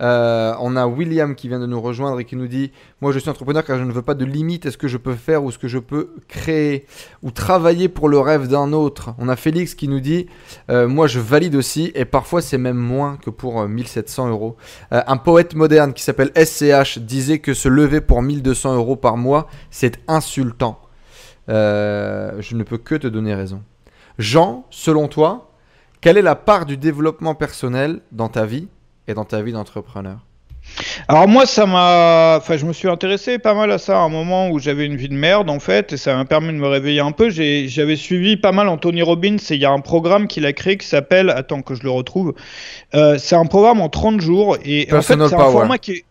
Euh, 0.00 0.54
on 0.60 0.76
a 0.76 0.86
William 0.86 1.34
qui 1.34 1.48
vient 1.48 1.58
de 1.58 1.66
nous 1.66 1.80
rejoindre 1.80 2.20
et 2.20 2.24
qui 2.24 2.36
nous 2.36 2.46
dit 2.46 2.70
Moi 3.00 3.12
je 3.12 3.18
suis 3.18 3.28
entrepreneur 3.28 3.64
car 3.64 3.78
je 3.78 3.84
ne 3.84 3.92
veux 3.92 4.02
pas 4.02 4.14
de 4.14 4.24
limite 4.24 4.66
à 4.66 4.70
ce 4.70 4.76
que 4.76 4.88
je 4.88 4.96
peux 4.96 5.14
faire 5.14 5.42
ou 5.42 5.50
ce 5.50 5.58
que 5.58 5.68
je 5.68 5.78
peux 5.78 6.14
créer 6.28 6.86
ou 7.22 7.30
travailler 7.30 7.88
pour 7.88 8.08
le 8.08 8.18
rêve 8.18 8.48
d'un 8.48 8.72
autre. 8.72 9.14
On 9.18 9.28
a 9.28 9.36
Félix 9.36 9.74
qui 9.74 9.88
nous 9.88 10.00
dit 10.00 10.26
euh, 10.70 10.86
Moi 10.86 11.06
je 11.06 11.20
valide 11.20 11.56
aussi 11.56 11.90
et 11.94 12.04
parfois 12.04 12.42
c'est 12.42 12.58
même 12.58 12.76
moins 12.76 13.16
que 13.16 13.30
pour 13.30 13.66
1700 13.66 14.26
euh, 14.26 14.30
euros. 14.30 14.56
un 14.90 15.16
poète 15.16 15.54
moderne 15.54 15.92
qui 15.92 16.02
s'appelle 16.02 16.30
SCH 16.36 16.98
disait 16.98 17.40
que 17.40 17.54
se 17.54 17.68
lever 17.68 18.00
pour 18.00 18.22
1200 18.22 18.76
euros 18.76 18.96
par 18.96 19.16
mois 19.16 19.48
c'est 19.70 19.98
insultant. 20.06 20.80
je 21.48 22.54
ne 22.54 22.62
peux 22.62 22.78
que 22.78 22.94
te 22.94 23.06
donner 23.06 23.34
raison. 23.34 23.62
Jean, 24.18 24.66
selon 24.70 25.06
toi, 25.06 25.52
quelle 26.00 26.16
est 26.16 26.22
la 26.22 26.36
part 26.36 26.66
du 26.66 26.76
développement 26.76 27.34
personnel 27.34 28.00
dans 28.12 28.28
ta 28.28 28.46
vie? 28.46 28.68
Et 29.08 29.14
dans 29.14 29.24
ta 29.24 29.42
vie 29.42 29.52
d'entrepreneur? 29.52 30.18
Alors 31.08 31.26
moi, 31.26 31.46
ça 31.46 31.64
m'a, 31.64 32.36
enfin, 32.36 32.58
je 32.58 32.66
me 32.66 32.72
suis 32.72 32.88
intéressé 32.88 33.38
pas 33.38 33.54
mal 33.54 33.70
à 33.70 33.78
ça 33.78 33.96
à 33.96 34.00
un 34.00 34.10
moment 34.10 34.50
où 34.50 34.58
j'avais 34.58 34.84
une 34.84 34.96
vie 34.96 35.08
de 35.08 35.14
merde 35.14 35.48
en 35.48 35.60
fait, 35.60 35.94
et 35.94 35.96
ça 35.96 36.14
m'a 36.14 36.26
permis 36.26 36.48
de 36.48 36.58
me 36.58 36.66
réveiller 36.66 37.00
un 37.00 37.12
peu. 37.12 37.30
J'avais 37.30 37.96
suivi 37.96 38.36
pas 38.36 38.52
mal 38.52 38.68
Anthony 38.68 39.02
Robbins, 39.02 39.36
et 39.36 39.54
il 39.54 39.60
y 39.60 39.64
a 39.64 39.70
un 39.70 39.80
programme 39.80 40.28
qu'il 40.28 40.44
a 40.44 40.52
créé 40.52 40.76
qui 40.76 40.86
s'appelle, 40.86 41.30
attends 41.30 41.62
que 41.62 41.74
je 41.74 41.82
le 41.82 41.90
retrouve, 41.90 42.34
euh, 42.94 43.16
c'est 43.18 43.36
un 43.36 43.46
programme 43.46 43.80
en 43.80 43.88
30 43.88 44.20
jours, 44.20 44.58
et 44.62 44.88
en 44.92 45.00
fait 45.00 45.14
c'est 45.14 45.34
un 45.34 45.50
format 45.50 45.78
qui 45.78 45.92
est 45.92 46.04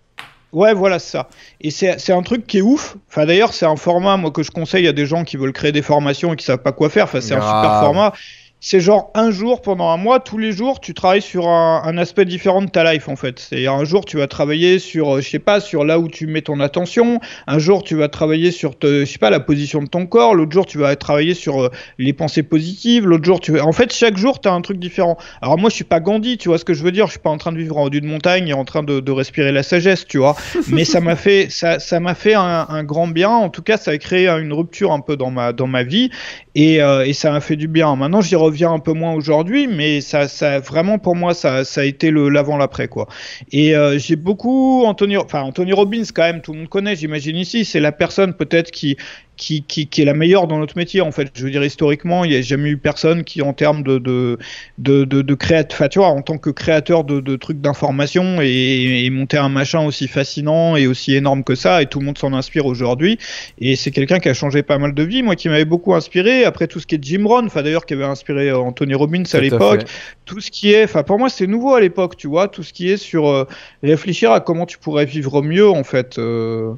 Ouais, 0.53 0.73
voilà 0.73 0.97
ça. 0.97 1.27
Et 1.59 1.71
c'est 1.71 2.11
un 2.11 2.21
truc 2.21 2.47
qui 2.47 2.59
est 2.59 2.61
ouf. 2.61 2.95
Enfin, 3.09 3.25
d'ailleurs, 3.25 3.53
c'est 3.53 3.65
un 3.65 3.75
format 3.75 4.15
moi 4.15 4.31
que 4.31 4.43
je 4.43 4.51
conseille 4.51 4.87
à 4.87 4.93
des 4.93 5.05
gens 5.05 5.25
qui 5.25 5.35
veulent 5.35 5.51
créer 5.51 5.73
des 5.73 5.81
formations 5.81 6.33
et 6.33 6.35
qui 6.37 6.45
savent 6.45 6.63
pas 6.63 6.71
quoi 6.71 6.89
faire. 6.89 7.03
Enfin, 7.03 7.19
c'est 7.19 7.35
un 7.35 7.41
super 7.41 7.81
format 7.81 8.13
c'est 8.59 8.79
genre 8.79 9.11
un 9.13 9.29
jour 9.29 9.61
pendant 9.61 9.89
un 9.89 9.97
mois, 9.97 10.19
tous 10.19 10.39
les 10.39 10.51
jours, 10.51 10.79
tu 10.79 10.95
travailles 10.95 11.21
sur 11.21 11.47
un, 11.47 11.97
aspect 11.97 12.25
différent 12.25 12.61
de 12.61 12.69
ta 12.69 12.91
life 12.91 13.07
en 13.07 13.15
fait. 13.15 13.39
C'est 13.39 13.67
un 13.67 13.83
jour 13.85 14.03
tu 14.03 14.17
vas 14.17 14.27
travailler 14.27 14.79
sur, 14.79 15.15
euh, 15.15 15.21
je 15.21 15.29
sais 15.29 15.39
pas, 15.39 15.59
sur 15.59 15.85
là 15.85 15.99
où 15.99 16.07
tu 16.07 16.27
mets 16.27 16.41
ton 16.41 16.59
attention. 16.59 17.19
Un 17.45 17.59
jour 17.59 17.83
tu 17.83 17.95
vas 17.95 18.07
travailler 18.07 18.51
sur, 18.51 18.73
je 18.81 19.05
sais 19.05 19.19
pas, 19.19 19.29
la 19.29 19.39
position 19.39 19.81
de 19.81 19.87
ton 19.87 20.05
corps. 20.07 20.33
L'autre 20.33 20.51
jour 20.51 20.65
tu 20.65 20.79
vas 20.79 20.95
travailler 20.95 21.33
sur 21.33 21.63
euh, 21.63 21.69
les 21.97 22.13
pensées 22.13 22.43
positives. 22.43 23.05
L'autre 23.05 23.25
jour 23.25 23.39
tu, 23.39 23.59
en 23.59 23.71
fait, 23.71 23.93
chaque 23.93 24.17
jour 24.17 24.41
tu 24.41 24.47
as 24.49 24.53
un 24.53 24.61
truc 24.61 24.79
différent. 24.79 25.17
Alors 25.41 25.57
moi 25.57 25.69
je 25.69 25.75
suis 25.75 25.83
pas 25.83 25.99
Gandhi, 25.99 26.37
tu 26.37 26.49
vois 26.49 26.57
ce 26.57 26.65
que 26.65 26.73
je 26.73 26.83
veux 26.83 26.91
dire. 26.91 27.05
Je 27.05 27.11
suis 27.11 27.19
pas 27.19 27.29
en 27.29 27.37
train 27.37 27.51
de 27.51 27.57
vivre 27.57 27.77
en 27.77 27.85
haut 27.85 27.89
d'une 27.89 28.07
montagne 28.07 28.47
et 28.47 28.53
en 28.53 28.65
train 28.65 28.83
de, 28.83 29.11
respirer 29.11 29.51
la 29.51 29.63
sagesse, 29.63 30.05
tu 30.05 30.17
vois. 30.17 30.35
Mais 30.69 30.83
ça 30.83 30.99
m'a 30.99 31.15
fait, 31.15 31.47
ça, 31.49 31.79
ça 31.79 31.99
m'a 31.99 32.15
fait 32.15 32.33
un, 32.33 32.83
grand 32.83 33.07
bien. 33.07 33.29
En 33.29 33.49
tout 33.49 33.61
cas, 33.61 33.77
ça 33.77 33.91
a 33.91 33.97
créé 33.97 34.27
une 34.27 34.53
rupture 34.53 34.91
un 34.91 34.99
peu 34.99 35.15
dans 35.15 35.31
ma, 35.31 35.53
dans 35.53 35.67
ma 35.67 35.83
vie 35.83 36.09
et, 36.55 36.81
euh, 36.81 37.05
et 37.05 37.13
ça 37.13 37.31
m'a 37.31 37.39
fait 37.39 37.55
du 37.55 37.67
bien. 37.67 37.95
Maintenant 37.95 38.21
j'y 38.21 38.35
reviens 38.47 38.71
un 38.71 38.79
peu 38.79 38.93
moins 38.93 39.13
aujourd'hui, 39.13 39.67
mais 39.67 40.01
ça, 40.01 40.27
ça, 40.27 40.59
vraiment 40.59 40.97
pour 40.99 41.15
moi, 41.15 41.33
ça, 41.33 41.63
ça 41.63 41.81
a 41.81 41.83
été 41.83 42.11
le 42.11 42.29
l'avant 42.29 42.57
l'après 42.57 42.87
quoi. 42.87 43.07
Et 43.51 43.75
euh, 43.75 43.97
j'ai 43.97 44.15
beaucoup 44.15 44.83
Anthony, 44.85 45.17
enfin 45.17 45.41
Anthony 45.41 45.73
Robbins 45.73 46.03
quand 46.13 46.23
même, 46.23 46.41
tout 46.41 46.53
le 46.53 46.59
monde 46.59 46.69
connaît, 46.69 46.95
j'imagine 46.95 47.37
ici, 47.37 47.65
c'est 47.65 47.79
la 47.79 47.91
personne 47.91 48.33
peut-être 48.33 48.71
qui 48.71 48.97
qui, 49.37 49.63
qui, 49.63 49.87
qui, 49.87 50.01
est 50.01 50.05
la 50.05 50.13
meilleure 50.13 50.47
dans 50.47 50.59
notre 50.59 50.77
métier 50.77 51.01
en 51.01 51.11
fait. 51.11 51.31
Je 51.33 51.43
veux 51.43 51.51
dire 51.51 51.63
historiquement, 51.63 52.25
il 52.25 52.31
n'y 52.31 52.37
a 52.37 52.41
jamais 52.41 52.69
eu 52.69 52.77
personne 52.77 53.23
qui 53.23 53.41
en 53.41 53.53
termes 53.53 53.83
de 53.83 53.99
de 53.99 54.37
de, 54.77 55.05
de, 55.05 55.21
de 55.21 55.33
créateur, 55.35 56.05
en 56.05 56.21
tant 56.21 56.37
que 56.37 56.49
créateur 56.49 57.03
de, 57.03 57.19
de 57.19 57.35
trucs 57.35 57.61
d'information 57.61 58.41
et, 58.41 59.05
et, 59.05 59.09
monter 59.09 59.37
un 59.37 59.49
machin 59.49 59.85
aussi 59.85 60.07
fascinant 60.07 60.75
et 60.75 60.87
aussi 60.87 61.15
énorme 61.15 61.43
que 61.43 61.55
ça, 61.55 61.81
et 61.81 61.85
tout 61.85 61.99
le 61.99 62.05
monde 62.05 62.17
s'en 62.17 62.33
inspire 62.33 62.65
aujourd'hui. 62.65 63.17
Et 63.59 63.75
c'est 63.75 63.91
quelqu'un 63.91 64.19
qui 64.19 64.29
a 64.29 64.33
changé 64.33 64.63
pas 64.63 64.77
mal 64.77 64.93
de 64.93 65.03
vie, 65.03 65.23
moi 65.23 65.35
qui 65.35 65.49
m'avait 65.49 65.65
beaucoup 65.65 65.93
inspiré. 65.93 66.43
Après 66.43 66.67
tout 66.67 66.79
ce 66.79 66.87
qui 66.87 66.95
est 66.95 67.03
Jim 67.03 67.25
Rohn, 67.25 67.45
enfin 67.45 67.61
d'ailleurs 67.61 67.85
qui 67.85 67.93
avait 67.93 68.03
inspiré 68.03 68.49
euh, 68.49 68.57
Anthony 68.57 68.95
Robbins 68.95 69.23
à 69.33 69.39
l'époque, 69.39 69.83
tout 70.25 70.41
ce 70.41 70.51
qui 70.51 70.73
est, 70.73 70.83
enfin 70.83 71.03
pour 71.03 71.19
moi 71.19 71.29
c'est 71.29 71.47
nouveau 71.47 71.75
à 71.75 71.81
l'époque, 71.81 72.17
tu 72.17 72.27
vois, 72.27 72.47
tout 72.47 72.63
ce 72.63 72.73
qui 72.73 72.89
est 72.89 72.97
sur 72.97 73.27
euh, 73.27 73.45
réfléchir 73.83 74.31
à 74.31 74.39
comment 74.39 74.65
tu 74.65 74.77
pourrais 74.77 75.05
vivre 75.05 75.41
mieux 75.41 75.69
en 75.69 75.83
fait. 75.83 76.17
Euh, 76.17 76.73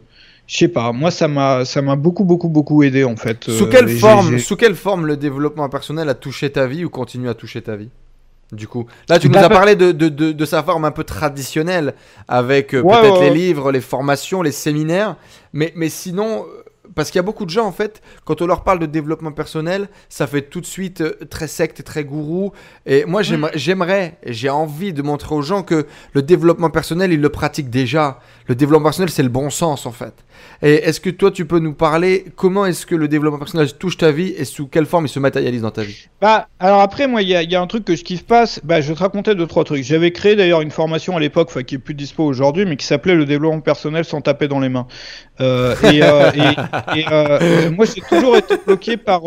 je 0.49 0.57
sais 0.57 0.67
pas, 0.67 0.91
moi 0.91 1.11
ça 1.11 1.27
m'a 1.27 1.63
ça 1.63 1.83
m'a 1.83 1.95
beaucoup 1.95 2.25
beaucoup 2.25 2.49
beaucoup 2.49 2.81
aidé 2.81 3.03
en 3.03 3.15
fait. 3.15 3.51
Sous 3.51 3.67
quelle 3.67 3.87
forme 3.87 4.39
sous 4.39 4.55
quelle 4.55 4.73
forme 4.73 5.05
le 5.05 5.15
développement 5.15 5.69
personnel 5.69 6.09
a 6.09 6.15
touché 6.15 6.49
ta 6.49 6.65
vie 6.65 6.83
ou 6.83 6.89
continue 6.89 7.29
à 7.29 7.35
toucher 7.35 7.61
ta 7.61 7.75
vie 7.75 7.89
du 8.51 8.67
coup, 8.67 8.87
là, 9.07 9.19
tu 9.19 9.29
nous 9.29 9.37
as 9.37 9.47
parlé 9.47 9.75
de, 9.75 9.91
de, 9.91 10.09
de, 10.09 10.31
de, 10.31 10.45
sa 10.45 10.63
forme 10.63 10.83
un 10.83 10.89
peu 10.89 11.03
traditionnelle, 11.03 11.93
avec 12.27 12.69
peut-être 12.71 13.21
les 13.21 13.29
livres, 13.29 13.71
les 13.71 13.79
formations, 13.79 14.41
les 14.41 14.51
séminaires. 14.51 15.17
Mais, 15.53 15.71
mais 15.75 15.87
sinon, 15.87 16.47
parce 16.95 17.11
qu'il 17.11 17.19
y 17.19 17.19
a 17.19 17.23
beaucoup 17.23 17.45
de 17.45 17.49
gens, 17.49 17.65
en 17.65 17.71
fait, 17.71 18.01
quand 18.25 18.41
on 18.41 18.47
leur 18.47 18.63
parle 18.63 18.79
de 18.79 18.85
développement 18.85 19.31
personnel, 19.31 19.87
ça 20.09 20.27
fait 20.27 20.41
tout 20.41 20.61
de 20.61 20.65
suite 20.65 21.01
euh, 21.01 21.13
très 21.29 21.47
secte 21.47 21.79
et 21.79 21.83
très 21.83 22.03
gourou. 22.03 22.51
Et 22.85 23.05
moi, 23.05 23.21
mm. 23.21 23.51
j'aimerais, 23.55 24.17
j'ai 24.25 24.49
envie 24.49 24.93
de 24.93 25.01
montrer 25.01 25.35
aux 25.35 25.41
gens 25.41 25.63
que 25.63 25.85
le 26.13 26.21
développement 26.21 26.69
personnel, 26.69 27.13
ils 27.13 27.21
le 27.21 27.29
pratiquent 27.29 27.69
déjà. 27.69 28.19
Le 28.47 28.55
développement 28.55 28.85
personnel, 28.87 29.09
c'est 29.09 29.23
le 29.23 29.29
bon 29.29 29.49
sens, 29.49 29.85
en 29.85 29.91
fait. 29.91 30.13
Et 30.61 30.73
est-ce 30.73 30.99
que 30.99 31.09
toi, 31.09 31.31
tu 31.31 31.45
peux 31.45 31.59
nous 31.59 31.73
parler 31.73 32.25
comment 32.35 32.65
est-ce 32.65 32.85
que 32.85 32.95
le 32.95 33.07
développement 33.07 33.39
personnel 33.39 33.71
touche 33.73 33.97
ta 33.97 34.11
vie 34.11 34.33
et 34.37 34.45
sous 34.45 34.67
quelle 34.67 34.85
forme 34.85 35.05
il 35.05 35.09
se 35.09 35.19
matérialise 35.19 35.61
dans 35.61 35.71
ta 35.71 35.83
vie? 35.83 36.07
Bah, 36.21 36.47
alors 36.59 36.81
après, 36.81 37.07
moi, 37.07 37.21
il 37.21 37.29
y, 37.29 37.55
a 37.55 37.61
un 37.61 37.67
truc 37.67 37.85
que 37.85 37.95
je 37.95 38.03
kiffe 38.03 38.25
pas. 38.25 38.45
Bah, 38.63 38.81
je 38.81 38.89
vais 38.89 38.95
te 38.95 38.99
raconter 38.99 39.35
deux 39.35 39.47
trois 39.47 39.63
trucs. 39.63 39.83
J'avais 39.83 40.11
créé 40.11 40.35
d'ailleurs 40.35 40.61
une 40.61 40.71
formation 40.71 41.15
à 41.15 41.19
l'époque, 41.19 41.63
qui 41.63 41.75
est 41.75 41.79
plus 41.79 41.93
dispo 41.93 42.23
aujourd'hui, 42.23 42.65
mais 42.65 42.75
qui 42.75 42.85
s'appelait 42.85 43.15
le 43.15 43.25
développement 43.25 43.61
personnel 43.61 44.05
sans 44.05 44.21
taper 44.21 44.47
dans 44.47 44.59
les 44.59 44.69
mains. 44.69 44.87
Euh, 45.39 45.75
et, 45.83 46.03
euh, 46.03 46.31
euh, 47.11 47.71
moi, 47.71 47.85
j'ai 47.85 48.01
toujours 48.01 48.35
été 48.35 48.55
bloqué 48.57 48.97
par 48.97 49.21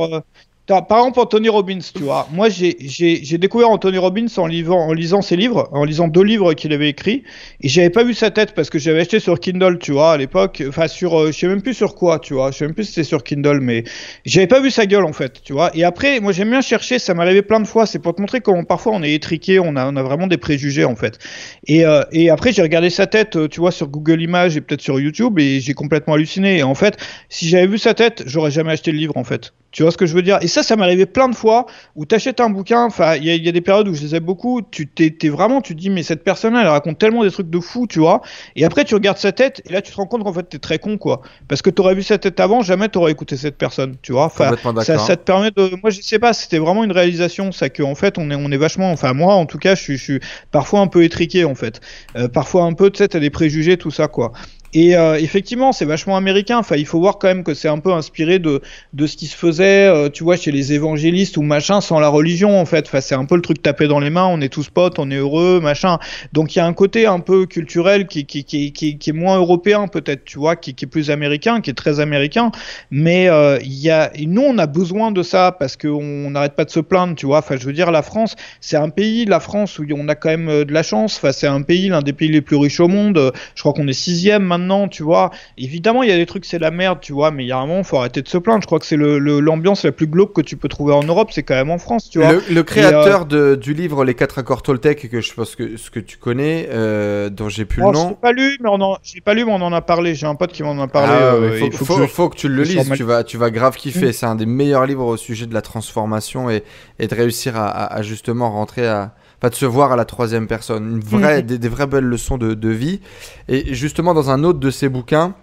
par 0.67 0.99
exemple, 0.99 1.21
Anthony 1.21 1.49
Robbins, 1.49 1.81
tu 1.95 2.03
vois. 2.03 2.29
Moi, 2.33 2.49
j'ai 2.49 3.39
découvert 3.39 3.69
Anthony 3.71 3.99
Robbins 3.99 4.27
en, 4.37 4.49
en 4.49 4.93
lisant 4.93 5.21
ses 5.21 5.37
livres, 5.37 5.69
en 5.73 5.85
lisant 5.85 6.09
deux 6.09 6.23
livres 6.23 6.55
qu'il 6.55 6.73
avait 6.73 6.89
écrits, 6.89 7.25
et 7.61 7.69
j'avais 7.69 7.91
pas 7.91 8.05
vu 8.05 8.15
sa 8.15 8.31
tête 8.31 8.55
parce 8.55 8.71
que 8.71 8.79
j'avais 8.79 9.01
acheté 9.01 9.19
sur 9.19 9.41
Kindle, 9.41 9.79
tu 9.79 9.93
vois, 9.93 10.13
à 10.13 10.17
l'époque. 10.17 10.63
Enfin, 10.69 10.87
sur, 10.89 11.19
euh, 11.19 11.27
je 11.33 11.39
sais 11.39 11.49
même 11.49 11.63
plus 11.63 11.75
sur 11.75 11.95
quoi, 11.95 12.21
tu 12.21 12.35
vois. 12.35 12.53
Je 12.53 12.59
sais 12.59 12.65
même 12.65 12.75
plus 12.75 12.85
si 12.85 12.93
c'était 12.93 13.05
sur 13.05 13.25
Kindle, 13.25 13.61
mais 13.61 13.85
j'avais 14.25 14.47
pas 14.47 14.61
vu 14.61 14.71
sa 14.71 14.87
gueule 14.87 15.05
en 15.05 15.13
fait, 15.13 15.43
tu 15.43 15.53
vois. 15.53 15.71
Et 15.75 15.85
après, 15.85 16.21
moi, 16.21 16.33
j'aime 16.33 16.51
bien 16.51 16.61
chercher. 16.61 16.99
Ça 16.99 17.13
m'est 17.15 17.23
arrivé 17.23 17.43
plein 17.43 17.61
de 17.61 17.67
fois. 17.67 17.85
C'est 17.87 17.99
pour 17.99 18.15
te 18.15 18.21
montrer 18.21 18.41
comment 18.41 18.65
parfois 18.65 18.93
on 18.95 19.03
est 19.03 19.13
étriqué, 19.13 19.59
on 19.59 19.77
a, 19.77 19.91
on 19.91 19.97
a 19.97 20.03
vraiment 20.03 20.27
des 20.29 20.39
préjugés 20.39 20.85
en 20.85 20.97
fait. 20.97 21.19
Et, 21.67 21.85
euh, 21.85 22.03
et 22.13 22.31
après, 22.31 22.53
j'ai 22.53 22.63
regardé 22.63 22.91
sa 22.91 23.07
tête, 23.07 23.37
euh, 23.37 23.49
tu 23.49 23.61
vois, 23.61 23.73
sur 23.73 23.89
Google 23.89 24.23
Images 24.23 24.57
et 24.57 24.61
peut-être 24.61 24.81
sur 24.81 25.01
YouTube, 25.01 25.39
et 25.39 25.61
j'ai 25.61 25.75
complètement 25.75 26.15
halluciné. 26.15 26.59
Et 26.59 26.63
en 26.63 26.75
fait, 26.75 26.97
si 27.29 27.49
j'avais 27.49 27.67
vu 27.67 27.79
sa 27.79 27.95
tête, 27.95 28.23
j'aurais 28.27 28.51
jamais 28.53 28.73
acheté 28.73 28.93
le 28.93 28.99
livre 28.99 29.17
en 29.17 29.25
fait. 29.25 29.53
Tu 29.73 29.83
vois 29.83 29.91
ce 29.91 29.97
que 29.97 30.05
je 30.05 30.15
veux 30.15 30.23
dire? 30.23 30.39
Et 30.43 30.49
ça, 30.49 30.63
ça 30.63 30.77
m'est 30.77 30.85
arrivé 30.85 31.07
plein 31.07 31.29
de 31.29 31.35
fois 31.35 31.67
où 31.97 32.05
tu 32.05 32.15
achètes 32.15 32.41
un 32.41 32.51
bouquin. 32.51 32.85
Enfin, 32.85 33.17
il 33.17 33.25
y, 33.25 33.37
y, 33.39 33.49
a 33.49 33.53
des 33.53 33.61
périodes 33.63 33.89
où 33.89 33.95
je 33.95 34.03
les 34.03 34.15
ai 34.15 34.21
beaucoup. 34.21 34.61
Tu 34.71 34.87
t'es 34.87 35.29
vraiment, 35.31 35.63
tu 35.63 35.75
te 35.75 35.81
dis, 35.81 35.89
mais 35.89 36.03
cette 36.03 36.23
personne 36.25 36.55
elle 36.57 36.67
raconte 36.67 36.99
tellement 36.99 37.25
des 37.25 37.31
trucs 37.31 37.49
de 37.49 37.59
fou, 37.59 37.87
tu 37.87 37.99
vois. 37.99 38.21
Et 38.55 38.67
après, 38.67 38.85
tu 38.85 38.95
regardes 38.95 39.17
sa 39.17 39.33
tête 39.33 39.63
et 39.65 39.73
là, 39.73 39.81
tu 39.81 39.91
te 39.91 39.97
rends 39.97 40.07
compte 40.07 40.25
qu'en 40.25 40.33
fait, 40.33 40.43
t'es 40.43 40.59
très 40.59 40.79
con, 40.79 40.99
quoi. 40.99 41.23
Parce 41.49 41.63
que 41.63 41.71
t'aurais 41.71 41.95
vu 41.95 42.03
sa 42.03 42.19
tête 42.19 42.39
avant, 42.39 42.61
jamais 42.61 42.89
t'aurais 42.89 43.13
écouté 43.13 43.37
cette 43.39 43.57
personne, 43.57 43.97
tu 44.03 44.13
vois. 44.13 44.27
Enfin, 44.27 44.55
ça, 44.83 44.99
ça, 44.99 45.17
te 45.17 45.23
permet 45.23 45.51
de. 45.51 45.71
Moi, 45.83 45.91
je 45.91 46.03
sais 46.03 46.19
pas, 46.19 46.35
c'était 46.35 46.59
vraiment 46.59 46.85
une 46.85 46.93
réalisation. 46.93 47.51
Ça 47.51 47.71
que 47.71 47.83
en 47.83 47.95
fait, 47.95 48.19
on 48.19 48.31
est, 48.31 48.35
on 48.35 48.51
est 48.53 48.59
vachement. 48.59 48.93
Enfin, 48.93 49.15
moi, 49.15 49.35
en 49.35 49.47
tout 49.47 49.59
cas, 49.59 49.75
je 49.75 49.81
suis, 49.81 49.97
je 49.97 50.03
suis 50.03 50.21
parfois 50.51 50.81
un 50.81 50.87
peu 50.87 51.03
étriqué, 51.03 51.45
en 51.45 51.55
fait. 51.55 51.81
Euh, 52.17 52.29
parfois 52.29 52.65
un 52.65 52.75
peu, 52.75 52.91
tu 52.91 52.99
sais, 52.99 53.09
t'as 53.09 53.21
des 53.21 53.31
préjugés, 53.31 53.79
tout 53.79 53.91
ça, 53.91 54.09
quoi. 54.09 54.33
Et 54.75 54.97
euh, 54.97 55.19
effectivement, 55.19 55.73
c'est 55.73 55.85
vachement 55.85 56.17
américain. 56.17 56.59
Enfin, 56.59 56.77
il 56.77 56.87
faut 56.87 56.99
voir 56.99 57.19
quand 57.19 57.29
même 57.29 57.45
que 57.45 57.53
c'est 57.53 57.69
un 57.69 57.79
peu 57.79 57.93
inspiré 57.93 58.39
de, 58.39 58.63
de 58.95 59.07
ce 59.07 59.17
qui 59.17 59.27
se 59.27 59.37
faisait, 59.37 59.87
euh, 59.87 60.09
tu 60.09 60.25
vois, 60.25 60.37
chez 60.37 60.51
les 60.51 60.73
évangélistes 60.73 61.37
ou 61.37 61.43
machin, 61.43 61.83
sans 61.83 62.01
la 62.01 62.09
religion, 62.09 62.59
en 62.59 62.65
fait. 62.65 62.89
C'est 63.01 63.15
un 63.15 63.27
peu 63.27 63.37
le 63.37 63.43
truc 63.43 63.61
tapé 63.61 63.87
dans 63.87 64.01
les 64.01 64.09
mains, 64.09 64.27
on 64.27 64.41
est 64.41 64.49
tous 64.49 64.71
potes, 64.71 64.99
on 64.99 65.11
est 65.11 65.17
heureux, 65.17 65.61
machin. 65.61 65.99
Donc, 66.33 66.55
il 66.55 66.59
y 66.59 66.63
a 66.63 66.67
un 66.67 66.73
côté 66.73 67.07
un 67.07 67.21
peu 67.21 67.45
culturel 67.45 68.07
qui, 68.07 68.25
qui, 68.25 68.45
qui, 68.45 68.73
qui, 68.73 68.99
est 69.11 69.13
moins 69.13 69.37
européen, 69.37 69.89
peut-être, 69.89 70.25
tu 70.25 70.39
vois, 70.39 70.57
qui, 70.57 70.71
est 70.71 70.87
plus 70.87 71.11
américain, 71.11 71.61
qui 71.61 71.69
est 71.69 71.75
très 71.75 72.01
américain. 72.01 72.51
Mais 72.91 73.29
euh, 73.29 73.59
y 73.63 73.91
a, 73.91 74.11
nous, 74.27 74.43
on 74.43 74.57
a 74.57 74.67
besoin 74.67 75.13
de 75.13 75.23
ça 75.23 75.53
parce 75.53 75.77
qu'on 75.77 76.31
n'arrête 76.31 76.55
pas 76.55 76.65
de 76.65 76.71
se 76.71 76.81
plaindre, 76.81 77.15
tu 77.15 77.27
vois. 77.27 77.39
Enfin, 77.39 77.57
je 77.59 77.67
veux 77.67 77.75
dire, 77.75 77.91
la 77.91 78.03
France, 78.03 78.37
c'est 78.61 78.79
un 78.79 78.89
pays, 78.89 79.27
la 79.27 79.41
France, 79.41 79.79
où 79.79 79.85
on 79.95 80.09
a 80.09 80.15
quand 80.15 80.31
même 80.31 80.65
de 80.65 80.73
la 80.73 80.83
chance. 80.83 81.19
Enfin, 81.19 81.33
c'est 81.33 81.47
un 81.47 81.61
pays, 81.61 81.89
l'un 81.89 82.01
des 82.01 82.15
pays 82.15 82.29
les 82.29 82.41
plus 82.41 82.57
riches 82.57 82.81
au 82.81 82.89
monde. 82.89 83.33
Je 83.55 83.61
crois 83.61 83.75
qu'on 83.75 83.87
est 83.87 83.93
sixième 83.93 84.45
maintenant 84.45 84.62
tu 84.91 85.03
vois. 85.03 85.31
Évidemment, 85.59 86.03
il 86.03 86.09
y 86.09 86.13
a 86.13 86.17
des 86.17 86.27
trucs, 86.27 86.45
c'est 86.45 86.59
la 86.59 86.71
merde, 86.71 86.99
tu 87.01 87.13
vois, 87.13 87.31
mais 87.31 87.45
il 87.45 87.49
y 87.49 87.53
a 87.53 87.59
un 87.59 87.67
moment, 87.67 87.83
faut 87.83 87.99
arrêter 87.99 88.23
de 88.23 88.29
se 88.29 88.39
plaindre. 88.39 88.63
Je 88.63 88.67
crois 88.67 88.79
que 88.79 88.87
c'est 88.87 88.97
l'ambiance 88.97 89.85
la 89.85 89.93
plus 89.93 90.07
glauque 90.07 90.33
que 90.33 90.41
tu 90.41 90.57
peux 90.57 90.69
trouver 90.69 90.95
en 90.95 91.03
Europe, 91.03 91.31
c'est 91.33 91.43
quand 91.43 91.55
même 91.55 91.71
en 91.71 91.79
France, 91.79 92.11
tu 92.11 92.19
vois. 92.19 92.33
Le, 92.51 92.63
créateur 92.63 93.23
euh, 93.23 93.55
de, 93.55 93.55
du 93.55 93.75
livre 93.75 94.05
Les 94.05 94.15
quatre 94.15 94.39
accords 94.39 94.63
Toltec, 94.63 95.09
que 95.09 95.21
je 95.21 95.35
pense 95.35 95.57
que 95.57 95.77
ce 95.77 95.91
que 95.91 96.01
tu 96.01 96.17
connais, 96.17 96.69
euh, 96.71 97.31
dont 97.31 97.49
j'ai 97.49 97.65
plus 97.65 97.83
le 97.83 97.91
nom. 97.91 98.09
J'ai 98.11 98.15
pas 98.15 98.33
lu, 98.33 98.59
mais 98.61 98.69
on 98.71 98.97
j'ai 99.03 99.21
pas 99.21 99.35
lu, 99.35 99.45
mais 99.45 99.53
on 99.53 99.63
en 99.63 99.73
a 99.73 99.81
parlé. 99.81 100.15
J'ai 100.15 100.27
un 100.27 100.35
pote 100.35 100.53
qui 100.53 100.63
m'en 100.63 100.81
a 100.81 100.89
parlé. 100.89 101.13
Ah, 101.13 101.35
euh, 101.35 101.61
il 101.63 101.73
faut, 102.09 102.29
que, 102.29 102.37
tu 102.37 102.49
le 102.49 102.63
lises. 102.63 102.91
Tu 102.95 103.05
vas, 103.05 103.25
tu 103.25 103.37
vas 103.37 103.51
grave 103.51 103.77
kiffer. 103.77 104.09
Mm. 104.09 104.13
C'est 104.13 104.27
un 104.27 104.35
des 104.35 104.47
meilleurs 104.47 104.87
livres 104.87 105.07
au 105.07 105.17
sujet 105.17 105.47
de 105.47 105.55
la 105.55 105.63
transformation 105.63 106.51
et, 106.51 106.63
et 106.99 107.07
de 107.07 107.15
réussir 107.15 107.57
à, 107.57 107.93
à 107.93 108.03
justement 108.03 108.51
rentrer 108.51 108.87
à 108.87 109.15
pas 109.43 109.51
de 109.51 109.57
se 109.57 109.67
voir 109.67 109.91
à 109.91 109.97
la 109.97 110.05
troisième 110.05 110.47
personne. 110.47 110.89
Une 110.89 111.01
vraie, 111.01 111.43
mhm. 111.43 111.57
des, 111.59 111.69
vraies 111.69 111.89
belles 111.89 112.05
leçons 112.05 112.39
de, 112.39 112.69
vie. 112.69 113.01
Et 113.49 113.75
justement, 113.75 114.15
dans 114.15 114.31
un 114.31 114.45
autre 114.45 114.61
de 114.61 114.71
ses 114.71 114.89
bouquins, 114.89 115.35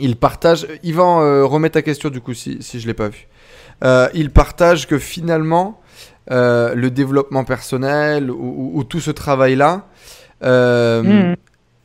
il 0.00 0.16
partage. 0.16 0.66
Yvan, 0.82 1.22
euh, 1.22 1.44
remets 1.44 1.70
ta 1.70 1.82
question 1.82 2.10
du 2.10 2.20
coup, 2.20 2.34
si, 2.34 2.60
si 2.60 2.80
je 2.80 2.86
ne 2.86 2.88
l'ai 2.88 2.94
pas 2.94 3.10
vu. 3.10 3.28
Euh, 3.84 4.08
il 4.14 4.30
partage 4.30 4.88
que 4.88 4.98
finalement, 4.98 5.80
euh, 6.32 6.74
le 6.74 6.90
développement 6.90 7.44
personnel 7.44 8.32
ou, 8.32 8.82
tout 8.82 8.98
ce 8.98 9.12
travail-là, 9.12 9.86
mhm. 10.42 11.36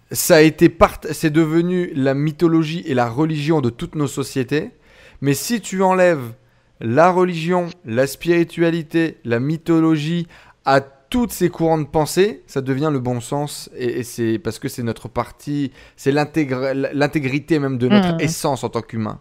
ça 0.10 0.38
a 0.38 0.42
été 0.42 0.76
c'est 1.12 1.30
devenu 1.30 1.92
la 1.94 2.16
mythologie 2.16 2.82
et 2.88 2.96
la 2.96 3.08
religion 3.08 3.62
de 3.62 3.70
toutes 3.70 3.94
nos 3.94 4.08
sociétés. 4.08 4.72
Mais 5.22 5.36
si 5.36 5.62
tu 5.62 5.84
enlèves 5.84 6.34
la 6.82 7.12
religion, 7.12 7.68
la 7.86 8.08
spiritualité, 8.08 9.20
la 9.26 9.40
mythologie 9.40 10.26
à 10.66 10.82
toutes 11.10 11.32
ces 11.32 11.50
courants 11.50 11.80
de 11.80 11.88
pensée, 11.88 12.44
ça 12.46 12.62
devient 12.62 12.90
le 12.92 13.00
bon 13.00 13.20
sens 13.20 13.70
et, 13.76 14.04
c'est 14.04 14.38
parce 14.38 14.60
que 14.60 14.68
c'est 14.68 14.84
notre 14.84 15.08
partie, 15.08 15.72
c'est 15.98 16.12
l'intégrité 16.12 17.60
même 17.60 17.78
de 17.78 17.88
notre 17.88 18.16
mmh. 18.16 18.22
essence 18.22 18.64
en 18.64 18.70
tant 18.70 18.82
qu'humain. 18.82 19.20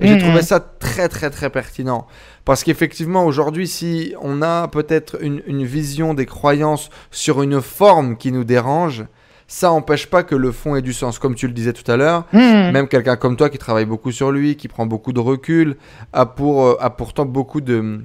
Et 0.00 0.08
j'ai 0.08 0.16
mmh. 0.16 0.20
trouvé 0.20 0.42
ça 0.42 0.60
très 0.60 1.08
très 1.08 1.30
très 1.30 1.50
pertinent 1.50 2.06
parce 2.44 2.64
qu'effectivement 2.64 3.26
aujourd'hui, 3.26 3.68
si 3.68 4.14
on 4.22 4.40
a 4.40 4.68
peut-être 4.68 5.22
une, 5.22 5.42
une, 5.46 5.64
vision 5.64 6.14
des 6.14 6.26
croyances 6.26 6.88
sur 7.10 7.42
une 7.42 7.60
forme 7.60 8.16
qui 8.16 8.32
nous 8.32 8.44
dérange, 8.44 9.04
ça 9.48 9.68
n'empêche 9.68 10.06
pas 10.06 10.22
que 10.22 10.34
le 10.34 10.52
fond 10.52 10.74
ait 10.74 10.82
du 10.82 10.92
sens. 10.92 11.18
Comme 11.18 11.34
tu 11.34 11.46
le 11.46 11.52
disais 11.52 11.72
tout 11.72 11.88
à 11.90 11.96
l'heure, 11.96 12.24
mmh. 12.32 12.70
même 12.70 12.88
quelqu'un 12.88 13.16
comme 13.16 13.36
toi 13.36 13.50
qui 13.50 13.58
travaille 13.58 13.84
beaucoup 13.84 14.10
sur 14.10 14.32
lui, 14.32 14.56
qui 14.56 14.68
prend 14.68 14.86
beaucoup 14.86 15.12
de 15.12 15.20
recul, 15.20 15.76
a, 16.12 16.26
pour, 16.26 16.64
euh, 16.64 16.76
a 16.80 16.90
pourtant 16.90 17.26
beaucoup 17.26 17.60
de 17.60 18.00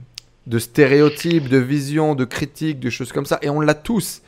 de 0.47 0.59
stéréotypes, 0.59 1.49
de 1.49 1.57
visions, 1.57 2.15
de 2.15 2.25
critiques, 2.25 2.79
de 2.79 2.89
choses 2.89 3.11
comme 3.11 3.25
ça. 3.25 3.39
Et 3.41 3.49
on 3.49 3.61
l'a 3.61 3.73
tous. 3.73 4.21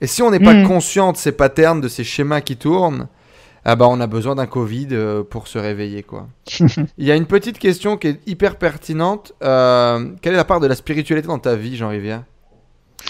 Et 0.00 0.06
si 0.06 0.22
on 0.22 0.30
n'est 0.30 0.40
pas 0.40 0.54
hmm. 0.54 0.66
conscient 0.66 1.12
de 1.12 1.16
ces 1.16 1.32
patterns, 1.32 1.80
de 1.80 1.88
ces 1.88 2.04
schémas 2.04 2.40
qui 2.40 2.56
tournent, 2.56 3.08
ah 3.64 3.76
bah 3.76 3.86
on 3.88 4.00
a 4.00 4.06
besoin 4.06 4.34
d'un 4.34 4.46
Covid 4.46 4.88
euh, 4.92 5.22
pour 5.22 5.48
se 5.48 5.58
réveiller. 5.58 6.02
quoi. 6.02 6.28
Il 6.98 7.06
y 7.06 7.10
a 7.10 7.16
une 7.16 7.26
petite 7.26 7.58
question 7.58 7.96
qui 7.96 8.08
est 8.08 8.20
hyper 8.26 8.56
pertinente. 8.56 9.34
Euh, 9.42 10.10
quelle 10.22 10.34
est 10.34 10.38
la 10.38 10.44
part 10.44 10.60
de 10.60 10.66
la 10.66 10.74
spiritualité 10.74 11.28
dans 11.28 11.38
ta 11.38 11.56
vie, 11.56 11.76
Jean 11.76 11.88
Rivière 11.88 12.22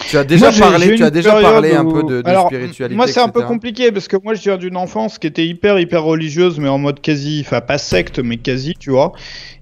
tu 0.07 0.17
as 0.17 0.23
déjà 0.23 0.51
parlé, 0.51 0.95
tu 0.95 1.03
as 1.03 1.09
déjà 1.09 1.39
parlé 1.41 1.73
un 1.73 1.85
peu 1.85 2.03
de, 2.03 2.21
de 2.21 2.35
spiritualité. 2.45 2.95
Moi, 2.95 3.07
c'est 3.07 3.19
un 3.19 3.29
peu 3.29 3.41
compliqué 3.41 3.91
parce 3.91 4.07
que 4.07 4.17
moi, 4.23 4.33
je 4.33 4.41
viens 4.41 4.57
d'une 4.57 4.77
enfance 4.77 5.17
qui 5.17 5.27
était 5.27 5.45
hyper, 5.45 5.79
hyper 5.79 6.03
religieuse, 6.03 6.59
mais 6.59 6.69
en 6.69 6.77
mode 6.77 7.01
quasi, 7.01 7.43
enfin 7.45 7.61
pas 7.61 7.77
secte, 7.77 8.19
mais 8.19 8.37
quasi, 8.37 8.75
tu 8.79 8.91
vois. 8.91 9.13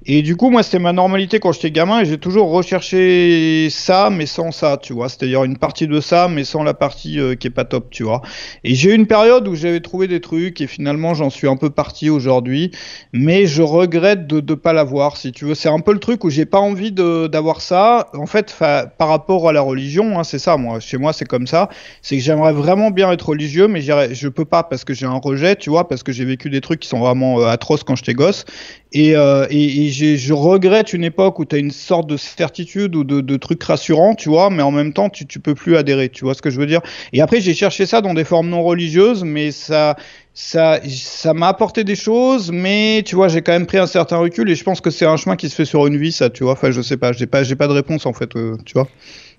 Et 0.09 0.21
du 0.21 0.37
coup, 0.37 0.49
moi, 0.49 0.63
c'était 0.63 0.79
ma 0.79 0.93
normalité 0.93 1.39
quand 1.41 1.51
j'étais 1.51 1.69
gamin 1.69 1.99
et 1.99 2.05
j'ai 2.05 2.17
toujours 2.17 2.49
recherché 2.49 3.67
ça, 3.69 4.09
mais 4.09 4.25
sans 4.25 4.51
ça, 4.51 4.79
tu 4.81 4.93
vois. 4.93 5.09
C'est-à-dire 5.09 5.43
une 5.43 5.57
partie 5.57 5.85
de 5.85 5.99
ça, 5.99 6.29
mais 6.29 6.45
sans 6.45 6.63
la 6.63 6.73
partie 6.73 7.19
euh, 7.19 7.35
qui 7.35 7.47
est 7.47 7.51
pas 7.51 7.65
top, 7.65 7.89
tu 7.91 8.03
vois. 8.03 8.21
Et 8.63 8.73
j'ai 8.73 8.91
eu 8.91 8.95
une 8.95 9.05
période 9.05 9.45
où 9.49 9.55
j'avais 9.55 9.81
trouvé 9.81 10.07
des 10.07 10.21
trucs 10.21 10.61
et 10.61 10.67
finalement, 10.67 11.13
j'en 11.13 11.29
suis 11.29 11.49
un 11.49 11.57
peu 11.57 11.69
parti 11.69 12.09
aujourd'hui, 12.09 12.71
mais 13.11 13.47
je 13.47 13.61
regrette 13.61 14.27
de 14.27 14.39
ne 14.39 14.55
pas 14.55 14.71
l'avoir, 14.71 15.17
si 15.17 15.33
tu 15.33 15.43
veux. 15.43 15.55
C'est 15.55 15.67
un 15.67 15.81
peu 15.81 15.91
le 15.91 15.99
truc 15.99 16.23
où 16.23 16.29
j'ai 16.29 16.45
pas 16.45 16.59
envie 16.59 16.93
d'avoir 16.93 17.59
ça, 17.59 18.07
en 18.13 18.27
fait, 18.27 18.55
par 18.97 19.09
rapport 19.09 19.49
à 19.49 19.51
la 19.51 19.59
religion 19.59 20.16
hein, 20.17 20.23
c'est 20.23 20.39
ça, 20.39 20.57
moi. 20.57 20.79
Chez 20.79 20.97
moi, 20.97 21.13
c'est 21.13 21.25
comme 21.25 21.47
ça. 21.47 21.69
C'est 22.01 22.17
que 22.17 22.23
j'aimerais 22.23 22.53
vraiment 22.53 22.91
bien 22.91 23.11
être 23.11 23.29
religieux, 23.29 23.67
mais 23.67 23.81
je 23.81 24.27
peux 24.27 24.45
pas 24.45 24.63
parce 24.63 24.83
que 24.83 24.93
j'ai 24.93 25.05
un 25.05 25.17
rejet, 25.17 25.55
tu 25.55 25.69
vois, 25.69 25.87
parce 25.87 26.03
que 26.03 26.11
j'ai 26.11 26.25
vécu 26.25 26.49
des 26.49 26.61
trucs 26.61 26.79
qui 26.79 26.87
sont 26.87 26.99
vraiment 26.99 27.39
euh, 27.39 27.47
atroces 27.47 27.83
quand 27.83 27.95
j'étais 27.95 28.13
gosse. 28.13 28.45
Et, 28.93 29.15
euh, 29.15 29.45
et, 29.49 29.89
je 29.89 30.33
regrette 30.33 30.93
une 30.93 31.03
époque 31.03 31.39
où 31.39 31.45
tu 31.45 31.55
as 31.55 31.59
une 31.59 31.71
sorte 31.71 32.07
de 32.07 32.17
certitude 32.17 32.95
ou 32.95 33.03
de, 33.03 33.21
de 33.21 33.37
trucs 33.37 33.61
rassurants, 33.63 34.15
tu 34.15 34.29
vois, 34.29 34.49
mais 34.49 34.63
en 34.63 34.71
même 34.71 34.93
temps, 34.93 35.09
tu, 35.09 35.25
tu 35.25 35.39
peux 35.39 35.55
plus 35.55 35.75
adhérer, 35.75 36.09
tu 36.09 36.23
vois 36.23 36.33
ce 36.33 36.41
que 36.41 36.49
je 36.49 36.59
veux 36.59 36.67
dire. 36.67 36.81
Et 37.13 37.21
après, 37.21 37.41
j'ai 37.41 37.53
cherché 37.53 37.85
ça 37.85 38.01
dans 38.01 38.13
des 38.13 38.23
formes 38.23 38.49
non 38.49 38.63
religieuses, 38.63 39.23
mais 39.23 39.51
ça, 39.51 39.95
ça, 40.39 40.79
ça 40.87 41.33
m'a 41.33 41.47
apporté 41.47 41.83
des 41.83 41.95
choses, 41.95 42.51
mais 42.51 43.01
tu 43.03 43.15
vois, 43.15 43.27
j'ai 43.27 43.41
quand 43.41 43.53
même 43.53 43.65
pris 43.65 43.79
un 43.79 43.87
certain 43.87 44.17
recul 44.17 44.47
et 44.51 44.53
je 44.53 44.63
pense 44.63 44.81
que 44.81 44.91
c'est 44.91 45.07
un 45.07 45.17
chemin 45.17 45.35
qui 45.35 45.49
se 45.49 45.55
fait 45.55 45.65
sur 45.65 45.87
une 45.87 45.97
vie, 45.97 46.11
ça, 46.11 46.29
tu 46.29 46.43
vois. 46.43 46.53
Enfin, 46.53 46.69
je 46.69 46.79
sais 46.79 46.95
pas, 46.95 47.11
j'ai 47.11 47.25
pas, 47.25 47.41
j'ai 47.41 47.55
pas 47.55 47.67
de 47.67 47.73
réponse 47.73 48.05
en 48.05 48.13
fait, 48.13 48.35
euh, 48.35 48.55
tu 48.63 48.73
vois. 48.73 48.87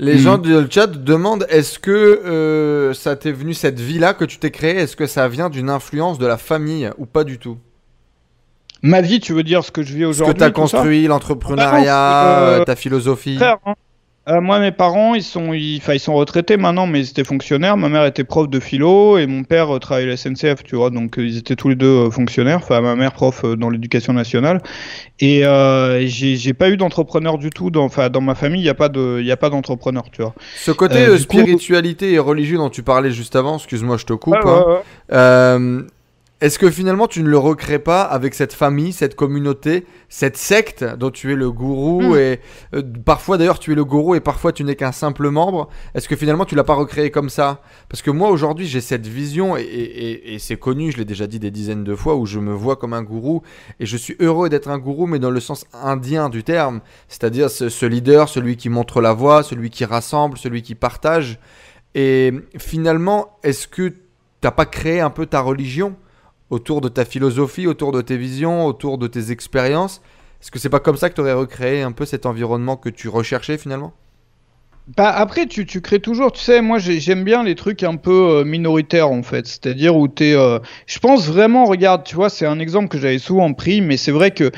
Les 0.01 0.15
mhm. 0.15 0.19
gens 0.19 0.39
du 0.39 0.53
chat 0.69 0.89
demandent 0.89 1.47
est-ce 1.51 1.79
que 1.79 1.93
euh, 1.93 2.95
ça 2.95 3.15
t'est 3.15 3.31
venu 3.31 3.55
cette 3.55 3.79
vie-là 3.79 4.13
que 4.13 4.25
tu 4.25 4.39
t'es 4.39 4.51
créée 4.51 4.75
Est-ce 4.75 4.97
que 4.97 5.07
ça 5.07 5.29
vient 5.29 5.51
d'une 5.51 5.71
influence 5.71 6.19
de 6.19 6.27
la 6.27 6.37
famille 6.37 6.91
ou 6.99 7.07
pas 7.07 7.23
du 7.23 7.39
tout? 7.39 7.59
Ma 8.83 9.01
vie, 9.01 9.21
tu 9.21 9.33
veux 9.35 9.45
dire 9.45 9.63
ce 9.63 9.71
que 9.71 9.85
je 9.85 9.95
vis 9.95 10.05
aujourd'hui 10.05 10.33
Ce 10.33 10.35
que 10.35 10.39
tu 10.39 10.45
as 10.45 10.51
construit, 10.51 11.07
l'entrepreneuriat, 11.07 11.95
ah 11.97 12.41
euh, 12.41 12.65
ta 12.65 12.75
philosophie? 12.75 13.39
hein. 13.41 13.75
Euh, 14.29 14.41
moi, 14.43 14.61
mes 14.61 14.73
parents, 14.73 15.15
ils 15.15 15.23
sont, 15.23 15.55
ils, 15.55 15.81
ils 15.89 16.01
sont 16.01 16.15
retraités 16.15 16.59
maintenant, 16.59 16.87
mais 16.87 17.01
ils 17.01 17.11
étaient 17.11 17.25
fonctionnaires. 17.25 17.77
Ma 17.79 17.89
mère 17.89 18.05
était 18.05 18.25
prof 18.25 18.49
de 18.49 18.61
philo 18.61 19.17
et 19.17 19.27
mon 19.27 19.43
père 19.43 19.75
euh, 19.75 19.79
travaillait 19.79 20.09
à 20.09 20.11
la 20.11 20.17
SNCF, 20.17 20.63
tu 20.65 20.77
vois. 20.77 20.91
Donc, 20.91 21.19
euh, 21.19 21.27
ils 21.27 21.39
étaient 21.39 21.57
tous 21.57 21.71
les 21.71 21.77
deux 21.77 22.11
fonctionnaires. 22.11 22.59
Enfin, 22.59 22.81
ma 22.83 22.95
mère 22.95 23.13
prof 23.13 23.45
dans 23.57 23.71
l'éducation 23.71 24.13
nationale. 24.13 24.63
Et 25.21 25.43
j'ai 26.07 26.53
pas 26.53 26.69
eu 26.69 26.77
d'entrepreneur 26.77 27.39
du 27.39 27.51
tout. 27.51 27.71
Dans, 27.71 27.85
enfin, 27.85 28.11
dans 28.11 28.21
ma 28.21 28.35
famille, 28.35 28.61
il 28.61 28.65
n'y 28.65 28.71
a 28.71 28.75
pas 28.75 28.91
de, 28.91 29.49
d'entrepreneur, 29.49 30.05
tu 30.13 30.23
vois. 30.23 30.35
Ce 30.57 30.73
côté 30.73 31.17
spiritualité 31.19 32.13
et 32.13 32.19
religieux 32.19 32.59
dont 32.59 32.71
tu 32.71 32.83
parlais 32.83 33.11
juste 33.11 33.35
avant, 33.35 33.57
excuse-moi, 33.57 33.97
je 33.97 34.05
te 34.05 34.13
coupe. 34.13 34.37
Hein. 34.45 35.87
Est-ce 36.41 36.61
que 36.61 36.71
finalement 36.71 37.09
tu 37.09 37.25
ne 37.25 37.29
le 37.29 37.37
recrées 37.37 37.81
pas 37.81 38.03
avec 38.03 38.33
cette 38.33 38.53
famille, 38.53 38.93
cette 38.93 39.17
communauté, 39.17 39.87
cette 40.09 40.37
secte 40.37 40.85
dont 40.85 41.11
tu 41.11 41.33
es 41.33 41.35
le 41.35 41.51
gourou 41.51 42.01
hmm. 42.01 42.17
et 42.17 42.41
euh, 42.75 42.83
parfois 43.05 43.39
d'ailleurs 43.39 43.59
tu 43.59 43.73
es 43.73 43.75
le 43.75 43.85
gourou 43.85 44.15
et 44.15 44.21
parfois 44.21 44.53
tu 44.53 44.63
n'es 44.63 44.77
qu'un 44.77 44.93
simple 44.93 45.31
membre 45.31 45.69
Est-ce 45.97 46.09
que 46.09 46.15
finalement 46.15 46.45
tu 46.45 46.55
l'as 46.55 46.63
pas 46.63 46.75
recréé 46.75 47.11
comme 47.11 47.29
ça? 47.29 47.61
Parce 47.89 48.03
que 48.03 48.13
moi 48.13 48.31
aujourd'hui 48.31 48.69
j'ai 48.69 48.81
cette 48.81 49.09
vision 49.09 49.57
et, 49.57 50.37
c'est 50.39 50.57
connu, 50.57 50.93
je 50.93 50.99
l'ai 50.99 51.05
déjà 51.05 51.27
dit 51.27 51.41
des 51.41 51.51
dizaines 51.51 51.83
de 51.83 51.97
fois 51.97 52.15
où 52.15 52.25
je 52.25 52.39
me 52.39 52.53
vois 52.53 52.77
comme 52.77 52.93
un 52.93 53.03
gourou 53.03 53.43
et 53.81 53.87
je 53.87 53.97
suis 53.97 54.15
heureux 54.21 54.49
d'être 54.49 54.69
un 54.69 54.79
gourou 54.79 55.09
mais 55.09 55.19
dans 55.19 55.31
le 55.31 55.41
sens 55.41 55.67
indien 55.73 56.29
du 56.29 56.45
terme, 56.45 56.83
c'est-à-dire 57.09 57.51
ce, 57.51 57.69
ce 57.69 57.85
leader, 57.85 58.29
celui 58.29 58.57
qui 58.57 58.69
montre 58.69 59.01
la 59.01 59.13
voie, 59.13 59.43
celui 59.43 59.71
qui 59.71 59.85
rassemble, 59.85 60.39
celui 60.39 60.63
qui 60.63 60.77
partage. 60.77 61.41
Et 61.97 62.33
finalement, 62.59 63.39
est-ce 63.43 63.67
que 63.67 63.89
tu 63.89 63.97
n'as 64.45 64.53
pas 64.53 64.67
créé 64.67 65.01
un 65.01 65.11
peu 65.11 65.27
ta 65.27 65.41
religion? 65.41 65.97
Autour 66.51 66.81
de 66.81 66.89
ta 66.89 67.05
philosophie, 67.05 67.67
autour 67.67 67.93
de 67.93 68.01
tes 68.01 68.17
visions, 68.17 68.67
autour 68.67 68.99
de 68.99 69.07
tes 69.07 69.31
expériences. 69.31 70.01
Est-ce 70.41 70.51
que 70.51 70.59
c'est 70.59 70.69
pas 70.69 70.81
comme 70.81 70.97
ça 70.97 71.11
que 71.11 71.15
tu 71.15 71.21
aurais 71.21 71.33
recréé 71.33 71.83
un 71.83 71.93
peu 71.93 72.05
cet 72.05 72.27
environnement 72.27 72.77
que 72.77 72.89
tu 72.89 73.09
recherchais 73.09 73.59
finalement? 73.59 73.93
Bah 74.97 75.11
après, 75.11 75.45
tu, 75.45 75.67
tu, 75.67 75.83
crées 75.83 76.01
toujours, 76.01 76.33
tu 76.33 76.41
sais, 76.41 76.63
moi 76.63 76.79
j'aime 76.79 77.23
bien 77.23 77.43
les 77.43 77.55
trucs 77.55 77.83
un 77.83 77.97
peu 77.97 78.39
euh, 78.39 78.45
minoritaires 78.45 79.11
en 79.11 79.23
fait, 79.23 79.47
c'est-à-dire 79.47 79.95
où 79.95 80.09
tu 80.09 80.25
es... 80.25 80.35
Euh, 80.35 80.61
je 80.87 80.99
pense 80.99 81.27
vraiment, 81.29 81.67
regarde, 81.67 82.05
tu 82.05 82.15
vois, 82.15 82.31
c'est 82.31 82.47
un 82.47 82.59
exemple 82.59 82.89
que 82.89 82.97
j'avais 82.97 83.19
souvent 83.19 83.53
pris, 83.53 83.83
mais 83.83 83.99
c'est 83.99 84.13
vrai 84.13 84.31
que 84.31 84.51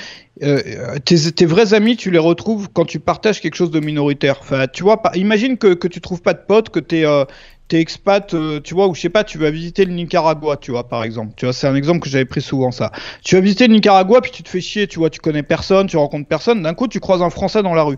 euh, 0.45 0.99
tes, 1.05 1.33
tes, 1.33 1.47
vrais 1.47 1.75
amis, 1.75 1.97
tu 1.97 2.13
les 2.13 2.21
retrouves 2.21 2.69
quand 2.73 2.85
tu 2.85 3.01
partages 3.01 3.41
quelque 3.41 3.57
chose 3.57 3.73
de 3.73 3.81
minoritaire. 3.81 4.37
Enfin, 4.41 4.69
tu 4.69 4.85
vois, 4.85 5.03
imagine 5.15 5.59
que, 5.59 5.75
que 5.75 5.89
tu 5.89 6.01
trouves 6.01 6.23
pas 6.23 6.35
de 6.35 6.43
potes, 6.47 6.69
que 6.69 6.79
tu 6.79 6.99
es, 6.99 7.27
t'es 7.71 7.81
expat, 7.81 8.35
euh, 8.35 8.61
tu 8.61 8.75
vois, 8.75 8.89
ou 8.89 8.95
je 8.97 9.01
sais 9.01 9.09
pas, 9.09 9.23
tu 9.23 9.39
vas 9.39 9.51
visiter 9.51 9.85
le 9.85 9.93
Nicaragua, 9.93 10.57
tu 10.57 10.73
vois, 10.73 10.89
par 10.89 11.05
exemple. 11.05 11.35
Tu 11.37 11.47
vois, 11.47 11.53
c'est 11.53 11.69
un 11.69 11.77
exemple 11.77 12.01
que 12.01 12.09
j'avais 12.09 12.25
pris 12.25 12.43
souvent, 12.43 12.73
ça. 12.73 12.91
Tu 13.23 13.37
vas 13.37 13.41
visiter 13.41 13.69
le 13.69 13.75
Nicaragua, 13.75 14.21
puis 14.21 14.33
tu 14.33 14.43
te 14.43 14.49
fais 14.49 14.61
chier, 14.61 14.89
tu 14.89 14.99
vois, 14.99 15.09
tu 15.09 15.21
connais 15.21 15.45
personne, 15.45 15.87
tu 15.87 15.97
rencontres 15.97 16.29
personne. 16.29 16.63
D'un 16.63 16.75
coup, 16.75 16.89
tu 16.89 16.99
croises 16.99 17.23
un 17.23 17.31
Français 17.31 17.63
dans 17.63 17.75
la 17.75 17.85
rue. 17.85 17.97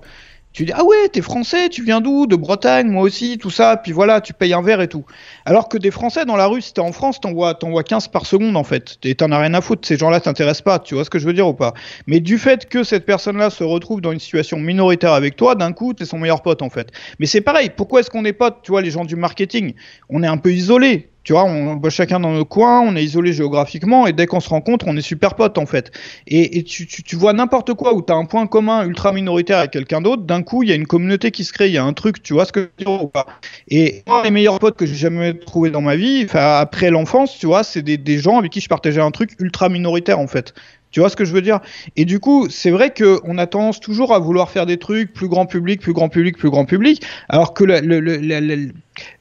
Tu 0.53 0.66
dis 0.66 0.72
ah 0.74 0.84
ouais 0.84 1.09
t'es 1.11 1.22
français, 1.22 1.70
tu 1.70 1.82
viens 1.82 2.00
d'où? 2.00 2.26
De 2.26 2.36
Bretagne, 2.36 2.88
moi 2.88 3.03
aussi, 3.03 3.38
tout 3.38 3.50
ça. 3.50 3.78
Puis 3.78 3.92
voilà, 3.92 4.20
tu 4.20 4.34
payes 4.34 4.53
un 4.53 4.61
verre 4.61 4.82
et 4.82 4.88
tout. 4.88 5.05
Alors 5.46 5.68
que 5.68 5.78
des 5.78 5.90
Français 5.90 6.24
dans 6.24 6.36
la 6.36 6.46
rue, 6.46 6.61
si 6.61 6.74
t'es 6.74 6.80
en 6.80 6.92
France, 6.92 7.20
t'en 7.20 7.32
vois, 7.32 7.59
vois 7.62 7.82
15 7.82 8.09
par 8.09 8.26
seconde 8.26 8.57
en 8.57 8.64
fait. 8.64 8.98
Et 9.03 9.14
t'en 9.14 9.32
as 9.32 9.38
rien 9.38 9.55
à 9.55 9.61
foutre. 9.61 9.88
Ces 9.88 9.96
gens-là 9.96 10.20
t'intéressent 10.20 10.62
pas. 10.62 10.78
Tu 10.78 10.94
vois 10.94 11.05
ce 11.05 11.11
que 11.11 11.18
je 11.18 11.26
veux 11.26 11.32
dire 11.32 11.48
ou 11.48 11.55
pas? 11.55 11.72
Mais 12.07 12.20
du 12.20 12.36
fait 12.38 12.68
que 12.68 12.84
cette 12.84 13.07
personne-là 13.07 13.50
se 13.50 13.64
retrouve 13.64 14.03
dans 14.03 14.12
une 14.12 14.20
situation 14.20 14.59
minoritaire 14.59 15.12
avec 15.12 15.36
toi, 15.36 15.55
d'un 15.55 15.72
coup 15.72 15.94
t'es 15.94 16.05
son 16.05 16.18
meilleur 16.18 16.42
pote 16.42 16.62
en 16.62 16.70
fait. 16.70 16.90
Mais 17.18 17.26
c'est 17.26 17.40
pareil. 17.40 17.70
Pourquoi 17.74 18.00
est-ce 18.00 18.11
qu'on 18.11 18.24
est 18.24 18.32
potes 18.34 18.59
Tu 18.62 18.72
vois 18.72 18.82
les 18.82 18.90
gens 18.90 19.05
du 19.05 19.16
marketing, 19.16 19.74
on 20.11 20.22
est 20.22 20.26
un 20.26 20.36
peu 20.36 20.53
isolés. 20.53 21.11
Tu 21.24 21.32
vois, 21.32 21.44
on 21.44 21.74
bosse 21.76 21.94
chacun 21.94 22.18
dans 22.20 22.32
nos 22.32 22.44
coins, 22.44 22.80
on 22.80 22.96
est 22.96 23.04
isolé 23.04 23.32
géographiquement, 23.32 24.06
et 24.06 24.12
dès 24.12 24.26
qu'on 24.26 24.40
se 24.40 24.48
rencontre, 24.48 24.86
on 24.88 24.96
est 24.96 25.02
super 25.02 25.34
potes 25.34 25.58
en 25.58 25.66
fait. 25.66 25.92
Et, 26.26 26.62
tu, 26.64 27.16
vois 27.16 27.32
n'importe 27.32 27.74
quoi 27.74 27.94
où 27.94 28.02
tu 28.02 28.12
as 28.12 28.16
un 28.16 28.24
point 28.24 28.46
commun 28.46 28.84
ultra 28.86 29.12
minoritaire 29.12 29.58
avec 29.58 29.70
quelqu'un 29.70 30.00
d'autre, 30.00 30.22
d'un 30.22 30.42
coup, 30.42 30.62
il 30.62 30.68
y 30.68 30.72
a 30.72 30.74
une 30.74 30.86
communauté 30.86 31.30
qui 31.30 31.44
se 31.44 31.52
crée, 31.52 31.68
il 31.68 31.74
y 31.74 31.78
a 31.78 31.84
un 31.84 31.92
truc, 31.92 32.22
tu 32.22 32.32
vois 32.32 32.44
ce 32.44 32.52
que 32.52 32.60
je 32.60 32.64
veux 32.66 32.92
dire 32.96 33.04
ou 33.04 33.08
pas. 33.08 33.26
Et 33.68 34.02
moi, 34.06 34.22
les 34.24 34.30
meilleurs 34.30 34.58
potes 34.58 34.76
que 34.76 34.86
j'ai 34.86 34.94
jamais 34.94 35.34
trouvé 35.34 35.70
dans 35.70 35.82
ma 35.82 35.96
vie, 35.96 36.26
après 36.32 36.90
l'enfance, 36.90 37.38
tu 37.38 37.46
vois, 37.46 37.62
c'est 37.62 37.82
des, 37.82 37.98
des 37.98 38.18
gens 38.18 38.38
avec 38.38 38.52
qui 38.52 38.60
je 38.60 38.68
partageais 38.68 39.00
un 39.00 39.10
truc 39.10 39.32
ultra 39.38 39.68
minoritaire 39.68 40.18
en 40.18 40.26
fait. 40.26 40.54
Tu 40.93 41.01
vois 41.01 41.09
ce 41.09 41.16
que 41.16 41.24
je 41.24 41.32
veux 41.32 41.43
dire? 41.43 41.61
Et 41.97 42.05
du 42.05 42.20
coup, 42.20 42.49
c'est 42.49 42.70
vrai 42.70 42.93
qu'on 42.93 43.38
a 43.38 43.47
tendance 43.47 43.80
toujours 43.80 44.14
à 44.14 44.18
vouloir 44.18 44.51
faire 44.51 44.66
des 44.66 44.76
trucs 44.76 45.12
plus 45.12 45.28
grand 45.28 45.47
public, 45.47 45.80
plus 45.80 45.93
grand 45.93 46.09
public, 46.09 46.36
plus 46.36 46.51
grand 46.51 46.64
public, 46.64 47.03
alors 47.28 47.55
que 47.55 47.64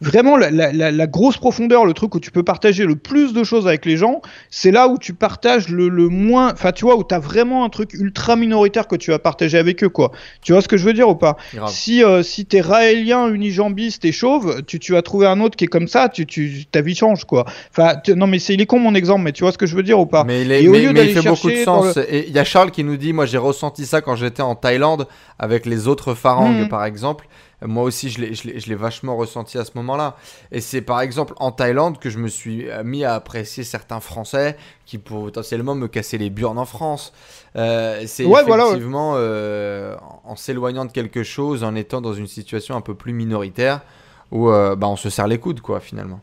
vraiment 0.02 0.38
la, 0.38 1.08
grosse 1.08 1.38
profondeur, 1.38 1.86
le 1.86 1.94
truc 1.94 2.16
où 2.16 2.20
tu 2.20 2.32
peux 2.32 2.44
partager 2.44 2.86
le 2.86 2.96
plus 2.96 3.34
de 3.34 3.44
choses 3.44 3.68
avec 3.68 3.86
les 3.86 3.98
gens, 3.98 4.22
c'est 4.50 4.72
là 4.72 4.88
où 4.88 4.98
tu 4.98 5.14
partages 5.14 5.70
le, 5.70 5.88
le 5.90 6.10
moins, 6.10 6.52
enfin 6.52 6.72
tu 6.72 6.86
vois, 6.86 6.98
où 6.98 7.04
tu 7.04 7.16
as 7.16 7.20
vraiment 7.20 7.64
un 7.64 7.70
truc 7.70 7.94
ultra 7.94 8.36
minoritaire 8.36 8.88
que 8.88 8.96
tu 8.96 9.12
vas 9.12 9.20
partager 9.20 9.58
avec 9.58 9.84
eux, 9.84 9.90
quoi. 9.90 10.12
Tu 10.42 10.52
vois 10.52 10.62
ce 10.62 10.68
que 10.68 10.78
je 10.78 10.86
veux 10.86 10.94
dire 10.94 11.10
ou 11.10 11.16
pas? 11.16 11.38
Si, 11.68 12.04
euh, 12.04 12.24
si 12.24 12.46
t'es 12.46 12.62
raélien, 12.62 13.30
unijambiste 13.30 14.06
et 14.06 14.12
chauve, 14.12 14.62
tu, 14.68 14.80
tu 14.80 14.92
vas 14.92 15.02
trouver 15.02 15.28
un 15.28 15.40
autre 15.40 15.56
qui 15.56 15.66
est 15.66 15.70
comme 15.70 15.88
ça, 15.88 16.10
tu, 16.10 16.26
tu, 16.26 16.66
ta 16.70 16.82
vie 16.82 16.96
change, 16.96 17.26
quoi. 17.26 17.46
Enfin, 17.72 17.96
non 18.16 18.28
mais 18.28 18.40
c'est 18.40 18.54
il 18.54 18.62
est 18.62 18.66
con 18.66 18.80
mon 18.80 18.96
exemple, 18.96 19.24
mais 19.24 19.32
tu 19.32 19.44
vois 19.44 19.52
ce 19.52 19.58
que 19.58 19.66
je 19.66 19.76
veux 19.76 19.84
dire 19.84 20.00
ou 20.00 20.06
pas? 20.06 20.24
Mais, 20.24 20.42
il, 20.42 21.14
fait 21.14 21.28
beaucoup 21.28 21.50
de 21.50 21.61
sens. 21.64 21.98
Et 21.98 22.28
il 22.28 22.34
y 22.34 22.40
a 22.40 22.44
Charles 22.44 22.72
qui 22.72 22.84
nous 22.84 22.98
dit, 22.98 23.14
moi 23.14 23.26
j'ai 23.26 23.38
ressenti 23.38 23.86
ça 23.86 24.02
quand 24.02 24.16
j'étais 24.16 24.42
en 24.42 24.56
Thaïlande 24.56 25.08
avec 25.40 25.66
les 25.66 25.88
autres 25.88 26.14
pharangues, 26.14 26.66
hmm. 26.66 26.70
par 26.70 26.86
exemple. 26.86 27.28
Moi 27.64 27.84
aussi, 27.84 28.10
je 28.10 28.68
l'ai 28.70 28.76
vachement 28.76 29.16
ressenti 29.16 29.58
à 29.60 29.66
ce 29.66 29.72
moment-là. 29.76 30.16
Et 30.52 30.62
c'est 30.62 30.82
par 30.82 31.00
exemple 31.02 31.34
en 31.38 31.52
Thaïlande 31.52 32.00
que 32.00 32.10
je 32.10 32.18
me 32.18 32.28
suis 32.28 32.68
euh, 32.70 32.84
mis 32.84 33.04
à 33.04 33.14
apprécier 33.14 33.64
certains 33.64 34.00
Français 34.00 34.58
qui 34.86 34.98
potentiellement 34.98 35.76
me 35.76 35.88
casser 35.88 36.18
les 36.18 36.32
burnes 36.32 36.58
en 36.58 36.66
France. 36.66 37.14
Euh, 37.56 38.02
c'est 38.08 38.26
effectivement 38.26 39.14
euh, 39.16 39.96
en 40.24 40.36
s'éloignant 40.36 40.86
de 40.86 40.92
quelque 40.92 41.22
chose, 41.22 41.64
en 41.64 41.76
étant 41.76 42.02
dans 42.02 42.14
une 42.14 42.28
situation 42.28 42.76
un 42.76 42.82
peu 42.82 42.96
plus 42.96 43.14
minoritaire, 43.14 43.82
où 44.32 44.48
bah, 44.48 44.88
on 44.88 44.96
se 44.96 45.10
serre 45.10 45.28
les 45.28 45.38
coudes, 45.38 45.62
quoi, 45.62 45.80
finalement. 45.80 46.22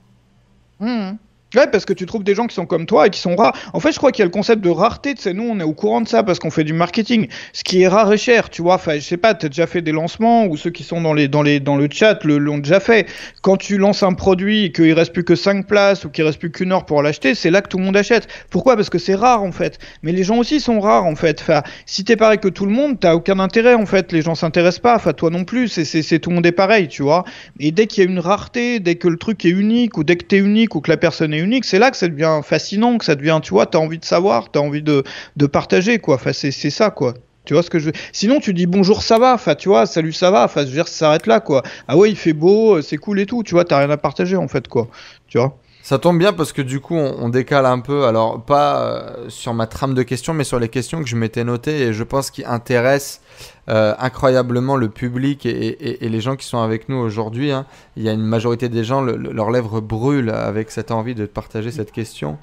Mmh. 0.80 1.12
Ouais, 1.56 1.66
parce 1.66 1.86
que 1.86 1.94
tu 1.94 2.04
trouves 2.04 2.24
des 2.24 2.34
gens 2.34 2.46
qui 2.46 2.54
sont 2.54 2.66
comme 2.66 2.84
toi 2.84 3.06
et 3.06 3.10
qui 3.10 3.18
sont 3.18 3.34
rares. 3.34 3.56
En 3.72 3.80
fait, 3.80 3.92
je 3.92 3.96
crois 3.96 4.12
qu'il 4.12 4.20
y 4.20 4.22
a 4.22 4.26
le 4.26 4.30
concept 4.30 4.62
de 4.62 4.68
rareté. 4.68 5.14
Tu 5.14 5.22
sais, 5.22 5.32
nous, 5.32 5.44
on 5.44 5.58
est 5.60 5.64
au 5.64 5.72
courant 5.72 6.02
de 6.02 6.08
ça 6.08 6.22
parce 6.22 6.38
qu'on 6.38 6.50
fait 6.50 6.64
du 6.64 6.74
marketing. 6.74 7.28
Ce 7.54 7.64
qui 7.64 7.80
est 7.80 7.88
rare 7.88 8.12
et 8.12 8.18
cher, 8.18 8.50
tu 8.50 8.60
vois. 8.60 8.74
Enfin, 8.74 8.96
je 8.96 9.00
sais 9.00 9.16
pas, 9.16 9.32
tu 9.32 9.46
as 9.46 9.48
déjà 9.48 9.66
fait 9.66 9.80
des 9.80 9.92
lancements 9.92 10.44
ou 10.44 10.58
ceux 10.58 10.68
qui 10.68 10.84
sont 10.84 11.00
dans, 11.00 11.14
les, 11.14 11.26
dans, 11.26 11.40
les, 11.40 11.58
dans 11.58 11.76
le 11.76 11.88
chat 11.90 12.22
l'ont 12.24 12.58
déjà 12.58 12.80
fait. 12.80 13.06
Quand 13.40 13.56
tu 13.56 13.78
lances 13.78 14.02
un 14.02 14.12
produit 14.12 14.64
et 14.64 14.72
qu'il 14.72 14.92
reste 14.92 15.14
plus 15.14 15.24
que 15.24 15.34
5 15.34 15.66
places 15.66 16.04
ou 16.04 16.10
qu'il 16.10 16.24
reste 16.24 16.38
plus 16.38 16.50
qu'une 16.50 16.70
heure 16.70 16.84
pour 16.84 17.02
l'acheter, 17.02 17.34
c'est 17.34 17.50
là 17.50 17.62
que 17.62 17.68
tout 17.68 17.78
le 17.78 17.84
monde 17.84 17.96
achète. 17.96 18.28
Pourquoi? 18.50 18.76
Parce 18.76 18.90
que 18.90 18.98
c'est 18.98 19.14
rare, 19.14 19.42
en 19.42 19.52
fait. 19.52 19.78
Mais 20.02 20.12
les 20.12 20.24
gens 20.24 20.36
aussi 20.36 20.60
sont 20.60 20.80
rares, 20.80 21.06
en 21.06 21.16
fait. 21.16 21.40
Enfin, 21.40 21.62
si 21.86 22.04
t'es 22.04 22.16
pareil 22.16 22.40
que 22.40 22.48
tout 22.48 22.66
le 22.66 22.72
monde, 22.72 23.00
t'as 23.00 23.14
aucun 23.14 23.38
intérêt, 23.38 23.72
en 23.72 23.86
fait. 23.86 24.12
Les 24.12 24.20
gens 24.20 24.34
s'intéressent 24.34 24.82
pas. 24.82 24.96
Enfin, 24.96 25.14
toi 25.14 25.30
non 25.30 25.44
plus. 25.44 25.68
C'est 25.68 26.18
tout 26.18 26.28
le 26.28 26.36
monde 26.36 26.46
est 26.46 26.52
pareil, 26.52 26.88
tu 26.88 27.02
vois. 27.02 27.24
Et 27.58 27.72
dès 27.72 27.86
qu'il 27.86 28.04
y 28.04 28.06
a 28.06 28.10
une 28.10 28.18
rareté, 28.18 28.80
dès 28.80 28.96
que 28.96 29.08
le 29.08 29.16
truc 29.16 29.46
est 29.46 29.50
unique 29.50 29.96
ou 29.96 30.04
dès 30.04 30.16
que 30.16 30.24
t'es 30.26 30.36
unique 30.36 30.74
ou 30.74 30.82
que 30.82 30.90
la 30.90 30.98
personne 30.98 31.32
est 31.32 31.37
unique, 31.38 31.64
c'est 31.64 31.78
là 31.78 31.90
que 31.90 31.96
c'est 31.96 32.08
devient 32.08 32.40
fascinant, 32.44 32.98
que 32.98 33.04
ça 33.04 33.14
devient, 33.14 33.40
tu 33.42 33.50
vois, 33.50 33.66
t'as 33.66 33.78
envie 33.78 33.98
de 33.98 34.04
savoir, 34.04 34.50
t'as 34.50 34.60
envie 34.60 34.82
de, 34.82 35.04
de 35.36 35.46
partager, 35.46 35.98
quoi. 35.98 36.16
Enfin, 36.16 36.32
c'est 36.32 36.50
ça, 36.52 36.90
quoi. 36.90 37.14
Tu 37.44 37.54
vois 37.54 37.62
ce 37.62 37.70
que 37.70 37.78
je 37.78 37.86
veux 37.86 37.92
Sinon, 38.12 38.40
tu 38.40 38.52
dis 38.52 38.66
bonjour, 38.66 39.02
ça 39.02 39.18
va. 39.18 39.32
Enfin, 39.32 39.54
tu 39.54 39.70
vois, 39.70 39.86
salut, 39.86 40.12
ça 40.12 40.30
va. 40.30 40.44
Enfin, 40.44 40.62
je 40.62 40.66
veux 40.66 40.72
dire, 40.72 40.86
ça 40.86 40.94
s'arrête 40.98 41.26
là, 41.26 41.40
quoi. 41.40 41.62
Ah 41.88 41.96
ouais, 41.96 42.10
il 42.10 42.16
fait 42.16 42.34
beau, 42.34 42.76
euh, 42.76 42.82
c'est 42.82 42.98
cool 42.98 43.20
et 43.20 43.26
tout. 43.26 43.42
Tu 43.42 43.54
vois, 43.54 43.64
t'as 43.64 43.78
rien 43.78 43.90
à 43.90 43.96
partager, 43.96 44.36
en 44.36 44.48
fait, 44.48 44.68
quoi. 44.68 44.88
Tu 45.28 45.38
vois? 45.38 45.56
Ça 45.88 45.98
tombe 45.98 46.18
bien 46.18 46.34
parce 46.34 46.52
que 46.52 46.60
du 46.60 46.80
coup, 46.80 46.96
on, 46.96 47.30
décale 47.30 47.64
un 47.64 47.78
peu. 47.78 48.04
Alors, 48.04 48.42
pas 48.42 48.82
euh, 48.82 49.30
sur 49.30 49.54
ma 49.54 49.66
trame 49.66 49.94
de 49.94 50.02
questions, 50.02 50.34
mais 50.34 50.44
sur 50.44 50.58
les 50.58 50.68
questions 50.68 51.02
que 51.02 51.08
je 51.08 51.16
m'étais 51.16 51.44
notées 51.44 51.80
et 51.80 51.92
je 51.94 52.04
pense 52.04 52.30
qui 52.30 52.44
intéressent 52.44 53.22
euh, 53.70 53.94
incroyablement 53.98 54.76
le 54.76 54.90
public 54.90 55.46
et, 55.46 55.96
les 55.98 56.20
gens 56.20 56.36
qui 56.36 56.44
sont 56.44 56.58
avec 56.58 56.90
nous 56.90 56.96
aujourd'hui. 56.96 57.52
Hein. 57.52 57.64
Il 57.96 58.02
y 58.02 58.10
a 58.10 58.12
une 58.12 58.20
majorité 58.20 58.68
des 58.68 58.84
gens, 58.84 59.00
leurs 59.00 59.50
lèvres 59.50 59.80
brûlent 59.80 60.28
avec 60.28 60.70
cette 60.70 60.90
envie 60.90 61.14
de 61.14 61.24
partager 61.24 61.70
cette 61.70 61.90
question. 61.90 62.36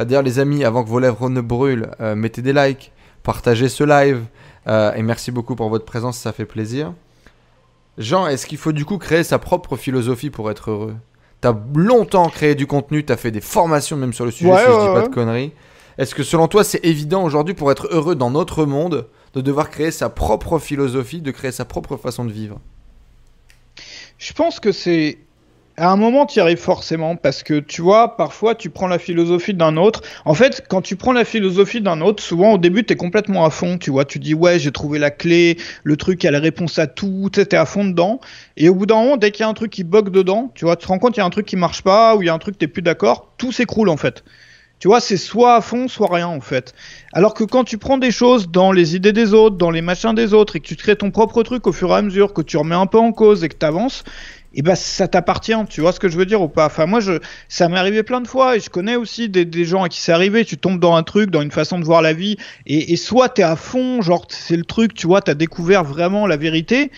Euh, 0.00 0.04
d'ailleurs, 0.04 0.24
les 0.24 0.40
amis, 0.40 0.64
avant 0.64 0.82
que 0.82 0.88
vos 0.88 0.98
lèvres 0.98 1.28
ne 1.28 1.40
brûlent, 1.40 1.90
mettez 2.16 2.42
des 2.42 2.52
likes, 2.52 2.90
partagez 3.22 3.68
ce 3.68 3.84
live. 3.84 4.24
et 4.66 5.02
merci 5.04 5.30
beaucoup 5.30 5.54
pour 5.54 5.68
votre 5.68 5.84
présence, 5.84 6.18
ça 6.18 6.32
fait 6.32 6.46
plaisir. 6.46 6.92
Jean, 7.96 8.26
est-ce 8.26 8.44
qu'il 8.44 8.58
faut 8.58 8.72
du 8.72 8.84
coup 8.84 8.98
créer 8.98 9.22
sa 9.22 9.38
propre 9.38 9.76
philosophie 9.76 10.30
pour 10.30 10.50
être 10.50 10.72
heureux? 10.72 10.96
T'as 11.40 11.54
longtemps 11.74 12.28
créé 12.28 12.54
du 12.54 12.66
contenu, 12.66 13.04
t'as 13.04 13.16
fait 13.16 13.30
des 13.30 13.40
formations 13.40 13.96
même 13.96 14.12
sur 14.12 14.24
le 14.24 14.30
sujet, 14.30 14.50
si 14.56 14.64
je 14.64 14.88
dis 14.88 14.94
pas 14.94 15.08
de 15.08 15.14
conneries. 15.14 15.52
Est-ce 15.98 16.14
que 16.14 16.22
selon 16.22 16.48
toi, 16.48 16.64
c'est 16.64 16.84
évident 16.84 17.24
aujourd'hui 17.24 17.54
pour 17.54 17.70
être 17.70 17.88
heureux 17.90 18.14
dans 18.14 18.30
notre 18.30 18.64
monde 18.64 19.08
de 19.34 19.40
devoir 19.40 19.70
créer 19.70 19.90
sa 19.90 20.08
propre 20.08 20.58
philosophie, 20.58 21.20
de 21.20 21.30
créer 21.30 21.52
sa 21.52 21.64
propre 21.64 21.96
façon 21.96 22.24
de 22.24 22.32
vivre? 22.32 22.60
Je 24.18 24.32
pense 24.32 24.58
que 24.58 24.72
c'est 24.72 25.18
à 25.78 25.90
un 25.90 25.96
moment, 25.96 26.26
tu 26.26 26.38
y 26.38 26.40
arrives 26.40 26.58
forcément 26.58 27.14
parce 27.14 27.44
que 27.44 27.60
tu 27.60 27.82
vois, 27.82 28.16
parfois, 28.16 28.56
tu 28.56 28.68
prends 28.68 28.88
la 28.88 28.98
philosophie 28.98 29.54
d'un 29.54 29.76
autre. 29.76 30.02
En 30.24 30.34
fait, 30.34 30.64
quand 30.68 30.82
tu 30.82 30.96
prends 30.96 31.12
la 31.12 31.24
philosophie 31.24 31.80
d'un 31.80 32.00
autre, 32.00 32.22
souvent 32.22 32.54
au 32.54 32.58
début, 32.58 32.84
tu 32.84 32.94
es 32.94 32.96
complètement 32.96 33.44
à 33.44 33.50
fond. 33.50 33.78
Tu 33.78 33.90
vois, 33.90 34.04
tu 34.04 34.18
dis, 34.18 34.34
ouais, 34.34 34.58
j'ai 34.58 34.72
trouvé 34.72 34.98
la 34.98 35.12
clé, 35.12 35.56
le 35.84 35.96
truc 35.96 36.24
a 36.24 36.32
la 36.32 36.40
réponse 36.40 36.80
à 36.80 36.88
tout, 36.88 37.30
tu 37.32 37.40
es 37.40 37.54
à 37.54 37.64
fond 37.64 37.84
dedans. 37.84 38.20
Et 38.56 38.68
au 38.68 38.74
bout 38.74 38.86
d'un 38.86 38.96
moment, 38.96 39.16
dès 39.16 39.30
qu'il 39.30 39.44
y 39.44 39.46
a 39.46 39.48
un 39.48 39.54
truc 39.54 39.70
qui 39.70 39.84
bug 39.84 40.10
dedans, 40.10 40.50
tu 40.54 40.64
vois, 40.64 40.74
tu 40.74 40.86
te 40.86 40.88
rends 40.88 40.98
compte 40.98 41.14
qu'il 41.14 41.20
y 41.20 41.24
a 41.24 41.26
un 41.26 41.30
truc 41.30 41.46
qui 41.46 41.56
marche 41.56 41.82
pas 41.82 42.16
ou 42.16 42.22
il 42.22 42.26
y 42.26 42.28
a 42.28 42.34
un 42.34 42.38
truc 42.38 42.58
que 42.58 42.64
tu 42.64 42.68
plus 42.68 42.82
d'accord, 42.82 43.32
tout 43.38 43.52
s'écroule 43.52 43.88
en 43.88 43.96
fait. 43.96 44.24
Tu 44.80 44.86
vois, 44.86 45.00
c'est 45.00 45.16
soit 45.16 45.56
à 45.56 45.60
fond, 45.60 45.88
soit 45.88 46.08
rien 46.08 46.28
en 46.28 46.40
fait. 46.40 46.72
Alors 47.12 47.34
que 47.34 47.42
quand 47.42 47.64
tu 47.64 47.78
prends 47.78 47.98
des 47.98 48.12
choses 48.12 48.48
dans 48.48 48.70
les 48.70 48.94
idées 48.94 49.12
des 49.12 49.34
autres, 49.34 49.56
dans 49.56 49.70
les 49.70 49.82
machins 49.82 50.14
des 50.14 50.34
autres, 50.34 50.54
et 50.54 50.60
que 50.60 50.66
tu 50.66 50.76
crées 50.76 50.94
ton 50.94 51.10
propre 51.10 51.42
truc 51.42 51.66
au 51.66 51.72
fur 51.72 51.90
et 51.90 51.94
à 51.94 52.02
mesure, 52.02 52.32
que 52.32 52.42
tu 52.42 52.56
remets 52.56 52.76
un 52.76 52.86
peu 52.86 52.98
en 52.98 53.10
cause 53.10 53.42
et 53.42 53.48
que 53.48 53.56
tu 53.56 53.66
avances, 53.66 54.04
et 54.54 54.60
eh 54.60 54.62
ben 54.62 54.74
ça 54.74 55.08
t'appartient, 55.08 55.52
tu 55.68 55.82
vois 55.82 55.92
ce 55.92 56.00
que 56.00 56.08
je 56.08 56.16
veux 56.16 56.24
dire 56.24 56.40
ou 56.40 56.48
pas? 56.48 56.66
Enfin 56.66 56.86
moi 56.86 57.00
je 57.00 57.20
ça 57.48 57.68
m'est 57.68 57.76
arrivé 57.76 58.02
plein 58.02 58.22
de 58.22 58.26
fois 58.26 58.56
et 58.56 58.60
je 58.60 58.70
connais 58.70 58.96
aussi 58.96 59.28
des, 59.28 59.44
des, 59.44 59.64
gens 59.66 59.82
à 59.82 59.90
qui 59.90 60.00
c'est 60.00 60.12
arrivé, 60.12 60.46
tu 60.46 60.56
tombes 60.56 60.80
dans 60.80 60.96
un 60.96 61.02
truc, 61.02 61.30
dans 61.30 61.42
une 61.42 61.50
façon 61.50 61.78
de 61.78 61.84
voir 61.84 62.00
la 62.00 62.14
vie 62.14 62.38
et, 62.64 62.92
et 62.92 62.96
soit 62.96 63.28
t'es 63.28 63.42
à 63.42 63.56
fond, 63.56 64.00
genre 64.00 64.26
c'est 64.30 64.56
le 64.56 64.64
truc, 64.64 64.94
tu 64.94 65.06
vois, 65.06 65.20
t'as 65.20 65.34
découvert 65.34 65.84
vraiment 65.84 66.26
la 66.26 66.38
vérité 66.38 66.90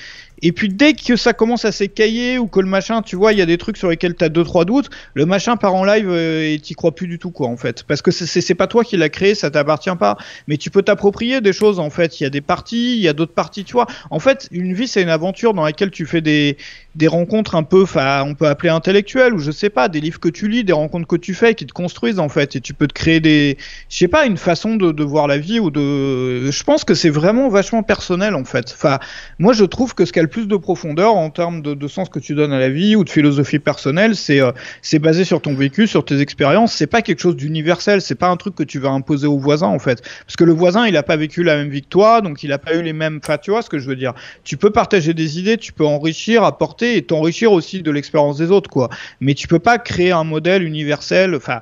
et 0.43 0.53
puis 0.53 0.69
dès 0.69 0.95
que 0.95 1.17
ça 1.17 1.33
commence 1.33 1.65
à 1.65 1.73
s'écailler 1.73 2.39
ou 2.39 2.47
que 2.47 2.61
le 2.61 2.67
machin, 2.67 3.03
tu 3.03 3.17
vois, 3.17 3.33
il 3.33 3.39
y 3.39 3.43
a 3.43 3.47
des 3.47 3.59
trucs 3.59 3.77
sur 3.77 3.89
lesquels 3.89 4.15
tu 4.15 4.25
as 4.25 4.29
deux 4.29 4.45
trois 4.45 4.65
doutes, 4.65 4.91
le 5.15 5.27
machin 5.27 5.57
part 5.57 5.75
en 5.75 5.85
live 5.85 6.09
euh, 6.09 6.53
et 6.53 6.59
t'y 6.59 6.75
crois 6.75 6.95
plus 6.95 7.07
du 7.07 7.19
tout 7.19 7.31
quoi 7.31 7.49
en 7.49 7.57
fait, 7.57 7.83
parce 7.85 8.03
que 8.03 8.11
c'est 8.11 8.55
pas 8.55 8.67
toi 8.67 8.85
qui 8.85 8.97
l'a 8.97 9.09
créé, 9.09 9.35
ça 9.35 9.51
t'appartient 9.51 9.97
pas. 9.99 10.17
Mais 10.49 10.57
tu 10.57 10.71
peux 10.71 10.83
t'approprier 10.83 11.41
des 11.41 11.53
choses 11.53 11.79
en 11.79 11.91
fait. 11.91 12.21
Il 12.21 12.25
y 12.25 12.27
a 12.27 12.31
des 12.31 12.41
parties, 12.41 12.97
il 12.97 13.03
y 13.03 13.09
a 13.09 13.13
d'autres 13.13 13.35
parties, 13.35 13.65
tu 13.65 13.73
vois. 13.73 13.87
En 14.11 14.19
fait, 14.19 14.49
une 14.51 14.73
vie 14.75 14.89
c'est 14.89 15.03
une 15.03 15.09
aventure 15.09 15.55
dans 15.55 15.65
laquelle 15.65 15.91
tu 15.91 16.07
fais 16.07 16.21
des 16.21 16.57
des 16.97 17.07
rencontres 17.07 17.55
un 17.55 17.63
peu, 17.63 17.83
enfin, 17.83 18.25
on 18.27 18.35
peut 18.35 18.49
appeler 18.49 18.71
intellectuelles 18.71 19.33
ou 19.35 19.39
je 19.39 19.51
sais 19.51 19.71
pas, 19.71 19.89
des 19.89 20.01
livres 20.01 20.19
que 20.19 20.29
tu 20.29 20.49
lis, 20.49 20.65
des 20.65 20.73
rencontres 20.73 21.07
que 21.07 21.17
tu 21.17 21.35
fais 21.35 21.55
qui 21.55 21.67
te 21.67 21.73
construisent 21.73 22.19
en 22.19 22.29
fait, 22.29 22.57
et 22.57 22.61
tu 22.61 22.75
peux 22.75 22.89
te 22.89 22.93
créer 22.93 23.21
des, 23.21 23.59
je 23.89 23.97
sais 23.97 24.09
pas, 24.09 24.27
une 24.27 24.37
façon 24.37 24.75
de, 24.77 24.91
de 24.91 25.05
voir 25.05 25.29
la 25.29 25.39
vie 25.39 25.61
ou 25.61 25.71
de, 25.71 26.51
je 26.51 26.65
pense 26.65 26.85
que 26.85 26.95
c'est 26.95 27.11
vraiment 27.11 27.49
vachement 27.49 27.83
personnel 27.83 28.35
en 28.35 28.45
fait. 28.45 28.73
Enfin, 28.75 28.99
moi 29.39 29.53
je 29.53 29.65
trouve 29.65 29.95
que 29.95 30.05
ce 30.05 30.13
qu'elle 30.13 30.29
plus 30.31 30.47
de 30.49 30.57
profondeur 30.57 31.15
en 31.15 31.29
termes 31.29 31.61
de, 31.61 31.89
sens 31.89 32.09
que 32.09 32.19
tu 32.19 32.35
donnes 32.35 32.53
à 32.53 32.59
la 32.59 32.71
vie 32.71 32.97
ou 32.97 33.05
de 33.05 33.11
philosophie 33.11 33.59
personnelle. 33.59 34.17
C'est 34.17 34.41
euh, 34.41 34.53
c'est 34.81 34.99
basé 34.99 35.25
sur 35.25 35.43
ton 35.43 35.55
vécu, 35.55 35.87
sur 35.87 36.05
tes 36.05 36.21
expériences. 36.21 36.73
C'est 36.73 36.87
pas 36.87 37.03
quelque 37.03 37.21
chose 37.21 37.37
d'universel. 37.37 38.01
C'est 38.01 38.15
pas 38.15 38.29
un 38.29 38.37
truc 38.37 38.55
que 38.55 38.63
tu 38.63 38.79
vas 38.79 38.91
imposer 38.91 39.27
au 39.27 39.39
voisin 39.39 39.67
en 39.67 39.79
fait, 39.79 40.03
parce 40.25 40.37
que 40.37 40.45
le 40.45 40.53
voisin 40.53 40.87
il 40.87 40.97
a 40.97 41.03
pas 41.03 41.17
vécu 41.17 41.43
la 41.43 41.57
même 41.57 41.69
vie 41.69 41.83
que 41.83 41.89
toi, 41.89 42.23
donc 42.23 42.43
il 42.43 42.53
a 42.53 42.59
pas 42.59 42.75
eu 42.75 42.83
les 42.83 42.95
mêmes. 42.95 43.21
Enfin, 43.23 43.37
tu 43.37 43.51
vois 43.51 43.63
ce 43.63 43.69
que 43.69 43.79
je 43.79 43.87
veux 43.87 43.97
dire. 43.97 44.15
Tu 44.45 44.57
peux 44.57 44.71
partager 44.71 45.13
des 45.13 45.39
idées, 45.39 45.59
tu 45.59 45.73
peux 45.73 45.85
enrichir, 45.85 46.45
apporter 46.45 46.97
et 46.97 47.03
t'enrichir 47.03 47.53
aussi 47.53 47.83
de 47.83 47.91
l'expérience 47.91 48.39
des 48.39 48.51
autres, 48.51 48.71
quoi. 48.71 48.89
Mais 49.21 49.35
tu 49.35 49.49
peux 49.49 49.59
pas 49.59 49.79
créer 49.79 50.13
un 50.13 50.25
modèle 50.25 50.63
universel. 50.63 51.35
Enfin. 51.35 51.61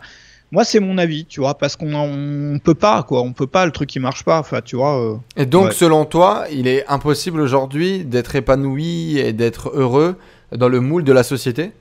Moi, 0.50 0.64
c'est 0.64 0.80
mon 0.80 0.96
avis, 0.96 1.26
tu 1.26 1.40
vois, 1.40 1.54
parce 1.54 1.76
qu'on 1.76 1.94
on 1.94 2.58
peut 2.58 2.74
pas, 2.74 3.02
quoi. 3.02 3.20
On 3.22 3.32
peut 3.32 3.46
pas, 3.46 3.66
le 3.66 3.72
truc 3.72 3.90
qui 3.90 4.00
marche 4.00 4.24
pas, 4.24 4.38
enfin, 4.38 4.60
tu 4.62 4.76
vois. 4.76 4.98
Euh, 4.98 5.16
et 5.36 5.44
donc, 5.44 5.72
selon 5.72 6.06
toi, 6.06 6.46
il 6.50 6.66
est 6.66 6.86
impossible 6.88 7.40
aujourd'hui 7.40 8.04
d'être 8.04 8.34
épanoui 8.34 9.18
et 9.18 9.32
d'être 9.32 9.70
heureux 9.74 10.16
dans 10.56 10.68
le 10.68 10.80
moule 10.80 11.04
de 11.04 11.12
la 11.12 11.22
société? 11.22 11.72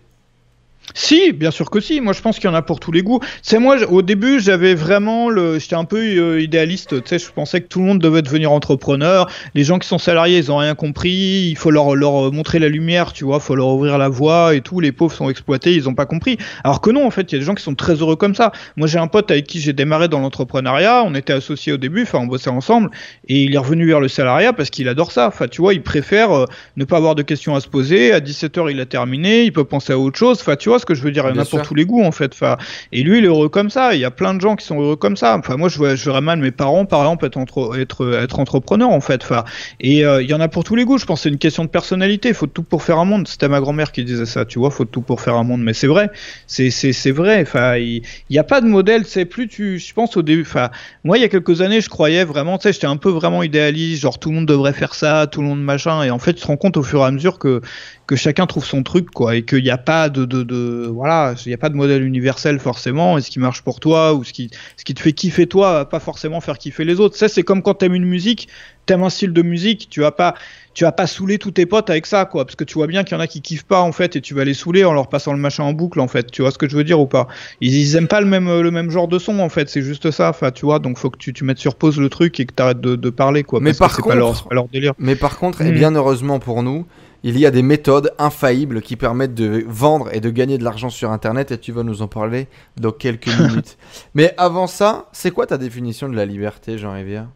Si, 0.94 1.32
bien 1.32 1.52
sûr 1.52 1.70
que 1.70 1.80
si. 1.80 2.02
Moi, 2.02 2.14
je 2.14 2.22
pense 2.22 2.38
qu'il 2.40 2.50
y 2.50 2.52
en 2.52 2.56
a 2.56 2.62
pour 2.62 2.80
tous 2.80 2.92
les 2.92 3.04
goûts. 3.04 3.20
C'est 3.42 3.60
moi, 3.60 3.78
au 3.90 4.02
début, 4.02 4.40
j'avais 4.40 4.74
vraiment 4.74 5.30
le, 5.30 5.60
j'étais 5.60 5.76
un 5.76 5.86
peu 5.86 5.98
euh, 5.98 6.42
idéaliste. 6.42 7.04
Tu 7.04 7.10
sais, 7.10 7.20
je 7.20 7.32
pensais 7.32 7.62
que 7.62 7.68
tout 7.68 7.80
le 7.80 7.86
monde 7.86 8.00
devait 8.00 8.22
devenir 8.22 8.52
entrepreneur. 8.52 9.30
Les 9.54 9.64
gens 9.64 9.80
qui 9.80 9.88
sont 9.88 10.00
salariés, 10.00 10.38
ils 10.38 10.52
ont 10.52 10.58
rien 10.58 10.76
compris. 10.76 11.50
Il 11.50 11.56
faut 11.56 11.72
leur 11.72 11.96
leur 11.96 12.32
montrer 12.32 12.60
la 12.60 12.70
lumière, 12.70 13.14
tu 13.14 13.26
vois. 13.26 13.40
Faut 13.40 13.56
leur 13.56 13.68
ouvrir 13.68 13.98
la 13.98 14.10
voie 14.10 14.56
et 14.56 14.62
tout. 14.62 14.80
Les 14.80 14.92
pauvres 14.92 15.14
sont 15.14 15.30
exploités, 15.30 15.74
ils 15.74 15.88
ont 15.88 15.94
pas 15.94 16.06
compris. 16.06 16.38
Alors 16.64 16.82
que 16.82 16.90
non, 16.90 17.06
en 17.06 17.12
fait, 17.12 17.32
il 17.32 17.36
y 17.36 17.38
a 17.38 17.40
des 17.40 17.46
gens 17.46 17.56
qui 17.56 17.64
sont 17.64 17.76
très 17.76 17.96
heureux 17.96 18.16
comme 18.16 18.36
ça. 18.36 18.52
Moi, 18.76 18.88
j'ai 18.88 19.00
un 19.00 19.08
pote 19.08 19.30
avec 19.30 19.46
qui 19.46 19.60
j'ai 19.60 19.74
démarré 19.74 20.08
dans 20.08 20.20
l'entrepreneuriat. 20.20 21.04
On 21.06 21.14
était 21.16 21.34
associés 21.34 21.74
au 21.74 21.78
début, 21.78 22.04
enfin, 22.04 22.20
on 22.20 22.28
bossait 22.28 22.50
ensemble, 22.50 22.90
et 23.28 23.44
il 23.44 23.54
est 23.54 23.60
revenu 23.60 23.86
vers 23.86 24.00
le 24.00 24.08
salariat 24.08 24.54
parce 24.54 24.70
qu'il 24.70 24.88
adore 24.88 25.12
ça. 25.12 25.28
Enfin, 25.28 25.48
tu 25.48 25.62
vois, 25.62 25.74
il 25.74 25.84
préfère 25.84 26.32
euh, 26.32 26.46
ne 26.76 26.86
pas 26.86 26.98
avoir 26.98 27.14
de 27.14 27.22
questions 27.22 27.56
à 27.56 27.60
se 27.60 27.68
poser. 27.68 28.14
À 28.14 28.20
17 28.20 28.58
h 28.58 28.72
il 28.72 28.80
a 28.80 28.86
terminé. 28.86 29.44
Il 29.44 29.54
peut 29.54 29.64
penser 29.64 29.94
à 29.94 30.00
autre 30.00 30.18
chose. 30.18 30.40
Enfin, 30.42 30.56
tu 30.56 30.70
vois 30.70 30.77
ce 30.80 30.86
que 30.86 30.94
je 30.94 31.02
veux 31.02 31.12
dire, 31.12 31.26
il 31.30 31.36
y 31.36 31.40
en 31.40 31.42
a 31.42 31.46
pour 31.46 31.62
tous 31.62 31.76
les 31.76 31.86
goûts 31.86 32.04
en 32.04 32.12
fait. 32.12 32.34
Enfin, 32.34 32.58
et 32.92 33.04
lui, 33.04 33.20
il 33.20 33.26
est 33.26 33.28
heureux 33.28 33.50
comme 33.50 33.70
ça. 33.70 33.94
Il 33.94 34.00
y 34.00 34.06
a 34.06 34.12
plein 34.12 34.34
de 34.34 34.42
gens 34.42 34.56
qui 34.56 34.66
sont 34.66 34.80
heureux 34.80 34.96
comme 34.96 35.18
ça. 35.18 35.38
Enfin, 35.38 35.58
moi, 35.58 35.70
je, 35.70 35.78
vois, 35.78 35.96
je 35.96 36.06
verrais 36.06 36.22
mal 36.22 36.40
mes 36.40 36.52
parents, 36.52 36.86
par 36.86 37.02
exemple, 37.02 37.26
être, 37.26 37.38
entre, 37.38 37.80
être, 37.80 38.14
être 38.22 38.40
entrepreneurs 38.40 38.90
en 38.90 39.02
fait. 39.02 39.24
Enfin, 39.24 39.44
et 39.80 40.06
euh, 40.06 40.22
il 40.22 40.30
y 40.30 40.34
en 40.34 40.40
a 40.40 40.48
pour 40.48 40.64
tous 40.64 40.76
les 40.76 40.86
goûts. 40.86 40.98
Je 40.98 41.06
pense 41.06 41.22
c'est 41.22 41.30
une 41.30 41.38
question 41.38 41.64
de 41.64 41.70
personnalité. 41.70 42.30
Il 42.30 42.36
faut 42.36 42.48
tout 42.48 42.64
pour 42.64 42.84
faire 42.84 43.00
un 43.00 43.06
monde. 43.06 43.28
C'était 43.28 43.48
ma 43.48 43.60
grand-mère 43.60 43.92
qui 43.92 44.04
disait 44.04 44.26
ça. 44.26 44.46
Tu 44.46 44.60
vois, 44.60 44.72
faut 44.72 44.86
tout 44.86 45.02
pour 45.02 45.22
faire 45.22 45.36
un 45.36 45.44
monde. 45.44 45.62
Mais 45.62 45.74
c'est 45.74 45.88
vrai. 45.88 46.10
C'est 46.48 46.70
c'est 46.70 47.12
vrai. 47.12 47.42
Enfin, 47.42 47.78
il 47.78 48.04
n'y 48.30 48.40
a 48.40 48.44
pas 48.44 48.62
de 48.62 48.68
modèle. 48.68 49.06
C'est 49.06 49.26
plus 49.26 49.48
tu. 49.48 49.80
Je 49.80 49.94
pense 49.94 50.18
au 50.18 50.22
début. 50.22 50.44
Enfin, 50.44 50.70
moi, 51.04 51.18
il 51.18 51.22
y 51.22 51.26
a 51.26 51.30
quelques 51.30 51.62
années, 51.62 51.82
je 51.82 51.90
croyais 51.90 52.24
vraiment. 52.24 52.58
Tu 52.58 52.64
sais, 52.64 52.74
j'étais 52.74 52.88
un 52.88 52.98
peu 52.98 53.10
vraiment 53.10 53.44
idéaliste. 53.44 54.02
Genre, 54.02 54.20
tout 54.20 54.30
le 54.30 54.36
monde 54.36 54.46
devrait 54.46 54.74
faire 54.74 54.96
ça, 54.96 55.28
tout 55.28 55.42
le 55.42 55.48
monde 55.48 55.64
machin. 55.64 56.04
Et 56.04 56.12
en 56.12 56.20
fait, 56.20 56.34
tu 56.34 56.42
te 56.42 56.48
rends 56.48 56.58
compte 56.58 56.78
au 56.78 56.84
fur 56.84 57.02
et 57.02 57.06
à 57.06 57.12
mesure 57.12 57.40
que 57.40 57.62
que 58.08 58.16
chacun 58.16 58.48
trouve 58.48 58.66
son 58.66 58.84
truc 58.84 59.12
quoi 59.12 59.36
et 59.36 59.44
qu'il 59.44 59.62
n'y 59.62 59.70
a 59.70 59.78
pas 59.78 60.08
de, 60.08 60.24
de, 60.24 60.44
de 60.44 60.90
voilà 60.90 61.36
il 61.46 61.50
n'y 61.50 61.54
a 61.54 61.58
pas 61.58 61.68
de 61.68 61.76
modèle 61.76 62.04
universel 62.04 62.58
forcément 62.58 63.18
et 63.18 63.22
ce 63.22 63.30
qui 63.30 63.38
marche 63.40 63.62
pour 63.62 63.82
toi 63.82 64.14
ou 64.14 64.24
ce 64.24 64.32
qui 64.32 64.50
ce 64.78 64.86
qui 64.86 64.94
te 64.94 65.02
fait 65.02 65.12
kiffer 65.12 65.46
toi 65.46 65.74
va 65.74 65.86
pas 65.86 66.00
forcément 66.00 66.40
faire 66.40 66.58
kiffer 66.58 66.86
les 66.86 67.02
autres. 67.02 67.18
Ça 67.18 67.28
c'est 67.28 67.44
comme 67.44 67.62
quand 67.62 67.76
t'aimes 67.76 67.96
une 67.96 68.06
musique 68.06 68.48
t'aimes 68.86 69.04
un 69.04 69.10
style 69.10 69.34
de 69.34 69.42
musique 69.42 69.90
tu 69.90 70.00
vas 70.00 70.14
pas 70.14 70.36
tu 70.74 70.86
vas 70.86 70.94
pas 70.94 71.06
saouler 71.06 71.38
tous 71.38 71.52
tes 71.52 71.66
potes 71.66 71.90
avec 71.90 72.06
ça 72.06 72.24
quoi 72.24 72.46
parce 72.46 72.56
que 72.56 72.64
tu 72.64 72.76
vois 72.76 72.88
bien 72.88 73.04
qu'il 73.04 73.18
y 73.18 73.18
en 73.18 73.22
a 73.22 73.28
qui 73.28 73.42
kiffent 73.42 73.66
pas 73.66 73.82
en 73.82 73.92
fait 73.92 74.16
et 74.16 74.22
tu 74.22 74.34
vas 74.34 74.46
les 74.46 74.54
saouler 74.54 74.86
en 74.86 74.94
leur 74.94 75.10
passant 75.10 75.34
le 75.34 75.40
machin 75.40 75.64
en 75.64 75.74
boucle 75.74 76.00
en 76.00 76.08
fait. 76.08 76.32
Tu 76.32 76.42
vois 76.42 76.52
ce 76.52 76.58
que 76.58 76.70
je 76.70 76.78
veux 76.78 76.86
dire 76.86 77.02
ou 77.02 77.08
pas? 77.08 77.28
Ils, 77.60 77.76
ils 77.76 77.98
aiment 77.98 78.08
pas 78.08 78.22
le 78.22 78.28
même 78.28 78.62
le 78.62 78.72
même 78.72 78.90
genre 78.90 79.10
de 79.10 79.20
son 79.20 79.40
en 79.40 79.50
fait 79.50 79.70
c'est 79.70 79.82
juste 79.82 80.12
ça 80.12 80.30
enfin 80.30 80.52
tu 80.52 80.66
vois 80.66 80.80
donc 80.80 80.98
faut 80.98 81.10
que 81.10 81.18
tu, 81.18 81.34
tu 81.34 81.44
mettes 81.44 81.58
sur 81.58 81.76
pause 81.76 82.00
le 82.00 82.08
truc 82.08 82.40
et 82.40 82.46
que 82.46 82.54
t'arrêtes 82.54 82.80
de, 82.80 82.96
de 82.96 83.10
parler 83.10 83.44
quoi 83.44 83.60
mais 83.60 83.74
par 83.74 83.94
contre 83.94 84.08
pas 84.08 84.16
leur, 84.16 84.68
délire. 84.72 84.94
mais 84.98 85.18
par 85.18 85.38
contre 85.38 85.62
et 85.62 85.72
hmm. 85.72 85.76
bien 85.76 85.92
heureusement 85.92 86.40
pour 86.40 86.64
nous 86.64 86.86
il 87.24 87.38
y 87.40 87.46
a 87.46 87.52
des 87.52 87.62
méthodes 87.62 88.14
infaillibles 88.18 88.82
qui 88.82 88.96
permettent 88.96 89.34
de 89.34 89.64
vendre 89.68 90.14
et 90.14 90.20
de 90.20 90.30
gagner 90.30 90.58
de 90.58 90.64
l'argent 90.64 90.90
sur 90.90 91.12
Internet 91.12 91.52
et 91.52 91.58
tu 91.58 91.72
vas 91.72 91.84
nous 91.84 92.02
en 92.02 92.08
parler 92.08 92.48
dans 92.78 92.92
quelques 92.92 93.28
minutes. 93.40 93.78
Mais 94.14 94.34
avant 94.38 94.68
ça, 94.68 95.10
c'est 95.12 95.32
quoi 95.32 95.46
ta 95.48 95.58
définition 95.58 96.10
de 96.10 96.16
la 96.16 96.26
liberté, 96.26 96.78
Jean 96.78 96.94
Rivière 96.94 97.28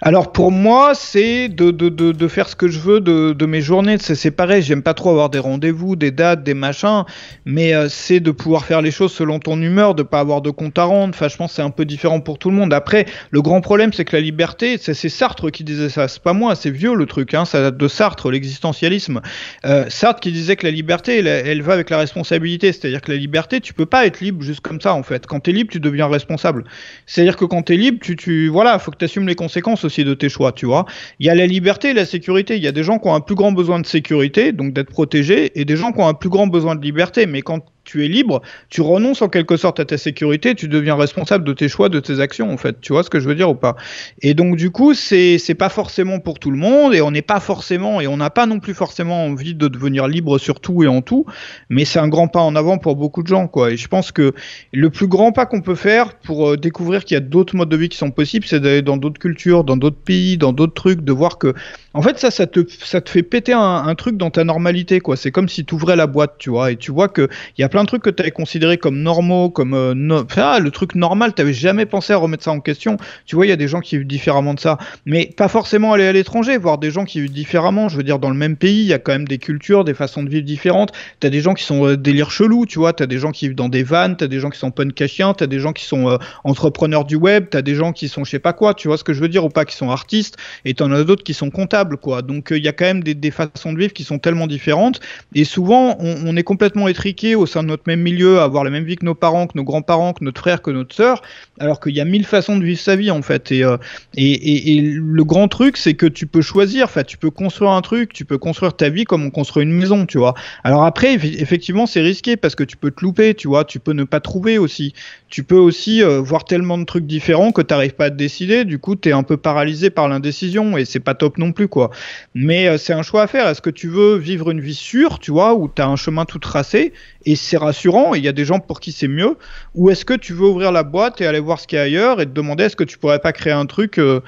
alors 0.00 0.32
pour 0.32 0.50
moi, 0.50 0.94
c'est 0.94 1.48
de, 1.48 1.70
de, 1.70 1.88
de, 1.88 2.28
faire 2.28 2.48
ce 2.48 2.56
que 2.56 2.68
je 2.68 2.78
veux 2.78 3.00
de, 3.00 3.32
de 3.32 3.46
mes 3.46 3.60
journées. 3.60 3.96
C'est 3.98 4.30
pareil, 4.30 4.62
j'aime 4.62 4.82
pas 4.82 4.94
trop 4.94 5.10
avoir 5.10 5.30
des 5.30 5.38
rendez-vous, 5.38 5.96
des 5.96 6.10
dates, 6.10 6.42
des 6.42 6.54
machins, 6.54 7.04
mais 7.44 7.74
euh, 7.74 7.88
c'est 7.88 8.20
de 8.20 8.30
pouvoir 8.30 8.64
faire 8.64 8.82
les 8.82 8.90
choses 8.90 9.12
selon 9.12 9.38
ton 9.38 9.60
humeur, 9.60 9.94
de 9.94 10.02
pas 10.02 10.20
avoir 10.20 10.42
de 10.42 10.50
compte 10.50 10.78
à 10.78 10.84
rendre. 10.84 11.14
Enfin, 11.14 11.28
je 11.28 11.36
pense 11.36 11.52
c'est 11.52 11.62
un 11.62 11.70
peu 11.70 11.84
différent 11.84 12.20
pour 12.20 12.38
tout 12.38 12.50
le 12.50 12.56
monde. 12.56 12.72
Après, 12.72 13.06
le 13.30 13.42
grand 13.42 13.60
problème, 13.60 13.92
c'est 13.92 14.04
que 14.04 14.16
la 14.16 14.20
liberté, 14.20 14.76
c'est 14.78 15.08
Sartre 15.08 15.50
qui 15.50 15.64
disait 15.64 15.88
ça, 15.88 16.08
c'est 16.08 16.22
pas 16.22 16.32
moi, 16.32 16.54
c'est 16.54 16.70
vieux 16.70 16.94
le 16.94 17.06
truc, 17.06 17.34
hein, 17.34 17.44
ça 17.44 17.62
date 17.62 17.76
de 17.76 17.88
Sartre, 17.88 18.30
l'existentialisme. 18.30 19.20
Euh, 19.64 19.86
Sartre 19.88 20.20
qui 20.20 20.32
disait 20.32 20.56
que 20.56 20.66
la 20.66 20.72
liberté, 20.72 21.18
elle, 21.18 21.62
va 21.62 21.72
avec 21.72 21.90
la 21.90 21.98
responsabilité, 21.98 22.72
c'est-à-dire 22.72 23.00
que 23.00 23.12
la 23.12 23.18
liberté, 23.18 23.60
tu 23.60 23.72
peux 23.72 23.86
pas 23.86 24.06
être 24.06 24.20
libre 24.20 24.42
juste 24.42 24.60
comme 24.60 24.80
ça 24.80 24.94
en 24.94 25.02
fait. 25.02 25.26
Quand 25.26 25.40
tu 25.40 25.50
es 25.50 25.52
libre, 25.52 25.70
tu 25.70 25.80
deviens 25.80 26.08
responsable. 26.08 26.64
C'est-à-dire 27.06 27.36
que 27.36 27.44
quand 27.44 27.62
tu 27.62 27.74
es 27.74 27.76
libre, 27.76 27.98
tu, 28.02 28.16
tu 28.16 28.48
voilà, 28.48 28.78
faut 28.78 28.90
que 28.90 28.98
tu 28.98 29.04
assumes 29.04 29.26
les 29.26 29.34
conséquences 29.34 29.63
aussi 29.84 30.04
de 30.04 30.14
tes 30.14 30.28
choix, 30.28 30.52
tu 30.52 30.66
vois. 30.66 30.84
Il 31.18 31.26
y 31.26 31.30
a 31.30 31.34
la 31.34 31.46
liberté 31.46 31.90
et 31.90 31.94
la 31.94 32.06
sécurité. 32.06 32.56
Il 32.56 32.62
y 32.62 32.68
a 32.68 32.72
des 32.72 32.82
gens 32.82 32.98
qui 32.98 33.08
ont 33.08 33.14
un 33.14 33.20
plus 33.20 33.34
grand 33.34 33.52
besoin 33.52 33.80
de 33.80 33.86
sécurité, 33.86 34.52
donc 34.52 34.72
d'être 34.72 34.90
protégés, 34.90 35.58
et 35.58 35.64
des 35.64 35.76
gens 35.76 35.92
qui 35.92 36.00
ont 36.00 36.08
un 36.08 36.14
plus 36.14 36.28
grand 36.28 36.46
besoin 36.46 36.74
de 36.74 36.82
liberté. 36.82 37.26
Mais 37.26 37.42
quand 37.42 37.64
tu 37.84 38.04
es 38.04 38.08
libre, 38.08 38.42
tu 38.70 38.80
renonces 38.80 39.22
en 39.22 39.28
quelque 39.28 39.56
sorte 39.56 39.78
à 39.80 39.84
ta 39.84 39.98
sécurité, 39.98 40.54
tu 40.54 40.68
deviens 40.68 40.96
responsable 40.96 41.44
de 41.44 41.52
tes 41.52 41.68
choix, 41.68 41.88
de 41.88 42.00
tes 42.00 42.20
actions 42.20 42.52
en 42.52 42.56
fait. 42.56 42.80
Tu 42.80 42.92
vois 42.92 43.02
ce 43.02 43.10
que 43.10 43.20
je 43.20 43.28
veux 43.28 43.34
dire 43.34 43.50
ou 43.50 43.54
pas? 43.54 43.76
Et 44.22 44.34
donc 44.34 44.56
du 44.56 44.70
coup, 44.70 44.94
c'est 44.94 45.56
pas 45.58 45.68
forcément 45.68 46.18
pour 46.18 46.38
tout 46.38 46.50
le 46.50 46.56
monde 46.56 46.94
et 46.94 47.00
on 47.00 47.10
n'est 47.10 47.22
pas 47.22 47.40
forcément 47.40 48.00
et 48.00 48.06
on 48.06 48.16
n'a 48.16 48.30
pas 48.30 48.46
non 48.46 48.58
plus 48.60 48.74
forcément 48.74 49.26
envie 49.26 49.54
de 49.54 49.68
devenir 49.68 50.08
libre 50.08 50.38
sur 50.38 50.60
tout 50.60 50.82
et 50.82 50.88
en 50.88 51.02
tout, 51.02 51.26
mais 51.68 51.84
c'est 51.84 51.98
un 51.98 52.08
grand 52.08 52.28
pas 52.28 52.40
en 52.40 52.56
avant 52.56 52.78
pour 52.78 52.96
beaucoup 52.96 53.22
de 53.22 53.28
gens 53.28 53.46
quoi. 53.46 53.70
Et 53.70 53.76
je 53.76 53.88
pense 53.88 54.12
que 54.12 54.32
le 54.72 54.90
plus 54.90 55.06
grand 55.06 55.32
pas 55.32 55.46
qu'on 55.46 55.60
peut 55.60 55.74
faire 55.74 56.14
pour 56.14 56.50
euh, 56.50 56.56
découvrir 56.56 57.04
qu'il 57.04 57.14
y 57.14 57.18
a 57.18 57.20
d'autres 57.20 57.56
modes 57.56 57.68
de 57.68 57.76
vie 57.76 57.88
qui 57.88 57.98
sont 57.98 58.10
possibles, 58.10 58.46
c'est 58.46 58.60
d'aller 58.60 58.82
dans 58.82 58.96
d'autres 58.96 59.18
cultures, 59.18 59.64
dans 59.64 59.76
d'autres 59.76 60.02
pays, 60.02 60.38
dans 60.38 60.52
d'autres 60.52 60.74
trucs, 60.74 61.02
de 61.02 61.12
voir 61.12 61.38
que 61.38 61.54
en 61.92 62.02
fait 62.02 62.18
ça 62.18 62.30
ça 62.30 62.46
te 62.46 62.60
ça 62.68 63.00
te 63.00 63.10
fait 63.10 63.22
péter 63.22 63.52
un, 63.52 63.60
un 63.86 63.94
truc 63.94 64.16
dans 64.16 64.30
ta 64.30 64.44
normalité 64.44 65.00
quoi. 65.00 65.16
C'est 65.16 65.30
comme 65.30 65.48
si 65.48 65.64
tu 65.64 65.74
ouvrais 65.74 65.96
la 65.96 66.06
boîte, 66.06 66.34
tu 66.38 66.50
vois, 66.50 66.72
et 66.72 66.76
tu 66.76 66.90
vois 66.90 67.08
que 67.08 67.28
il 67.56 67.60
y 67.60 67.64
a 67.64 67.68
plein 67.74 67.82
de 67.82 67.88
trucs 67.88 68.04
que 68.04 68.10
tu 68.10 68.22
avais 68.22 68.30
considérés 68.30 68.78
comme 68.78 69.00
normaux, 69.00 69.50
comme 69.50 69.74
euh, 69.74 70.22
ah, 70.36 70.60
le 70.60 70.70
truc 70.70 70.94
normal, 70.94 71.34
tu 71.34 71.42
n'avais 71.42 71.52
jamais 71.52 71.86
pensé 71.86 72.12
à 72.12 72.16
remettre 72.18 72.44
ça 72.44 72.52
en 72.52 72.60
question. 72.60 72.98
Tu 73.26 73.34
vois, 73.34 73.46
il 73.46 73.48
y 73.48 73.52
a 73.52 73.56
des 73.56 73.66
gens 73.66 73.80
qui 73.80 73.98
vivent 73.98 74.06
différemment 74.06 74.54
de 74.54 74.60
ça, 74.60 74.78
mais 75.06 75.32
pas 75.36 75.48
forcément 75.48 75.92
aller 75.92 76.06
à 76.06 76.12
l'étranger, 76.12 76.56
voir 76.56 76.78
des 76.78 76.92
gens 76.92 77.04
qui 77.04 77.20
vivent 77.20 77.32
différemment. 77.32 77.88
Je 77.88 77.96
veux 77.96 78.04
dire, 78.04 78.20
dans 78.20 78.30
le 78.30 78.36
même 78.36 78.54
pays, 78.54 78.82
il 78.82 78.86
y 78.86 78.92
a 78.92 79.00
quand 79.00 79.10
même 79.10 79.26
des 79.26 79.38
cultures, 79.38 79.82
des 79.82 79.92
façons 79.92 80.22
de 80.22 80.30
vivre 80.30 80.44
différentes. 80.44 80.92
Tu 81.18 81.26
as 81.26 81.30
des 81.30 81.40
gens 81.40 81.52
qui 81.52 81.64
sont 81.64 81.84
euh, 81.84 81.96
délire 81.96 82.30
chelou, 82.30 82.64
tu 82.64 82.78
vois, 82.78 82.92
tu 82.92 83.02
as 83.02 83.06
des 83.06 83.18
gens 83.18 83.32
qui 83.32 83.48
vivent 83.48 83.56
dans 83.56 83.68
des 83.68 83.82
vannes, 83.82 84.16
tu 84.16 84.22
as 84.22 84.28
des 84.28 84.38
gens 84.38 84.50
qui 84.50 84.58
sont 84.60 84.70
punk 84.70 85.00
à 85.02 85.08
chien, 85.08 85.34
tu 85.34 85.42
as 85.42 85.48
des 85.48 85.58
gens 85.58 85.72
qui 85.72 85.84
sont 85.84 86.08
euh, 86.08 86.18
entrepreneurs 86.44 87.04
du 87.04 87.16
web, 87.16 87.46
tu 87.50 87.56
as 87.56 87.62
des 87.62 87.74
gens 87.74 87.92
qui 87.92 88.06
sont 88.06 88.22
je 88.22 88.30
sais 88.30 88.38
pas 88.38 88.52
quoi, 88.52 88.74
tu 88.74 88.86
vois 88.86 88.98
ce 88.98 89.02
que 89.02 89.12
je 89.12 89.20
veux 89.20 89.28
dire 89.28 89.44
ou 89.44 89.48
pas, 89.48 89.64
qui 89.64 89.74
sont 89.74 89.90
artistes, 89.90 90.36
et 90.64 90.74
tu 90.74 90.84
en 90.84 90.92
as 90.92 91.02
d'autres 91.02 91.24
qui 91.24 91.34
sont 91.34 91.50
comptables, 91.50 91.96
quoi. 91.96 92.22
Donc 92.22 92.52
il 92.52 92.62
y 92.62 92.68
a 92.68 92.72
quand 92.72 92.84
même 92.84 93.02
des, 93.02 93.30
façons 93.32 93.72
de 93.72 93.78
vivre 93.80 93.92
qui 93.92 94.04
sont 94.04 94.20
tellement 94.20 94.46
différentes, 94.46 95.00
et 95.34 95.42
souvent 95.42 95.96
on, 95.98 96.36
est 96.36 96.44
complètement 96.44 96.86
étriqué 96.86 97.34
au 97.34 97.46
sein 97.46 97.63
notre 97.64 97.84
même 97.86 98.00
milieu, 98.00 98.40
avoir 98.40 98.64
la 98.64 98.70
même 98.70 98.84
vie 98.84 98.96
que 98.96 99.04
nos 99.04 99.14
parents, 99.14 99.46
que 99.46 99.56
nos 99.56 99.64
grands-parents, 99.64 100.12
que 100.12 100.24
notre 100.24 100.40
frère, 100.40 100.62
que 100.62 100.70
notre 100.70 100.94
sœur, 100.94 101.22
alors 101.58 101.80
qu'il 101.80 101.94
y 101.94 102.00
a 102.00 102.04
mille 102.04 102.24
façons 102.24 102.56
de 102.56 102.64
vivre 102.64 102.80
sa 102.80 102.96
vie 102.96 103.10
en 103.10 103.22
fait. 103.22 103.52
Et, 103.52 103.64
euh, 103.64 103.76
le 104.16 105.24
grand 105.24 105.48
truc, 105.48 105.76
c'est 105.76 105.94
que 105.94 106.06
tu 106.06 106.26
peux 106.26 106.42
choisir, 106.42 106.84
enfin, 106.84 107.02
tu 107.02 107.16
peux 107.16 107.30
construire 107.30 107.72
un 107.72 107.82
truc, 107.82 108.12
tu 108.12 108.24
peux 108.24 108.38
construire 108.38 108.76
ta 108.76 108.88
vie 108.88 109.04
comme 109.04 109.24
on 109.24 109.30
construit 109.30 109.62
une 109.64 109.72
maison, 109.72 110.06
tu 110.06 110.18
vois. 110.18 110.34
Alors 110.62 110.84
après, 110.84 111.14
effectivement, 111.14 111.86
c'est 111.86 112.00
risqué 112.00 112.36
parce 112.36 112.54
que 112.54 112.64
tu 112.64 112.76
peux 112.76 112.90
te 112.90 113.02
louper, 113.02 113.34
tu 113.34 113.48
vois, 113.48 113.64
tu 113.64 113.80
peux 113.80 113.92
ne 113.92 114.04
pas 114.04 114.20
trouver 114.20 114.58
aussi. 114.58 114.94
Tu 115.28 115.42
peux 115.42 115.56
aussi 115.56 116.02
euh, 116.02 116.20
voir 116.20 116.44
tellement 116.44 116.78
de 116.78 116.84
trucs 116.84 117.06
différents 117.06 117.52
que 117.52 117.62
tu 117.62 117.74
n'arrives 117.74 117.94
pas 117.94 118.06
à 118.06 118.10
te 118.10 118.16
décider, 118.16 118.64
du 118.64 118.78
coup, 118.78 118.96
tu 118.96 119.08
es 119.08 119.12
un 119.12 119.22
peu 119.22 119.36
paralysé 119.36 119.90
par 119.90 120.08
l'indécision 120.08 120.76
et 120.76 120.84
c'est 120.84 121.00
pas 121.00 121.14
top 121.14 121.38
non 121.38 121.52
plus, 121.52 121.68
quoi. 121.68 121.90
Mais 122.34 122.68
euh, 122.68 122.78
c'est 122.78 122.92
un 122.92 123.02
choix 123.02 123.22
à 123.22 123.26
faire. 123.26 123.48
Est-ce 123.48 123.62
que 123.62 123.70
tu 123.70 123.88
veux 123.88 124.16
vivre 124.16 124.50
une 124.50 124.60
vie 124.60 124.74
sûre, 124.74 125.18
tu 125.18 125.30
vois, 125.30 125.54
où 125.54 125.70
tu 125.74 125.82
as 125.82 125.88
un 125.88 125.96
chemin 125.96 126.24
tout 126.24 126.38
tracé 126.38 126.92
et 127.26 127.36
c'est 127.36 127.56
rassurant, 127.56 128.14
il 128.14 128.24
y 128.24 128.28
a 128.28 128.32
des 128.32 128.44
gens 128.44 128.60
pour 128.60 128.80
qui 128.80 128.92
c'est 128.92 129.08
mieux, 129.08 129.36
ou 129.74 129.90
est-ce 129.90 130.04
que 130.04 130.14
tu 130.14 130.32
veux 130.32 130.46
ouvrir 130.46 130.72
la 130.72 130.82
boîte 130.82 131.20
et 131.20 131.26
aller 131.26 131.40
voir 131.40 131.60
ce 131.60 131.66
qu'il 131.66 131.76
y 131.76 131.80
a 131.80 131.84
ailleurs 131.84 132.20
et 132.20 132.26
te 132.26 132.30
demander 132.30 132.64
est-ce 132.64 132.76
que 132.76 132.84
tu 132.84 132.98
pourrais 132.98 133.18
pas 133.18 133.32
créer 133.32 133.52
un 133.52 133.66
truc, 133.66 133.98
euh, 133.98 134.20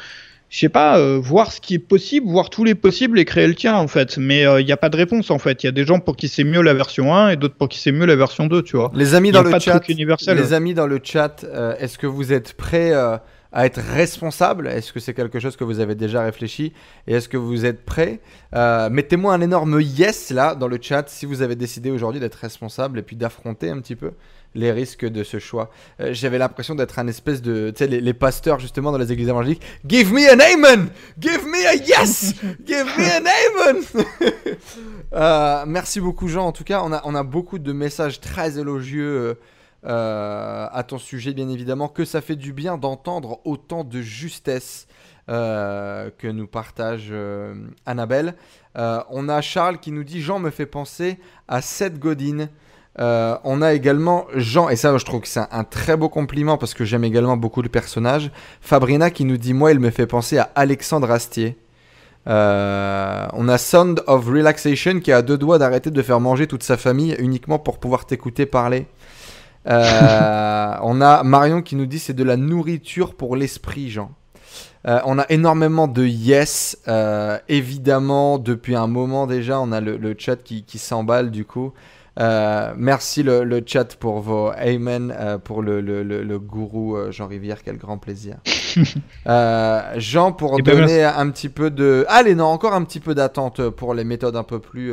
je 0.48 0.58
sais 0.58 0.68
pas, 0.68 0.98
euh, 0.98 1.18
voir 1.20 1.52
ce 1.52 1.60
qui 1.60 1.74
est 1.74 1.78
possible, 1.78 2.28
voir 2.28 2.50
tous 2.50 2.64
les 2.64 2.74
possibles 2.74 3.18
et 3.18 3.24
créer 3.24 3.46
le 3.46 3.54
tien 3.54 3.74
en 3.74 3.88
fait. 3.88 4.16
Mais 4.16 4.46
euh, 4.46 4.60
il 4.60 4.66
n'y 4.66 4.72
a 4.72 4.76
pas 4.76 4.88
de 4.88 4.96
réponse 4.96 5.30
en 5.30 5.38
fait. 5.38 5.62
Il 5.62 5.66
y 5.66 5.68
a 5.68 5.72
des 5.72 5.84
gens 5.84 5.98
pour 5.98 6.16
qui 6.16 6.28
c'est 6.28 6.44
mieux 6.44 6.62
la 6.62 6.74
version 6.74 7.14
1 7.14 7.30
et 7.30 7.36
d'autres 7.36 7.56
pour 7.56 7.68
qui 7.68 7.78
c'est 7.78 7.92
mieux 7.92 8.06
la 8.06 8.16
version 8.16 8.46
2, 8.46 8.62
tu 8.62 8.76
vois. 8.76 8.90
Les 8.94 9.14
amis 9.14 9.32
dans 9.32 9.42
le 9.42 9.58
chat, 9.58 9.80
les 9.88 10.52
amis 10.52 10.74
dans 10.74 10.86
le 10.86 11.00
chat, 11.02 11.44
est-ce 11.78 11.98
que 11.98 12.06
vous 12.06 12.32
êtes 12.32 12.54
prêts 12.54 12.92
à 13.52 13.66
être 13.66 13.80
responsable 13.80 14.68
Est-ce 14.68 14.92
que 14.92 15.00
c'est 15.00 15.14
quelque 15.14 15.40
chose 15.40 15.56
que 15.56 15.64
vous 15.64 15.80
avez 15.80 15.94
déjà 15.94 16.22
réfléchi 16.22 16.72
Et 17.06 17.14
est-ce 17.14 17.28
que 17.28 17.36
vous 17.36 17.64
êtes 17.64 17.84
prêt? 17.84 18.20
Euh, 18.54 18.90
Mettez-moi 18.90 19.34
un 19.34 19.40
énorme 19.40 19.80
yes 19.80 20.30
là 20.30 20.54
dans 20.54 20.68
le 20.68 20.78
chat 20.80 21.08
si 21.08 21.26
vous 21.26 21.42
avez 21.42 21.56
décidé 21.56 21.90
aujourd'hui 21.90 22.20
d'être 22.20 22.36
responsable 22.36 22.98
et 22.98 23.02
puis 23.02 23.16
d'affronter 23.16 23.70
un 23.70 23.80
petit 23.80 23.96
peu 23.96 24.12
les 24.56 24.72
risques 24.72 25.04
de 25.04 25.22
ce 25.22 25.38
choix. 25.38 25.70
Euh, 26.00 26.12
j'avais 26.12 26.38
l'impression 26.38 26.74
d'être 26.74 26.98
un 26.98 27.06
espèce 27.06 27.42
de, 27.42 27.70
tu 27.70 27.84
sais, 27.84 27.86
les, 27.86 28.14
pasteurs 28.14 28.58
justement 28.58 28.90
dans 28.90 28.98
les 28.98 29.12
églises 29.12 29.28
évangéliques. 29.28 29.62
Give 29.86 30.12
me 30.12 30.26
an 30.32 30.40
amen, 30.40 30.88
give 31.20 31.44
me 31.46 31.66
a 31.66 31.74
yes, 31.74 32.34
give 32.66 32.86
me 32.98 33.04
an 33.04 33.24
amen. 33.26 33.82
Euh, 35.12 35.64
merci 35.66 36.00
beaucoup 36.00 36.28
Jean. 36.28 36.46
En 36.46 36.52
tout 36.52 36.64
cas, 36.64 36.82
on 36.84 36.92
a, 36.92 37.00
on 37.04 37.14
a 37.14 37.22
beaucoup 37.22 37.58
de 37.58 37.72
messages 37.72 38.20
très 38.20 38.58
élogieux 38.58 39.06
euh, 39.06 39.34
à 39.84 40.84
ton 40.86 40.98
sujet, 40.98 41.32
bien 41.32 41.48
évidemment, 41.48 41.88
que 41.88 42.04
ça 42.04 42.20
fait 42.20 42.36
du 42.36 42.52
bien 42.52 42.76
d'entendre 42.76 43.40
autant 43.44 43.84
de 43.84 44.00
justesse 44.00 44.88
euh, 45.28 46.08
que 46.18 46.28
nous 46.28 46.46
partage 46.46 47.08
euh, 47.10 47.52
Annabelle. 47.84 48.36
on 48.76 49.28
a 49.28 49.40
Charles 49.40 49.78
qui 49.78 49.90
nous 49.90 50.04
dit 50.04 50.20
Jean 50.20 50.38
me 50.38 50.50
fait 50.50 50.66
penser 50.66 51.18
à 51.48 51.60
Seth 51.62 51.98
Godin. 51.98 52.48
on 52.96 53.60
a 53.60 53.72
également 53.72 54.26
Jean, 54.36 54.68
et 54.68 54.76
ça 54.76 54.96
je 54.96 55.04
trouve 55.04 55.22
que 55.22 55.26
c'est 55.26 55.40
un, 55.50 55.64
très 55.64 55.96
beau 55.96 56.08
compliment 56.08 56.58
parce 56.58 56.74
que 56.74 56.84
j'aime 56.84 57.02
également 57.02 57.36
beaucoup 57.36 57.60
le 57.60 57.68
personnage. 57.68 58.30
Fabrina 58.60 59.10
qui 59.10 59.24
nous 59.24 59.36
dit 59.36 59.52
Moi, 59.52 59.72
il 59.72 59.80
me 59.80 59.90
fait 59.90 60.06
penser 60.06 60.38
à 60.38 60.48
Alexandre 60.54 61.10
Astier. 61.10 61.58
on 62.26 63.48
a 63.48 63.58
Sound 63.58 64.04
of 64.06 64.28
Relaxation 64.28 65.00
qui 65.00 65.10
a 65.10 65.22
deux 65.22 65.38
doigts 65.38 65.58
d'arrêter 65.58 65.90
de 65.90 66.02
faire 66.02 66.20
manger 66.20 66.46
toute 66.46 66.62
sa 66.62 66.76
famille 66.76 67.16
uniquement 67.18 67.58
pour 67.58 67.80
pouvoir 67.80 68.06
t'écouter 68.06 68.46
parler. 68.46 68.86
Euh, 69.66 70.74
on 70.82 71.00
a 71.00 71.22
Marion 71.22 71.62
qui 71.62 71.76
nous 71.76 71.86
dit 71.86 71.98
c'est 71.98 72.14
de 72.14 72.24
la 72.24 72.36
nourriture 72.36 73.14
pour 73.14 73.36
l'esprit, 73.36 73.90
Jean. 73.90 74.10
Euh, 74.86 75.00
on 75.04 75.18
a 75.18 75.26
énormément 75.30 75.88
de 75.88 76.06
yes, 76.06 76.78
euh, 76.86 77.38
évidemment, 77.48 78.38
depuis 78.38 78.76
un 78.76 78.86
moment 78.86 79.26
déjà, 79.26 79.60
on 79.60 79.72
a 79.72 79.80
le, 79.80 80.14
chat 80.16 80.36
qui, 80.36 80.78
s'emballe 80.78 81.30
du 81.30 81.44
coup. 81.44 81.72
Merci 82.18 83.22
le, 83.22 83.62
chat 83.66 83.96
pour 83.96 84.20
vos 84.20 84.50
amen, 84.56 85.38
pour 85.44 85.62
le, 85.62 86.38
gourou 86.38 86.96
Jean 87.10 87.26
Rivière, 87.26 87.62
quel 87.62 87.78
grand 87.78 87.98
plaisir. 87.98 88.36
Jean, 89.96 90.32
pour 90.32 90.56
eh 90.58 90.62
ben, 90.62 90.78
donner 90.78 91.04
un 91.04 91.30
petit 91.30 91.48
peu 91.48 91.70
de... 91.70 92.04
Allez, 92.08 92.34
non, 92.34 92.46
encore 92.46 92.74
un 92.74 92.84
petit 92.84 93.00
peu 93.00 93.14
d'attente 93.14 93.70
pour 93.70 93.94
les 93.94 94.04
méthodes 94.04 94.36
un 94.36 94.44
peu 94.44 94.58
plus 94.58 94.92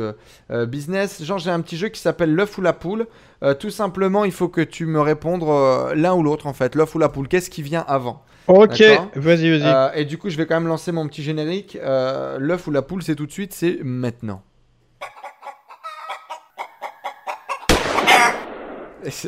business. 0.66 1.22
Jean, 1.24 1.38
j'ai 1.38 1.50
un 1.50 1.60
petit 1.60 1.76
jeu 1.76 1.88
qui 1.88 2.00
s'appelle 2.00 2.34
l'œuf 2.34 2.58
ou 2.58 2.62
la 2.62 2.72
poule. 2.72 3.06
Euh, 3.44 3.54
tout 3.54 3.70
simplement, 3.70 4.24
il 4.24 4.32
faut 4.32 4.48
que 4.48 4.62
tu 4.62 4.86
me 4.86 5.00
répondes 5.00 5.42
euh, 5.42 5.94
l'un 5.94 6.14
ou 6.14 6.22
l'autre 6.22 6.46
en 6.46 6.54
fait, 6.54 6.74
l'œuf 6.74 6.94
ou 6.94 6.98
la 6.98 7.10
poule. 7.10 7.28
Qu'est-ce 7.28 7.50
qui 7.50 7.62
vient 7.62 7.84
avant? 7.86 8.22
Ok, 8.46 8.82
vas-y, 9.14 9.50
vas-y. 9.50 9.62
Euh, 9.64 9.90
et 9.94 10.04
du 10.04 10.18
coup, 10.18 10.30
je 10.30 10.36
vais 10.36 10.46
quand 10.46 10.54
même 10.54 10.68
lancer 10.68 10.92
mon 10.92 11.06
petit 11.08 11.22
générique. 11.22 11.78
l'œuf 11.82 12.66
ou 12.66 12.70
la 12.70 12.82
poule, 12.82 13.02
c'est 13.02 13.14
tout 13.14 13.26
de 13.26 13.32
suite, 13.32 13.52
c'est 13.52 13.78
maintenant. 13.82 14.42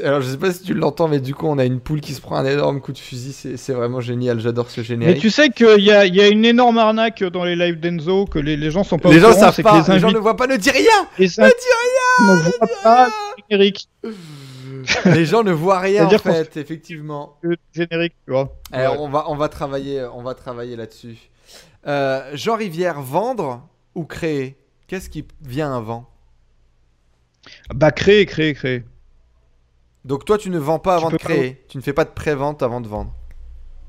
Alors 0.05 0.21
je 0.21 0.31
sais 0.31 0.39
pas 0.39 0.53
si 0.53 0.63
tu 0.63 0.75
l'entends, 0.75 1.09
mais 1.09 1.21
du 1.21 1.35
coup 1.35 1.47
on 1.47 1.59
a 1.59 1.65
une 1.65 1.81
poule 1.81 2.01
qui 2.01 2.15
se 2.15 2.21
prend 2.21 2.37
un 2.37 2.45
énorme 2.45 2.81
coup 2.81 2.93
de 2.93 2.99
fusil, 2.99 3.33
c'est 3.33 3.73
vraiment 3.73 4.01
génial, 4.01 4.41
j'adore 4.41 4.71
ce 4.71 4.83
générique. 4.83 5.17
Mais 5.17 5.21
tu 5.21 5.31
sais 5.31 5.51
qu'il 5.51 5.83
y 5.83 5.91
a, 5.91 6.07
y 6.07 6.21
a, 6.21 6.29
une 6.29 6.45
énorme 6.45 6.79
arnaque 6.79 7.23
dans 7.25 7.45
les 7.45 7.57
lives 7.57 7.81
d'Enzo, 7.81 8.27
que 8.27 8.39
les, 8.39 8.57
les, 8.57 8.71
gens 8.71 8.85
sont 8.85 8.99
pas 8.99 9.11
Les 9.11 9.21
gens 9.21 9.33
savent 9.33 9.61
pas, 9.63 9.85
les, 9.89 9.99
gens 10.01 10.11
ne 10.11 10.19
voient 10.19 10.37
pas, 10.37 10.47
ne 10.47 10.57
dis 10.57 10.71
rien 10.71 11.09
Ne 11.19 11.27
dis 11.27 11.41
rien 11.41 12.35
Ne 12.35 12.43
voient 12.43 12.69
pas 12.83 13.07
le 13.07 13.43
générique. 13.51 13.89
les 15.07 15.25
gens 15.25 15.43
ne 15.43 15.53
voient 15.53 15.81
rien 15.81 16.07
en 16.07 16.19
fait, 16.19 16.57
effectivement. 16.57 17.37
Le 17.43 17.57
générique, 17.73 18.15
tu 18.25 18.33
vois. 18.33 18.57
Alors, 18.73 19.01
on, 19.01 19.09
va, 19.09 19.25
on 19.29 19.37
va 19.37 19.49
travailler, 19.49 20.07
on 20.15 20.23
va 20.23 20.35
travailler 20.35 20.77
là-dessus. 20.77 21.31
Euh, 21.87 22.31
Jean 22.35 22.57
Rivière, 22.57 23.01
vendre 23.01 23.69
ou 23.95 24.05
créer? 24.05 24.57
Qu'est-ce 24.87 25.11
qui 25.11 25.25
vient 25.43 25.77
avant? 25.77 26.09
Bah 27.75 27.93
créer, 27.93 28.27
créer, 28.27 28.55
créer. 28.55 28.85
Donc 30.07 30.25
toi, 30.25 30.39
tu 30.39 30.51
ne 30.51 30.59
vends 30.59 30.79
pas 30.79 30.95
avant 30.95 31.11
de 31.11 31.17
créer. 31.17 31.65
Tu 31.69 31.77
ne 31.77 31.83
fais 31.83 31.93
pas 31.93 32.05
de 32.05 32.11
pré-vente 32.11 32.63
avant 32.63 32.81
de 32.81 32.87
vendre. 32.87 33.13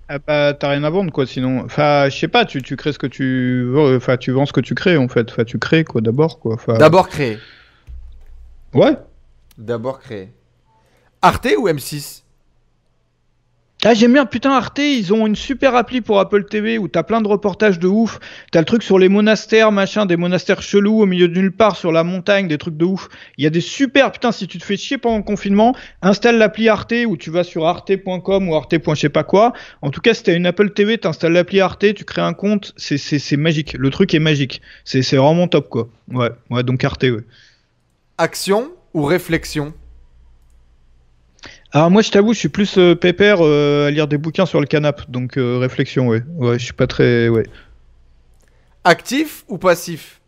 Ah 0.09 0.17
bah, 0.19 0.53
t'as 0.53 0.69
rien 0.69 0.83
à 0.83 0.89
vendre 0.89 1.11
quoi 1.11 1.27
sinon. 1.27 1.63
Enfin, 1.65 2.09
je 2.09 2.17
sais 2.17 2.27
pas, 2.27 2.43
tu, 2.45 2.61
tu 2.63 2.75
crées 2.75 2.93
ce 2.93 2.99
que 2.99 3.07
tu 3.07 3.71
enfin 3.77 4.17
tu 4.17 4.31
vends 4.31 4.45
ce 4.45 4.53
que 4.53 4.61
tu 4.61 4.73
crées 4.73 4.97
en 4.97 5.07
fait. 5.07 5.29
Enfin, 5.31 5.43
tu 5.43 5.59
crées 5.59 5.83
quoi 5.83 6.01
d'abord 6.01 6.39
quoi. 6.39 6.57
D'abord 6.79 7.07
créer. 7.07 7.37
Ouais. 8.73 8.97
D'abord 9.57 9.99
créer. 9.99 10.33
Arte 11.21 11.49
ou 11.57 11.67
M6 11.67 12.23
ah, 13.89 13.93
j'aime 13.93 14.11
bien, 14.11 14.25
putain, 14.25 14.51
Arte, 14.51 14.79
ils 14.79 15.13
ont 15.13 15.25
une 15.25 15.37
super 15.37 15.73
appli 15.73 16.01
pour 16.01 16.19
Apple 16.19 16.43
TV 16.43 16.77
où 16.77 16.89
t'as 16.89 17.03
plein 17.03 17.21
de 17.21 17.27
reportages 17.29 17.79
de 17.79 17.87
ouf. 17.87 18.19
T'as 18.51 18.59
le 18.59 18.65
truc 18.65 18.83
sur 18.83 18.99
les 18.99 19.07
monastères, 19.07 19.71
machin, 19.71 20.05
des 20.05 20.17
monastères 20.17 20.61
chelous 20.61 20.99
au 20.99 21.05
milieu 21.05 21.29
de 21.29 21.33
nulle 21.39 21.53
part 21.53 21.77
sur 21.77 21.93
la 21.93 22.03
montagne, 22.03 22.49
des 22.49 22.57
trucs 22.57 22.75
de 22.75 22.83
ouf. 22.83 23.07
Il 23.37 23.45
y 23.45 23.47
a 23.47 23.49
des 23.49 23.61
super, 23.61 24.11
putain, 24.11 24.33
si 24.33 24.45
tu 24.45 24.57
te 24.57 24.65
fais 24.65 24.75
chier 24.75 24.97
pendant 24.97 25.15
le 25.15 25.23
confinement, 25.23 25.73
installe 26.01 26.37
l'appli 26.37 26.67
Arte 26.67 26.95
ou 27.07 27.15
tu 27.15 27.29
vas 27.31 27.45
sur 27.45 27.65
arte.com 27.65 28.49
ou 28.49 28.55
arte. 28.55 28.75
je 28.75 28.95
sais 28.95 29.07
pas 29.07 29.23
quoi. 29.23 29.53
En 29.81 29.89
tout 29.89 30.01
cas, 30.01 30.13
si 30.13 30.21
t'as 30.21 30.35
une 30.35 30.47
Apple 30.47 30.71
TV, 30.71 30.97
t'installes 30.97 31.31
l'appli 31.31 31.61
Arte, 31.61 31.93
tu 31.93 32.03
crées 32.03 32.21
un 32.21 32.33
compte, 32.33 32.73
c'est, 32.75 32.97
c'est, 32.97 33.37
magique. 33.37 33.71
Le 33.79 33.89
truc 33.89 34.13
est 34.13 34.19
magique. 34.19 34.61
C'est, 34.83 35.01
c'est 35.01 35.15
vraiment 35.15 35.47
top, 35.47 35.69
quoi. 35.69 35.87
Ouais, 36.11 36.31
ouais, 36.49 36.63
donc 36.63 36.83
Arte, 36.83 37.03
ouais. 37.03 37.23
Action 38.17 38.69
ou 38.93 39.05
réflexion? 39.05 39.73
Alors 41.77 41.91
moi 41.91 42.01
je 42.01 42.09
t'avoue, 42.09 42.33
je 42.33 42.39
suis 42.39 42.49
plus 42.49 42.79
euh, 42.79 42.95
pépère 42.95 43.37
euh, 43.41 43.85
à 43.85 43.91
lire 43.91 44.07
des 44.07 44.17
bouquins 44.17 44.47
sur 44.47 44.59
le 44.59 44.65
canapé, 44.65 45.03
donc 45.09 45.37
euh, 45.37 45.59
réflexion, 45.59 46.07
ouais. 46.07 46.23
Ouais, 46.35 46.57
je 46.57 46.63
suis 46.63 46.73
pas 46.73 46.87
très, 46.87 47.29
ouais. 47.29 47.43
Actif 48.83 49.45
ou 49.47 49.59
passif? 49.59 50.19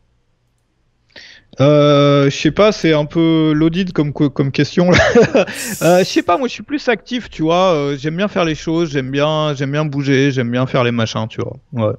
Je 1.58 2.30
sais 2.32 2.52
pas, 2.52 2.72
c'est 2.72 2.94
un 2.94 3.06
peu 3.06 3.52
l'audit 3.56 3.92
comme 3.94 4.14
comme 4.14 4.52
question. 4.52 4.92
Je 5.82 6.04
sais 6.04 6.22
pas, 6.22 6.38
moi 6.38 6.48
je 6.48 6.54
suis 6.54 6.64
plus 6.64 6.88
actif, 6.88 7.32
tu 7.32 7.42
vois. 7.42 7.96
j'aime 7.98 8.16
bien 8.16 8.28
faire 8.28 8.46
les 8.46 8.54
choses, 8.54 8.92
j'aime 8.92 9.10
bien, 9.10 9.56
j'aime 9.56 9.72
bien 9.72 9.86
bouger, 9.86 10.30
j'aime 10.30 10.52
bien 10.52 10.68
faire 10.68 10.84
les 10.84 10.92
machins, 10.92 11.28
tu 11.28 11.42
vois. 11.42 11.58
Ouais. 11.74 11.96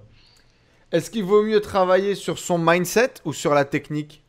Est-ce 0.92 1.10
qu'il 1.10 1.24
vaut 1.24 1.42
mieux 1.42 1.60
travailler 1.60 2.14
sur 2.14 2.38
son 2.38 2.56
mindset 2.56 3.14
ou 3.24 3.32
sur 3.32 3.52
la 3.52 3.64
technique? 3.64 4.22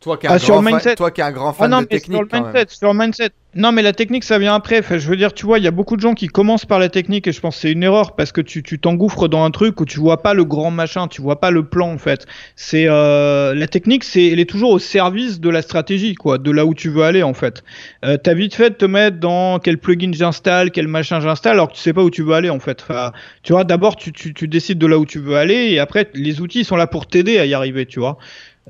Toi 0.00 0.16
qui 0.16 0.26
es 0.26 0.28
un, 0.28 0.34
Ah, 0.34 0.38
grand 0.38 0.58
le 0.60 0.62
fan- 0.64 0.72
mindset. 0.74 0.94
toi 0.94 1.10
qui 1.10 1.20
es 1.20 1.24
un 1.24 1.32
grand 1.32 1.50
Ah 1.50 1.52
fan 1.54 1.70
non, 1.70 1.78
de 1.78 1.82
mais 1.82 1.86
technique. 1.98 2.12
sur 2.16 2.22
le 2.22 2.28
quand 2.28 2.40
même. 2.42 2.52
mindset, 2.52 2.66
sur 2.74 2.92
le 2.92 2.98
mindset. 2.98 3.30
Non, 3.54 3.72
mais 3.72 3.82
la 3.82 3.92
technique, 3.94 4.22
ça 4.24 4.38
vient 4.38 4.54
après. 4.54 4.78
Enfin, 4.78 4.98
je 4.98 5.08
veux 5.08 5.16
dire, 5.16 5.32
tu 5.32 5.44
vois, 5.46 5.58
il 5.58 5.64
y 5.64 5.66
a 5.66 5.70
beaucoup 5.72 5.96
de 5.96 6.00
gens 6.02 6.12
qui 6.14 6.28
commencent 6.28 6.66
par 6.66 6.78
la 6.78 6.88
technique 6.90 7.26
et 7.26 7.32
je 7.32 7.40
pense 7.40 7.56
que 7.56 7.62
c'est 7.62 7.72
une 7.72 7.82
erreur 7.82 8.14
parce 8.14 8.30
que 8.30 8.40
tu 8.42 8.62
tu 8.62 8.78
t'engouffres 8.78 9.26
dans 9.26 9.42
un 9.42 9.50
truc 9.50 9.80
où 9.80 9.86
tu 9.86 9.98
vois 9.98 10.22
pas 10.22 10.34
le 10.34 10.44
grand 10.44 10.70
machin, 10.70 11.08
tu 11.08 11.22
vois 11.22 11.40
pas 11.40 11.50
le 11.50 11.64
plan 11.64 11.90
en 11.90 11.98
fait. 11.98 12.26
C'est 12.54 12.84
euh, 12.86 13.54
la 13.54 13.66
technique, 13.66 14.04
c'est 14.04 14.26
elle 14.28 14.38
est 14.38 14.48
toujours 14.48 14.70
au 14.70 14.78
service 14.78 15.40
de 15.40 15.48
la 15.48 15.62
stratégie, 15.62 16.14
quoi, 16.14 16.38
de 16.38 16.50
là 16.52 16.64
où 16.66 16.74
tu 16.74 16.90
veux 16.90 17.02
aller 17.02 17.22
en 17.24 17.34
fait. 17.34 17.64
Euh, 18.04 18.18
T'as 18.22 18.34
vite 18.34 18.54
fait 18.54 18.70
de 18.70 18.74
te 18.76 18.84
mettre 18.84 19.16
dans 19.18 19.58
quel 19.58 19.78
plugin 19.78 20.12
j'installe, 20.12 20.70
quel 20.70 20.86
machin 20.86 21.18
j'installe, 21.20 21.54
alors 21.54 21.68
que 21.70 21.74
tu 21.74 21.80
sais 21.80 21.94
pas 21.94 22.04
où 22.04 22.10
tu 22.10 22.22
veux 22.22 22.34
aller 22.34 22.50
en 22.50 22.60
fait. 22.60 22.82
Enfin, 22.88 23.12
tu 23.42 23.52
vois, 23.54 23.64
d'abord 23.64 23.96
tu, 23.96 24.12
tu 24.12 24.34
tu 24.34 24.46
décides 24.46 24.78
de 24.78 24.86
là 24.86 24.98
où 24.98 25.06
tu 25.06 25.18
veux 25.18 25.36
aller 25.36 25.70
et 25.72 25.80
après 25.80 26.08
les 26.14 26.40
outils 26.42 26.62
sont 26.64 26.76
là 26.76 26.86
pour 26.86 27.06
t'aider 27.06 27.38
à 27.38 27.46
y 27.46 27.54
arriver, 27.54 27.86
tu 27.86 27.98
vois. 27.98 28.18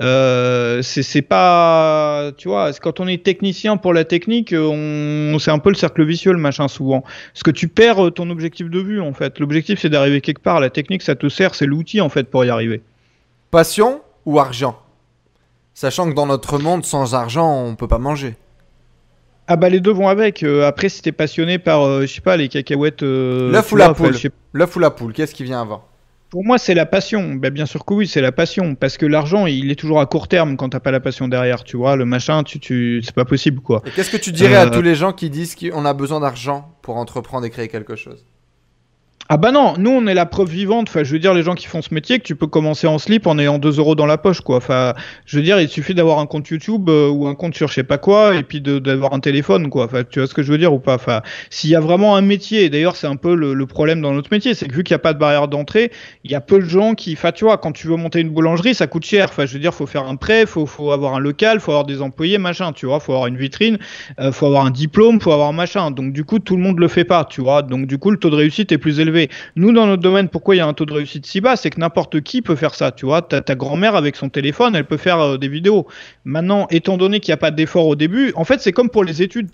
Euh, 0.00 0.80
c'est 0.82 1.22
pas, 1.22 2.30
tu 2.36 2.46
vois, 2.48 2.72
quand 2.74 3.00
on 3.00 3.08
est 3.08 3.24
technicien 3.24 3.76
pour 3.76 3.92
la 3.92 4.04
technique, 4.04 4.54
on, 4.56 5.36
c'est 5.40 5.50
un 5.50 5.58
peu 5.58 5.70
le 5.70 5.74
cercle 5.74 6.04
vicieux 6.04 6.32
le 6.32 6.38
machin 6.38 6.68
souvent. 6.68 7.00
Parce 7.32 7.42
que 7.42 7.50
tu 7.50 7.66
perds 7.66 8.12
ton 8.14 8.30
objectif 8.30 8.70
de 8.70 8.78
vue 8.78 9.00
en 9.00 9.12
fait. 9.12 9.40
L'objectif 9.40 9.80
c'est 9.80 9.88
d'arriver 9.88 10.20
quelque 10.20 10.42
part. 10.42 10.60
La 10.60 10.70
technique 10.70 11.02
ça 11.02 11.16
te 11.16 11.28
sert, 11.28 11.54
c'est 11.56 11.66
l'outil 11.66 12.00
en 12.00 12.08
fait 12.10 12.24
pour 12.30 12.44
y 12.44 12.50
arriver. 12.50 12.82
Passion 13.50 14.00
ou 14.24 14.38
argent? 14.38 14.78
Sachant 15.74 16.08
que 16.10 16.14
dans 16.14 16.26
notre 16.26 16.58
monde, 16.58 16.84
sans 16.84 17.14
argent, 17.14 17.64
on 17.64 17.74
peut 17.74 17.88
pas 17.88 17.98
manger. 17.98 18.36
Ah 19.48 19.56
bah 19.56 19.68
les 19.68 19.80
deux 19.80 19.92
vont 19.92 20.08
avec. 20.08 20.42
Euh, 20.42 20.66
après 20.68 20.90
si 20.90 21.02
t'es 21.02 21.10
passionné 21.12 21.58
par, 21.58 21.82
euh, 21.82 22.02
je 22.02 22.06
sais 22.06 22.20
pas, 22.20 22.36
les 22.36 22.48
cacahuètes. 22.48 23.02
euh, 23.02 23.50
L'œuf 23.50 23.72
ou 23.72 23.76
la 23.76 23.94
poule 23.94 24.14
L'œuf 24.52 24.76
ou 24.76 24.78
la 24.78 24.90
poule 24.90 25.12
Qu'est-ce 25.12 25.34
qui 25.34 25.42
vient 25.42 25.62
avant? 25.62 25.87
Pour 26.30 26.44
moi 26.44 26.58
c'est 26.58 26.74
la 26.74 26.84
passion. 26.86 27.34
Bah, 27.34 27.50
bien 27.50 27.64
sûr 27.66 27.84
que 27.84 27.94
oui, 27.94 28.06
c'est 28.06 28.20
la 28.20 28.32
passion. 28.32 28.74
Parce 28.74 28.98
que 28.98 29.06
l'argent 29.06 29.46
il 29.46 29.70
est 29.70 29.76
toujours 29.76 30.00
à 30.00 30.06
court 30.06 30.28
terme 30.28 30.56
quand 30.56 30.68
t'as 30.68 30.80
pas 30.80 30.90
la 30.90 31.00
passion 31.00 31.26
derrière. 31.28 31.64
Tu 31.64 31.76
vois, 31.76 31.96
le 31.96 32.04
machin, 32.04 32.42
tu, 32.44 32.60
tu, 32.60 33.00
c'est 33.02 33.14
pas 33.14 33.24
possible 33.24 33.60
quoi. 33.60 33.82
Qu'est-ce 33.94 34.10
que 34.10 34.16
tu 34.18 34.32
dirais 34.32 34.56
à 34.56 34.66
Euh, 34.66 34.70
tous 34.70 34.82
les 34.82 34.94
gens 34.94 35.12
qui 35.12 35.30
disent 35.30 35.54
qu'on 35.54 35.84
a 35.84 35.94
besoin 35.94 36.20
d'argent 36.20 36.74
pour 36.82 36.96
entreprendre 36.96 37.46
et 37.46 37.50
créer 37.50 37.68
quelque 37.68 37.96
chose? 37.96 38.26
Ah 39.30 39.36
bah 39.36 39.52
non, 39.52 39.74
nous 39.76 39.90
on 39.90 40.06
est 40.06 40.14
la 40.14 40.24
preuve 40.24 40.48
vivante. 40.48 40.88
Enfin, 40.88 41.04
je 41.04 41.12
veux 41.12 41.18
dire, 41.18 41.34
les 41.34 41.42
gens 41.42 41.54
qui 41.54 41.66
font 41.66 41.82
ce 41.82 41.92
métier, 41.92 42.18
que 42.18 42.24
tu 42.24 42.34
peux 42.34 42.46
commencer 42.46 42.86
en 42.86 42.98
slip 42.98 43.26
en 43.26 43.38
ayant 43.38 43.58
2 43.58 43.78
euros 43.78 43.94
dans 43.94 44.06
la 44.06 44.16
poche, 44.16 44.40
quoi. 44.40 44.56
Enfin, 44.56 44.94
je 45.26 45.36
veux 45.36 45.42
dire, 45.42 45.60
il 45.60 45.68
suffit 45.68 45.94
d'avoir 45.94 46.18
un 46.18 46.24
compte 46.24 46.48
YouTube 46.48 46.88
euh, 46.88 47.10
ou 47.10 47.26
un 47.26 47.34
compte 47.34 47.54
sur 47.54 47.68
je 47.68 47.74
sais 47.74 47.82
pas 47.82 47.98
quoi, 47.98 48.36
et 48.36 48.42
puis 48.42 48.62
d'avoir 48.62 49.12
un 49.12 49.20
téléphone, 49.20 49.68
quoi. 49.68 49.84
Enfin, 49.84 50.02
tu 50.08 50.18
vois 50.20 50.26
ce 50.28 50.32
que 50.32 50.42
je 50.42 50.50
veux 50.50 50.56
dire 50.56 50.72
ou 50.72 50.78
pas? 50.78 50.94
Enfin, 50.94 51.20
s'il 51.50 51.68
y 51.68 51.74
a 51.74 51.80
vraiment 51.80 52.16
un 52.16 52.22
métier, 52.22 52.70
d'ailleurs 52.70 52.96
c'est 52.96 53.06
un 53.06 53.16
peu 53.16 53.34
le, 53.34 53.52
le 53.52 53.66
problème 53.66 54.00
dans 54.00 54.14
notre 54.14 54.30
métier, 54.32 54.54
c'est 54.54 54.66
que 54.66 54.74
vu 54.74 54.82
qu'il 54.82 54.94
n'y 54.94 54.96
a 54.96 55.00
pas 55.00 55.12
de 55.12 55.18
barrière 55.18 55.46
d'entrée, 55.46 55.92
il 56.24 56.30
y 56.30 56.34
a 56.34 56.40
peu 56.40 56.58
de 56.58 56.64
gens 56.64 56.94
qui, 56.94 57.12
enfin, 57.12 57.30
tu 57.30 57.44
vois, 57.44 57.58
quand 57.58 57.72
tu 57.72 57.86
veux 57.86 57.96
monter 57.96 58.20
une 58.20 58.30
boulangerie, 58.30 58.74
ça 58.74 58.86
coûte 58.86 59.04
cher. 59.04 59.26
Enfin, 59.28 59.44
je 59.44 59.52
veux 59.52 59.60
dire, 59.60 59.74
faut 59.74 59.86
faire 59.86 60.06
un 60.06 60.16
prêt, 60.16 60.46
faut, 60.46 60.64
faut 60.64 60.90
avoir 60.90 61.14
un 61.14 61.20
local, 61.20 61.60
faut 61.60 61.72
avoir 61.72 61.84
des 61.84 62.00
employés, 62.00 62.38
machin, 62.38 62.72
tu 62.72 62.86
vois, 62.86 62.98
faut 62.98 63.12
avoir 63.12 63.26
une 63.26 63.36
vitrine, 63.36 63.76
euh, 64.20 64.32
faut 64.32 64.46
avoir 64.46 64.64
un 64.64 64.70
diplôme, 64.70 65.20
faut 65.20 65.32
avoir 65.32 65.52
machin. 65.52 65.90
Donc 65.90 66.14
du 66.14 66.24
coup, 66.24 66.38
tout 66.38 66.56
le 66.56 66.62
monde 66.62 66.78
le 66.78 66.88
fait 66.88 67.04
pas, 67.04 67.26
tu 67.26 67.42
vois. 67.42 67.60
Donc 67.60 67.86
du 67.86 67.98
coup, 67.98 68.10
le 68.10 68.16
taux 68.16 68.30
de 68.30 68.36
réussite 68.36 68.72
est 68.72 68.78
plus 68.78 69.00
élevé. 69.00 69.17
Nous, 69.56 69.72
dans 69.72 69.86
notre 69.86 70.02
domaine, 70.02 70.28
pourquoi 70.28 70.54
il 70.54 70.58
y 70.58 70.60
a 70.60 70.66
un 70.66 70.74
taux 70.74 70.86
de 70.86 70.92
réussite 70.92 71.26
si 71.26 71.40
bas? 71.40 71.56
C'est 71.56 71.70
que 71.70 71.80
n'importe 71.80 72.20
qui 72.20 72.42
peut 72.42 72.56
faire 72.56 72.74
ça, 72.74 72.92
tu 72.92 73.06
vois. 73.06 73.22
Ta, 73.22 73.40
ta 73.40 73.54
grand-mère 73.54 73.96
avec 73.96 74.16
son 74.16 74.28
téléphone, 74.28 74.76
elle 74.76 74.84
peut 74.84 74.96
faire 74.96 75.20
euh, 75.20 75.38
des 75.38 75.48
vidéos. 75.48 75.86
Maintenant, 76.24 76.66
étant 76.70 76.96
donné 76.96 77.20
qu'il 77.20 77.32
n'y 77.32 77.34
a 77.34 77.38
pas 77.38 77.50
d'effort 77.50 77.86
au 77.86 77.96
début, 77.96 78.32
en 78.36 78.44
fait, 78.44 78.60
c'est 78.60 78.72
comme 78.72 78.90
pour 78.90 79.04
les 79.04 79.22
études. 79.22 79.48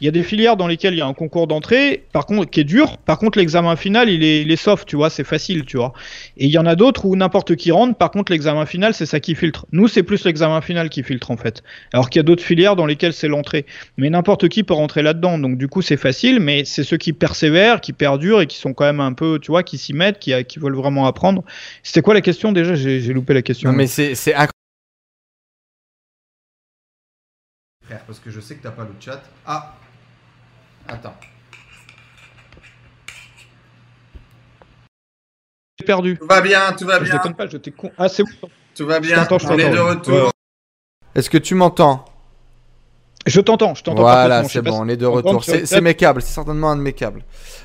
Il 0.00 0.04
y 0.04 0.08
a 0.08 0.10
des 0.12 0.22
filières 0.22 0.56
dans 0.56 0.66
lesquelles 0.66 0.94
il 0.94 0.98
y 0.98 1.02
a 1.02 1.06
un 1.06 1.14
concours 1.14 1.46
d'entrée, 1.46 2.04
par 2.12 2.26
contre, 2.26 2.50
qui 2.50 2.60
est 2.60 2.64
dur. 2.64 2.98
Par 2.98 3.18
contre, 3.18 3.38
l'examen 3.38 3.76
final, 3.76 4.08
il 4.08 4.24
est, 4.24 4.42
il 4.42 4.50
est 4.50 4.56
soft, 4.56 4.88
tu 4.88 4.96
vois, 4.96 5.10
c'est 5.10 5.24
facile, 5.24 5.64
tu 5.64 5.76
vois. 5.76 5.92
Et 6.36 6.46
il 6.46 6.50
y 6.50 6.58
en 6.58 6.66
a 6.66 6.76
d'autres 6.76 7.04
où 7.04 7.16
n'importe 7.16 7.56
qui 7.56 7.72
rentre. 7.72 7.96
Par 7.96 8.10
contre, 8.10 8.32
l'examen 8.32 8.66
final, 8.66 8.94
c'est 8.94 9.06
ça 9.06 9.20
qui 9.20 9.34
filtre. 9.34 9.66
Nous, 9.72 9.88
c'est 9.88 10.02
plus 10.02 10.24
l'examen 10.24 10.60
final 10.60 10.88
qui 10.88 11.02
filtre 11.02 11.30
en 11.30 11.36
fait. 11.36 11.62
Alors 11.92 12.08
qu'il 12.08 12.18
y 12.18 12.20
a 12.20 12.24
d'autres 12.24 12.42
filières 12.42 12.76
dans 12.76 12.86
lesquelles 12.86 13.12
c'est 13.12 13.28
l'entrée. 13.28 13.66
Mais 13.96 14.10
n'importe 14.10 14.48
qui 14.48 14.62
peut 14.62 14.74
rentrer 14.74 15.02
là-dedans. 15.02 15.38
Donc 15.38 15.58
du 15.58 15.68
coup, 15.68 15.82
c'est 15.82 15.96
facile. 15.96 16.40
Mais 16.40 16.64
c'est 16.64 16.84
ceux 16.84 16.96
qui 16.96 17.12
persévèrent, 17.12 17.80
qui 17.80 17.92
perdurent 17.92 18.40
et 18.40 18.46
qui 18.46 18.56
sont 18.56 18.72
quand 18.72 18.84
même 18.84 19.00
un 19.06 19.12
peu, 19.12 19.38
tu 19.40 19.50
vois, 19.50 19.62
qui 19.62 19.78
s'y 19.78 19.92
mettent, 19.92 20.18
qui, 20.18 20.32
qui 20.44 20.58
veulent 20.58 20.76
vraiment 20.76 21.06
apprendre. 21.06 21.44
C'était 21.82 22.02
quoi 22.02 22.14
la 22.14 22.20
question 22.20 22.52
déjà? 22.52 22.74
J'ai 22.74 23.00
j'ai 23.00 23.12
loupé 23.12 23.34
la 23.34 23.42
question. 23.42 23.70
Non, 23.70 23.76
mais 23.76 23.86
c'est 23.86 24.14
c'est 24.14 24.32
incroyable. 24.32 24.52
Frère, 27.84 28.00
parce 28.06 28.18
que 28.20 28.30
je 28.30 28.40
sais 28.40 28.56
que 28.56 28.62
t'as 28.62 28.70
pas 28.70 28.84
le 28.84 28.94
chat. 29.00 29.22
Ah 29.46 29.74
Attends. 30.88 31.14
J'ai 35.78 35.86
perdu. 35.86 36.18
Tout 36.18 36.26
va 36.26 36.40
bien, 36.40 36.72
tout 36.72 36.86
va 36.86 36.98
Je 36.98 37.04
bien, 37.04 37.14
déconne 37.14 37.34
pas, 37.34 37.46
je 37.46 37.56
t'ai 37.56 37.70
con. 37.70 37.90
Ah, 37.98 38.08
c'est 38.08 38.22
bon. 38.22 38.48
tout 38.74 38.86
va 38.86 39.00
bien. 39.00 39.24
je 39.24 39.46
On 39.46 39.58
est 39.58 39.70
de 39.70 39.78
retour. 39.78 40.26
Ouais. 40.26 40.30
Est-ce 41.14 41.30
que 41.30 41.38
tu 41.38 41.54
m'entends? 41.54 42.04
Je 43.24 43.40
t'entends, 43.40 43.74
je 43.76 43.84
t'entends 43.84 44.02
Voilà, 44.02 44.42
c'est 44.48 44.62
bon, 44.62 44.80
on 44.82 44.88
est 44.88 44.96
de 44.96 45.06
retour. 45.06 45.44
C'est 45.44 45.80
mes 45.80 45.94
câbles, 45.94 46.22
c'est 46.22 46.32
certainement 46.34 46.70
un 46.72 46.76
de 46.76 46.80
mes 46.82 46.92
câbles. 46.92 47.22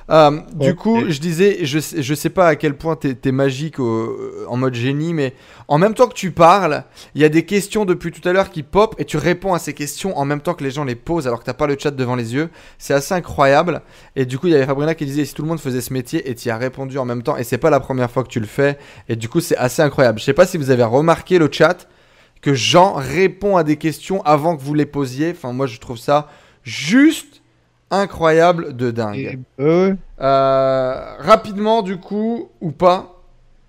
Euh, 0.10 0.40
Du 0.54 0.76
coup, 0.76 1.02
je 1.10 1.20
disais, 1.20 1.60
je, 1.64 1.80
sais- 1.80 2.02
je 2.04 2.14
sais 2.14 2.30
pas 2.30 2.48
à 2.48 2.56
quel 2.56 2.76
point 2.76 2.96
t'es 2.96 3.18
es 3.26 3.32
magique 3.32 3.80
au- 3.80 4.16
en 4.48 4.56
mode 4.56 4.76
génie, 4.76 5.14
mais 5.14 5.34
en 5.68 5.80
même 5.80 5.96
temps 5.96 6.08
que 6.08 6.14
tu 6.14 6.32
parles, 6.32 6.84
il 7.16 7.22
y 7.22 7.26
a 7.26 7.30
des 7.30 7.44
questions 7.44 7.86
depuis 7.86 8.12
tout 8.12 8.28
à 8.30 8.34
l'heure 8.34 8.52
qui 8.52 8.62
pop 8.64 8.96
et 9.00 9.06
tu 9.06 9.18
réponds 9.18 9.54
à 9.54 9.60
ces 9.60 9.74
questions 9.74 10.16
en 10.18 10.26
même 10.26 10.42
temps 10.42 10.54
que 10.54 10.64
les 10.64 10.72
gens 10.72 10.84
les 10.86 10.96
posent 10.96 11.28
alors 11.28 11.40
que 11.40 11.46
t'as 11.46 11.54
pas 11.56 11.68
le 11.68 11.76
chat 11.78 11.92
devant 11.92 12.16
les 12.16 12.34
yeux. 12.36 12.50
C'est 12.78 12.94
assez 12.94 13.16
incroyable. 13.16 13.82
Et 14.16 14.26
du 14.26 14.38
coup, 14.38 14.48
il 14.48 14.54
y 14.54 14.56
avait 14.56 14.66
Fabrina 14.66 14.94
qui 14.96 15.06
disait 15.06 15.26
si 15.26 15.34
tout 15.34 15.42
le 15.42 15.48
monde 15.50 15.60
faisait 15.60 15.82
ce 15.82 15.92
métier 15.92 16.30
et 16.30 16.36
tu 16.36 16.48
y 16.48 16.52
as 16.52 16.58
répondu 16.58 16.98
en 17.00 17.06
même 17.06 17.24
temps, 17.24 17.36
et 17.36 17.44
c'est 17.44 17.58
pas 17.58 17.70
la 17.72 17.80
première 17.80 18.12
fois 18.12 18.24
que 18.24 18.30
tu 18.30 18.40
le 18.40 18.46
fais. 18.48 18.78
Et 19.10 19.16
du 19.16 19.28
coup, 19.28 19.42
c'est 19.42 19.58
assez 19.58 19.82
incroyable. 19.82 20.20
Je 20.20 20.24
sais 20.24 20.34
pas 20.34 20.46
si 20.46 20.58
vous 20.58 20.70
avez 20.70 20.84
remarqué 20.84 21.40
le 21.40 21.50
chat 21.52 21.88
que 22.42 22.54
Jean 22.54 22.94
répond 22.94 23.58
à 23.58 23.64
des 23.64 23.78
questions 23.78 24.22
avant 24.24 24.56
que 24.56 24.62
vous 24.62 24.74
les 24.74 24.86
posiez. 24.86 25.32
Enfin, 25.32 25.54
moi, 25.54 25.68
je 25.68 25.80
trouve 25.80 25.98
ça 25.98 26.28
juste 26.64 27.42
incroyable 27.90 28.76
de 28.76 28.92
dingue. 28.92 29.40
Euh, 29.60 29.94
Euh, 30.20 31.16
rapidement, 31.20 31.82
du 31.82 31.98
coup, 31.98 32.50
ou 32.62 32.72
pas, 32.72 33.22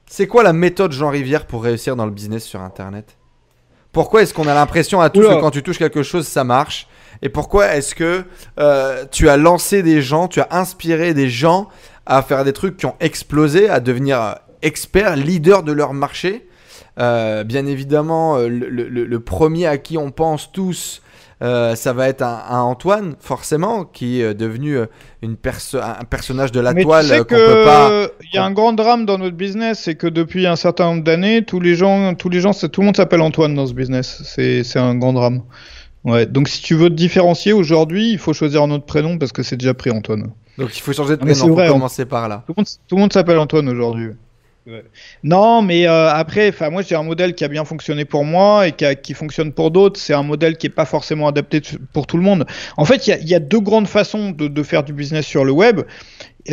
c'est 0.06 0.26
quoi 0.26 0.42
la 0.42 0.52
méthode 0.52 0.92
Jean 0.92 1.10
Rivière 1.10 1.46
pour 1.46 1.62
réussir 1.62 1.96
dans 1.96 2.06
le 2.06 2.10
business 2.10 2.44
sur 2.44 2.60
Internet? 2.60 3.16
Pourquoi 3.92 4.22
est-ce 4.22 4.34
qu'on 4.34 4.48
a 4.48 4.54
l'impression 4.54 5.00
à 5.00 5.10
tous 5.10 5.20
Oula. 5.20 5.36
que 5.36 5.40
quand 5.40 5.50
tu 5.50 5.62
touches 5.62 5.78
quelque 5.78 6.02
chose, 6.02 6.26
ça 6.26 6.44
marche? 6.44 6.88
Et 7.22 7.28
pourquoi 7.28 7.74
est-ce 7.74 7.94
que 7.94 8.24
euh, 8.58 9.04
tu 9.10 9.28
as 9.28 9.36
lancé 9.36 9.82
des 9.82 10.02
gens, 10.02 10.28
tu 10.28 10.40
as 10.40 10.48
inspiré 10.50 11.14
des 11.14 11.28
gens 11.28 11.68
à 12.06 12.22
faire 12.22 12.44
des 12.44 12.52
trucs 12.52 12.76
qui 12.76 12.86
ont 12.86 12.94
explosé, 13.00 13.68
à 13.68 13.80
devenir 13.80 14.36
experts, 14.62 15.16
leaders 15.16 15.62
de 15.62 15.72
leur 15.72 15.94
marché? 15.94 16.47
Euh, 16.98 17.44
Bien 17.44 17.66
évidemment, 17.66 18.36
euh, 18.36 18.48
le, 18.48 18.68
le- 18.68 19.04
le 19.04 19.20
premier 19.20 19.66
à 19.66 19.78
qui 19.78 19.96
on 19.98 20.10
pense 20.10 20.50
tous, 20.52 21.00
euh, 21.42 21.76
ça 21.76 21.92
va 21.92 22.08
être 22.08 22.22
un, 22.22 22.42
un 22.50 22.60
Antoine, 22.60 23.14
forcément, 23.20 23.84
qui 23.84 24.20
est 24.20 24.34
devenu 24.34 24.78
une 25.22 25.36
perso- 25.36 25.78
un 25.78 26.02
personnage 26.04 26.50
de 26.50 26.58
la 26.58 26.74
Mais 26.74 26.82
toile 26.82 27.04
tu 27.06 27.10
sais 27.12 27.18
qu'on 27.20 27.24
peut 27.36 27.64
pas. 27.64 28.08
Il 28.24 28.34
y 28.34 28.38
a 28.38 28.44
un 28.44 28.50
grand 28.50 28.72
drame 28.72 29.06
dans 29.06 29.18
notre 29.18 29.36
business, 29.36 29.78
c'est 29.84 29.94
que 29.94 30.08
depuis 30.08 30.46
un 30.48 30.56
certain 30.56 30.86
nombre 30.86 31.04
d'années, 31.04 31.44
tous 31.44 31.60
les 31.60 31.76
gens, 31.76 32.14
tous 32.14 32.28
les 32.28 32.40
gens, 32.40 32.50
tout 32.52 32.80
le 32.80 32.86
monde 32.86 32.96
s'appelle 32.96 33.20
Antoine 33.20 33.54
dans 33.54 33.66
ce 33.68 33.72
business. 33.74 34.20
C'est, 34.24 34.64
un 34.78 34.96
grand 34.96 35.12
drame. 35.12 35.42
Ouais. 36.04 36.26
Donc 36.26 36.48
si 36.48 36.62
tu 36.62 36.74
veux 36.74 36.88
te 36.88 36.94
différencier 36.94 37.52
aujourd'hui, 37.52 38.10
il 38.10 38.18
faut 38.18 38.32
choisir 38.32 38.62
un 38.62 38.70
autre 38.70 38.86
prénom 38.86 39.18
parce 39.18 39.30
que 39.32 39.42
c'est 39.44 39.56
déjà 39.56 39.74
pris 39.74 39.90
Antoine. 39.90 40.32
Donc 40.56 40.76
il 40.76 40.80
faut 40.80 40.92
changer 40.92 41.16
de 41.16 41.20
prénom, 41.20 41.54
vrai, 41.54 41.68
on- 41.68 41.72
commencer 41.74 42.04
par 42.06 42.28
là. 42.28 42.42
Tout 42.46 42.54
le 42.56 42.60
monde, 42.60 42.66
tout 42.88 42.96
le 42.96 43.00
monde 43.00 43.12
s'appelle 43.12 43.38
Antoine 43.38 43.68
aujourd'hui. 43.68 44.10
Non, 45.22 45.62
mais 45.62 45.86
euh, 45.86 46.10
après, 46.10 46.52
moi 46.70 46.82
j'ai 46.82 46.94
un 46.94 47.02
modèle 47.02 47.34
qui 47.34 47.44
a 47.44 47.48
bien 47.48 47.64
fonctionné 47.64 48.04
pour 48.04 48.24
moi 48.24 48.68
et 48.68 48.72
qui, 48.72 49.14
fonctionne 49.14 49.52
pour 49.52 49.70
d'autres. 49.70 49.98
C'est 49.98 50.14
un 50.14 50.22
modèle 50.22 50.56
qui 50.56 50.66
est 50.66 50.70
pas 50.70 50.84
forcément 50.84 51.28
adapté 51.28 51.60
pour 51.92 52.06
tout 52.06 52.16
le 52.16 52.22
monde. 52.22 52.46
En 52.76 52.84
fait, 52.84 53.06
il 53.06 53.28
y 53.28 53.34
a, 53.34 53.40
deux 53.40 53.60
grandes 53.60 53.88
façons 53.88 54.30
de, 54.30 54.62
faire 54.62 54.82
du 54.82 54.92
business 54.92 55.26
sur 55.26 55.44
le 55.44 55.52
web. 55.52 55.82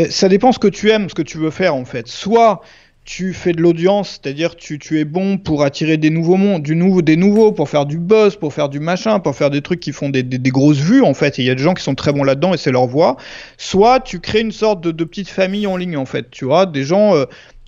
Ça 0.09 0.29
dépend 0.29 0.51
ce 0.51 0.59
que 0.59 0.67
tu 0.67 0.91
aimes, 0.91 1.09
ce 1.09 1.15
que 1.15 1.21
tu 1.21 1.37
veux 1.37 1.51
faire 1.51 1.75
en 1.75 1.85
fait. 1.85 2.07
Soit 2.07 2.61
tu 3.05 3.33
fais 3.33 3.51
de 3.51 3.61
l'audience, 3.61 4.19
c'est-à-dire 4.19 4.55
tu, 4.55 4.79
es 4.99 5.05
bon 5.05 5.37
pour 5.37 5.63
attirer 5.63 5.97
des 5.97 6.09
nouveaux 6.09 6.37
mondes, 6.37 6.63
des 6.63 7.15
nouveaux, 7.15 7.51
pour 7.51 7.69
faire 7.69 7.85
du 7.85 7.99
buzz, 7.99 8.35
pour 8.35 8.51
faire 8.51 8.67
du 8.67 8.79
machin, 8.79 9.19
pour 9.19 9.35
faire 9.35 9.51
des 9.51 9.61
trucs 9.61 9.79
qui 9.79 9.91
font 9.91 10.09
des, 10.09 10.23
grosses 10.23 10.79
vues 10.79 11.03
en 11.03 11.13
fait. 11.13 11.37
Il 11.37 11.45
y 11.45 11.51
a 11.51 11.55
des 11.55 11.61
gens 11.61 11.75
qui 11.75 11.83
sont 11.83 11.93
très 11.93 12.11
bons 12.11 12.23
là-dedans 12.23 12.55
et 12.55 12.57
c'est 12.57 12.71
leur 12.71 12.87
voix. 12.87 13.17
Soit 13.57 13.99
tu 13.99 14.19
crées 14.19 14.41
une 14.41 14.51
sorte 14.51 14.81
de, 14.81 14.91
de 14.91 15.03
petite 15.03 15.29
famille 15.29 15.67
en 15.67 15.77
ligne 15.77 15.97
en 15.97 16.05
fait, 16.05 16.31
tu 16.31 16.45
vois, 16.45 16.65
des 16.65 16.83
gens. 16.83 17.15
euh, 17.15 17.25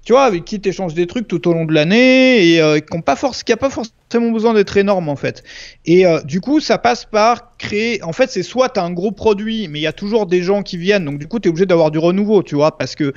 tu 0.08 0.14
vois, 0.14 0.24
avec 0.24 0.46
qui 0.46 0.62
tu 0.62 0.70
échanges 0.70 0.94
des 0.94 1.06
trucs 1.06 1.28
tout 1.28 1.50
au 1.50 1.54
long 1.54 1.66
de 1.66 1.74
l'année 1.74 2.54
et 2.54 2.62
euh, 2.62 2.80
qui 2.80 3.02
pas 3.02 3.18
force, 3.18 3.44
qui 3.44 3.52
a 3.52 3.58
pas 3.58 3.70
forcément 3.70 4.32
besoin 4.32 4.54
d'être 4.54 4.78
énorme 4.78 5.10
en 5.10 5.18
fait. 5.18 5.44
Et 5.84 6.06
euh, 6.06 6.22
du 6.22 6.40
coup, 6.40 6.62
ça 6.62 6.78
passe 6.78 7.04
par 7.04 7.58
créer. 7.58 8.02
En 8.04 8.14
fait, 8.14 8.30
c'est 8.30 8.42
soit 8.42 8.70
tu 8.70 8.80
as 8.80 8.84
un 8.84 8.92
gros 8.92 9.12
produit, 9.12 9.68
mais 9.68 9.80
il 9.80 9.82
y 9.82 9.88
a 9.88 9.92
toujours 9.92 10.26
des 10.26 10.42
gens 10.42 10.64
qui 10.64 10.78
viennent, 10.78 11.04
donc 11.04 11.20
du 11.20 11.28
coup, 11.28 11.42
tu 11.42 11.50
obligé 11.50 11.66
d'avoir 11.66 11.92
du 11.92 11.98
renouveau, 11.98 12.42
tu 12.42 12.56
vois, 12.56 12.78
parce 12.78 12.96
que 12.96 13.12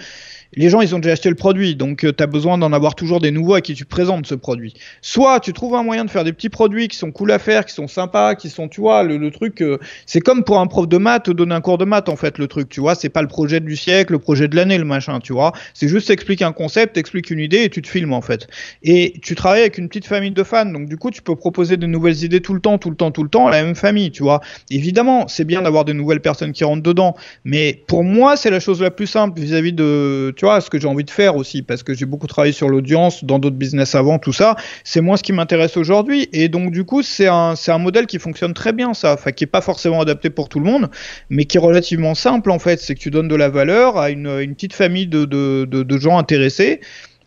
les 0.53 0.69
gens, 0.69 0.81
ils 0.81 0.95
ont 0.95 0.99
déjà 0.99 1.13
acheté 1.13 1.29
le 1.29 1.35
produit, 1.35 1.77
donc 1.77 2.01
tu 2.01 2.23
as 2.23 2.27
besoin 2.27 2.59
d'en 2.59 2.73
avoir 2.73 2.95
toujours 2.95 3.21
des 3.21 3.31
nouveaux 3.31 3.55
à 3.55 3.61
qui 3.61 3.75
tu 3.75 3.85
présentes 3.85 4.27
ce 4.27 4.35
produit. 4.35 4.75
Soit 5.01 5.41
tu 5.41 5.53
trouves 5.53 5.75
un 5.75 5.83
moyen 5.83 6.05
de 6.05 6.11
faire 6.11 6.25
des 6.25 6.33
petits 6.33 6.49
produits 6.49 6.89
qui 6.89 6.97
sont 6.97 7.13
cool 7.13 7.31
à 7.33 7.39
faire, 7.39 7.65
qui 7.65 7.75
sont 7.75 7.89
sympas, 7.89 8.35
qui 8.35 8.51
sont, 8.51 8.69
tu 8.69 8.81
vois, 8.81 9.03
le, 9.03 9.31
truc, 9.31 9.63
euh, 9.63 9.79
c'est 10.07 10.21
comme 10.21 10.45
pour 10.45 10.59
un 10.59 10.67
prof 10.67 10.89
de 10.89 10.97
maths 10.97 11.31
donner 11.31 11.55
un 11.55 11.61
cours 11.61 11.79
de 11.79 11.85
maths 11.85 12.09
en 12.09 12.17
fait, 12.17 12.39
le 12.39 12.49
truc, 12.49 12.69
tu 12.69 12.81
vois, 12.81 12.95
c'est 12.95 13.09
pas 13.09 13.23
le 13.23 13.29
projet 13.29 13.61
du 13.61 13.77
siècle, 13.77 14.13
le 14.13 14.19
projet 14.19 14.49
de 14.49 14.57
l'année, 14.57 14.79
le 14.79 14.85
machin, 14.85 15.21
tu 15.21 15.33
vois, 15.33 15.53
c'est 15.75 15.89
juste 15.89 16.09
t'expliques 16.09 16.43
un 16.43 16.53
concept, 16.53 16.95
t'expliques 16.95 17.31
une 17.31 17.39
idée 17.39 17.65
et 17.65 17.71
tu 17.71 17.83
te 17.83 17.89
filmes 17.89 18.13
en 18.13 18.21
fait. 18.21 18.49
Et 18.83 19.15
tu 19.23 19.35
travailles 19.35 19.63
avec 19.63 19.79
une 19.79 19.89
petite 19.89 20.07
famille 20.07 20.33
de 20.33 20.43
fans, 20.43 20.67
donc 20.67 20.89
du 20.89 20.97
coup, 20.97 21.11
tu 21.11 21.23
peux 21.23 21.37
proposer 21.37 21.77
de 21.77 21.87
nouvelles 21.87 22.25
idées 22.25 22.41
tout 22.41 22.55
le 22.55 22.61
temps, 22.61 22.79
tout 22.79 22.91
le 22.91 22.97
temps, 22.97 23.11
tout 23.11 23.23
le 23.23 23.29
temps 23.29 23.47
à 23.47 23.51
la 23.51 23.63
même 23.63 23.77
famille, 23.77 24.11
tu 24.11 24.23
vois. 24.23 24.41
Évidemment, 24.71 25.29
c'est 25.29 25.45
bien 25.45 25.63
d'avoir 25.63 25.85
de 25.85 25.93
nouvelles 25.93 26.21
personnes 26.21 26.53
qui 26.53 26.65
rentrent 26.65 26.83
dedans, 26.83 27.15
mais 27.45 27.83
pour 27.87 28.05
moi, 28.05 28.37
c'est 28.37 28.51
la 28.51 28.61
chose 28.61 28.83
la 28.83 28.91
plus 28.91 29.07
simple 29.07 29.41
vis-à-vis 29.41 29.73
de, 29.73 30.35
tu 30.41 30.47
vois, 30.47 30.63
ce 30.63 30.71
que 30.71 30.81
j'ai 30.81 30.89
envie 30.89 31.05
de 31.05 31.11
faire 31.11 31.37
aussi, 31.37 31.61
parce 31.61 31.83
que 31.83 31.93
j'ai 31.93 32.07
beaucoup 32.07 32.27
travaillé 32.27 32.55
sur 32.55 32.71
l'audience, 32.71 33.25
dans 33.25 33.39
d'autres 33.39 33.57
business 33.57 33.95
avant, 33.95 34.19
tout 34.19 34.33
ça. 34.33 34.57
C'est 34.85 35.03
moi 35.03 35.19
ce 35.19 35.23
qui 35.23 35.35
m'intéresse 35.35 35.77
aujourd'hui, 35.77 36.31
et 36.33 36.49
donc 36.49 36.71
du 36.71 36.85
coup, 36.85 37.03
c'est 37.03 37.27
un, 37.27 37.57
c'est 37.57 37.73
un 37.73 37.77
modèle 37.77 38.07
qui 38.07 38.19
fonctionne 38.19 38.55
très 38.55 38.73
bien, 38.73 38.95
ça, 38.95 39.13
enfin, 39.13 39.33
qui 39.33 39.45
est 39.45 39.47
pas 39.47 39.61
forcément 39.61 40.01
adapté 40.01 40.31
pour 40.31 40.49
tout 40.49 40.59
le 40.59 40.65
monde, 40.65 40.89
mais 41.29 41.45
qui 41.45 41.59
est 41.59 41.61
relativement 41.61 42.15
simple 42.15 42.51
en 42.51 42.59
fait. 42.59 42.81
C'est 42.81 42.95
que 42.95 43.01
tu 43.01 43.11
donnes 43.11 43.29
de 43.29 43.35
la 43.35 43.51
valeur 43.51 43.99
à 43.99 44.09
une, 44.09 44.29
une 44.41 44.55
petite 44.55 44.73
famille 44.73 45.07
de, 45.07 45.27
de, 45.27 45.67
de, 45.67 45.83
de 45.83 45.99
gens 45.99 46.17
intéressés. 46.17 46.81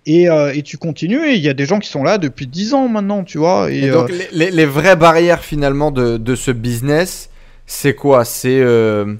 Et, 0.07 0.27
euh, 0.27 0.51
et, 0.51 0.63
tu 0.63 0.79
continues, 0.79 1.23
et 1.29 1.35
il 1.35 1.41
y 1.41 1.49
a 1.49 1.53
des 1.53 1.67
gens 1.67 1.77
qui 1.77 1.89
sont 1.89 2.03
là 2.03 2.17
depuis 2.17 2.47
10 2.47 2.73
ans 2.73 2.87
maintenant, 2.87 3.23
tu 3.23 3.37
vois. 3.37 3.71
Et, 3.71 3.83
et 3.83 3.91
donc, 3.91 4.09
euh... 4.09 4.19
les, 4.31 4.49
les, 4.49 4.65
vraies 4.65 4.95
barrières 4.95 5.43
finalement 5.43 5.91
de, 5.91 6.17
de 6.17 6.33
ce 6.33 6.49
business, 6.49 7.29
c'est 7.67 7.93
quoi? 7.93 8.25
C'est 8.25 8.59
euh, 8.59 9.13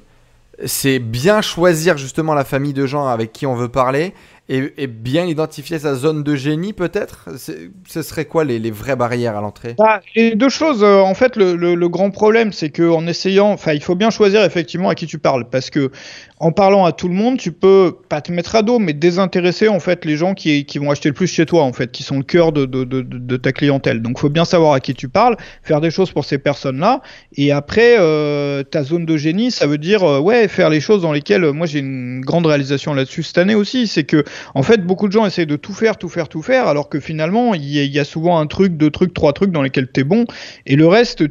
c'est 0.66 1.00
bien 1.00 1.42
choisir 1.42 1.98
justement 1.98 2.34
la 2.34 2.44
famille 2.44 2.74
de 2.74 2.86
gens 2.86 3.08
avec 3.08 3.32
qui 3.32 3.46
on 3.46 3.56
veut 3.56 3.70
parler 3.70 4.14
et, 4.50 4.88
bien 4.88 5.26
identifier 5.26 5.80
sa 5.80 5.96
zone 5.96 6.24
de 6.24 6.36
génie 6.36 6.74
peut-être? 6.74 7.30
Ce 7.38 8.02
serait 8.02 8.26
quoi 8.26 8.44
les, 8.44 8.72
vraies 8.72 8.96
barrières 8.96 9.38
à 9.38 9.42
l'entrée? 9.42 9.76
Bah, 9.78 10.02
Les 10.16 10.36
deux 10.36 10.50
choses, 10.50 10.84
euh, 10.84 11.00
en 11.00 11.14
fait, 11.14 11.38
le, 11.38 11.88
grand 11.88 12.12
problème, 12.12 12.52
c'est 12.52 12.70
qu'en 12.70 13.08
essayant, 13.08 13.52
enfin, 13.52 13.74
il 13.74 13.82
faut 13.82 13.96
bien 13.96 14.10
choisir 14.10 14.44
effectivement 14.44 14.90
à 14.90 14.96
qui 14.96 15.08
tu 15.08 15.18
parles, 15.18 15.50
parce 15.50 15.70
que 15.70 15.92
en 16.40 16.52
parlant 16.52 16.84
à 16.84 16.92
tout 16.92 17.08
le 17.08 17.14
monde, 17.14 17.38
tu 17.38 17.54
peux 17.54 17.96
pas 18.10 18.20
te 18.20 18.32
mettre 18.32 18.56
à 18.56 18.64
dos, 18.64 18.78
mais 18.78 18.92
désintéresser 18.92 19.70
en 19.70 19.80
fait 19.80 20.04
les 20.04 20.18
gens 20.18 20.34
qui, 20.34 20.66
vont 20.78 20.92
acheter 20.92 21.08
le 21.08 21.16
plus 21.16 21.28
chez 21.28 21.46
toi, 21.46 21.64
en 21.64 21.72
fait, 21.72 21.90
qui 21.92 22.04
sont 22.04 22.18
le 22.18 22.24
cœur 22.24 22.52
de, 22.52 23.38
ta 23.38 23.54
clientèle. 23.54 24.02
Donc, 24.02 24.20
faut 24.20 24.30
bien 24.30 24.44
savoir 24.44 24.74
à 24.74 24.82
qui 24.82 24.94
tu 24.94 25.08
parles, 25.08 25.38
faire 25.62 25.80
des 25.80 25.90
choses 25.90 26.12
pour 26.12 26.26
ces 26.26 26.38
personnes-là, 26.38 27.02
et 27.38 27.54
après, 27.54 27.96
euh, 27.98 28.64
ta 28.64 28.84
zone 28.84 29.06
de 29.06 29.16
génie, 29.16 29.52
ça 29.52 29.68
veut 29.68 29.78
dire, 29.78 30.04
euh, 30.04 30.20
ouais, 30.20 30.50
faire 30.50 30.70
les 30.70 30.82
choses 30.82 31.02
dans 31.02 31.14
lesquelles, 31.14 31.50
moi, 31.54 31.66
j'ai 31.66 31.80
une 31.80 32.20
grande 32.20 32.46
réalisation 32.46 32.94
là-dessus 32.94 33.24
cette 33.24 33.38
année 33.38 33.56
aussi, 33.56 33.88
c'est 33.88 34.04
que, 34.04 34.26
en 34.54 34.64
fait, 34.64 34.86
beaucoup 34.86 35.08
de 35.08 35.14
gens 35.14 35.26
essayent 35.26 35.48
de 35.48 35.56
tout 35.56 35.74
faire, 35.74 35.98
tout 35.98 36.10
faire, 36.10 36.30
tout 36.30 36.42
faire, 36.42 36.68
alors 36.68 36.90
que 36.90 37.00
finalement, 37.00 37.54
il 37.54 37.64
y, 37.64 38.00
a 38.00 38.06
souvent 38.06 38.40
un 38.40 38.48
truc, 38.48 38.78
deux 38.78 38.92
trucs, 38.92 39.14
trois 39.14 39.34
trucs 39.34 39.52
dans 39.52 39.62
lesquels 39.62 39.92
t'es 39.92 40.04
bon, 40.04 40.26
et 40.66 40.76
le 40.76 40.88
reste. 40.88 41.24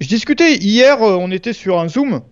Je 0.00 0.06
discutais 0.06 0.56
hier, 0.56 1.02
euh, 1.02 1.16
on 1.18 1.30
était 1.30 1.52
sur 1.52 1.80
un 1.80 1.88
Zoom. 1.88 2.22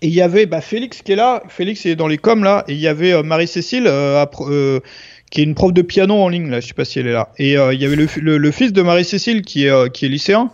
Et 0.00 0.08
il 0.08 0.14
y 0.14 0.22
avait 0.22 0.46
bah, 0.46 0.60
Félix 0.60 1.02
qui 1.02 1.12
est 1.12 1.16
là, 1.16 1.42
Félix 1.48 1.84
est 1.86 1.96
dans 1.96 2.06
les 2.06 2.18
coms 2.18 2.44
là, 2.44 2.64
et 2.68 2.72
il 2.72 2.78
y 2.78 2.86
avait 2.86 3.12
euh, 3.12 3.22
Marie-Cécile 3.22 3.86
euh, 3.88 4.24
euh, 4.42 4.80
qui 5.30 5.40
est 5.40 5.44
une 5.44 5.54
prof 5.54 5.72
de 5.72 5.82
piano 5.82 6.14
en 6.14 6.28
ligne 6.28 6.48
là, 6.50 6.60
je 6.60 6.68
sais 6.68 6.74
pas 6.74 6.84
si 6.84 7.00
elle 7.00 7.08
est 7.08 7.12
là. 7.12 7.32
Et 7.38 7.54
il 7.54 7.80
y 7.80 7.84
avait 7.84 7.96
le, 7.96 8.38
le, 8.38 8.50
fils 8.50 8.72
de 8.72 8.80
Marie-Cécile 8.82 9.42
qui 9.42 9.66
qui 9.92 10.06
est 10.06 10.08
lycéen 10.08 10.50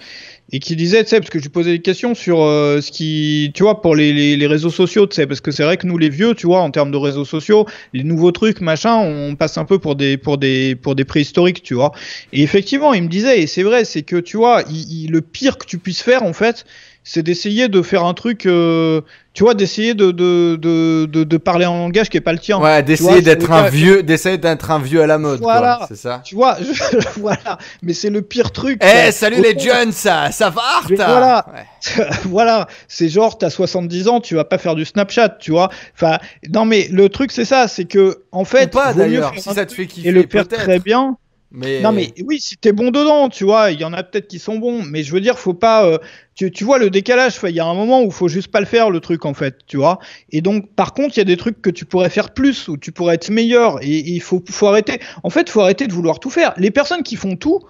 et 0.55 0.61
qui 0.61 0.77
disait, 0.77 1.03
tu 1.03 1.11
sais, 1.11 1.19
parce 1.19 1.31
que 1.31 1.41
je 1.41 1.43
lui 1.43 1.51
posais 1.51 1.73
des 1.73 1.81
questions 1.81 2.15
sur 2.15 2.41
euh, 2.41 2.81
ce 2.81 2.93
qui, 2.93 3.51
tu 3.55 3.65
vois, 3.65 3.83
pour 3.83 3.97
les, 3.97 4.37
les, 4.37 4.47
réseaux 4.47 4.71
sociaux, 4.71 5.05
tu 5.09 5.17
sais, 5.17 5.27
parce 5.27 5.41
que 5.41 5.51
c'est 5.51 5.65
vrai 5.65 5.77
que 5.77 5.85
nous 5.85 5.99
les 5.99 6.09
vieux, 6.09 6.33
tu 6.37 6.47
vois, 6.47 6.61
en 6.61 6.71
termes 6.71 6.93
de 6.93 6.97
réseaux 6.97 7.25
sociaux, 7.25 7.67
les 7.93 8.05
nouveaux 8.05 8.31
trucs, 8.31 8.61
machin, 8.61 8.95
on 8.99 9.35
passe 9.35 9.59
un 9.59 9.65
peu 9.65 9.81
pour 9.81 9.97
des, 9.97 10.17
pour 10.17 10.39
des, 10.39 10.77
pour 10.77 10.95
des 10.95 11.05
préhistoriques, 11.05 11.65
tu 11.65 11.75
vois. 11.75 11.91
Et 12.33 12.45
effectivement, 12.45 12.95
il 12.95 13.03
me 13.03 13.09
disait, 13.09 13.43
et 13.43 13.49
c'est 13.49 13.65
vrai, 13.65 13.85
c'est 13.85 14.03
que, 14.03 14.15
tu 14.15 14.37
vois, 14.37 14.63
le 14.63 15.21
pire 15.23 15.59
que 15.59 15.67
tu 15.67 15.79
puisses 15.79 16.03
faire, 16.03 16.23
en 16.23 16.33
fait, 16.33 16.65
c'est 17.07 17.23
d'essayer 17.23 17.69
de 17.69 17.83
faire 17.83 18.03
un 18.05 18.15
truc, 18.15 18.47
euh, 18.47 19.03
tu 19.35 19.45
vois, 19.45 19.53
d'essayer 19.53 19.93
de, 19.93 20.11
de, 20.11 20.57
de, 20.57 21.05
de, 21.05 21.23
de 21.23 21.37
parler 21.37 21.67
en 21.67 21.77
langage 21.77 22.09
qui 22.09 22.17
est 22.17 22.23
pas 22.23 22.33
le 22.33 22.39
tien. 22.39 22.59
Ouais, 22.59 22.83
d'essayer 22.83 23.21
d'être 23.21 23.53
un 23.53 23.69
vieux, 23.69 24.03
d'essayer 24.03 24.39
d'être 24.39 24.71
un 24.71 24.79
vieux 24.79 25.03
à 25.03 25.07
la 25.07 25.19
mode. 25.19 25.41
Voilà, 25.41 25.81
c'est 25.87 25.99
ça. 25.99 26.23
Tu 26.25 26.35
vois, 26.35 26.57
je, 26.59 26.99
voilà, 27.21 27.59
mais 27.83 27.93
c'est 27.93 28.09
le 28.09 28.23
pire 28.23 28.53
truc. 28.53 28.81
Eh, 28.83 28.87
hey, 28.87 29.13
salut 29.13 29.43
les 29.43 29.57
jeunes, 29.59 29.93
ça, 29.93 30.31
ça 30.31 30.49
va, 30.49 30.63
Voilà, 30.89 31.47
ouais. 31.53 32.07
voilà, 32.25 32.67
c'est 32.89 33.11
genre 33.11 33.37
t'as 33.37 33.51
70 33.51 34.09
ans, 34.09 34.21
tu 34.21 34.35
vas 34.35 34.45
pas 34.45 34.57
faire 34.57 34.75
du 34.75 34.87
Snapchat, 34.87 35.37
tu 35.41 35.51
vois. 35.51 35.69
Enfin, 35.95 36.19
non 36.51 36.65
mais 36.65 36.89
le 36.91 37.11
truc 37.11 37.33
c'est 37.33 37.45
ça, 37.45 37.69
c'est 37.69 37.85
que 37.85 38.23
en 38.33 38.47
fait, 38.47 38.75
Ou 38.75 38.79
pas 38.79 38.95
d'ailleurs, 38.95 39.35
si 39.37 39.43
ça 39.43 39.67
te 39.67 39.75
fait 39.75 39.87
kiffer, 39.87 40.09
et 40.09 40.13
le 40.13 40.27
faire 40.27 40.49
très 40.49 40.79
bien. 40.79 41.19
Mais... 41.57 41.81
Non 41.81 41.93
mais 41.93 42.13
oui, 42.27 42.41
si 42.41 42.57
t'es 42.57 42.73
bon 42.73 42.91
dedans, 42.91 43.29
tu 43.29 43.45
vois, 43.45 43.71
il 43.71 43.81
y 43.81 43.85
en 43.85 43.93
a 43.93 44.03
peut-être 44.03 44.27
qui 44.27 44.41
sont 44.41 44.59
bons, 44.59 44.83
mais 44.83 45.05
je 45.05 45.13
veux 45.13 45.21
dire, 45.21 45.39
faut 45.39 45.55
pas, 45.55 45.87
euh, 45.87 45.99
tu, 46.35 46.51
tu 46.51 46.65
vois 46.65 46.79
le 46.79 46.91
décalage, 46.91 47.39
il 47.45 47.55
y 47.55 47.61
a 47.61 47.65
un 47.65 47.75
moment 47.75 48.03
où 48.03 48.11
faut 48.11 48.27
juste 48.27 48.49
pas 48.49 48.59
le 48.59 48.67
faire 48.67 48.91
le 48.91 48.99
truc 48.99 49.25
en 49.25 49.35
fait, 49.35 49.59
tu 49.69 49.77
vois. 49.77 50.01
Et 50.31 50.41
donc 50.41 50.69
par 50.75 50.95
contre, 50.95 51.17
il 51.17 51.19
y 51.19 51.23
a 51.23 51.25
des 51.25 51.37
trucs 51.37 51.63
que 51.63 51.71
tu 51.71 51.85
pourrais 51.85 52.11
faire 52.11 52.35
plus, 52.35 52.67
où 52.67 52.77
tu 52.77 52.91
pourrais 52.91 53.15
être 53.15 53.31
meilleur, 53.31 53.79
et 53.83 54.01
il 54.01 54.21
faut, 54.21 54.43
faut 54.51 54.67
arrêter. 54.67 54.99
En 55.23 55.31
fait, 55.31 55.49
faut 55.49 55.61
arrêter 55.61 55.87
de 55.87 55.93
vouloir 55.93 56.19
tout 56.19 56.31
faire. 56.31 56.55
Les 56.57 56.73
personnes 56.73 57.05
qui 57.05 57.15
font 57.15 57.37
tout, 57.37 57.61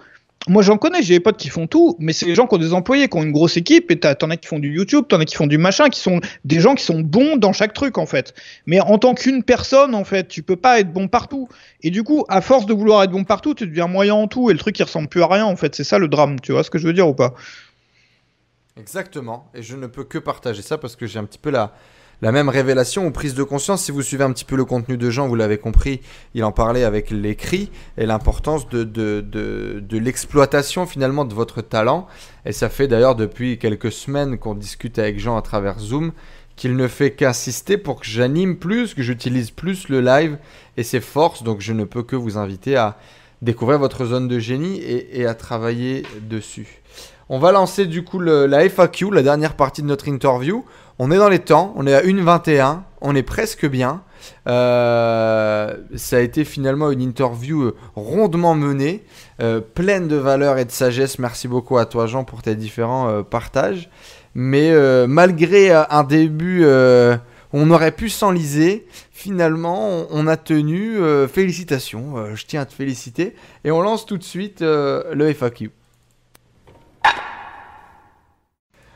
moi 0.47 0.61
j'en 0.61 0.77
connais, 0.77 1.01
j'ai 1.01 1.15
des 1.15 1.19
potes 1.19 1.37
qui 1.37 1.49
font 1.49 1.67
tout, 1.67 1.95
mais 1.99 2.13
c'est 2.13 2.25
les 2.25 2.35
gens 2.35 2.47
qui 2.47 2.55
ont 2.55 2.59
des 2.59 2.73
employés, 2.73 3.07
qui 3.07 3.17
ont 3.17 3.23
une 3.23 3.31
grosse 3.31 3.57
équipe, 3.57 3.91
et 3.91 3.99
t'en 3.99 4.29
as 4.29 4.37
qui 4.37 4.47
font 4.47 4.59
du 4.59 4.73
YouTube, 4.73 5.05
t'en 5.07 5.19
as 5.19 5.25
qui 5.25 5.35
font 5.35 5.47
du 5.47 5.57
machin, 5.57 5.89
qui 5.89 5.99
sont 5.99 6.19
des 6.43 6.59
gens 6.59 6.75
qui 6.75 6.83
sont 6.83 6.99
bons 6.99 7.37
dans 7.37 7.53
chaque 7.53 7.73
truc 7.73 7.97
en 7.97 8.05
fait. 8.05 8.33
Mais 8.65 8.79
en 8.79 8.97
tant 8.97 9.13
qu'une 9.15 9.43
personne 9.43 9.95
en 9.95 10.03
fait, 10.03 10.27
tu 10.27 10.43
peux 10.43 10.55
pas 10.55 10.79
être 10.79 10.91
bon 10.91 11.07
partout. 11.07 11.47
Et 11.81 11.89
du 11.89 12.03
coup, 12.03 12.25
à 12.29 12.41
force 12.41 12.65
de 12.65 12.73
vouloir 12.73 13.03
être 13.03 13.11
bon 13.11 13.23
partout, 13.23 13.53
tu 13.53 13.67
deviens 13.67 13.87
moyen 13.87 14.15
en 14.15 14.27
tout, 14.27 14.49
et 14.49 14.53
le 14.53 14.59
truc 14.59 14.77
il 14.79 14.83
ressemble 14.83 15.07
plus 15.07 15.23
à 15.23 15.27
rien 15.27 15.45
en 15.45 15.55
fait. 15.55 15.75
C'est 15.75 15.83
ça 15.83 15.97
le 15.97 16.07
drame, 16.07 16.39
tu 16.39 16.51
vois 16.51 16.63
ce 16.63 16.69
que 16.69 16.77
je 16.77 16.87
veux 16.87 16.93
dire 16.93 17.07
ou 17.07 17.13
pas? 17.13 17.33
Exactement, 18.77 19.49
et 19.55 19.61
je 19.61 19.77
ne 19.77 19.87
peux 19.87 20.03
que 20.03 20.17
partager 20.17 20.61
ça 20.61 20.77
parce 20.77 20.97
que 20.97 21.07
j'ai 21.07 21.17
un 21.17 21.23
petit 21.23 21.39
peu 21.39 21.49
la, 21.49 21.73
la 22.21 22.31
même 22.31 22.49
révélation 22.49 23.05
ou 23.05 23.11
prise 23.11 23.33
de 23.33 23.43
conscience. 23.43 23.83
Si 23.83 23.91
vous 23.91 24.01
suivez 24.01 24.23
un 24.23 24.31
petit 24.31 24.45
peu 24.45 24.55
le 24.55 24.65
contenu 24.65 24.97
de 24.97 25.09
Jean, 25.09 25.27
vous 25.27 25.35
l'avez 25.35 25.57
compris, 25.57 26.01
il 26.33 26.43
en 26.43 26.51
parlait 26.51 26.83
avec 26.83 27.09
l'écrit 27.09 27.71
et 27.97 28.05
l'importance 28.05 28.67
de, 28.69 29.23
l'exploitation 29.91 30.85
finalement 30.85 31.25
de 31.25 31.33
votre 31.33 31.61
talent. 31.61 32.07
Et 32.45 32.51
ça 32.51 32.69
fait 32.69 32.87
d'ailleurs 32.87 33.15
depuis 33.15 33.57
quelques 33.57 33.91
semaines 33.91 34.37
qu'on 34.37 34.55
discute 34.55 34.99
avec 34.99 35.19
Jean 35.19 35.37
à 35.37 35.41
travers 35.41 35.79
Zoom 35.79 36.11
qu'il 36.55 36.77
ne 36.77 36.87
fait 36.87 37.11
qu'insister 37.11 37.77
pour 37.77 37.99
que 37.99 38.05
j'anime 38.05 38.55
plus, 38.55 38.93
que 38.93 39.01
j'utilise 39.01 39.51
plus 39.51 39.89
le 39.89 39.99
live 39.99 40.37
et 40.77 40.83
ses 40.83 41.01
forces. 41.01 41.43
Donc 41.43 41.59
je 41.59 41.73
ne 41.73 41.83
peux 41.83 42.01
que 42.01 42.15
vous 42.15 42.37
inviter 42.37 42.77
à 42.77 42.97
découvrir 43.41 43.77
votre 43.77 44.05
zone 44.05 44.29
de 44.29 44.39
génie 44.39 44.81
et 44.81 45.25
à 45.25 45.33
travailler 45.33 46.03
dessus. 46.21 46.81
On 47.29 47.39
va 47.39 47.51
lancer 47.51 47.85
du 47.85 48.03
coup 48.03 48.19
la 48.19 48.69
FAQ, 48.69 49.11
la 49.11 49.23
dernière 49.23 49.55
partie 49.55 49.81
de 49.81 49.87
notre 49.87 50.07
interview. 50.07 50.63
On 50.99 51.11
est 51.11 51.17
dans 51.17 51.29
les 51.29 51.39
temps, 51.39 51.73
on 51.75 51.87
est 51.87 51.93
à 51.93 52.01
1h21, 52.01 52.81
on 53.01 53.15
est 53.15 53.23
presque 53.23 53.67
bien. 53.67 54.01
Euh, 54.47 55.75
ça 55.95 56.17
a 56.17 56.19
été 56.19 56.45
finalement 56.45 56.91
une 56.91 57.01
interview 57.01 57.73
rondement 57.95 58.55
menée, 58.55 59.03
euh, 59.41 59.59
pleine 59.59 60.07
de 60.07 60.15
valeur 60.15 60.57
et 60.57 60.65
de 60.65 60.71
sagesse. 60.71 61.19
Merci 61.19 61.47
beaucoup 61.47 61.77
à 61.77 61.85
toi 61.85 62.05
Jean 62.05 62.23
pour 62.23 62.41
tes 62.41 62.55
différents 62.55 63.09
euh, 63.09 63.23
partages. 63.23 63.89
Mais 64.35 64.71
euh, 64.71 65.07
malgré 65.07 65.71
un 65.71 66.03
début, 66.03 66.65
euh, 66.65 67.15
on 67.53 67.71
aurait 67.71 67.93
pu 67.93 68.09
s'enliser. 68.09 68.85
Finalement, 69.11 70.05
on, 70.11 70.27
a 70.27 70.35
tenu. 70.35 70.97
Euh, 70.97 71.27
félicitations, 71.27 72.35
je 72.35 72.45
tiens 72.45 72.61
à 72.61 72.65
te 72.65 72.73
féliciter. 72.73 73.33
Et 73.63 73.71
on 73.71 73.81
lance 73.81 74.05
tout 74.05 74.17
de 74.17 74.23
suite 74.23 74.61
le 74.61 75.33
FAQ. 75.33 75.71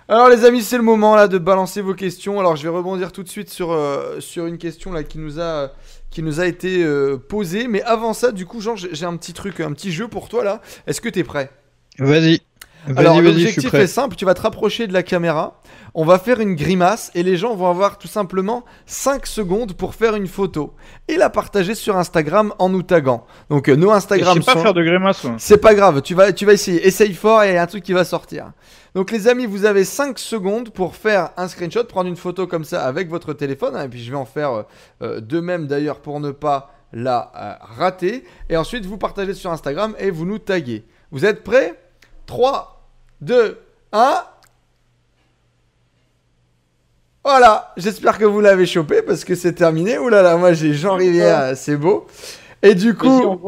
Alors 0.09 0.27
les 0.27 0.43
amis, 0.43 0.63
c'est 0.63 0.77
le 0.77 0.81
moment 0.81 1.15
là 1.15 1.27
de 1.27 1.37
balancer 1.37 1.81
vos 1.81 1.93
questions. 1.93 2.39
Alors 2.39 2.55
je 2.55 2.63
vais 2.63 2.69
rebondir 2.69 3.11
tout 3.11 3.21
de 3.21 3.29
suite 3.29 3.49
sur, 3.49 3.71
euh, 3.71 4.19
une 4.37 4.57
question 4.57 4.91
là 4.91 5.03
qui 5.03 5.19
nous 5.19 5.39
a, 5.39 5.71
qui 6.09 6.23
nous 6.23 6.39
a 6.39 6.47
été 6.47 6.83
euh, 6.83 7.17
posée. 7.17 7.67
Mais 7.67 7.83
avant 7.83 8.13
ça, 8.13 8.31
du 8.31 8.47
coup, 8.47 8.59
Jean, 8.59 8.75
j'ai 8.75 9.05
un 9.05 9.17
petit 9.17 9.33
truc, 9.33 9.59
un 9.59 9.71
petit 9.71 9.91
jeu 9.91 10.07
pour 10.07 10.27
toi 10.27 10.43
là. 10.43 10.61
Est-ce 10.87 10.99
que 10.99 11.09
tu 11.09 11.19
es 11.19 11.23
prêt? 11.23 11.51
Vas-y. 11.99 12.41
Alors 12.97 13.21
l'objectif 13.21 13.73
est 13.73 13.87
simple, 13.87 14.15
tu 14.15 14.25
vas 14.25 14.33
te 14.33 14.41
rapprocher 14.41 14.87
de 14.87 14.93
la 14.93 15.03
caméra, 15.03 15.61
on 15.93 16.05
va 16.05 16.19
faire 16.19 16.39
une 16.39 16.55
grimace 16.55 17.11
et 17.15 17.23
les 17.23 17.37
gens 17.37 17.55
vont 17.55 17.69
avoir 17.69 17.97
tout 17.97 18.07
simplement 18.07 18.63
5 18.85 19.25
secondes 19.25 19.73
pour 19.73 19.95
faire 19.95 20.15
une 20.15 20.27
photo 20.27 20.73
et 21.07 21.17
la 21.17 21.29
partager 21.29 21.75
sur 21.75 21.97
Instagram 21.97 22.53
en 22.59 22.69
nous 22.69 22.83
taguant. 22.83 23.25
Donc 23.49 23.69
euh, 23.69 23.75
nos 23.75 23.91
Instagram 23.91 24.37
Je 24.37 24.41
sais 24.41 24.45
pas 24.45 24.53
sont... 24.53 24.61
faire 24.61 24.73
de 24.73 24.83
grimace. 24.83 25.25
C'est 25.37 25.57
pas 25.57 25.75
grave, 25.75 26.01
tu 26.01 26.15
vas, 26.15 26.31
tu 26.31 26.45
vas 26.45 26.53
essayer, 26.53 26.85
essaye 26.85 27.13
fort 27.13 27.43
et 27.43 27.49
il 27.49 27.53
y 27.55 27.57
a 27.57 27.61
un 27.61 27.67
truc 27.67 27.83
qui 27.83 27.93
va 27.93 28.03
sortir. 28.03 28.51
Donc 28.95 29.11
les 29.11 29.27
amis, 29.27 29.45
vous 29.45 29.65
avez 29.65 29.83
5 29.83 30.17
secondes 30.17 30.69
pour 30.71 30.95
faire 30.95 31.29
un 31.37 31.47
screenshot, 31.47 31.83
prendre 31.83 32.09
une 32.09 32.15
photo 32.15 32.47
comme 32.47 32.63
ça 32.63 32.85
avec 32.85 33.09
votre 33.09 33.33
téléphone 33.33 33.75
hein, 33.75 33.83
et 33.83 33.87
puis 33.87 34.03
je 34.03 34.09
vais 34.09 34.17
en 34.17 34.25
faire 34.25 34.65
euh, 35.01 35.19
de 35.19 35.39
même 35.39 35.67
d'ailleurs 35.67 35.99
pour 35.99 36.19
ne 36.19 36.31
pas 36.31 36.71
la 36.91 37.31
euh, 37.35 37.65
rater 37.77 38.23
et 38.49 38.57
ensuite 38.57 38.85
vous 38.85 38.97
partagez 38.97 39.33
sur 39.33 39.51
Instagram 39.51 39.95
et 39.99 40.09
vous 40.09 40.25
nous 40.25 40.39
taguez. 40.39 40.85
Vous 41.11 41.25
êtes 41.25 41.43
prêts? 41.43 41.79
3, 42.25 42.78
2, 43.21 43.57
1. 43.91 44.23
Voilà, 47.23 47.73
j'espère 47.77 48.17
que 48.17 48.25
vous 48.25 48.39
l'avez 48.39 48.65
chopé 48.65 49.01
parce 49.01 49.23
que 49.23 49.35
c'est 49.35 49.53
terminé. 49.53 49.97
Ouh 49.97 50.09
là 50.09 50.21
là, 50.21 50.37
moi 50.37 50.53
j'ai 50.53 50.73
Jean 50.73 50.95
Rivière, 50.95 51.55
c'est 51.55 51.75
beau. 51.75 52.07
Et 52.61 52.75
du 52.75 52.95
coup, 52.95 53.39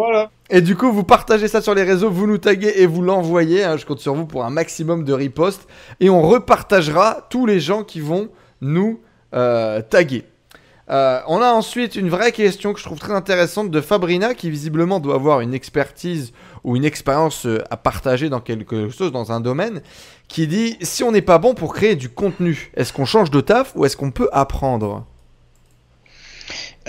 et 0.50 0.62
du 0.62 0.76
coup, 0.76 0.92
vous 0.92 1.04
partagez 1.04 1.48
ça 1.48 1.62
sur 1.62 1.74
les 1.74 1.84
réseaux, 1.84 2.10
vous 2.10 2.28
nous 2.28 2.38
taguez 2.38 2.74
et 2.78 2.86
vous 2.86 3.02
l'envoyez. 3.02 3.64
Hein, 3.64 3.78
je 3.78 3.86
compte 3.86 4.00
sur 4.00 4.14
vous 4.14 4.26
pour 4.26 4.44
un 4.44 4.50
maximum 4.50 5.04
de 5.04 5.14
ripostes 5.14 5.68
et 6.00 6.10
on 6.10 6.22
repartagera 6.22 7.28
tous 7.30 7.46
les 7.46 7.60
gens 7.60 7.84
qui 7.84 8.02
vont 8.02 8.30
nous 8.62 9.00
euh, 9.34 9.82
taguer. 9.82 10.26
Euh, 10.90 11.22
on 11.28 11.42
a 11.42 11.52
ensuite 11.52 11.96
une 11.96 12.10
vraie 12.10 12.34
question 12.34 12.74
que 12.74 12.80
je 12.80 12.86
trouve 12.86 13.00
très 13.00 13.14
intéressante 13.14 13.72
de 13.72 13.80
Fabrina 13.80 14.34
qui 14.34 14.50
visiblement 14.50 15.00
doit 15.00 15.16
avoir 15.16 15.40
une 15.40 15.54
expertise 15.54 16.34
ou 16.64 16.76
une 16.76 16.86
expérience 16.86 17.46
euh, 17.46 17.64
à 17.70 17.78
partager 17.78 18.30
dans 18.30 18.40
quelque 18.40 18.90
chose, 18.90 19.12
dans 19.12 19.32
un 19.32 19.40
domaine, 19.40 19.82
qui 20.28 20.48
dit 20.48 20.78
si 20.82 21.04
on 21.04 21.12
n'est 21.12 21.22
pas 21.22 21.38
bon 21.38 21.54
pour 21.54 21.74
créer 21.74 21.96
du 21.96 22.10
contenu, 22.10 22.72
est-ce 22.76 22.94
qu'on 22.94 23.06
change 23.06 23.32
de 23.32 23.42
taf 23.42 23.74
ou 23.76 23.86
est-ce 23.86 23.98
qu'on 23.98 24.12
peut 24.12 24.30
apprendre? 24.32 25.06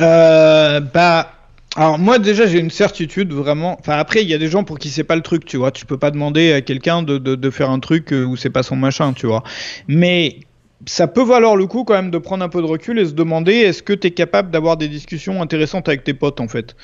Euh, 0.00 0.80
Bah. 0.80 1.34
Alors 1.74 1.98
moi 1.98 2.18
déjà 2.18 2.46
j'ai 2.46 2.58
une 2.58 2.70
certitude 2.70 3.32
vraiment. 3.32 3.78
Enfin 3.80 3.94
après 3.94 4.22
il 4.22 4.28
y 4.28 4.34
a 4.34 4.38
des 4.38 4.48
gens 4.48 4.62
pour 4.62 4.78
qui 4.78 4.90
c'est 4.90 5.04
pas 5.04 5.16
le 5.16 5.22
truc 5.22 5.46
tu 5.46 5.56
vois. 5.56 5.70
Tu 5.70 5.86
peux 5.86 5.96
pas 5.96 6.10
demander 6.10 6.52
à 6.52 6.60
quelqu'un 6.60 7.02
de, 7.02 7.16
de, 7.16 7.34
de, 7.34 7.50
faire 7.50 7.70
un 7.70 7.80
truc 7.80 8.12
où 8.12 8.36
c'est 8.36 8.50
pas 8.50 8.62
son 8.62 8.76
machin 8.76 9.14
tu 9.14 9.26
vois. 9.26 9.42
Mais 9.88 10.40
ça 10.86 11.06
peut 11.06 11.22
valoir 11.22 11.56
le 11.56 11.66
coup 11.66 11.84
quand 11.84 11.94
même 11.94 12.10
de 12.10 12.18
prendre 12.18 12.44
un 12.44 12.48
peu 12.48 12.60
de 12.60 12.66
recul 12.66 12.98
et 12.98 13.06
se 13.06 13.12
demander 13.12 13.52
est-ce 13.52 13.82
que 13.82 13.92
tu 13.92 14.08
es 14.08 14.10
capable 14.10 14.50
d'avoir 14.50 14.76
des 14.76 14.88
discussions 14.88 15.40
intéressantes 15.40 15.88
avec 15.88 16.04
tes 16.04 16.14
potes 16.14 16.40
en 16.40 16.48
fait? 16.48 16.76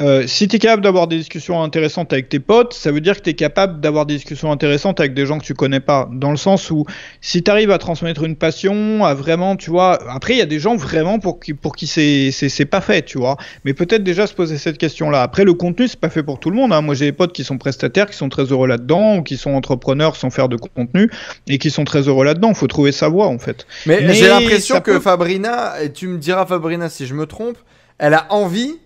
Euh, 0.00 0.26
si 0.26 0.46
tu 0.46 0.56
es 0.56 0.58
capable 0.58 0.82
d'avoir 0.82 1.08
des 1.08 1.18
discussions 1.18 1.62
intéressantes 1.62 2.12
avec 2.12 2.28
tes 2.28 2.38
potes, 2.38 2.72
ça 2.72 2.92
veut 2.92 3.00
dire 3.00 3.16
que 3.16 3.22
tu 3.22 3.30
es 3.30 3.34
capable 3.34 3.80
d'avoir 3.80 4.06
des 4.06 4.14
discussions 4.14 4.52
intéressantes 4.52 5.00
avec 5.00 5.14
des 5.14 5.26
gens 5.26 5.38
que 5.38 5.44
tu 5.44 5.54
connais 5.54 5.80
pas. 5.80 6.08
Dans 6.12 6.30
le 6.30 6.36
sens 6.36 6.70
où, 6.70 6.84
si 7.20 7.42
tu 7.42 7.50
arrives 7.50 7.70
à 7.70 7.78
transmettre 7.78 8.22
une 8.22 8.36
passion, 8.36 9.04
à 9.04 9.14
vraiment, 9.14 9.56
tu 9.56 9.70
vois, 9.70 9.98
après, 10.10 10.34
il 10.34 10.38
y 10.38 10.42
a 10.42 10.46
des 10.46 10.60
gens 10.60 10.76
vraiment 10.76 11.18
pour 11.18 11.40
qui, 11.40 11.54
pour 11.54 11.74
qui 11.74 11.86
c'est, 11.86 12.30
c'est, 12.30 12.64
pas 12.64 12.80
fait, 12.80 13.02
tu 13.02 13.18
vois. 13.18 13.36
Mais 13.64 13.74
peut-être 13.74 14.04
déjà 14.04 14.26
se 14.26 14.34
poser 14.34 14.56
cette 14.58 14.78
question-là. 14.78 15.22
Après, 15.22 15.44
le 15.44 15.54
contenu, 15.54 15.88
c'est 15.88 16.00
pas 16.00 16.10
fait 16.10 16.22
pour 16.22 16.38
tout 16.38 16.50
le 16.50 16.56
monde. 16.56 16.72
Hein. 16.72 16.80
Moi, 16.80 16.94
j'ai 16.94 17.06
des 17.06 17.12
potes 17.12 17.32
qui 17.32 17.42
sont 17.42 17.58
prestataires, 17.58 18.06
qui 18.06 18.16
sont 18.16 18.28
très 18.28 18.44
heureux 18.44 18.68
là-dedans, 18.68 19.16
ou 19.16 19.22
qui 19.22 19.36
sont 19.36 19.50
entrepreneurs 19.50 20.14
sans 20.14 20.30
faire 20.30 20.48
de 20.48 20.56
contenu, 20.56 21.10
et 21.48 21.58
qui 21.58 21.70
sont 21.70 21.84
très 21.84 22.02
heureux 22.02 22.24
là-dedans. 22.24 22.54
Faut 22.54 22.68
trouver 22.68 22.92
sa 22.92 23.08
voie, 23.08 23.26
en 23.26 23.38
fait. 23.38 23.66
Mais, 23.86 24.14
j'ai 24.14 24.28
l'impression 24.28 24.80
que 24.80 25.00
Fabrina, 25.00 25.82
et 25.82 25.92
tu 25.92 26.06
me 26.06 26.18
diras, 26.18 26.46
Fabrina, 26.46 26.88
si 26.88 27.06
je 27.06 27.14
me 27.14 27.26
trompe, 27.26 27.56
elle 27.98 28.14
a 28.14 28.26
envie 28.30 28.76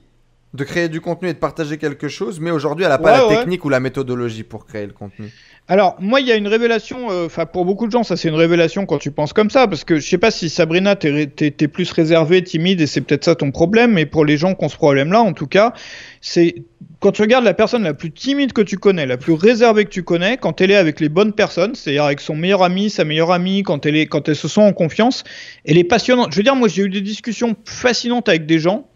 de 0.55 0.65
créer 0.65 0.89
du 0.89 1.01
contenu 1.01 1.29
et 1.29 1.33
de 1.33 1.39
partager 1.39 1.79
quelque 1.79 2.09
chose, 2.09 2.39
mais 2.39 2.51
aujourd'hui, 2.51 2.85
elle 2.85 2.91
n'a 2.91 2.99
pas 2.99 3.16
la 3.16 3.37
technique 3.37 3.65
ou 3.65 3.70
la 3.70 3.81
méthodologie 3.81 4.43
pour 4.43 4.66
créer 4.66 4.87
le 4.87 4.93
contenu. 4.93 5.31
Alors, 5.69 5.97
moi, 6.01 6.20
il 6.20 6.27
y 6.27 6.33
a 6.33 6.37
une 6.37 6.49
révélation, 6.49 7.11
euh, 7.11 7.27
enfin, 7.27 7.47
pour 7.47 7.65
beaucoup 7.65 7.87
de 7.87 7.93
gens, 7.93 8.03
ça 8.03 8.16
c'est 8.16 8.29
une 8.29 8.35
révélation 8.35 8.85
quand 8.85 8.99
tu 8.99 9.12
penses 9.12 9.33
comme 9.33 9.49
ça, 9.49 9.66
parce 9.69 9.85
que 9.85 9.99
je 9.99 10.07
sais 10.07 10.19
pas 10.19 10.31
si 10.31 10.51
Sabrina, 10.51 10.97
t'es 10.97 11.31
es, 11.39 11.69
plus 11.69 11.91
réservée, 11.93 12.43
timide, 12.43 12.81
et 12.81 12.87
c'est 12.87 13.01
peut-être 13.01 13.24
ça 13.24 13.35
ton 13.35 13.51
problème, 13.51 13.93
mais 13.93 14.05
pour 14.05 14.24
les 14.24 14.37
gens 14.37 14.55
qui 14.55 14.65
ont 14.65 14.69
ce 14.69 14.77
problème-là, 14.77 15.23
en 15.23 15.33
tout 15.33 15.47
cas, 15.47 15.73
c'est 16.20 16.57
quand 17.01 17.12
tu 17.12 17.23
regardes 17.23 17.45
la 17.45 17.55
personne 17.55 17.85
la 17.85 17.95
plus 17.95 18.11
timide 18.11 18.53
que 18.53 18.61
tu 18.61 18.77
connais, 18.77 19.07
la 19.07 19.16
plus 19.16 19.33
réservée 19.33 19.85
que 19.85 19.91
tu 19.91 20.03
connais, 20.03 20.37
quand 20.37 20.61
elle 20.61 20.73
est 20.73 20.77
avec 20.77 21.01
les 21.01 21.09
bonnes 21.09 21.33
personnes, 21.33 21.74
c'est-à-dire 21.74 22.05
avec 22.05 22.20
son 22.20 22.35
meilleur 22.35 22.62
ami, 22.62 22.91
sa 22.91 23.05
meilleure 23.05 23.31
amie, 23.31 23.62
quand 23.62 23.87
elle 23.87 23.97
est, 23.97 24.07
quand 24.07 24.29
elles 24.29 24.37
se 24.37 24.49
sent 24.49 24.61
en 24.61 24.73
confiance, 24.73 25.24
elle 25.65 25.79
est 25.79 25.85
passionnante. 25.85 26.33
Je 26.33 26.37
veux 26.37 26.43
dire, 26.43 26.57
moi, 26.57 26.69
j'ai 26.69 26.83
eu 26.83 26.91
des 26.91 27.01
discussions 27.01 27.57
fascinantes 27.65 28.29
avec 28.29 28.47
des 28.47 28.59
gens 28.59 28.91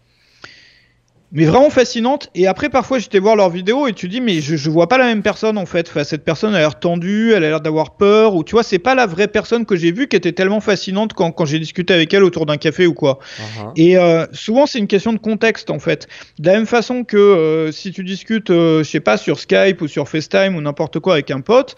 mais 1.31 1.45
vraiment 1.45 1.69
fascinante. 1.69 2.29
Et 2.35 2.47
après, 2.47 2.69
parfois, 2.69 2.99
j'étais 2.99 3.19
voir 3.19 3.35
leurs 3.35 3.49
vidéos 3.49 3.87
et 3.87 3.93
tu 3.93 4.07
dis, 4.07 4.21
mais 4.21 4.39
je, 4.39 4.55
je 4.55 4.69
vois 4.69 4.87
pas 4.87 4.97
la 4.97 5.05
même 5.05 5.21
personne 5.21 5.57
en 5.57 5.65
fait. 5.65 5.89
Enfin, 5.89 6.03
cette 6.03 6.23
personne 6.23 6.55
a 6.55 6.59
l'air 6.59 6.79
tendue, 6.79 7.33
elle 7.33 7.43
a 7.43 7.49
l'air 7.49 7.61
d'avoir 7.61 7.97
peur, 7.97 8.35
ou 8.35 8.43
tu 8.43 8.53
vois, 8.53 8.63
c'est 8.63 8.79
pas 8.79 8.95
la 8.95 9.05
vraie 9.05 9.27
personne 9.27 9.65
que 9.65 9.75
j'ai 9.75 9.91
vue 9.91 10.07
qui 10.07 10.15
était 10.15 10.31
tellement 10.31 10.61
fascinante 10.61 11.13
quand, 11.13 11.31
quand 11.31 11.45
j'ai 11.45 11.59
discuté 11.59 11.93
avec 11.93 12.13
elle 12.13 12.23
autour 12.23 12.45
d'un 12.45 12.57
café 12.57 12.87
ou 12.87 12.93
quoi. 12.93 13.19
Uh-huh. 13.39 13.71
Et 13.75 13.97
euh, 13.97 14.25
souvent, 14.31 14.65
c'est 14.65 14.79
une 14.79 14.87
question 14.87 15.11
de 15.11 15.19
contexte 15.19 15.69
en 15.69 15.79
fait. 15.79 16.07
De 16.39 16.47
la 16.47 16.55
même 16.55 16.65
façon 16.65 17.03
que 17.03 17.17
euh, 17.17 17.71
si 17.71 17.91
tu 17.91 18.03
discutes, 18.03 18.49
euh, 18.49 18.83
je 18.83 18.89
sais 18.89 19.01
pas, 19.01 19.17
sur 19.17 19.39
Skype 19.39 19.81
ou 19.81 19.87
sur 19.87 20.07
FaceTime 20.07 20.55
ou 20.55 20.61
n'importe 20.61 20.99
quoi 20.99 21.13
avec 21.13 21.29
un 21.31 21.41
pote, 21.41 21.75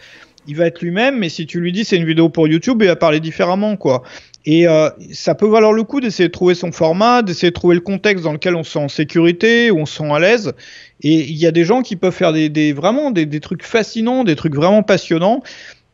il 0.47 0.55
va 0.55 0.65
être 0.65 0.81
lui-même, 0.81 1.17
mais 1.17 1.29
si 1.29 1.45
tu 1.45 1.59
lui 1.59 1.71
dis 1.71 1.85
c'est 1.85 1.97
une 1.97 2.05
vidéo 2.05 2.29
pour 2.29 2.47
YouTube, 2.47 2.81
il 2.81 2.87
va 2.87 2.95
parler 2.95 3.19
différemment, 3.19 3.75
quoi. 3.75 4.03
Et 4.51 4.67
euh, 4.67 4.89
ça 5.11 5.35
peut 5.35 5.47
valoir 5.47 5.73
le 5.73 5.83
coup 5.83 6.01
d'essayer 6.01 6.27
de 6.27 6.33
trouver 6.33 6.55
son 6.55 6.71
format, 6.71 7.21
d'essayer 7.21 7.51
de 7.51 7.53
trouver 7.53 7.75
le 7.75 7.81
contexte 7.81 8.23
dans 8.23 8.33
lequel 8.33 8.55
on 8.55 8.63
se 8.63 8.71
sent 8.71 8.79
en 8.79 8.87
sécurité, 8.87 9.69
où 9.69 9.77
on 9.77 9.85
se 9.85 9.97
sent 9.97 10.11
à 10.11 10.17
l'aise. 10.17 10.53
Et 11.03 11.19
il 11.19 11.37
y 11.37 11.45
a 11.45 11.51
des 11.51 11.65
gens 11.65 11.83
qui 11.83 11.95
peuvent 11.95 12.15
faire 12.15 12.33
des, 12.33 12.73
vraiment 12.73 13.11
des, 13.11 13.27
des, 13.27 13.41
trucs 13.41 13.61
fascinants, 13.61 14.23
des 14.23 14.35
trucs 14.35 14.55
vraiment 14.55 14.81
passionnants, 14.81 15.43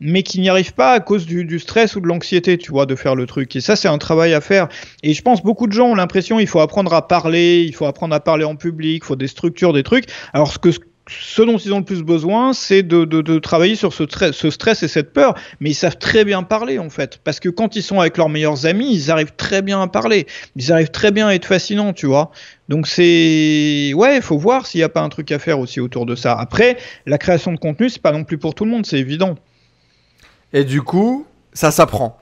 mais 0.00 0.22
qui 0.22 0.40
n'y 0.40 0.48
arrivent 0.48 0.72
pas 0.72 0.92
à 0.92 1.00
cause 1.00 1.26
du, 1.26 1.44
du 1.44 1.58
stress 1.58 1.96
ou 1.96 2.00
de 2.00 2.06
l'anxiété, 2.06 2.56
tu 2.56 2.70
vois, 2.70 2.86
de 2.86 2.94
faire 2.94 3.14
le 3.14 3.26
truc. 3.26 3.54
Et 3.56 3.60
ça, 3.60 3.76
c'est 3.76 3.88
un 3.88 3.98
travail 3.98 4.32
à 4.32 4.40
faire. 4.40 4.68
Et 5.02 5.12
je 5.12 5.20
pense 5.20 5.42
beaucoup 5.42 5.66
de 5.66 5.72
gens 5.72 5.88
ont 5.88 5.94
l'impression 5.94 6.40
il 6.40 6.46
faut 6.46 6.60
apprendre 6.60 6.94
à 6.94 7.06
parler, 7.06 7.62
il 7.62 7.74
faut 7.74 7.84
apprendre 7.84 8.14
à 8.14 8.20
parler 8.20 8.44
en 8.44 8.56
public, 8.56 9.02
il 9.04 9.06
faut 9.06 9.16
des 9.16 9.28
structures, 9.28 9.74
des 9.74 9.82
trucs. 9.82 10.06
Alors 10.32 10.50
ce 10.50 10.58
que 10.58 10.70
ce 11.08 11.42
dont 11.42 11.56
ils 11.56 11.72
ont 11.72 11.78
le 11.78 11.84
plus 11.84 12.02
besoin, 12.02 12.52
c'est 12.52 12.82
de, 12.82 13.38
travailler 13.38 13.76
sur 13.76 13.92
ce, 13.92 14.04
ce, 14.32 14.50
stress 14.50 14.82
et 14.82 14.88
cette 14.88 15.12
peur. 15.12 15.34
Mais 15.60 15.70
ils 15.70 15.74
savent 15.74 15.98
très 15.98 16.24
bien 16.24 16.42
parler, 16.42 16.78
en 16.78 16.90
fait. 16.90 17.18
Parce 17.22 17.38
que 17.38 17.48
quand 17.48 17.76
ils 17.76 17.82
sont 17.82 18.00
avec 18.00 18.16
leurs 18.16 18.28
meilleurs 18.28 18.66
amis, 18.66 18.92
ils 18.92 19.10
arrivent 19.10 19.34
très 19.36 19.62
bien 19.62 19.80
à 19.80 19.86
parler. 19.86 20.26
Ils 20.56 20.72
arrivent 20.72 20.90
très 20.90 21.12
bien 21.12 21.28
à 21.28 21.34
être 21.34 21.44
fascinants, 21.44 21.92
tu 21.92 22.06
vois. 22.06 22.30
Donc 22.68 22.88
c'est... 22.88 23.92
Ouais, 23.94 24.16
il 24.16 24.22
faut 24.22 24.38
voir 24.38 24.66
s'il 24.66 24.80
n'y 24.80 24.84
a 24.84 24.88
pas 24.88 25.02
un 25.02 25.08
truc 25.08 25.30
à 25.30 25.38
faire 25.38 25.60
aussi 25.60 25.80
autour 25.80 26.06
de 26.06 26.16
ça. 26.16 26.34
Après, 26.34 26.76
la 27.06 27.18
création 27.18 27.52
de 27.52 27.58
contenu, 27.58 27.88
c'est 27.88 28.02
pas 28.02 28.12
non 28.12 28.24
plus 28.24 28.38
pour 28.38 28.54
tout 28.54 28.64
le 28.64 28.70
monde, 28.72 28.84
c'est 28.84 28.98
évident. 28.98 29.36
Et 30.52 30.64
du 30.64 30.82
coup, 30.82 31.26
ça 31.52 31.70
s'apprend. 31.70 32.18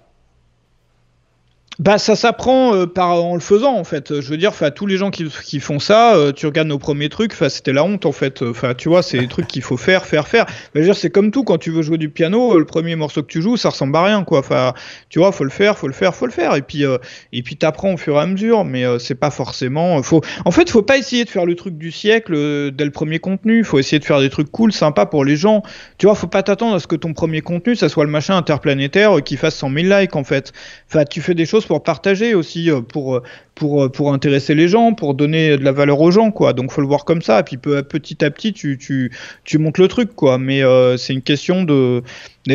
Bah 1.81 1.99
ça 1.99 2.15
s'apprend 2.15 2.73
euh, 2.73 2.87
par 2.87 3.25
en 3.25 3.35
le 3.35 3.41
faisant 3.41 3.77
en 3.77 3.83
fait. 3.83 4.21
Je 4.21 4.29
veux 4.31 4.37
dire, 4.37 4.51
enfin 4.51 4.71
tous 4.71 4.87
les 4.87 4.97
gens 4.97 5.11
qui, 5.11 5.25
qui 5.45 5.59
font 5.59 5.81
ça, 5.81 6.15
euh, 6.15 6.31
tu 6.31 6.47
regardes 6.47 6.69
nos 6.69 6.79
premiers 6.79 7.09
trucs, 7.09 7.33
enfin 7.33 7.49
c'était 7.49 7.73
la 7.73 7.83
honte 7.83 8.07
en 8.07 8.13
fait. 8.13 8.43
Enfin 8.43 8.75
tu 8.75 8.89
vois, 8.89 9.03
c'est 9.03 9.19
des 9.19 9.27
trucs 9.27 9.49
qu'il 9.49 9.63
faut 9.63 9.77
faire, 9.77 10.07
faire, 10.07 10.29
faire. 10.29 10.47
Je 10.73 10.79
veux 10.79 10.85
dire, 10.85 10.97
c'est 10.97 11.11
comme 11.11 11.33
tout 11.33 11.43
quand 11.43 11.59
tu 11.59 11.73
veux 11.73 11.83
jouer 11.83 11.99
du 11.99 12.11
piano, 12.11 12.55
euh, 12.55 12.59
le 12.61 12.65
premier 12.65 12.95
morceau 12.95 13.23
que 13.23 13.27
tu 13.27 13.43
joues, 13.43 13.57
ça 13.57 13.71
ressemble 13.71 13.97
à 13.97 14.05
rien 14.05 14.23
quoi. 14.23 14.39
Enfin 14.39 14.73
tu 15.09 15.19
vois, 15.19 15.33
faut 15.33 15.43
le 15.43 15.51
faire, 15.51 15.77
faut 15.77 15.89
le 15.89 15.93
faire, 15.95 16.15
faut 16.15 16.27
le 16.27 16.33
faire. 16.33 16.55
Et 16.55 16.63
puis 16.63 16.85
et 17.33 17.43
puis 17.43 17.57
t'apprends 17.57 17.95
au 17.95 17.97
fur 17.97 18.17
et 18.17 18.21
à 18.21 18.27
mesure, 18.27 18.65
mais 18.65 18.85
c'est 19.01 19.17
pas 19.17 19.31
forcément. 19.31 20.01
Faut 20.05 20.21
en 20.45 20.53
fait 20.53 20.71
faut 20.71 20.83
pas 20.83 20.97
essayer 20.97 21.25
de 21.25 21.31
faire 21.31 21.45
le 21.45 21.57
truc 21.57 21.77
du 21.77 21.91
siècle 21.91 22.71
dès 22.71 22.85
le 22.85 22.93
premier 22.93 23.19
contenu. 23.19 23.65
Faut 23.65 23.81
essayer 23.81 23.99
de 23.99 24.05
faire 24.05 24.21
des 24.21 24.31
trucs 24.31 24.53
cool, 24.53 24.73
sympas 24.73 25.07
pour 25.07 25.25
les 25.25 25.35
gens. 25.35 25.65
Tu 25.99 26.07
vois, 26.07 26.15
faut 26.15 26.29
pas 26.29 26.45
t'attendre 26.45 26.77
à 26.77 26.79
ce 26.79 26.87
que 26.87 26.97
ton 26.97 27.15
premier 27.15 27.41
contenu 27.41 27.75
ça 27.75 27.89
soit 27.89 28.05
le 28.05 28.11
machin 28.11 28.37
interplanétaire 28.37 29.23
qui 29.25 29.37
fasse 29.37 29.57
100 29.57 29.73
000 29.73 29.99
likes 29.99 30.15
en 30.15 30.23
fait. 30.23 30.53
Enfin 30.89 31.05
tu 31.05 31.21
fais 31.21 31.35
des 31.35 31.47
choses 31.47 31.64
pour 31.67 31.83
partager 31.83 32.35
aussi, 32.35 32.71
euh, 32.71 32.81
pour, 32.81 33.17
euh, 33.17 33.23
pour, 33.55 33.85
euh, 33.85 33.89
pour 33.89 34.13
intéresser 34.13 34.55
les 34.55 34.69
gens, 34.69 34.95
pour 34.95 35.15
donner 35.15 35.57
de 35.57 35.65
la 35.65 35.73
valeur 35.73 36.01
aux 36.01 36.11
gens, 36.11 36.31
quoi. 36.31 36.53
Donc 36.53 36.71
faut 36.71 36.81
le 36.81 36.87
voir 36.87 37.05
comme 37.05 37.23
ça. 37.23 37.41
Et 37.41 37.43
puis 37.43 37.57
petit 37.57 38.25
à 38.25 38.31
petit, 38.31 38.53
tu, 38.53 38.79
tu, 38.79 39.13
tu 39.45 39.59
montes 39.59 39.79
le 39.79 39.89
truc, 39.89 40.15
quoi. 40.15 40.39
Mais 40.39 40.63
c'est 40.97 41.13
une 41.13 41.23
question 41.23 41.63
de. 41.63 42.03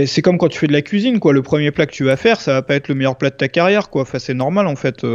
C'est 0.05 0.21
comme 0.21 0.37
quand 0.37 0.49
tu 0.49 0.59
fais 0.59 0.67
de 0.67 0.73
la 0.73 0.81
cuisine, 0.81 1.19
quoi. 1.19 1.33
Le 1.33 1.41
premier 1.41 1.71
plat 1.71 1.85
que 1.85 1.91
tu 1.91 2.03
vas 2.03 2.17
faire, 2.17 2.41
ça 2.41 2.53
va 2.53 2.61
pas 2.61 2.75
être 2.75 2.87
le 2.87 2.95
meilleur 2.95 3.17
plat 3.17 3.29
de 3.29 3.35
ta 3.35 3.47
carrière, 3.47 3.89
quoi. 3.89 4.03
Enfin, 4.03 4.19
c'est 4.19 4.33
normal, 4.33 4.67
en 4.67 4.75
fait. 4.75 5.05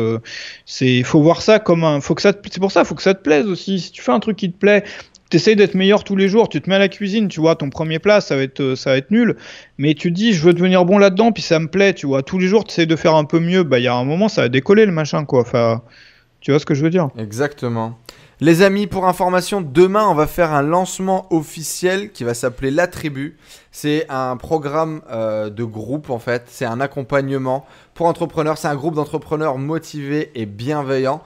c'est, 0.66 1.02
faut 1.02 1.22
voir 1.22 1.42
ça 1.42 1.58
comme 1.58 1.84
un. 1.84 2.00
Faut 2.00 2.14
que 2.14 2.22
ça. 2.22 2.32
C'est 2.50 2.60
pour 2.60 2.72
ça, 2.72 2.84
faut 2.84 2.94
que 2.94 3.02
ça 3.02 3.14
te 3.14 3.22
plaise 3.22 3.46
aussi. 3.46 3.78
Si 3.80 3.92
tu 3.92 4.02
fais 4.02 4.12
un 4.12 4.20
truc 4.20 4.36
qui 4.36 4.50
te 4.50 4.58
plaît, 4.58 4.84
t'essayes 5.34 5.56
d'être 5.56 5.74
meilleur 5.74 6.04
tous 6.04 6.14
les 6.14 6.28
jours, 6.28 6.48
tu 6.48 6.60
te 6.60 6.70
mets 6.70 6.76
à 6.76 6.78
la 6.78 6.86
cuisine, 6.86 7.26
tu 7.26 7.40
vois, 7.40 7.56
ton 7.56 7.68
premier 7.68 7.98
plat, 7.98 8.20
ça 8.20 8.36
va 8.36 8.42
être, 8.42 8.60
euh, 8.60 8.76
ça 8.76 8.94
nul, 9.10 9.34
mais 9.78 9.94
tu 9.94 10.12
te 10.12 10.14
dis, 10.14 10.32
je 10.32 10.40
veux 10.40 10.52
devenir 10.52 10.84
bon 10.84 10.96
là-dedans, 10.96 11.32
puis 11.32 11.42
ça 11.42 11.58
me 11.58 11.66
plaît, 11.66 11.92
tu 11.92 12.06
vois, 12.06 12.22
tous 12.22 12.38
les 12.38 12.46
jours, 12.46 12.62
tu 12.62 12.70
essayes 12.70 12.86
de 12.86 12.94
faire 12.94 13.16
un 13.16 13.24
peu 13.24 13.40
mieux, 13.40 13.64
bah, 13.64 13.80
il 13.80 13.82
y 13.82 13.88
a 13.88 13.96
un 13.96 14.04
moment, 14.04 14.28
ça 14.28 14.42
va 14.42 14.48
décoller 14.48 14.86
le 14.86 14.92
machin, 14.92 15.24
quoi, 15.24 15.40
enfin, 15.40 15.82
tu 16.38 16.52
vois 16.52 16.60
ce 16.60 16.66
que 16.66 16.74
je 16.74 16.84
veux 16.84 16.90
dire? 16.90 17.08
Exactement. 17.18 17.98
Les 18.40 18.62
amis, 18.62 18.86
pour 18.86 19.08
information, 19.08 19.60
demain, 19.60 20.06
on 20.06 20.14
va 20.14 20.28
faire 20.28 20.52
un 20.52 20.62
lancement 20.62 21.26
officiel 21.32 22.12
qui 22.12 22.22
va 22.22 22.34
s'appeler 22.34 22.70
La 22.70 22.86
Tribu. 22.86 23.36
C'est 23.72 24.06
un 24.08 24.36
programme 24.36 25.02
euh, 25.10 25.50
de 25.50 25.64
groupe, 25.64 26.10
en 26.10 26.20
fait, 26.20 26.44
c'est 26.46 26.64
un 26.64 26.80
accompagnement 26.80 27.66
pour 27.94 28.06
entrepreneurs, 28.06 28.56
c'est 28.56 28.68
un 28.68 28.76
groupe 28.76 28.94
d'entrepreneurs 28.94 29.58
motivés 29.58 30.30
et 30.36 30.46
bienveillants 30.46 31.22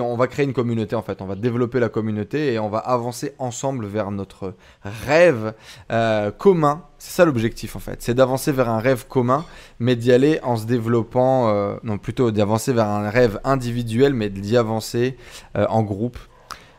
on 0.00 0.16
va 0.16 0.26
créer 0.26 0.44
une 0.44 0.52
communauté 0.52 0.96
en 0.96 1.02
fait, 1.02 1.20
on 1.22 1.26
va 1.26 1.34
développer 1.34 1.80
la 1.80 1.88
communauté 1.88 2.52
et 2.52 2.58
on 2.58 2.68
va 2.68 2.78
avancer 2.78 3.34
ensemble 3.38 3.86
vers 3.86 4.10
notre 4.10 4.54
rêve 4.82 5.54
euh, 5.90 6.30
commun. 6.30 6.82
C'est 6.98 7.12
ça 7.12 7.24
l'objectif 7.24 7.76
en 7.76 7.78
fait, 7.78 8.02
c'est 8.02 8.14
d'avancer 8.14 8.52
vers 8.52 8.68
un 8.68 8.78
rêve 8.78 9.06
commun, 9.08 9.44
mais 9.78 9.96
d'y 9.96 10.12
aller 10.12 10.40
en 10.42 10.56
se 10.56 10.66
développant, 10.66 11.48
euh, 11.48 11.76
non 11.82 11.98
plutôt 11.98 12.30
d'avancer 12.30 12.72
vers 12.72 12.88
un 12.88 13.10
rêve 13.10 13.40
individuel, 13.44 14.14
mais 14.14 14.28
d'y 14.28 14.56
avancer 14.56 15.16
euh, 15.56 15.66
en 15.68 15.82
groupe. 15.82 16.18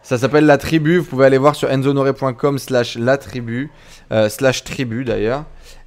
Ça 0.01 0.17
s'appelle 0.17 0.45
la 0.45 0.57
tribu, 0.57 0.99
vous 0.99 1.05
pouvez 1.05 1.25
aller 1.25 1.37
voir 1.37 1.55
sur 1.55 1.69
enzonoré.com 1.69 2.59
slash 2.59 2.97
la 2.97 3.17
tribu, 3.17 3.69
slash 4.29 4.63
tribu 4.63 5.03
d'ailleurs. 5.03 5.43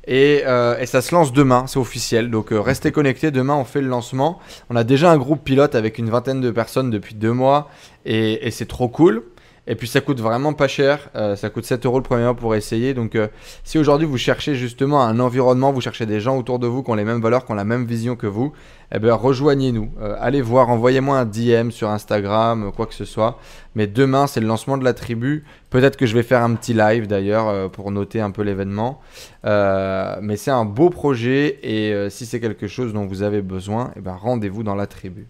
Euh, 0.09 0.78
et, 0.78 0.86
ça 0.86 1.02
se 1.02 1.14
lance 1.14 1.32
demain, 1.32 1.66
c'est 1.66 1.78
officiel. 1.78 2.31
Donc 2.31 2.52
euh, 2.52 2.60
restez 2.60 2.93
connectés, 2.93 3.31
demain 3.31 3.55
on 3.55 3.64
fait 3.64 3.81
le 3.81 3.89
lancement. 3.89 4.39
On 4.70 4.77
a 4.77 4.85
déjà 4.85 5.10
un 5.10 5.18
groupe 5.18 5.44
pilote 5.44 5.74
avec 5.74 5.98
une 5.98 6.10
vingtaine 6.10 6.40
de 6.40 6.51
personnes 6.51 6.90
depuis 6.90 7.14
deux 7.14 7.32
mois 7.32 7.68
et 8.06 8.51
c'est 8.51 8.66
trop 8.66 8.89
cool. 8.89 9.24
Et 9.70 9.76
puis 9.76 9.86
ça 9.86 10.01
coûte 10.01 10.20
vraiment 10.20 10.52
pas 10.52 10.66
cher, 10.66 11.10
euh, 11.14 11.36
ça 11.36 11.48
coûte 11.48 11.64
7 11.64 11.86
euros 11.86 11.98
le 11.98 12.02
premier 12.02 12.24
mois 12.24 12.34
pour 12.34 12.56
essayer. 12.56 12.92
Donc 12.92 13.14
euh, 13.14 13.28
si 13.62 13.78
aujourd'hui 13.78 14.05
vous 14.05 14.18
cherchez 14.18 14.56
justement 14.56 15.05
un 15.05 15.20
environnement, 15.20 15.70
vous 15.70 15.80
cherchez 15.80 16.06
des 16.06 16.18
gens 16.18 16.36
autour 16.36 16.59
de 16.59 16.66
vous 16.66 16.82
qui 16.82 16.90
ont 16.90 16.97
les 16.97 17.05
mêmes 17.05 17.20
valeurs, 17.20 17.47
qui 17.47 17.52
ont 17.52 17.55
la 17.55 17.64
même 17.64 17.84
vision 17.84 18.16
que 18.16 18.26
vous, 18.26 18.52
eh 18.92 18.98
bien 18.98 19.14
rejoignez-nous. 19.14 19.92
Euh, 20.01 20.16
allez 20.18 20.42
voir, 20.42 20.70
envoyez-moi 20.70 21.18
un 21.18 21.24
DM 21.24 21.70
sur 21.70 21.88
Instagram, 21.88 22.72
quoi 22.74 22.86
que 22.86 22.94
ce 22.94 23.05
soit. 23.05 23.38
Mais 23.76 23.86
demain 23.86 24.26
c'est 24.26 24.40
le 24.40 24.48
lancement 24.48 24.76
de 24.76 24.82
la 24.82 24.92
tribu. 24.92 25.44
Peut-être 25.70 25.97
que 25.97 26.05
je 26.05 26.16
vais 26.16 26.24
faire 26.24 26.42
un 26.42 26.56
petit 26.56 26.74
live 26.74 27.06
d'ailleurs 27.06 27.70
pour 27.70 27.92
noter 27.92 28.20
un 28.20 28.32
peu 28.32 28.42
l'événement. 28.42 29.01
mais 29.44 30.36
c'est 30.36 30.51
un 30.51 30.64
beau 30.64 30.90
projet 30.90 31.60
et 31.62 32.10
si 32.10 32.26
c'est 32.26 32.40
quelque 32.40 32.66
chose 32.66 32.92
dont 32.92 33.06
vous 33.06 33.22
avez 33.22 33.40
besoin, 33.40 33.92
eh 33.94 34.01
ben 34.01 34.16
rendez-vous 34.16 34.64
dans 34.64 34.74
la 34.74 34.88
tribu. 34.88 35.28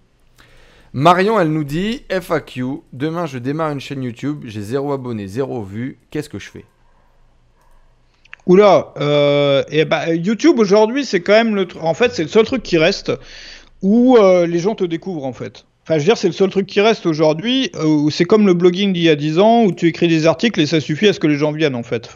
Marion, 0.93 1.39
elle 1.39 1.53
nous 1.53 1.62
dit 1.62 2.03
FAQ, 2.11 2.83
demain 2.93 3.27
je 3.27 3.39
démarre 3.39 3.71
une 3.71 3.79
chaîne 3.79 4.03
YouTube, 4.03 4.43
j'ai 4.45 4.61
zéro 4.61 4.93
abonné, 4.93 5.29
zéro 5.29 5.62
vue, 5.62 5.99
qu'est-ce 6.11 6.29
que 6.29 6.41
je 6.41 6.51
fais? 6.51 6.65
Oula, 8.47 8.93
euh, 8.99 9.62
et 9.71 9.85
bah, 9.85 10.12
YouTube 10.12 10.59
aujourd'hui, 10.59 11.05
c'est 11.05 11.21
quand 11.21 11.35
même 11.35 11.55
le. 11.55 11.69
En 11.81 11.95
fait, 11.95 12.12
c'est 12.12 12.25
le 12.25 12.29
seul 12.29 12.45
truc 12.45 12.65
qui 12.65 12.77
reste 12.77 13.12
où 13.83 14.17
euh, 14.17 14.49
les 14.49 14.59
gens 14.59 14.75
te 14.75 14.83
découvrent 14.83 15.27
en 15.27 15.33
fait. 15.33 15.65
Enfin, 15.85 15.95
je 15.95 16.01
veux 16.01 16.07
dire, 16.07 16.19
c'est 16.19 16.27
le 16.27 16.33
seul 16.33 16.51
truc 16.51 16.67
qui 16.67 16.81
reste 16.81 17.07
aujourd'hui. 17.07 17.71
Euh, 17.77 18.11
c'est 18.11 18.25
comme 18.25 18.47
le 18.47 18.55
blogging 18.55 18.93
d'il 18.93 19.05
y 19.05 19.09
a 19.09 19.17
10 19.17 19.39
ans 19.39 19.62
où 19.65 19.73
tu 19.73 19.87
écris 19.87 20.09
des 20.09 20.27
articles 20.27 20.61
et 20.61 20.67
ça 20.67 20.81
suffit 20.81 21.07
à 21.07 21.12
ce 21.12 21.21
que 21.21 21.29
les 21.29 21.37
gens 21.37 21.53
viennent 21.53 21.77
en 21.77 21.85
fait. 21.85 22.11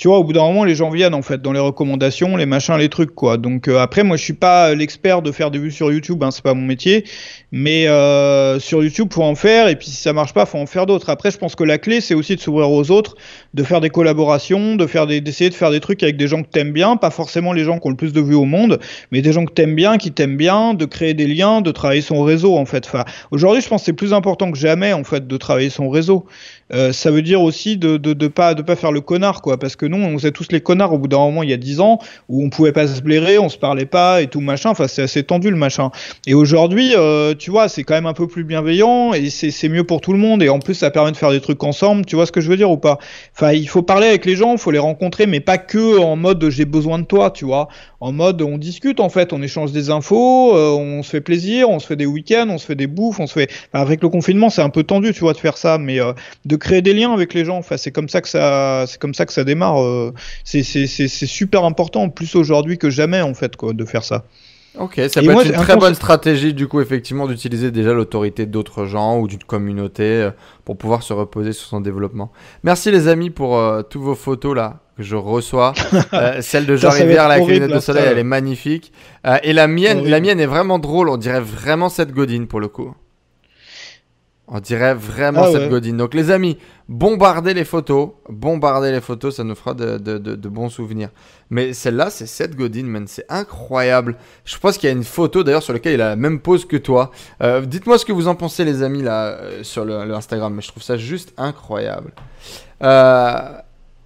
Tu 0.00 0.08
vois, 0.08 0.16
au 0.16 0.24
bout 0.24 0.32
d'un 0.32 0.44
moment, 0.44 0.64
les 0.64 0.74
gens 0.74 0.88
viennent 0.88 1.12
en 1.12 1.20
fait 1.20 1.42
dans 1.42 1.52
les 1.52 1.60
recommandations, 1.60 2.34
les 2.38 2.46
machins, 2.46 2.74
les 2.78 2.88
trucs 2.88 3.14
quoi. 3.14 3.36
Donc 3.36 3.68
euh, 3.68 3.76
après, 3.76 4.02
moi, 4.02 4.16
je 4.16 4.24
suis 4.24 4.32
pas 4.32 4.74
l'expert 4.74 5.20
de 5.20 5.30
faire 5.30 5.50
des 5.50 5.58
vues 5.58 5.70
sur 5.70 5.92
YouTube, 5.92 6.24
hein, 6.24 6.30
c'est 6.30 6.42
pas 6.42 6.54
mon 6.54 6.64
métier. 6.64 7.04
Mais 7.52 7.86
euh, 7.86 8.58
sur 8.60 8.82
YouTube, 8.82 9.12
faut 9.12 9.22
en 9.22 9.34
faire 9.34 9.68
et 9.68 9.76
puis 9.76 9.88
si 9.88 9.96
ça 9.96 10.14
marche 10.14 10.32
pas, 10.32 10.46
faut 10.46 10.56
en 10.56 10.64
faire 10.64 10.86
d'autres. 10.86 11.10
Après, 11.10 11.30
je 11.30 11.36
pense 11.36 11.54
que 11.54 11.64
la 11.64 11.76
clé, 11.76 12.00
c'est 12.00 12.14
aussi 12.14 12.34
de 12.34 12.40
s'ouvrir 12.40 12.70
aux 12.70 12.90
autres, 12.90 13.14
de 13.52 13.62
faire 13.62 13.82
des 13.82 13.90
collaborations, 13.90 14.74
de 14.74 14.86
faire 14.86 15.06
des, 15.06 15.20
d'essayer 15.20 15.50
de 15.50 15.54
faire 15.54 15.70
des 15.70 15.80
trucs 15.80 16.02
avec 16.02 16.16
des 16.16 16.28
gens 16.28 16.42
que 16.42 16.48
t'aimes 16.48 16.72
bien, 16.72 16.96
pas 16.96 17.10
forcément 17.10 17.52
les 17.52 17.64
gens 17.64 17.78
qui 17.78 17.86
ont 17.86 17.90
le 17.90 17.96
plus 17.96 18.14
de 18.14 18.22
vues 18.22 18.34
au 18.34 18.46
monde, 18.46 18.80
mais 19.12 19.20
des 19.20 19.34
gens 19.34 19.44
que 19.44 19.52
t'aimes 19.52 19.74
bien, 19.74 19.98
qui 19.98 20.12
t'aiment 20.12 20.38
bien, 20.38 20.72
de 20.72 20.86
créer 20.86 21.12
des 21.12 21.26
liens, 21.26 21.60
de 21.60 21.72
travailler 21.72 22.00
son 22.00 22.22
réseau 22.22 22.56
en 22.56 22.64
fait. 22.64 22.86
Enfin, 22.86 23.04
aujourd'hui, 23.32 23.60
je 23.60 23.68
pense 23.68 23.82
que 23.82 23.84
c'est 23.84 23.92
plus 23.92 24.14
important 24.14 24.50
que 24.50 24.56
jamais 24.56 24.94
en 24.94 25.04
fait 25.04 25.26
de 25.26 25.36
travailler 25.36 25.68
son 25.68 25.90
réseau. 25.90 26.24
Euh, 26.72 26.92
ça 26.92 27.10
veut 27.10 27.22
dire 27.22 27.40
aussi 27.42 27.76
de, 27.76 27.96
de, 27.96 28.12
de, 28.12 28.28
pas 28.28 28.54
de 28.54 28.62
pas 28.62 28.76
faire 28.76 28.92
le 28.92 29.00
connard 29.00 29.42
quoi. 29.42 29.58
Parce 29.58 29.76
que 29.76 29.86
nous 29.86 29.96
on 29.96 30.18
faisait 30.18 30.30
tous 30.30 30.48
les 30.52 30.60
connards 30.60 30.92
au 30.92 30.98
bout 30.98 31.08
d'un 31.08 31.18
moment 31.18 31.42
il 31.42 31.50
y 31.50 31.52
a 31.52 31.56
10 31.56 31.80
ans 31.80 31.98
où 32.28 32.44
on 32.44 32.50
pouvait 32.50 32.72
pas 32.72 32.86
se 32.86 33.00
blairer 33.00 33.38
on 33.38 33.48
se 33.48 33.58
parlait 33.58 33.86
pas 33.86 34.22
et 34.22 34.28
tout 34.28 34.40
machin. 34.40 34.70
Enfin 34.70 34.86
c'est 34.88 35.02
assez 35.02 35.22
tendu 35.22 35.50
le 35.50 35.56
machin. 35.56 35.90
Et 36.26 36.34
aujourd'hui 36.34 36.94
euh, 36.96 37.34
tu 37.34 37.50
vois 37.50 37.68
c'est 37.68 37.82
quand 37.82 37.94
même 37.94 38.06
un 38.06 38.12
peu 38.12 38.26
plus 38.26 38.44
bienveillant 38.44 39.12
et 39.14 39.30
c'est 39.30 39.68
mieux 39.68 39.84
pour 39.84 40.00
tout 40.00 40.12
le 40.12 40.18
monde. 40.18 40.42
Et 40.42 40.48
en 40.48 40.58
plus 40.58 40.74
ça 40.74 40.90
permet 40.90 41.12
de 41.12 41.16
faire 41.16 41.30
des 41.30 41.40
trucs 41.40 41.62
ensemble. 41.64 42.04
Tu 42.04 42.16
vois 42.16 42.26
ce 42.26 42.32
que 42.32 42.40
je 42.40 42.48
veux 42.48 42.56
dire 42.56 42.70
ou 42.70 42.76
pas? 42.76 42.98
Enfin 43.34 43.52
il 43.52 43.68
faut 43.68 43.82
parler 43.82 44.06
avec 44.06 44.24
les 44.24 44.36
gens 44.36 44.52
il 44.52 44.58
faut 44.58 44.70
les 44.70 44.78
rencontrer 44.78 45.26
mais 45.26 45.40
pas 45.40 45.58
que 45.58 45.98
en 45.98 46.16
mode 46.16 46.48
j'ai 46.50 46.64
besoin 46.64 46.98
de 46.98 47.04
toi 47.04 47.30
tu 47.30 47.44
vois. 47.44 47.68
En 48.00 48.12
mode 48.12 48.42
on 48.42 48.58
discute 48.58 49.00
en 49.00 49.08
fait 49.08 49.32
on 49.32 49.42
échange 49.42 49.72
des 49.72 49.90
infos 49.90 50.56
euh, 50.56 50.70
on 50.70 51.02
se 51.02 51.10
fait 51.10 51.20
plaisir 51.20 51.68
on 51.68 51.78
se 51.78 51.86
fait 51.86 51.96
des 51.96 52.06
week-ends 52.06 52.46
on 52.48 52.58
se 52.58 52.64
fait 52.64 52.74
des 52.74 52.86
bouffes 52.86 53.20
on 53.20 53.26
se 53.26 53.34
fait 53.34 53.50
enfin, 53.72 53.82
avec 53.82 54.02
le 54.02 54.08
confinement 54.08 54.48
c'est 54.48 54.62
un 54.62 54.70
peu 54.70 54.84
tendu 54.84 55.12
tu 55.12 55.20
vois 55.20 55.32
de 55.32 55.38
faire 55.38 55.58
ça 55.58 55.76
mais 55.76 56.00
euh, 56.00 56.12
de 56.44 56.56
créer 56.60 56.82
des 56.82 56.92
liens 56.92 57.12
avec 57.12 57.34
les 57.34 57.44
gens. 57.44 57.58
Enfin, 57.58 57.76
c'est 57.76 57.90
comme 57.90 58.08
ça 58.08 58.20
que 58.20 58.28
ça, 58.28 58.84
c'est 58.86 59.00
comme 59.00 59.14
ça 59.14 59.26
que 59.26 59.32
ça 59.32 59.42
démarre. 59.42 59.82
Euh, 59.82 60.14
c'est 60.44 60.62
super 61.08 61.64
important, 61.64 62.08
plus 62.08 62.36
aujourd'hui 62.36 62.78
que 62.78 62.90
jamais 62.90 63.20
en 63.22 63.34
fait, 63.34 63.56
quoi, 63.56 63.72
de 63.72 63.84
faire 63.84 64.04
ça. 64.04 64.24
Ok, 64.78 65.00
ça 65.08 65.20
peut 65.20 65.30
être 65.30 65.46
une 65.46 65.52
très 65.52 65.76
bonne 65.76 65.96
stratégie 65.96 66.54
du 66.54 66.68
coup 66.68 66.80
effectivement 66.80 67.26
d'utiliser 67.26 67.72
déjà 67.72 67.92
l'autorité 67.92 68.46
d'autres 68.46 68.86
gens 68.86 69.18
ou 69.18 69.26
d'une 69.26 69.42
communauté 69.42 70.04
euh, 70.04 70.30
pour 70.64 70.78
pouvoir 70.78 71.02
se 71.02 71.12
reposer 71.12 71.52
sur 71.52 71.66
son 71.66 71.80
développement. 71.80 72.30
Merci 72.62 72.92
les 72.92 73.08
amis 73.08 73.30
pour 73.30 73.58
euh, 73.58 73.82
toutes 73.82 74.02
vos 74.02 74.14
photos 74.14 74.54
là 74.54 74.78
que 74.96 75.02
je 75.02 75.16
reçois. 75.16 75.72
celle 76.40 76.66
de 76.66 76.76
Jean 76.76 76.90
Rivière 76.90 77.28
les 77.28 77.44
lunettes 77.44 77.72
de 77.72 77.80
soleil, 77.80 78.04
elle 78.06 78.18
est 78.18 78.22
magnifique. 78.22 78.92
et 79.42 79.52
la 79.52 79.66
mienne, 79.66 80.06
la 80.06 80.20
mienne 80.20 80.38
est 80.38 80.46
vraiment 80.46 80.78
drôle. 80.78 81.08
On 81.08 81.16
dirait 81.16 81.40
vraiment 81.40 81.88
cette 81.88 82.12
Godine 82.12 82.46
pour 82.46 82.60
le 82.60 82.68
coup. 82.68 82.94
On 84.52 84.58
dirait 84.58 84.94
vraiment 84.94 85.44
ah 85.44 85.52
cette 85.52 85.70
Godine. 85.70 85.96
Donc 85.96 86.12
les 86.12 86.32
amis, 86.32 86.58
bombardez 86.88 87.54
les 87.54 87.64
photos. 87.64 88.10
Bombardez 88.28 88.90
les 88.90 89.00
photos, 89.00 89.36
ça 89.36 89.44
nous 89.44 89.54
fera 89.54 89.74
de, 89.74 90.48
bons 90.48 90.70
souvenirs. 90.70 91.10
Mais 91.50 91.72
celle-là, 91.72 92.10
c'est 92.10 92.26
cette 92.26 92.56
Godine, 92.56 92.88
man. 92.88 93.06
C'est 93.06 93.26
incroyable. 93.28 94.16
Je 94.44 94.58
pense 94.58 94.76
qu'il 94.76 94.88
y 94.88 94.92
a 94.92 94.96
une 94.96 95.04
photo 95.04 95.44
d'ailleurs 95.44 95.62
sur 95.62 95.72
laquelle 95.72 95.94
il 95.94 96.02
a 96.02 96.08
la 96.08 96.16
même 96.16 96.40
pose 96.40 96.64
que 96.64 96.76
toi. 96.76 97.12
Euh, 97.42 97.60
dites-moi 97.60 97.96
ce 97.96 98.04
que 98.04 98.12
vous 98.12 98.26
en 98.26 98.34
pensez 98.34 98.64
les 98.64 98.82
amis 98.82 99.02
là 99.02 99.26
euh, 99.28 99.62
sur 99.62 99.84
le, 99.84 100.12
Instagram. 100.12 100.52
Mais 100.52 100.62
je 100.62 100.68
trouve 100.68 100.82
ça 100.82 100.96
juste 100.96 101.32
incroyable. 101.36 102.10
Euh, 102.82 103.52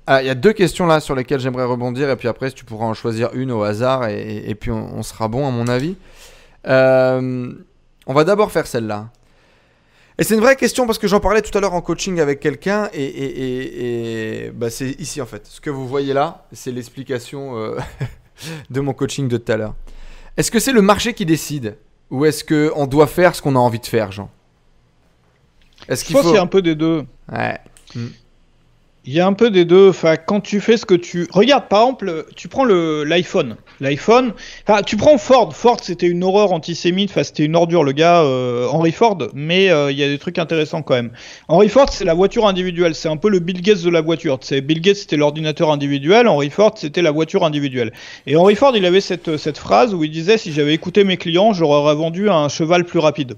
ah, 0.06 0.22
il 0.22 0.26
y 0.26 0.30
a 0.30 0.34
deux 0.34 0.52
questions 0.52 0.84
là 0.84 1.00
sur 1.00 1.14
lesquelles 1.14 1.40
j'aimerais 1.40 1.64
rebondir. 1.64 2.10
Et 2.10 2.16
puis 2.16 2.28
après, 2.28 2.50
tu 2.50 2.66
pourras 2.66 2.84
en 2.84 2.92
choisir 2.92 3.30
une 3.32 3.50
au 3.50 3.62
hasard. 3.62 4.08
Et, 4.08 4.54
puis 4.60 4.70
on, 4.70 5.02
sera 5.02 5.26
bon 5.28 5.48
à 5.48 5.50
mon 5.50 5.68
avis. 5.68 5.96
on 6.66 8.12
va 8.12 8.24
d'abord 8.24 8.52
faire 8.52 8.66
celle-là. 8.66 9.08
Et 10.18 10.22
c'est 10.22 10.34
une 10.34 10.40
vraie 10.40 10.54
question 10.56 10.86
parce 10.86 10.98
que 10.98 11.08
j'en 11.08 11.18
parlais 11.18 11.42
tout 11.42 11.56
à 11.58 11.60
l'heure 11.60 11.74
en 11.74 11.80
coaching 11.80 12.20
avec 12.20 12.38
quelqu'un 12.38 12.88
et, 12.92 13.02
et, 13.02 14.44
et, 14.46 14.50
bah 14.50 14.70
c'est 14.70 14.90
ici 15.00 15.20
en 15.20 15.26
fait. 15.26 15.46
Ce 15.46 15.60
que 15.60 15.70
vous 15.70 15.88
voyez 15.88 16.12
là, 16.12 16.46
c'est 16.52 16.70
l'explication 16.70 17.58
euh, 17.58 17.78
de 18.70 18.80
mon 18.80 18.92
coaching 18.92 19.26
de 19.26 19.36
tout 19.38 19.50
à 19.50 19.56
l'heure. 19.56 19.74
Est-ce 20.36 20.50
que 20.50 20.60
c'est 20.60 20.72
le 20.72 20.82
marché 20.82 21.14
qui 21.14 21.26
décide 21.26 21.76
ou 22.10 22.24
est-ce 22.24 22.44
qu'on 22.44 22.86
doit 22.86 23.08
faire 23.08 23.34
ce 23.34 23.42
qu'on 23.42 23.56
a 23.56 23.58
envie 23.58 23.80
de 23.80 23.86
faire, 23.86 24.12
Jean? 24.12 24.30
Est-ce 25.88 26.04
qu'il 26.04 26.14
faut... 26.14 26.22
qu'il 26.22 26.34
y 26.34 26.36
a 26.36 26.42
un 26.42 26.46
peu 26.46 26.62
des 26.62 26.76
deux. 26.76 27.04
Ouais. 27.32 27.58
Hmm. 27.94 28.08
Il 29.06 29.12
y 29.12 29.20
a 29.20 29.26
un 29.26 29.34
peu 29.34 29.50
des 29.50 29.66
deux. 29.66 29.90
Enfin, 29.90 30.16
quand 30.16 30.40
tu 30.40 30.60
fais 30.60 30.78
ce 30.78 30.86
que 30.86 30.94
tu 30.94 31.26
regarde, 31.30 31.68
par 31.68 31.82
exemple, 31.82 32.24
tu 32.36 32.48
prends 32.48 32.64
le 32.64 33.04
l'iPhone. 33.04 33.56
L'iPhone. 33.80 34.32
Enfin, 34.66 34.82
tu 34.82 34.96
prends 34.96 35.18
Ford. 35.18 35.54
Ford, 35.54 35.76
c'était 35.82 36.06
une 36.06 36.24
horreur 36.24 36.52
antisémite. 36.52 37.10
Enfin, 37.10 37.22
c'était 37.22 37.44
une 37.44 37.54
ordure, 37.54 37.84
le 37.84 37.92
gars 37.92 38.22
euh, 38.22 38.66
Henry 38.66 38.92
Ford. 38.92 39.18
Mais 39.34 39.68
euh, 39.68 39.92
il 39.92 39.98
y 39.98 40.02
a 40.02 40.08
des 40.08 40.16
trucs 40.18 40.38
intéressants 40.38 40.80
quand 40.80 40.94
même. 40.94 41.10
Henry 41.48 41.68
Ford, 41.68 41.90
c'est 41.90 42.06
la 42.06 42.14
voiture 42.14 42.46
individuelle. 42.46 42.94
C'est 42.94 43.10
un 43.10 43.18
peu 43.18 43.28
le 43.28 43.40
Bill 43.40 43.60
Gates 43.60 43.82
de 43.82 43.90
la 43.90 44.00
voiture. 44.00 44.38
C'est 44.40 44.62
Bill 44.62 44.80
Gates, 44.80 44.96
c'était 44.96 45.18
l'ordinateur 45.18 45.70
individuel. 45.70 46.26
Henry 46.26 46.48
Ford, 46.48 46.72
c'était 46.74 47.02
la 47.02 47.10
voiture 47.10 47.44
individuelle. 47.44 47.92
Et 48.26 48.36
Henry 48.36 48.54
Ford, 48.54 48.74
il 48.74 48.86
avait 48.86 49.02
cette 49.02 49.36
cette 49.36 49.58
phrase 49.58 49.92
où 49.92 50.02
il 50.02 50.10
disait 50.10 50.38
si 50.38 50.50
j'avais 50.50 50.72
écouté 50.72 51.04
mes 51.04 51.18
clients, 51.18 51.52
j'aurais 51.52 51.94
vendu 51.94 52.30
un 52.30 52.48
cheval 52.48 52.84
plus 52.84 53.00
rapide. 53.00 53.34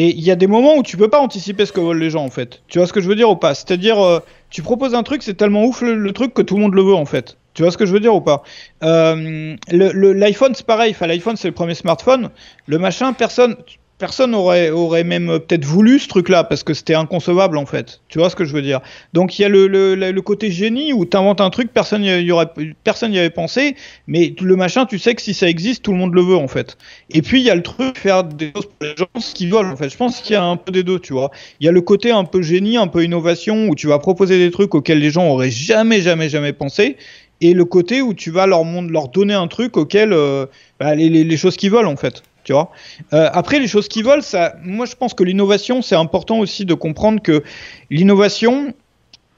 Et 0.00 0.14
il 0.14 0.22
y 0.22 0.30
a 0.30 0.36
des 0.36 0.46
moments 0.46 0.76
où 0.76 0.84
tu 0.84 0.96
peux 0.96 1.08
pas 1.08 1.18
anticiper 1.18 1.66
ce 1.66 1.72
que 1.72 1.80
veulent 1.80 1.98
les 1.98 2.10
gens 2.10 2.24
en 2.24 2.30
fait. 2.30 2.62
Tu 2.68 2.78
vois 2.78 2.86
ce 2.86 2.92
que 2.92 3.00
je 3.00 3.08
veux 3.08 3.16
dire 3.16 3.30
ou 3.30 3.34
pas? 3.34 3.56
C'est-à-dire, 3.56 3.98
euh, 3.98 4.20
tu 4.48 4.62
proposes 4.62 4.94
un 4.94 5.02
truc, 5.02 5.24
c'est 5.24 5.34
tellement 5.34 5.64
ouf 5.64 5.80
le, 5.82 6.12
truc 6.12 6.34
que 6.34 6.42
tout 6.42 6.54
le 6.54 6.62
monde 6.62 6.74
le 6.74 6.82
veut 6.82 6.94
en 6.94 7.04
fait. 7.04 7.36
Tu 7.52 7.62
vois 7.62 7.72
ce 7.72 7.76
que 7.76 7.84
je 7.84 7.92
veux 7.92 7.98
dire 7.98 8.14
ou 8.14 8.20
pas? 8.20 8.44
Euh, 8.84 9.56
L'iPhone 9.72 10.54
c'est 10.54 10.64
pareil. 10.64 10.92
Enfin, 10.92 11.08
l'iPhone 11.08 11.36
c'est 11.36 11.48
le 11.48 11.54
premier 11.54 11.74
smartphone. 11.74 12.30
Le 12.66 12.78
machin, 12.78 13.12
personne 13.12 13.56
personne 13.98 14.34
aurait, 14.34 14.70
aurait 14.70 15.04
même 15.04 15.28
euh, 15.28 15.38
peut-être 15.38 15.64
voulu 15.64 15.98
ce 15.98 16.08
truc-là 16.08 16.44
parce 16.44 16.62
que 16.62 16.72
c'était 16.72 16.94
inconcevable 16.94 17.58
en 17.58 17.66
fait. 17.66 18.00
Tu 18.08 18.18
vois 18.18 18.30
ce 18.30 18.36
que 18.36 18.44
je 18.44 18.52
veux 18.52 18.62
dire? 18.62 18.80
Donc 19.12 19.38
il 19.38 19.42
y 19.42 19.44
a 19.44 19.48
le, 19.48 19.66
le, 19.66 19.94
le 19.94 20.22
côté 20.22 20.50
génie 20.50 20.92
où 20.92 21.04
tu 21.04 21.16
inventes 21.16 21.40
un 21.40 21.50
truc, 21.50 21.72
personne 21.72 22.02
n'y 22.02 22.30
aurait 22.30 22.48
personne 22.84 23.10
n'y 23.10 23.18
avait 23.18 23.30
pensé, 23.30 23.76
mais 24.06 24.34
le 24.40 24.56
machin, 24.56 24.86
tu 24.86 24.98
sais 24.98 25.14
que 25.14 25.22
si 25.22 25.34
ça 25.34 25.48
existe, 25.48 25.82
tout 25.82 25.92
le 25.92 25.98
monde 25.98 26.14
le 26.14 26.22
veut 26.22 26.36
en 26.36 26.48
fait. 26.48 26.76
Et 27.10 27.22
puis 27.22 27.40
il 27.40 27.44
y 27.44 27.50
a 27.50 27.54
le 27.54 27.62
truc 27.62 27.98
faire 27.98 28.24
des 28.24 28.52
choses 28.54 28.66
pour 28.66 28.88
les 28.88 28.96
gens 28.96 29.06
qui 29.34 29.48
veulent 29.48 29.66
en 29.66 29.76
fait. 29.76 29.88
Je 29.90 29.96
pense 29.96 30.20
qu'il 30.20 30.32
y 30.34 30.36
a 30.36 30.44
un 30.44 30.56
peu 30.56 30.72
des 30.72 30.82
deux, 30.84 30.98
tu 31.00 31.12
vois. 31.12 31.30
Il 31.60 31.66
y 31.66 31.68
a 31.68 31.72
le 31.72 31.80
côté 31.80 32.10
un 32.10 32.24
peu 32.24 32.40
génie, 32.42 32.76
un 32.76 32.86
peu 32.86 33.04
innovation 33.04 33.68
où 33.68 33.74
tu 33.74 33.88
vas 33.88 33.98
proposer 33.98 34.38
des 34.38 34.50
trucs 34.50 34.74
auxquels 34.74 35.00
les 35.00 35.10
gens 35.10 35.28
auraient 35.28 35.50
jamais 35.50 36.00
jamais 36.00 36.28
jamais 36.28 36.52
pensé 36.52 36.96
et 37.40 37.54
le 37.54 37.64
côté 37.64 38.02
où 38.02 38.14
tu 38.14 38.30
vas 38.30 38.46
leur, 38.46 38.64
leur 38.64 39.08
donner 39.08 39.34
un 39.34 39.46
truc 39.48 39.76
auquel 39.76 40.12
euh, 40.12 40.46
bah, 40.80 40.94
les, 40.94 41.08
les, 41.08 41.24
les 41.24 41.36
choses 41.36 41.56
qu'ils 41.56 41.70
veulent 41.70 41.86
en 41.86 41.96
fait. 41.96 42.22
Tu 42.44 42.52
euh, 42.52 42.64
après, 43.12 43.58
les 43.58 43.68
choses 43.68 43.88
qui 43.88 44.02
volent, 44.02 44.22
moi 44.62 44.86
je 44.86 44.94
pense 44.94 45.14
que 45.14 45.22
l'innovation, 45.22 45.82
c'est 45.82 45.96
important 45.96 46.38
aussi 46.38 46.64
de 46.64 46.74
comprendre 46.74 47.20
que 47.20 47.42
l'innovation, 47.90 48.72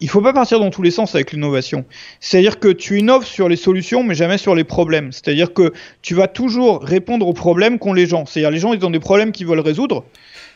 il 0.01 0.09
faut 0.09 0.21
pas 0.21 0.33
partir 0.33 0.61
dans 0.61 0.71
tous 0.71 0.83
les 0.83 0.91
sens 0.91 1.15
avec 1.15 1.33
l'innovation. 1.33 1.85
C'est-à-dire 2.21 2.59
que 2.59 2.69
tu 2.69 2.99
innoves 2.99 3.27
sur 3.27 3.49
les 3.49 3.57
solutions, 3.57 4.03
mais 4.03 4.15
jamais 4.15 4.39
sur 4.39 4.55
les 4.55 4.65
problèmes. 4.65 5.13
C'est-à-dire 5.13 5.53
que 5.53 5.73
tu 6.03 6.15
vas 6.15 6.29
toujours 6.29 6.83
répondre 6.83 7.27
aux 7.27 7.33
problèmes 7.33 7.79
qu'ont 7.79 7.93
les 7.93 8.07
gens. 8.07 8.27
C'est-à-dire 8.27 8.51
les 8.51 8.59
gens, 8.59 8.73
ils 8.73 8.85
ont 8.85 8.91
des 8.91 9.01
problèmes 9.01 9.33
qu'ils 9.33 9.47
veulent 9.47 9.61
résoudre. 9.61 10.05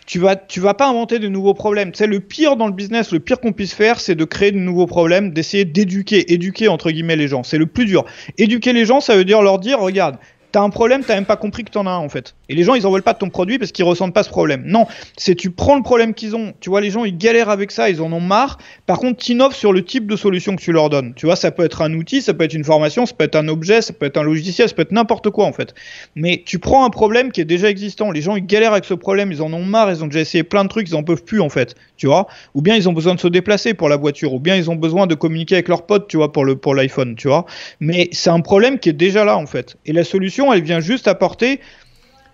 Tu 0.06 0.18
vas, 0.18 0.36
tu 0.36 0.60
vas 0.60 0.74
pas 0.74 0.86
inventer 0.86 1.18
de 1.18 1.28
nouveaux 1.28 1.54
problèmes. 1.54 1.92
C'est 1.94 2.06
le 2.06 2.20
pire 2.20 2.56
dans 2.56 2.66
le 2.66 2.72
business, 2.74 3.10
le 3.10 3.20
pire 3.20 3.40
qu'on 3.40 3.52
puisse 3.52 3.72
faire, 3.72 4.00
c'est 4.00 4.14
de 4.14 4.24
créer 4.24 4.52
de 4.52 4.58
nouveaux 4.58 4.86
problèmes, 4.86 5.32
d'essayer 5.32 5.64
d'éduquer, 5.64 6.32
éduquer 6.32 6.68
entre 6.68 6.90
guillemets 6.90 7.16
les 7.16 7.26
gens. 7.26 7.42
C'est 7.42 7.58
le 7.58 7.66
plus 7.66 7.86
dur. 7.86 8.04
Éduquer 8.36 8.74
les 8.74 8.84
gens, 8.84 9.00
ça 9.00 9.16
veut 9.16 9.24
dire 9.24 9.40
leur 9.40 9.58
dire, 9.58 9.80
regarde, 9.80 10.18
t'as 10.54 10.60
un 10.60 10.70
problème, 10.70 11.02
t'as 11.04 11.16
même 11.16 11.24
pas 11.24 11.36
compris 11.36 11.64
que 11.64 11.72
t'en 11.72 11.84
as 11.84 11.90
un 11.90 11.96
en 11.96 12.08
fait. 12.08 12.36
Et 12.48 12.54
les 12.54 12.62
gens 12.62 12.76
ils 12.76 12.86
en 12.86 12.92
veulent 12.92 13.02
pas 13.02 13.12
de 13.12 13.18
ton 13.18 13.28
produit 13.28 13.58
parce 13.58 13.72
qu'ils 13.72 13.84
ressentent 13.84 14.14
pas 14.14 14.22
ce 14.22 14.28
problème. 14.28 14.62
Non, 14.64 14.86
c'est 15.16 15.34
tu 15.34 15.50
prends 15.50 15.74
le 15.74 15.82
problème 15.82 16.14
qu'ils 16.14 16.36
ont. 16.36 16.54
Tu 16.60 16.70
vois, 16.70 16.80
les 16.80 16.90
gens 16.90 17.04
ils 17.04 17.18
galèrent 17.18 17.50
avec 17.50 17.72
ça, 17.72 17.90
ils 17.90 18.00
en 18.00 18.12
ont 18.12 18.20
marre. 18.20 18.58
Par 18.86 19.00
contre, 19.00 19.18
t'innoves 19.18 19.56
sur 19.56 19.72
le 19.72 19.84
type 19.84 20.06
de 20.06 20.14
solution 20.14 20.54
que 20.54 20.62
tu 20.62 20.70
leur 20.70 20.90
donnes. 20.90 21.12
Tu 21.16 21.26
vois, 21.26 21.34
ça 21.34 21.50
peut 21.50 21.64
être 21.64 21.82
un 21.82 21.92
outil, 21.94 22.22
ça 22.22 22.34
peut 22.34 22.44
être 22.44 22.54
une 22.54 22.62
formation, 22.62 23.04
ça 23.04 23.14
peut 23.14 23.24
être 23.24 23.34
un 23.34 23.48
objet, 23.48 23.82
ça 23.82 23.92
peut 23.92 24.06
être 24.06 24.16
un 24.16 24.22
logiciel, 24.22 24.68
ça 24.68 24.76
peut 24.76 24.82
être 24.82 24.92
n'importe 24.92 25.28
quoi 25.30 25.44
en 25.44 25.52
fait. 25.52 25.74
Mais 26.14 26.44
tu 26.46 26.60
prends 26.60 26.84
un 26.84 26.90
problème 26.90 27.32
qui 27.32 27.40
est 27.40 27.44
déjà 27.44 27.68
existant. 27.68 28.12
Les 28.12 28.22
gens 28.22 28.36
ils 28.36 28.46
galèrent 28.46 28.74
avec 28.74 28.84
ce 28.84 28.94
problème, 28.94 29.32
ils 29.32 29.42
en 29.42 29.52
ont 29.52 29.64
marre, 29.64 29.90
ils 29.90 30.04
ont 30.04 30.06
déjà 30.06 30.20
essayé 30.20 30.44
plein 30.44 30.62
de 30.62 30.68
trucs, 30.68 30.88
ils 30.88 30.94
en 30.94 31.02
peuvent 31.02 31.24
plus 31.24 31.40
en 31.40 31.48
fait. 31.48 31.74
Tu 31.96 32.06
vois, 32.06 32.28
ou 32.54 32.62
bien 32.62 32.76
ils 32.76 32.88
ont 32.88 32.92
besoin 32.92 33.16
de 33.16 33.20
se 33.20 33.28
déplacer 33.28 33.74
pour 33.74 33.88
la 33.88 33.96
voiture, 33.96 34.32
ou 34.32 34.38
bien 34.38 34.54
ils 34.54 34.70
ont 34.70 34.76
besoin 34.76 35.08
de 35.08 35.16
communiquer 35.16 35.56
avec 35.56 35.66
leurs 35.66 35.84
potes, 35.84 36.06
tu 36.06 36.16
vois, 36.16 36.30
pour 36.30 36.44
le 36.44 36.54
pour 36.54 36.76
l'iPhone, 36.76 37.16
tu 37.16 37.26
vois? 37.26 37.44
Mais 37.80 38.08
c'est 38.12 38.30
un 38.30 38.40
problème 38.40 38.78
qui 38.78 38.88
est 38.88 38.92
déjà 38.92 39.24
là 39.24 39.36
en 39.36 39.46
fait. 39.46 39.76
Et 39.84 39.92
la 39.92 40.04
solution, 40.04 40.43
elle 40.52 40.62
vient 40.62 40.80
juste 40.80 41.08
apporter 41.08 41.60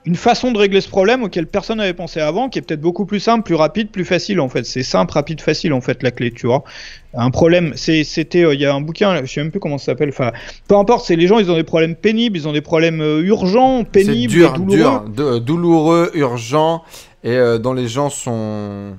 une 0.06 0.16
façon 0.16 0.50
de 0.50 0.58
régler 0.58 0.80
ce 0.80 0.88
problème 0.88 1.22
auquel 1.22 1.46
personne 1.46 1.78
n'avait 1.78 1.92
pensé 1.92 2.20
avant, 2.20 2.48
qui 2.48 2.58
est 2.58 2.62
peut-être 2.62 2.80
beaucoup 2.80 3.04
plus 3.04 3.20
simple, 3.20 3.44
plus 3.44 3.54
rapide, 3.54 3.90
plus 3.90 4.04
facile 4.04 4.40
en 4.40 4.48
fait. 4.48 4.64
C'est 4.64 4.82
simple, 4.82 5.12
rapide, 5.12 5.40
facile 5.40 5.72
en 5.74 5.80
fait 5.80 6.02
la 6.02 6.10
clé, 6.10 6.30
tu 6.30 6.46
vois. 6.46 6.64
Un 7.12 7.30
problème, 7.30 7.72
c'était, 7.74 8.44
euh, 8.44 8.54
il 8.54 8.60
y 8.60 8.64
a 8.64 8.74
un 8.74 8.80
bouquin, 8.80 9.20
je 9.24 9.30
sais 9.30 9.42
même 9.42 9.50
plus 9.50 9.60
comment 9.60 9.76
ça 9.76 9.86
s'appelle. 9.86 10.08
Enfin, 10.08 10.32
peu 10.68 10.76
importe, 10.76 11.04
c'est 11.04 11.16
les 11.16 11.26
gens, 11.26 11.38
ils 11.38 11.50
ont 11.50 11.56
des 11.56 11.64
problèmes 11.64 11.96
pénibles, 11.96 12.36
ils 12.36 12.48
ont 12.48 12.52
des 12.52 12.62
problèmes 12.62 13.02
euh, 13.02 13.22
urgents, 13.22 13.84
pénibles, 13.84 14.32
dur, 14.32 14.54
douloureux. 14.54 15.02
Dur, 15.14 15.40
douloureux, 15.42 16.10
urgents, 16.14 16.82
et 17.22 17.38
dont 17.60 17.74
les 17.74 17.86
gens 17.86 18.08
sont 18.08 18.94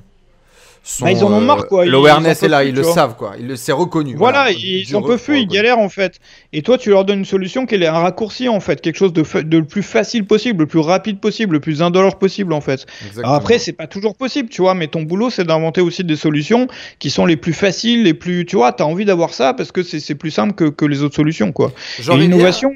bah, 1.00 1.12
ils 1.12 1.24
en 1.24 1.32
ont 1.32 1.42
marre 1.42 1.68
quoi. 1.68 1.86
L'awareness 1.86 2.42
est 2.42 2.48
là, 2.48 2.64
ils 2.64 2.74
le 2.74 2.84
savent 2.84 3.16
quoi. 3.16 3.36
Il 3.40 3.56
s'est 3.58 3.72
reconnu. 3.72 4.16
Voilà, 4.16 4.52
ils 4.52 4.96
en 4.96 5.02
peuvent 5.02 5.24
plus, 5.24 5.42
ils 5.42 5.48
galèrent 5.48 5.80
en 5.80 5.90
fait. 5.90 6.20
Et 6.54 6.62
toi, 6.62 6.78
tu 6.78 6.90
leur 6.90 7.06
donnes 7.06 7.20
une 7.20 7.26
solution 7.26 7.66
qui 7.66 7.76
est 7.76 7.86
un 7.86 8.00
raccourci 8.00 8.50
en 8.50 8.60
fait, 8.60 8.82
quelque 8.82 8.98
chose 8.98 9.14
de, 9.14 9.24
de 9.42 9.58
le 9.58 9.66
plus 9.66 9.84
facile 9.84 10.26
possible, 10.26 10.62
le 10.62 10.68
plus 10.68 10.80
rapide 10.80 11.20
possible, 11.20 11.54
le 11.54 11.60
plus 11.60 11.82
indolore 11.82 12.18
possible 12.18 12.54
en 12.54 12.62
fait. 12.62 12.86
Alors 13.20 13.34
après, 13.34 13.60
c'est 13.60 13.74
pas 13.74 13.88
toujours 13.88 14.16
possible, 14.16 14.50
tu 14.50 14.62
vois, 14.62 14.74
mais 14.74 14.88
ton 14.88 15.04
boulot 15.04 15.30
c'est 15.30 15.44
d'inventer 15.44 15.82
aussi 15.82 16.04
des 16.04 16.16
solutions 16.16 16.68
qui 17.00 17.10
sont 17.10 17.26
les 17.26 17.38
plus 17.38 17.54
faciles, 17.54 18.04
les 18.04 18.14
plus, 18.14 18.46
tu 18.46 18.56
vois, 18.56 18.72
t'as 18.72 18.86
envie 18.86 19.06
d'avoir 19.06 19.34
ça 19.34 19.54
parce 19.54 19.72
que 19.72 19.84
c'est 19.84 20.16
plus 20.16 20.32
simple 20.32 20.54
que, 20.54 20.66
que, 20.66 20.86
les 20.86 21.04
autres 21.04 21.16
solutions 21.16 21.52
quoi. 21.52 21.72
L'innovation. 22.00 22.74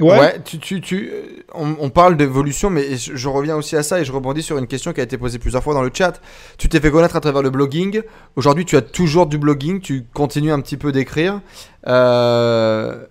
Ouais, 0.00 0.40
tu, 0.44 0.58
tu, 0.58 0.80
tu, 0.80 1.10
on, 1.54 1.90
parle 1.90 2.16
d'évolution, 2.16 2.70
mais 2.70 2.96
je, 2.96 3.28
reviens 3.28 3.56
aussi 3.56 3.74
à 3.74 3.82
ça 3.82 4.00
et 4.00 4.04
je 4.04 4.12
rebondis 4.12 4.42
sur 4.42 4.56
une 4.56 4.68
question 4.68 4.92
qui 4.92 5.00
a 5.00 5.02
été 5.02 5.18
posée 5.18 5.40
plusieurs 5.40 5.62
fois 5.62 5.74
dans 5.74 5.82
le 5.82 5.90
chat. 5.92 6.20
Tu 6.56 6.68
t'es 6.68 6.78
fait 6.78 6.90
connaître 6.90 7.16
à 7.16 7.20
travers 7.20 7.42
le 7.42 7.50
blogging. 7.50 8.02
Aujourd'hui, 8.36 8.64
tu 8.64 8.76
as 8.76 8.82
toujours 8.82 9.26
du 9.26 9.38
blogging, 9.38 9.80
tu 9.80 10.04
continues 10.14 10.52
un 10.52 10.60
petit 10.60 10.76
peu 10.76 10.92
d'écrire. 10.92 11.40
Euh, 11.88 13.06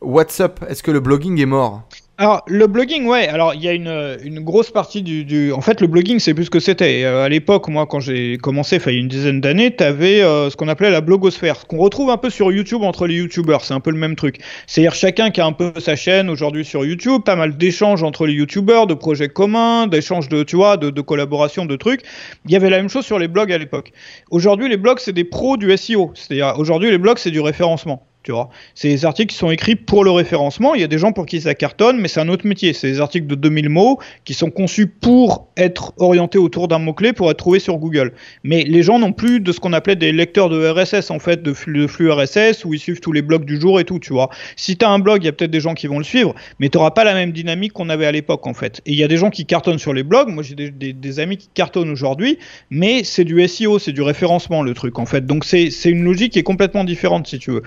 what's 0.00 0.40
up? 0.40 0.58
Est-ce 0.68 0.82
que 0.82 0.90
le 0.90 1.00
blogging 1.00 1.40
est 1.40 1.46
mort? 1.46 1.88
Alors, 2.16 2.44
le 2.46 2.68
blogging, 2.68 3.06
ouais. 3.06 3.26
Alors, 3.26 3.54
il 3.54 3.62
y 3.62 3.68
a 3.68 3.72
une, 3.72 4.38
grosse 4.38 4.70
partie 4.70 5.02
du, 5.02 5.50
En 5.52 5.60
fait, 5.60 5.80
le 5.80 5.88
blogging, 5.88 6.20
c'est 6.20 6.32
plus 6.32 6.44
ce 6.44 6.50
que 6.50 6.60
c'était. 6.60 7.02
Euh, 7.02 7.24
à 7.24 7.28
l'époque, 7.28 7.66
moi, 7.66 7.86
quand 7.86 7.98
j'ai 7.98 8.38
commencé, 8.38 8.78
il 8.86 8.92
y 8.92 8.96
a 8.96 9.00
une 9.00 9.08
dizaine 9.08 9.40
d'années, 9.40 9.74
tu 9.74 9.82
avais 9.82 10.22
euh, 10.22 10.48
ce 10.48 10.54
qu'on 10.54 10.68
appelait 10.68 10.92
la 10.92 11.00
blogosphère, 11.00 11.66
qu'on 11.66 11.78
retrouve 11.78 12.10
un 12.10 12.16
peu 12.16 12.30
sur 12.30 12.52
YouTube 12.52 12.84
entre 12.84 13.08
les 13.08 13.16
YouTubers. 13.16 13.62
C'est 13.62 13.74
un 13.74 13.80
peu 13.80 13.90
le 13.90 13.98
même 13.98 14.14
truc. 14.14 14.38
C'est-à-dire 14.68 14.94
chacun 14.94 15.32
qui 15.32 15.40
a 15.40 15.46
un 15.46 15.52
peu 15.52 15.72
sa 15.80 15.96
chaîne 15.96 16.30
aujourd'hui 16.30 16.64
sur 16.64 16.84
YouTube, 16.84 17.22
pas 17.24 17.34
mal 17.34 17.56
d'échanges 17.56 18.04
entre 18.04 18.26
les 18.26 18.34
YouTubers, 18.34 18.86
de 18.86 18.94
projets 18.94 19.28
communs, 19.28 19.88
d'échanges 19.88 20.28
de, 20.28 20.44
tu 20.44 20.54
vois, 20.54 20.76
de, 20.76 20.90
de 20.90 21.00
collaboration, 21.00 21.66
de 21.66 21.74
trucs. 21.74 22.02
Il 22.44 22.52
y 22.52 22.56
avait 22.56 22.70
la 22.70 22.76
même 22.76 22.88
chose 22.88 23.04
sur 23.04 23.18
les 23.18 23.26
blogs 23.26 23.52
à 23.52 23.58
l'époque. 23.58 23.90
Aujourd'hui, 24.30 24.68
les 24.68 24.76
blogs, 24.76 25.00
c'est 25.00 25.12
des 25.12 25.24
pros 25.24 25.56
du 25.56 25.76
SEO. 25.76 26.12
C'est-à-dire, 26.14 26.54
aujourd'hui, 26.58 26.92
les 26.92 26.98
blogs, 26.98 27.18
c'est 27.18 27.32
du 27.32 27.40
référencement. 27.40 28.06
Tu 28.24 28.32
vois, 28.32 28.48
c'est 28.74 28.88
des 28.88 29.04
articles 29.04 29.30
qui 29.30 29.36
sont 29.36 29.50
écrits 29.50 29.76
pour 29.76 30.02
le 30.02 30.10
référencement. 30.10 30.74
Il 30.74 30.80
y 30.80 30.84
a 30.84 30.88
des 30.88 30.96
gens 30.96 31.12
pour 31.12 31.26
qui 31.26 31.42
ça 31.42 31.54
cartonne, 31.54 32.00
mais 32.00 32.08
c'est 32.08 32.20
un 32.20 32.30
autre 32.30 32.46
métier. 32.46 32.72
C'est 32.72 32.90
des 32.90 33.00
articles 33.00 33.26
de 33.26 33.34
2000 33.34 33.68
mots 33.68 33.98
qui 34.24 34.32
sont 34.32 34.50
conçus 34.50 34.86
pour 34.86 35.48
être 35.58 35.92
orientés 35.98 36.38
autour 36.38 36.66
d'un 36.66 36.78
mot-clé 36.78 37.12
pour 37.12 37.30
être 37.30 37.36
trouvés 37.36 37.58
sur 37.58 37.76
Google. 37.76 38.14
Mais 38.42 38.62
les 38.62 38.82
gens 38.82 38.98
n'ont 38.98 39.12
plus 39.12 39.40
de 39.40 39.52
ce 39.52 39.60
qu'on 39.60 39.74
appelait 39.74 39.96
des 39.96 40.10
lecteurs 40.10 40.48
de 40.48 40.66
RSS, 40.66 41.10
en 41.10 41.18
fait, 41.18 41.42
de 41.42 41.52
flux, 41.52 41.86
RSS, 41.86 42.64
où 42.64 42.72
ils 42.72 42.80
suivent 42.80 43.00
tous 43.00 43.12
les 43.12 43.20
blogs 43.20 43.44
du 43.44 43.60
jour 43.60 43.78
et 43.78 43.84
tout, 43.84 43.98
tu 43.98 44.14
vois. 44.14 44.30
Si 44.56 44.78
tu 44.78 44.86
as 44.86 44.90
un 44.90 44.98
blog, 44.98 45.22
il 45.22 45.26
y 45.26 45.28
a 45.28 45.32
peut-être 45.32 45.50
des 45.50 45.60
gens 45.60 45.74
qui 45.74 45.86
vont 45.86 45.98
le 45.98 46.04
suivre, 46.04 46.34
mais 46.58 46.70
tu 46.70 46.78
n'auras 46.78 46.92
pas 46.92 47.04
la 47.04 47.12
même 47.12 47.32
dynamique 47.32 47.74
qu'on 47.74 47.90
avait 47.90 48.06
à 48.06 48.12
l'époque, 48.12 48.46
en 48.46 48.54
fait. 48.54 48.80
Et 48.86 48.92
il 48.92 48.98
y 48.98 49.04
a 49.04 49.08
des 49.08 49.18
gens 49.18 49.28
qui 49.28 49.44
cartonnent 49.44 49.78
sur 49.78 49.92
les 49.92 50.02
blogs. 50.02 50.28
Moi, 50.28 50.42
j'ai 50.42 50.54
des, 50.54 51.20
amis 51.20 51.36
qui 51.36 51.48
cartonnent 51.52 51.90
aujourd'hui, 51.90 52.38
mais 52.70 53.04
c'est 53.04 53.24
du 53.24 53.46
SEO, 53.46 53.78
c'est 53.78 53.92
du 53.92 54.02
référencement, 54.02 54.62
le 54.62 54.72
truc, 54.72 54.98
en 54.98 55.06
fait. 55.06 55.26
Donc, 55.26 55.44
c'est 55.44 55.68
une 55.84 56.04
logique 56.04 56.32
qui 56.32 56.38
est 56.38 56.44
complètement 56.44 56.84
différente, 56.84 57.26
si 57.26 57.38
tu 57.38 57.50
veux. 57.50 57.62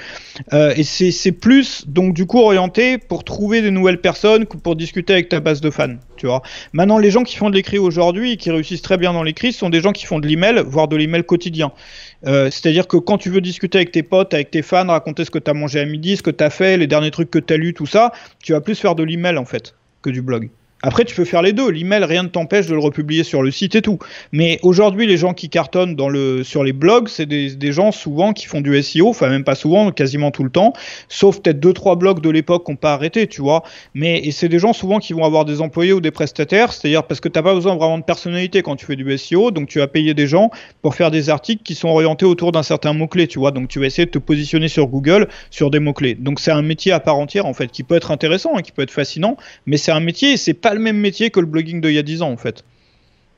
Euh, 0.54 0.74
et 0.78 0.84
c'est 0.84 1.32
plus 1.32 1.86
donc 1.88 2.14
du 2.14 2.26
coup 2.26 2.40
orienté 2.40 2.98
pour 2.98 3.24
trouver 3.24 3.62
de 3.62 3.70
nouvelles 3.70 4.00
personnes 4.00 4.46
que 4.46 4.56
pour 4.56 4.76
discuter 4.76 5.14
avec 5.14 5.30
ta 5.30 5.40
base 5.40 5.60
de 5.60 5.70
fans, 5.70 5.96
tu 6.16 6.28
vois. 6.28 6.42
Maintenant, 6.74 6.98
les 6.98 7.12
gens 7.12 7.24
qui 7.24 7.36
font 7.36 7.50
de 7.50 7.56
l'écrit 7.56 7.78
aujourd'hui 7.78 8.34
et 8.34 8.38
qui 8.38 8.52
réussissent 8.52 8.82
très 8.82 8.98
bien 8.98 9.14
dans 9.14 9.24
l'écrit 9.24 9.52
sont 9.52 9.70
des 9.70 9.82
gens 9.82 9.92
qui 9.92 10.06
font 10.06 10.20
de 10.20 10.28
l'email, 10.28 10.64
voire 10.66 10.88
de 10.88 10.96
l'email 10.96 11.24
quotidien. 11.24 11.72
Euh, 12.26 12.50
c'est-à-dire 12.50 12.88
que 12.88 12.98
quand 12.98 13.18
tu 13.18 13.30
veux 13.30 13.42
discuter 13.42 13.78
avec 13.78 13.92
tes 13.92 14.04
potes, 14.04 14.34
avec 14.34 14.52
tes 14.52 14.62
fans, 14.62 14.88
raconter 14.88 15.26
ce 15.26 15.32
que 15.32 15.40
tu 15.40 15.52
as 15.52 15.54
mangé 15.54 15.80
à 15.80 15.86
midi, 15.86 16.18
ce 16.18 16.24
que 16.24 16.32
tu 16.32 16.44
as 16.44 16.50
fait, 16.50 16.78
les 16.78 16.88
derniers 16.88 17.12
trucs 17.12 17.30
que 17.30 17.40
tu 17.40 17.54
as 17.54 17.58
lu, 17.58 17.74
tout 17.74 17.86
ça, 17.86 18.12
tu 18.42 18.54
vas 18.54 18.62
plus 18.62 18.80
faire 18.80 18.96
de 18.96 19.04
l'email 19.04 19.38
en 19.38 19.46
fait 19.46 19.76
que 20.02 20.10
du 20.10 20.22
blog. 20.22 20.50
Après, 20.84 21.06
tu 21.06 21.16
peux 21.16 21.26
faire 21.26 21.42
les 21.42 21.54
deux. 21.54 21.70
L'email, 21.72 22.04
rien 22.04 22.24
ne 22.24 22.28
t'empêche 22.28 22.68
de 22.68 22.74
le 22.74 22.80
republier 22.80 23.24
sur 23.24 23.42
le 23.42 23.50
site 23.50 23.76
et 23.76 23.82
tout. 23.82 23.98
Mais 24.32 24.60
aujourd'hui, 24.62 25.08
les 25.08 25.18
gens 25.18 25.34
qui 25.34 25.50
cartonnent 25.50 25.98
sur 26.44 26.64
les 26.64 26.74
blogs, 26.74 27.08
c'est 27.08 27.26
des, 27.26 27.72
gens 27.72 27.92
souvent 27.92 28.32
qui 28.32 28.46
font 28.46 28.62
du 28.62 28.82
SEO, 28.82 29.10
enfin 29.10 29.30
même 29.30 29.44
pas 29.44 29.56
souvent, 29.56 29.92
quasiment 29.92 30.32
tout 30.32 30.44
le 30.44 30.50
temps, 30.50 30.74
sauf 31.10 31.42
peut-être 31.42 31.60
deux 31.60 31.74
trois 31.74 31.96
blogs 31.96 32.22
de 32.22 32.30
l'époque 32.30 32.64
qu'on 32.64 32.76
pas 32.76 32.94
arrêté, 32.94 33.28
tu 33.28 33.42
vois. 33.42 33.64
Mais 33.94 34.30
c'est 34.32 34.50
des 34.50 34.60
gens 34.60 34.72
souvent 34.72 35.00
qui 35.00 35.14
vont 35.14 35.26
avoir 35.26 35.46
des 35.46 35.62
employés 35.62 35.94
ou 35.94 36.00
des 36.00 36.12
prestataires, 36.12 36.72
c'est-à-dire 36.72 37.04
parce 37.04 37.20
que 37.20 37.28
t'as 37.28 37.42
pas 37.42 37.54
besoin 37.54 37.76
vraiment 37.76 37.98
de 37.98 38.04
personnalité 38.04 38.62
quand 38.62 38.76
tu 38.76 38.86
fais 38.86 38.96
du 38.96 39.18
SEO, 39.18 39.52
donc 39.52 39.68
tu 39.68 39.80
vas 39.80 39.88
payer 39.88 40.14
des 40.14 40.28
gens 40.28 40.52
pour 40.82 40.96
faire 40.96 41.12
des 41.12 41.30
articles 41.30 41.64
qui 41.64 41.76
sont 41.76 41.90
orientés 41.90 42.26
autour 42.26 42.52
d'un 42.52 42.64
certain 42.64 42.94
mot 42.94 43.08
clé, 43.08 43.28
tu 43.28 43.40
vois. 43.40 43.52
Donc 43.52 43.68
tu 43.68 43.80
vas 43.80 43.88
essayer 43.88 44.06
de 44.06 44.12
te 44.12 44.20
positionner 44.20 44.68
sur 44.68 44.88
Google 44.88 45.28
sur 45.50 45.72
des 45.72 45.80
mots 45.80 45.94
clés. 45.94 46.16
Donc 46.16 46.40
c'est 46.40 46.52
un 46.52 46.62
métier 46.62 46.92
à 46.92 47.00
part 47.00 47.18
entière 47.18 47.46
en 47.46 47.54
fait, 47.54 47.68
qui 47.68 47.84
peut 47.84 47.96
être 47.96 48.12
intéressant, 48.12 48.58
et 48.58 48.62
qui 48.62 48.72
peut 48.72 48.84
être 48.84 48.92
fascinant, 48.92 49.38
mais 49.66 49.78
c'est 49.78 49.92
un 49.92 50.00
métier, 50.00 50.38
c'est 50.38 50.54
pas 50.54 50.67
le 50.74 50.80
même 50.80 50.98
métier 50.98 51.30
que 51.30 51.40
le 51.40 51.46
blogging 51.46 51.82
d'il 51.82 51.94
y 51.94 51.98
a 51.98 52.04
10 52.04 52.22
ans 52.22 52.32
en 52.32 52.38
fait. 52.38 52.64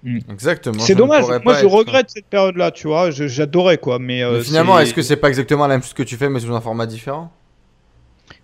Hmm. 0.03 0.19
Exactement. 0.31 0.80
C'est 0.80 0.95
dommage. 0.95 1.26
Moi, 1.43 1.56
je 1.56 1.65
regrette 1.65 2.10
cette 2.10 2.27
période-là, 2.27 2.72
tu 2.72 2.88
vois. 2.88 3.11
J'adorais 3.11 3.77
quoi, 3.77 3.99
mais, 3.99 4.23
euh, 4.23 4.41
finalement, 4.41 4.80
est-ce 4.80 4.93
que 4.93 5.01
c'est 5.01 5.18
pas 5.18 5.27
exactement 5.27 5.68
la 5.68 5.76
même 5.76 5.84
chose 5.84 5.93
que 5.93 6.03
tu 6.03 6.15
fais, 6.15 6.30
mais 6.30 6.39
sous 6.39 6.53
un 6.53 6.61
format 6.61 6.85
différent? 6.85 7.31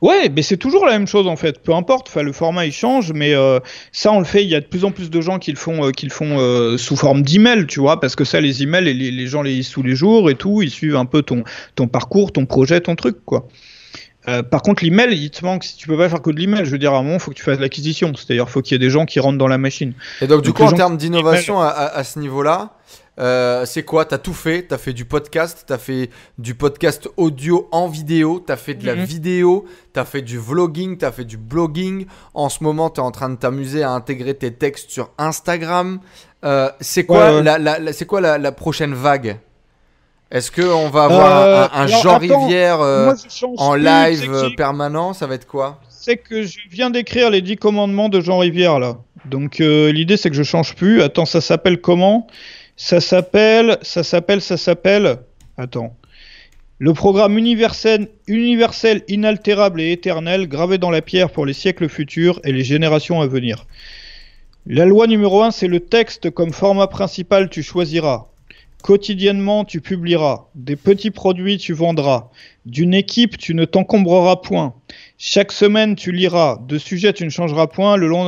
Ouais, 0.02 0.30
mais 0.36 0.42
c'est 0.42 0.58
toujours 0.58 0.86
la 0.86 0.92
même 0.92 1.08
chose 1.08 1.28
en 1.28 1.38
fait. 1.38 1.60
Peu 1.60 1.74
importe. 1.74 2.10
Enfin, 2.10 2.24
le 2.24 2.34
format 2.34 2.66
il 2.66 2.74
change, 2.74 3.14
mais 3.14 3.34
euh, 3.34 3.60
ça 3.94 4.12
on 4.12 4.20
le 4.20 4.26
fait. 4.26 4.44
Il 4.44 4.50
y 4.50 4.56
a 4.56 4.60
de 4.60 4.66
plus 4.66 4.84
en 4.84 4.92
plus 4.92 5.10
de 5.10 5.22
gens 5.22 5.40
qui 5.40 5.52
le 5.52 5.58
font, 5.58 5.86
euh, 5.86 5.92
qui 5.92 6.06
le 6.06 6.12
font 6.12 6.78
sous 6.78 6.98
forme 6.98 7.22
d'email, 7.22 7.66
tu 7.68 7.80
vois, 7.80 8.00
parce 8.02 8.16
que 8.16 8.26
ça, 8.26 8.42
les 8.42 8.62
emails, 8.64 8.84
les, 8.84 9.12
les 9.12 9.28
gens 9.28 9.42
les 9.42 9.56
lisent 9.56 9.70
tous 9.70 9.84
les 9.84 9.96
jours 9.96 10.30
et 10.30 10.36
tout. 10.36 10.62
Ils 10.62 10.72
suivent 10.72 10.98
un 10.98 11.06
peu 11.06 11.22
ton, 11.22 11.44
ton 11.76 11.88
parcours, 11.88 12.34
ton 12.34 12.46
projet, 12.46 12.82
ton 12.82 12.96
truc, 12.96 13.24
quoi. 13.24 13.48
Euh, 14.28 14.44
par 14.44 14.62
contre, 14.62 14.84
l'email, 14.84 15.16
il 15.16 15.30
te 15.30 15.46
manque, 15.46 15.64
si 15.64 15.76
tu 15.76 15.88
peux 15.88 15.98
pas 15.98 16.10
faire 16.10 16.22
que 16.22 16.32
de 16.32 16.38
l'email, 16.38 16.66
je 16.66 16.72
veux 16.72 16.78
dire, 16.78 16.94
à 16.94 16.98
un 16.98 17.04
moment, 17.04 17.16
il 17.16 17.20
faut 17.20 17.32
que 17.32 17.36
tu 17.36 17.44
fasses 17.44 17.60
l'acquisition. 17.60 18.14
C'est-à-dire, 18.16 18.46
il 18.48 18.52
faut 18.52 18.62
qu'il 18.62 18.74
y 18.74 18.76
ait 18.76 18.86
des 18.86 18.90
gens 18.90 19.06
qui 19.06 19.20
rentrent 19.20 19.38
dans 19.38 19.48
la 19.48 19.58
machine. 19.58 19.94
Et 20.22 20.28
donc, 20.28 20.42
du 20.42 20.54
coup, 20.54 20.64
en 20.64 20.72
termes 20.72 20.98
d'innovation 20.98 21.62
à, 21.62 22.04
ce 22.04 22.20
niveau-là, 22.20 22.72
euh, 23.18 23.66
c'est 23.66 23.84
quoi? 23.84 24.04
T'as 24.04 24.18
tout 24.18 24.34
fait 24.34 24.64
T'as 24.64 24.78
fait 24.78 24.92
du 24.92 25.06
podcast, 25.06 25.64
t'as 25.68 25.78
fait 25.78 26.10
du 26.38 26.54
podcast 26.54 27.08
audio 27.16 27.70
en 27.72 27.88
vidéo, 27.88 28.44
t'as 28.46 28.58
fait 28.58 28.74
de 28.74 28.86
la 28.86 28.96
mhm. 28.96 29.06
vidéo, 29.06 29.66
t'as 29.94 30.04
fait 30.04 30.22
du 30.22 30.38
vlogging, 30.38 30.98
t'as 30.98 31.14
fait 31.14 31.24
du 31.24 31.38
blogging. 31.38 32.08
En 32.34 32.50
ce 32.50 32.64
moment, 32.64 32.90
t'es 32.90 33.00
en 33.00 33.12
train 33.12 33.30
de 33.30 33.36
t'amuser 33.36 33.84
à 33.84 33.92
intégrer 33.92 34.34
tes 34.34 34.52
textes 34.52 34.90
sur 34.90 35.12
Instagram. 35.18 36.00
Euh, 36.44 36.70
c'est 36.82 37.06
quoi, 37.06 37.42
La, 37.42 37.94
c'est 37.94 38.06
quoi 38.06 38.22
la 38.22 38.52
prochaine 38.52 38.94
vague? 38.94 39.38
Est-ce 40.36 40.52
qu'on 40.52 40.90
va 40.90 41.06
avoir 41.06 41.38
euh, 41.38 41.68
un, 41.72 41.88
Jean 41.88 42.18
Rivière 42.18 42.82
euh, 42.82 43.14
en 43.56 43.74
live 43.74 44.30
euh, 44.30 44.50
permanent 44.58 45.14
Ça 45.14 45.28
va 45.28 45.36
être 45.36 45.48
quoi 45.48 45.80
C'est 45.88 46.18
que 46.18 46.44
je 46.44 46.60
viens 46.70 46.90
d'écrire 46.90 47.30
les 47.30 47.42
10 47.42 47.56
commandements 47.56 48.10
de 48.10 48.20
Jean 48.20 48.40
Rivière 48.40 48.78
là. 48.78 48.98
Donc 49.24 49.60
l'idée 49.60 50.18
c'est 50.18 50.30
que 50.30 50.36
je 50.36 50.44
change 50.44 50.76
plus. 50.76 51.02
Attends, 51.02 51.24
ça 51.24 51.40
s'appelle 51.40 51.80
comment? 51.80 52.28
Ça 52.76 53.00
s'appelle, 53.00 53.78
ça 53.82 54.04
s'appelle, 54.04 54.42
ça 54.42 54.58
s'appelle. 54.58 55.20
Attends. 55.58 55.96
Le 56.80 56.92
programme 56.92 57.38
universel, 57.38 58.10
universel, 58.28 59.04
inaltérable 59.08 59.80
et 59.80 59.94
éternel, 59.94 60.50
gravé 60.50 60.78
dans 60.78 60.92
la 60.92 61.02
pierre 61.02 61.30
pour 61.30 61.46
les 61.46 61.54
siècles 61.54 61.88
futurs 61.88 62.42
et 62.44 62.52
les 62.52 62.66
générations 62.66 63.22
à 63.22 63.28
venir. 63.28 63.66
La 64.66 64.86
loi 64.86 65.08
numéro 65.08 65.44
1, 65.44 65.52
c'est 65.52 65.70
le 65.70 65.80
texte 65.80 66.30
comme 66.30 66.52
format 66.52 66.88
principal, 66.88 67.50
tu 67.50 67.64
choisiras. 67.64 68.26
Quotidiennement, 68.86 69.66
tu 69.66 69.82
publieras. 69.82 70.46
Des 70.54 70.76
petits 70.76 71.10
produits, 71.10 71.58
tu 71.58 71.74
vendras. 71.74 72.30
D'une 72.68 72.94
équipe, 72.94 73.36
tu 73.36 73.56
ne 73.56 73.66
t'encombreras 73.66 74.36
point. 74.36 74.76
Chaque 75.18 75.52
semaine, 75.52 75.96
tu 75.96 76.12
liras. 76.12 76.60
De 76.68 76.78
sujets, 76.78 77.12
tu 77.12 77.26
ne 77.26 77.32
changeras 77.32 77.66
point. 77.66 77.98
Le 77.98 78.08
long 78.08 78.26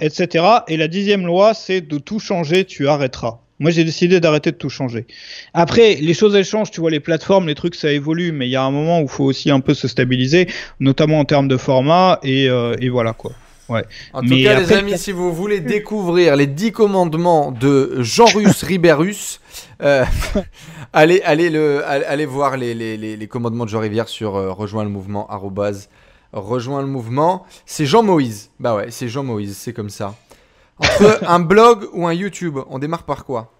etc. 0.00 0.44
Et 0.66 0.76
la 0.76 0.88
dixième 0.88 1.24
loi, 1.24 1.54
c'est 1.54 1.82
de 1.82 1.98
tout 1.98 2.18
changer, 2.18 2.64
tu 2.64 2.88
arrêteras. 2.88 3.38
Moi, 3.60 3.70
j'ai 3.70 3.84
décidé 3.84 4.18
d'arrêter 4.18 4.50
de 4.50 4.56
tout 4.56 4.70
changer. 4.70 5.06
Après, 5.54 5.94
les 6.00 6.14
choses, 6.14 6.34
elles 6.34 6.44
changent. 6.44 6.72
Tu 6.72 6.80
vois, 6.80 6.90
les 6.90 6.98
plateformes, 6.98 7.46
les 7.46 7.54
trucs, 7.54 7.76
ça 7.76 7.92
évolue. 7.92 8.32
Mais 8.32 8.48
il 8.48 8.50
y 8.50 8.56
a 8.56 8.64
un 8.64 8.72
moment 8.72 8.98
où 8.98 9.04
il 9.04 9.08
faut 9.08 9.24
aussi 9.24 9.52
un 9.52 9.60
peu 9.60 9.74
se 9.74 9.86
stabiliser, 9.86 10.48
notamment 10.80 11.20
en 11.20 11.24
termes 11.24 11.46
de 11.46 11.56
format. 11.56 12.18
Et, 12.24 12.48
euh, 12.48 12.74
et 12.80 12.88
voilà, 12.88 13.12
quoi. 13.12 13.30
En 13.68 14.20
tout 14.22 14.28
cas, 14.42 14.60
les 14.60 14.72
amis, 14.72 14.98
si 14.98 15.12
vous 15.12 15.32
voulez 15.32 15.60
découvrir 15.60 16.36
les 16.36 16.46
10 16.46 16.72
commandements 16.72 17.52
de 17.52 17.96
Jean-Russe 18.00 18.62
Ribérus, 18.64 19.40
euh, 19.82 20.04
allez, 20.92 21.22
allez, 21.24 21.50
le, 21.50 21.84
allez 21.86 22.26
voir 22.26 22.56
les, 22.56 22.74
les, 22.74 22.96
les, 22.96 23.28
commandements 23.28 23.64
de 23.64 23.70
Jean 23.70 23.80
Rivière 23.80 24.08
sur 24.08 24.36
euh, 24.36 24.52
rejoins 24.52 24.84
le 24.84 24.90
mouvement, 24.90 25.28
rejoins 26.32 26.80
le 26.80 26.88
mouvement. 26.88 27.46
C'est 27.66 27.86
Jean 27.86 28.02
Moïse. 28.02 28.50
Bah 28.60 28.74
ouais, 28.74 28.90
c'est 28.90 29.08
Jean 29.08 29.22
Moïse, 29.24 29.56
c'est 29.56 29.72
comme 29.72 29.90
ça. 29.90 30.14
Entre 30.78 31.20
un 31.28 31.40
blog 31.40 31.88
ou 31.92 32.06
un 32.06 32.12
YouTube, 32.12 32.58
on 32.68 32.78
démarre 32.78 33.04
par 33.04 33.24
quoi? 33.24 33.52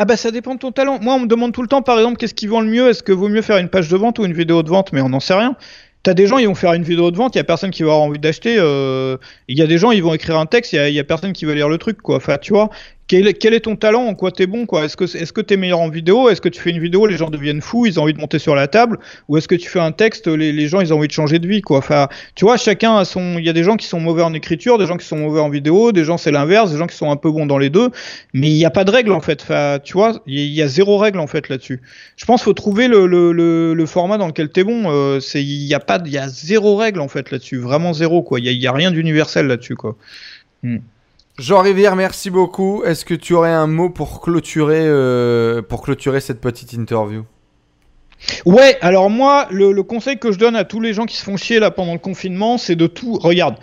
Ah 0.00 0.04
bah 0.04 0.16
ça 0.16 0.30
dépend 0.30 0.54
de 0.54 0.60
ton 0.60 0.70
talent. 0.70 1.00
Moi 1.00 1.14
on 1.14 1.20
me 1.20 1.26
demande 1.26 1.52
tout 1.52 1.62
le 1.62 1.66
temps 1.66 1.82
par 1.82 1.98
exemple 1.98 2.18
qu'est-ce 2.18 2.34
qui 2.34 2.46
vend 2.46 2.60
le 2.60 2.68
mieux, 2.68 2.88
est-ce 2.88 3.02
que 3.02 3.10
vaut 3.10 3.28
mieux 3.28 3.42
faire 3.42 3.58
une 3.58 3.68
page 3.68 3.88
de 3.88 3.96
vente 3.96 4.20
ou 4.20 4.24
une 4.24 4.32
vidéo 4.32 4.62
de 4.62 4.68
vente, 4.68 4.92
mais 4.92 5.00
on 5.00 5.08
n'en 5.08 5.18
sait 5.18 5.34
rien. 5.34 5.56
T'as 6.08 6.14
des 6.14 6.26
gens, 6.26 6.38
ils 6.38 6.46
vont 6.48 6.54
faire 6.54 6.72
une 6.72 6.84
vidéo 6.84 7.10
de 7.10 7.18
vente, 7.18 7.34
il 7.34 7.38
y 7.38 7.40
a 7.42 7.44
personne 7.44 7.70
qui 7.70 7.82
va 7.82 7.90
avoir 7.90 8.06
envie 8.06 8.18
d'acheter. 8.18 8.56
euh, 8.58 9.18
Il 9.46 9.58
y 9.58 9.60
a 9.60 9.66
des 9.66 9.76
gens, 9.76 9.90
ils 9.90 10.02
vont 10.02 10.14
écrire 10.14 10.38
un 10.38 10.46
texte, 10.46 10.72
il 10.72 10.88
y 10.88 10.94
y 10.94 10.98
a 10.98 11.04
personne 11.04 11.34
qui 11.34 11.44
va 11.44 11.52
lire 11.52 11.68
le 11.68 11.76
truc, 11.76 12.00
quoi. 12.00 12.16
Enfin, 12.16 12.38
tu 12.38 12.54
vois, 12.54 12.70
quel, 13.08 13.26
est- 13.26 13.60
ton 13.60 13.74
talent, 13.74 14.02
en 14.02 14.14
quoi 14.14 14.30
t'es 14.30 14.46
bon, 14.46 14.66
quoi? 14.66 14.84
Est-ce 14.84 14.96
que 15.32 15.40
t'es 15.40 15.56
meilleur 15.56 15.80
en 15.80 15.88
vidéo? 15.88 16.28
Est-ce 16.28 16.42
que 16.42 16.48
tu 16.50 16.60
fais 16.60 16.70
une 16.70 16.78
vidéo, 16.78 17.06
les 17.06 17.16
gens 17.16 17.30
deviennent 17.30 17.62
fous, 17.62 17.86
ils 17.86 17.98
ont 17.98 18.02
envie 18.02 18.12
de 18.12 18.20
monter 18.20 18.38
sur 18.38 18.54
la 18.54 18.68
table? 18.68 18.98
Ou 19.28 19.38
est-ce 19.38 19.48
que 19.48 19.54
tu 19.54 19.68
fais 19.68 19.80
un 19.80 19.92
texte, 19.92 20.28
les, 20.28 20.68
gens, 20.68 20.80
ils 20.80 20.92
ont 20.92 20.98
envie 20.98 21.08
de 21.08 21.12
changer 21.12 21.38
de 21.38 21.48
vie, 21.48 21.62
quoi? 21.62 21.78
Enfin, 21.78 22.08
tu 22.34 22.44
vois, 22.44 22.58
chacun 22.58 22.96
a 22.96 23.06
son. 23.06 23.38
Il 23.38 23.44
y 23.46 23.48
a 23.48 23.54
des 23.54 23.64
gens 23.64 23.76
qui 23.76 23.86
sont 23.86 23.98
mauvais 23.98 24.22
en 24.22 24.34
écriture, 24.34 24.76
des 24.76 24.86
gens 24.86 24.98
qui 24.98 25.06
sont 25.06 25.16
mauvais 25.16 25.40
en 25.40 25.48
vidéo, 25.48 25.90
des 25.92 26.04
gens 26.04 26.18
c'est 26.18 26.30
l'inverse, 26.30 26.70
des 26.70 26.76
gens 26.76 26.86
qui 26.86 26.96
sont 26.96 27.10
un 27.10 27.16
peu 27.16 27.30
bons 27.30 27.46
dans 27.46 27.58
les 27.58 27.70
deux. 27.70 27.88
Mais 28.34 28.48
il 28.48 28.56
n'y 28.56 28.66
a 28.66 28.70
pas 28.70 28.84
de 28.84 28.90
règle 28.90 29.12
en 29.12 29.20
fait. 29.20 29.40
Enfin, 29.42 29.78
tu 29.82 29.94
vois, 29.94 30.22
il 30.26 30.38
y, 30.38 30.62
a- 30.62 30.68
zéro 30.68 30.98
règle 30.98 31.18
en 31.18 31.26
fait 31.26 31.48
là-dessus. 31.48 31.80
Je 32.16 32.26
pense 32.26 32.40
qu'il 32.42 32.44
faut 32.44 32.52
trouver 32.52 32.88
le, 32.88 33.86
format 33.86 34.18
dans 34.18 34.26
lequel 34.26 34.50
t'es 34.50 34.64
bon. 34.64 34.84
Euh, 34.86 35.18
il 35.34 35.64
y 35.64 35.74
a 35.74 35.80
pas, 35.80 35.98
il 36.04 36.12
y 36.12 36.18
a 36.18 36.28
zéro 36.28 36.76
règle 36.76 37.00
en 37.00 37.08
fait 37.08 37.30
là-dessus. 37.30 37.56
Vraiment 37.56 37.94
zéro 37.94 38.22
quoi. 38.22 38.38
Il 38.38 38.52
y 38.52 38.66
a, 38.66 38.72
rien 38.72 38.90
d'universel 38.90 39.46
là-dessus 39.46 39.76
quoi. 39.76 39.96
Jean 41.38 41.62
Rivière, 41.62 41.94
merci 41.94 42.30
beaucoup. 42.30 42.82
Est-ce 42.82 43.04
que 43.04 43.14
tu 43.14 43.32
aurais 43.32 43.52
un 43.52 43.68
mot 43.68 43.90
pour 43.90 44.20
clôturer, 44.20 44.82
euh, 44.82 45.62
cette 46.20 46.40
petite 46.40 46.72
interview? 46.72 47.24
Ouais, 48.44 48.76
alors 48.80 49.08
moi, 49.08 49.46
le, 49.52 49.70
le 49.70 49.82
conseil 49.84 50.18
que 50.18 50.32
je 50.32 50.38
donne 50.38 50.56
à 50.56 50.64
tous 50.64 50.80
les 50.80 50.92
gens 50.92 51.06
qui 51.06 51.16
se 51.16 51.22
font 51.22 51.36
chier 51.36 51.60
là 51.60 51.70
pendant 51.70 51.92
le 51.92 52.00
confinement, 52.00 52.58
c'est 52.58 52.74
de 52.74 52.88
tout. 52.88 53.14
Regarde, 53.14 53.54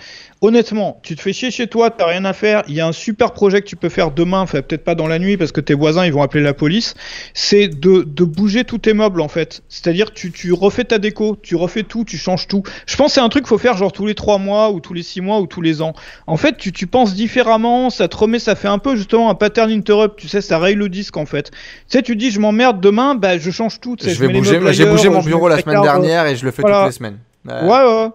honnêtement, 0.45 0.99
tu 1.03 1.15
te 1.15 1.21
fais 1.21 1.33
chier 1.33 1.51
chez 1.51 1.67
toi, 1.67 1.89
t'as 1.89 2.05
rien 2.07 2.23
à 2.25 2.33
faire. 2.33 2.63
Il 2.67 2.75
y 2.75 2.81
a 2.81 2.87
un 2.87 2.91
super 2.91 3.31
projet 3.33 3.61
que 3.61 3.67
tu 3.67 3.75
peux 3.75 3.89
faire 3.89 4.11
demain, 4.11 4.41
enfin 4.41 4.61
peut-être 4.61 4.83
pas 4.83 4.95
dans 4.95 5.07
la 5.07 5.19
nuit 5.19 5.37
parce 5.37 5.51
que 5.51 5.61
tes 5.61 5.73
voisins 5.73 6.05
ils 6.05 6.13
vont 6.13 6.21
appeler 6.21 6.43
la 6.43 6.53
police. 6.53 6.93
C'est 7.33 7.67
de, 7.67 8.03
de 8.03 8.23
bouger 8.23 8.63
tous 8.63 8.77
tes 8.77 8.93
meubles 8.93 9.21
en 9.21 9.27
fait. 9.27 9.63
C'est-à-dire 9.69 10.13
tu, 10.13 10.31
tu 10.31 10.53
refais 10.53 10.83
ta 10.83 10.97
déco, 10.99 11.37
tu 11.41 11.55
refais 11.55 11.83
tout, 11.83 12.03
tu 12.05 12.17
changes 12.17 12.47
tout. 12.47 12.63
Je 12.85 12.95
pense 12.95 13.07
que 13.07 13.13
c'est 13.15 13.21
un 13.21 13.29
truc 13.29 13.43
qu'il 13.43 13.49
faut 13.49 13.57
faire 13.57 13.75
genre 13.77 13.91
tous 13.91 14.05
les 14.05 14.15
trois 14.15 14.37
mois 14.37 14.71
ou 14.71 14.79
tous 14.79 14.93
les 14.93 15.03
six 15.03 15.21
mois 15.21 15.39
ou 15.39 15.47
tous 15.47 15.61
les 15.61 15.81
ans. 15.81 15.93
En 16.27 16.37
fait, 16.37 16.57
tu, 16.57 16.71
tu 16.71 16.87
penses 16.87 17.13
différemment, 17.15 17.89
ça 17.89 18.07
te 18.07 18.15
remet, 18.17 18.39
ça 18.39 18.55
fait 18.55 18.67
un 18.67 18.77
peu 18.79 18.95
justement 18.95 19.29
un 19.29 19.35
pattern 19.35 19.71
interrupt. 19.71 20.17
Tu 20.17 20.27
sais, 20.27 20.41
ça 20.41 20.59
raye 20.59 20.75
le 20.75 20.89
disque 20.89 21.17
en 21.17 21.25
fait. 21.25 21.51
Tu 21.51 21.57
sais, 21.87 22.01
tu 22.01 22.15
dis 22.15 22.31
je 22.31 22.39
m'emmerde 22.39 22.79
demain, 22.81 23.15
bah 23.15 23.37
je 23.37 23.51
change 23.51 23.79
tout. 23.79 23.95
tu 23.95 24.05
sais, 24.05 24.13
Je 24.13 24.19
vais 24.25 24.31
bouger, 24.33 24.59
j'ai 24.71 24.85
bougé 24.85 25.09
mon 25.09 25.21
bureau 25.21 25.47
la 25.47 25.59
semaine 25.59 25.81
dernière 25.81 26.25
et 26.27 26.35
je 26.35 26.45
le 26.45 26.51
fais 26.51 26.61
voilà. 26.61 26.79
toutes 26.83 26.87
les 26.87 26.97
semaines. 26.97 27.19
Euh, 27.49 27.61
Ouais, 27.67 27.69
ouais. 28.05 28.09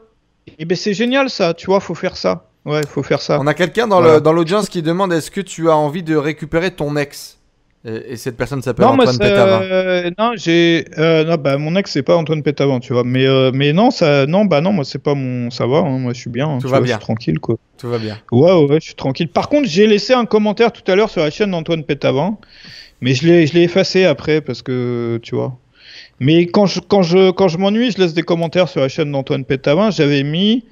Et 0.59 0.65
ben 0.65 0.77
c'est 0.77 0.95
génial 0.95 1.31
ça, 1.31 1.55
tu 1.55 1.67
vois, 1.67 1.81
faut 1.81 1.95
faire 1.95 2.17
ça. 2.17 2.47
Ouais, 2.67 2.83
faut 2.87 3.03
faire 3.03 3.23
ça. 3.23 3.39
On 3.41 3.47
a 3.47 3.55
quelqu'un 3.55 3.87
dans 3.87 4.01
Voilà. 4.03 4.33
l'audience 4.33 4.69
qui 4.69 4.83
demande 4.83 5.13
est-ce 5.13 5.31
que 5.31 5.41
tu 5.41 5.71
as 5.71 5.77
envie 5.77 6.03
de 6.03 6.15
récupérer 6.17 6.71
ton 6.71 6.97
ex? 6.97 7.39
Et, 7.87 8.13
et 8.13 8.17
cette 8.17 8.37
personne 8.37 8.61
s'appelle 8.61 8.85
Antoine 8.85 9.17
Pétavin. 9.17 9.63
euh, 9.63 10.11
non, 10.19 10.33
j'ai, 10.37 10.85
euh, 10.99 11.25
non, 11.25 11.37
bah, 11.37 11.57
mon 11.57 11.75
ex, 11.77 11.91
c'est 11.91 12.03
pas 12.03 12.15
Antoine 12.17 12.43
Pétavin, 12.43 12.79
tu 12.79 12.93
vois. 12.93 13.05
Mais, 13.05 13.27
euh, 13.27 13.51
mais 13.55 13.73
non, 13.73 13.91
ça, 13.91 14.27
non, 14.27 14.45
bah, 14.45 14.61
non, 14.61 14.73
moi, 14.73 14.85
c'est 14.85 14.99
pas 14.99 15.15
mon, 15.15 15.51
ça 15.51 15.67
va, 15.67 15.79
hein, 15.79 15.99
moi, 15.99 16.13
je 16.13 16.21
suis 16.21 16.29
bien, 16.29 16.47
hein, 16.47 16.59
Tout 16.59 16.67
tu 16.67 16.73
va 16.73 16.79
vois, 16.79 16.85
bien. 16.85 16.97
je 16.97 16.99
suis 17.01 17.07
tranquille, 17.07 17.39
quoi. 17.41 17.57
Tout 17.79 17.89
va 17.89 17.97
bien. 17.97 18.19
Ouais, 18.31 18.53
ouais, 18.53 18.65
ouais, 18.69 18.81
je 18.81 18.85
suis 18.85 18.95
tranquille. 18.95 19.29
Par 19.29 19.49
contre, 19.49 19.67
j'ai 19.67 19.87
laissé 19.87 20.13
un 20.13 20.27
commentaire 20.27 20.73
tout 20.73 20.83
à 20.93 20.95
l'heure 20.95 21.09
sur 21.09 21.23
la 21.23 21.31
chaîne 21.31 21.53
d'Antoine 21.53 21.85
Pétavin, 21.85 22.37
mais 23.01 23.15
je 23.15 23.27
l'ai, 23.27 23.47
je 23.47 23.55
l'ai 23.55 23.63
effacé 23.63 24.05
après 24.05 24.43
parce 24.43 24.61
que, 24.61 25.19
tu 25.23 25.35
vois. 25.35 25.57
Mais 26.21 26.47
quand 26.47 26.67
je, 26.67 26.81
quand 26.81 27.03
je, 27.03 27.31
quand 27.31 27.49
je 27.49 27.59
m'ennuie, 27.59 27.91
je 27.91 27.99
laisse 27.99 28.15
des 28.15 28.23
commentaires 28.23 28.69
sur 28.69 28.81
la 28.81 28.89
chaîne 28.89 29.11
d'Antoine 29.11 29.45
Pétavin. 29.45 29.91
J'avais 29.91 30.23
mis. 30.23 30.65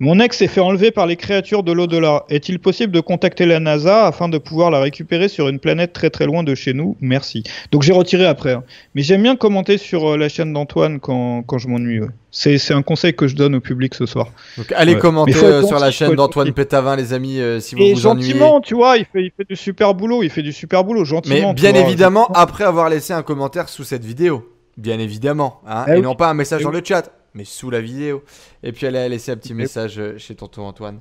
Mon 0.00 0.18
ex 0.18 0.36
s'est 0.38 0.48
fait 0.48 0.60
enlever 0.60 0.90
par 0.90 1.06
les 1.06 1.14
créatures 1.14 1.62
de 1.62 1.70
l'au-delà. 1.70 2.24
Est-il 2.28 2.58
possible 2.58 2.92
de 2.92 2.98
contacter 2.98 3.46
la 3.46 3.60
NASA 3.60 4.06
afin 4.08 4.28
de 4.28 4.38
pouvoir 4.38 4.72
la 4.72 4.80
récupérer 4.80 5.28
sur 5.28 5.48
une 5.48 5.60
planète 5.60 5.92
très 5.92 6.10
très 6.10 6.26
loin 6.26 6.42
de 6.42 6.52
chez 6.56 6.74
nous? 6.74 6.96
Merci. 7.00 7.44
Donc 7.70 7.82
j'ai 7.84 7.92
retiré 7.92 8.26
après. 8.26 8.54
hein. 8.54 8.64
Mais 8.96 9.02
j'aime 9.02 9.22
bien 9.22 9.36
commenter 9.36 9.78
sur 9.78 10.10
euh, 10.10 10.16
la 10.16 10.28
chaîne 10.28 10.52
d'Antoine 10.52 10.98
quand, 10.98 11.44
quand 11.46 11.58
je 11.58 11.68
m'ennuie. 11.68 12.00
ouais. 12.00 12.08
C'est, 12.32 12.58
c'est 12.58 12.74
un 12.74 12.82
conseil 12.82 13.14
que 13.14 13.28
je 13.28 13.36
donne 13.36 13.54
au 13.54 13.60
public 13.60 13.94
ce 13.94 14.04
soir. 14.04 14.26
Donc 14.58 14.72
allez 14.74 14.94
Ouais. 14.94 14.98
commenter 15.00 15.36
euh, 15.36 15.62
sur 15.62 15.78
la 15.78 15.92
chaîne 15.92 16.16
d'Antoine. 16.16 16.52
Pétavin, 16.52 16.96
les 16.96 17.12
amis, 17.12 17.38
euh, 17.38 17.60
si 17.60 17.76
vous 17.76 17.82
Et 17.82 17.94
vous 17.94 18.06
ennuyez. 18.08 18.30
gentiment, 18.32 18.60
tu 18.60 18.74
vois, 18.74 18.96
il 18.98 19.04
fait, 19.04 19.22
il 19.22 19.30
fait 19.36 19.46
du 19.48 19.54
super 19.54 19.94
boulot. 19.94 20.24
Il 20.24 20.30
fait 20.30 20.42
du 20.42 20.52
super 20.52 20.82
boulot, 20.82 21.04
gentiment. 21.04 21.50
Mais 21.50 21.54
bien 21.54 21.70
vois. 21.70 21.80
évidemment, 21.82 22.26
après 22.34 22.64
avoir 22.64 22.88
laissé 22.88 23.12
un 23.12 23.22
commentaire 23.22 23.68
sous 23.68 23.84
cette 23.84 24.04
vidéo. 24.04 24.44
Bien 24.76 24.98
évidemment. 24.98 25.60
hein, 25.66 25.84
Ah 25.86 25.92
et 25.94 25.96
oui. 25.98 26.02
non 26.02 26.14
pas 26.16 26.28
un 26.30 26.34
message 26.34 26.60
Ah 26.62 26.64
dans 26.64 26.70
le 26.70 26.82
chat, 26.84 27.10
mais 27.34 27.44
sous 27.44 27.70
la 27.70 27.80
vidéo. 27.80 28.24
Et 28.62 28.72
puis 28.72 28.86
elle 28.86 28.96
a 28.96 29.08
laissé 29.08 29.30
un 29.32 29.36
petit 29.36 29.52
Oui. 29.52 29.58
message 29.58 29.98
euh, 29.98 30.18
chez 30.18 30.34
tonton 30.34 30.62
Antoine. 30.62 31.00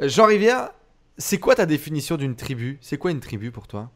Euh, 0.00 0.08
Jean 0.08 0.26
Rivière, 0.26 0.70
c'est 1.18 1.38
quoi 1.38 1.54
ta 1.54 1.66
définition 1.66 2.16
d'une 2.16 2.36
tribu? 2.36 2.78
C'est 2.80 2.96
quoi 2.96 3.10
une 3.10 3.20
tribu 3.20 3.50
pour 3.50 3.66
toi? 3.66 3.90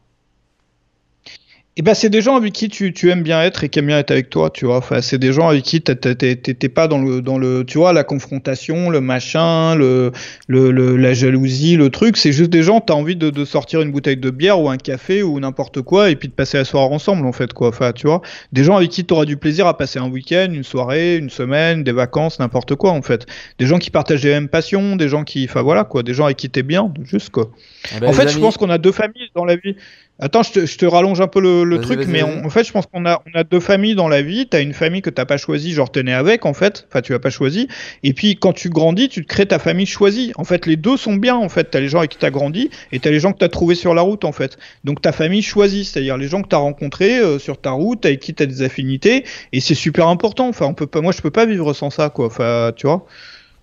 Et 1.79 1.83
ben 1.83 1.93
c'est 1.93 2.09
des 2.09 2.21
gens 2.21 2.35
avec 2.35 2.53
qui 2.53 2.69
tu, 2.69 2.91
tu 2.91 3.11
aimes 3.11 3.21
bien 3.21 3.39
être 3.43 3.63
et 3.63 3.69
qui 3.69 3.77
aiment 3.77 3.85
bien 3.85 3.99
être 3.99 4.09
avec 4.09 4.31
toi, 4.31 4.49
tu 4.49 4.65
vois. 4.65 4.77
Enfin, 4.77 4.99
c'est 5.01 5.19
des 5.19 5.31
gens 5.31 5.47
avec 5.47 5.61
qui 5.63 5.79
t'es- 5.79 6.69
pas 6.69 6.87
dans 6.87 6.97
le 6.97 7.21
dans 7.21 7.37
le 7.37 7.63
tu 7.65 7.77
vois 7.77 7.93
la 7.93 8.03
confrontation, 8.03 8.89
le 8.89 8.99
machin, 8.99 9.75
le, 9.75 10.11
le, 10.47 10.71
le- 10.71 10.97
la 10.97 11.13
jalousie, 11.13 11.75
le 11.77 11.91
truc. 11.91 12.17
C'est 12.17 12.31
juste 12.31 12.49
des 12.49 12.63
gens. 12.63 12.81
T'as 12.81 12.95
envie 12.95 13.15
de, 13.15 13.29
de 13.29 13.45
sortir 13.45 13.81
une 13.83 13.91
bouteille 13.91 14.17
de 14.17 14.31
bière 14.31 14.59
ou 14.59 14.69
un 14.69 14.77
café 14.77 15.21
ou 15.21 15.39
n'importe 15.39 15.83
quoi 15.83 16.09
et 16.09 16.15
puis 16.15 16.27
de 16.27 16.33
passer 16.33 16.57
la 16.57 16.65
soirée 16.65 16.91
ensemble 16.91 17.27
en 17.27 17.31
fait 17.31 17.53
quoi. 17.53 17.67
Enfin, 17.67 17.91
tu 17.91 18.07
vois, 18.07 18.23
des 18.51 18.63
gens 18.63 18.75
avec 18.75 18.89
qui 18.89 19.05
t'auras 19.05 19.25
du 19.25 19.37
plaisir 19.37 19.67
à 19.67 19.77
passer 19.77 19.99
un 19.99 20.09
week-end, 20.09 20.47
une 20.51 20.63
soirée, 20.63 21.17
une 21.17 21.29
semaine, 21.29 21.83
des 21.83 21.91
vacances, 21.91 22.39
n'importe 22.39 22.73
quoi 22.73 22.89
en 22.89 23.03
fait. 23.03 23.27
Des 23.59 23.67
gens 23.67 23.77
qui 23.77 23.91
partagent 23.91 24.23
les 24.23 24.31
mêmes 24.31 24.49
passions, 24.49 24.95
des 24.95 25.09
gens 25.09 25.23
qui, 25.23 25.45
enfin 25.47 25.61
voilà 25.61 25.83
quoi, 25.83 26.01
des 26.01 26.15
gens 26.15 26.25
avec 26.25 26.37
qui 26.37 26.49
t'es 26.49 26.63
bien, 26.63 26.91
juste 27.03 27.29
quoi. 27.29 27.51
Eh 27.95 27.99
ben, 27.99 28.07
En 28.07 28.13
fait, 28.13 28.29
je 28.29 28.39
pense 28.39 28.57
qu'on 28.57 28.71
a 28.71 28.79
deux 28.79 28.91
familles 28.91 29.29
dans 29.35 29.45
la 29.45 29.57
vie. 29.57 29.75
Attends, 30.19 30.41
je 30.41 30.51
te, 30.51 30.65
je 30.65 30.77
te 30.79 30.85
rallonge 30.87 31.21
un 31.21 31.27
peu 31.27 31.39
le, 31.39 31.63
truc, 31.79 31.99
mais 32.07 32.23
on- 32.23 32.45
en 32.47 32.49
fait, 32.49 32.63
je 32.63 32.71
pense 32.71 32.87
qu'on 32.87 33.05
a, 33.05 33.21
on 33.31 33.37
a 33.37 33.43
deux 33.43 33.59
familles 33.59 33.93
dans 33.93 34.07
la 34.07 34.23
vie. 34.23 34.47
T'as 34.47 34.61
une 34.61 34.73
famille 34.73 35.03
que 35.03 35.11
t'as 35.11 35.25
pas 35.25 35.37
choisie, 35.37 35.73
genre 35.73 35.91
t'es 35.91 36.01
né 36.01 36.11
avec, 36.13 36.45
en 36.47 36.53
fait. 36.55 36.87
Enfin, 36.89 37.01
tu 37.01 37.11
l'as 37.11 37.19
pas 37.19 37.29
choisi. 37.29 37.67
Et 38.01 38.13
puis, 38.13 38.35
quand 38.35 38.51
tu 38.53 38.69
grandis, 38.69 39.09
tu 39.09 39.21
te 39.23 39.27
crées 39.27 39.45
ta 39.45 39.59
famille 39.59 39.85
choisie. 39.85 40.31
En 40.35 40.43
fait, 40.43 40.65
les 40.65 40.75
deux 40.75 40.97
sont 40.97 41.15
bien, 41.15 41.35
en 41.35 41.49
fait. 41.49 41.65
T'as 41.65 41.79
les 41.79 41.87
gens 41.87 41.99
avec 41.99 42.09
qui 42.11 42.17
t'as 42.17 42.31
grandi 42.31 42.71
et 42.91 42.99
t'as 42.99 43.11
les 43.11 43.19
gens 43.19 43.31
que 43.31 43.37
t'as 43.37 43.49
trouvés 43.49 43.75
sur 43.75 43.93
la 43.93 44.01
route, 44.01 44.25
en 44.25 44.31
fait. 44.31 44.57
Donc, 44.83 45.01
ta 45.03 45.11
famille 45.11 45.43
choisie, 45.43 45.85
c'est-à-dire 45.85 46.17
les 46.17 46.27
gens 46.27 46.41
que 46.41 46.47
t'as 46.47 46.57
rencontrés 46.57 47.19
euh, 47.19 47.37
sur 47.37 47.61
ta 47.61 47.69
route, 47.71 48.03
avec 48.05 48.19
qui 48.19 48.33
t'as 48.33 48.47
des 48.47 48.63
affinités. 48.63 49.23
Et 49.53 49.59
c'est 49.59 49.75
super 49.75 50.07
important. 50.07 50.47
Enfin, 50.49 50.65
on 50.65 50.73
peut 50.73 50.87
pas, 50.87 51.01
moi, 51.01 51.11
je 51.11 51.21
peux 51.21 51.29
pas 51.31 51.45
vivre 51.45 51.73
sans 51.73 51.91
ça, 51.91 52.09
quoi. 52.09 52.25
Enfin, 52.25 52.71
tu 52.75 52.87
vois. 52.87 53.05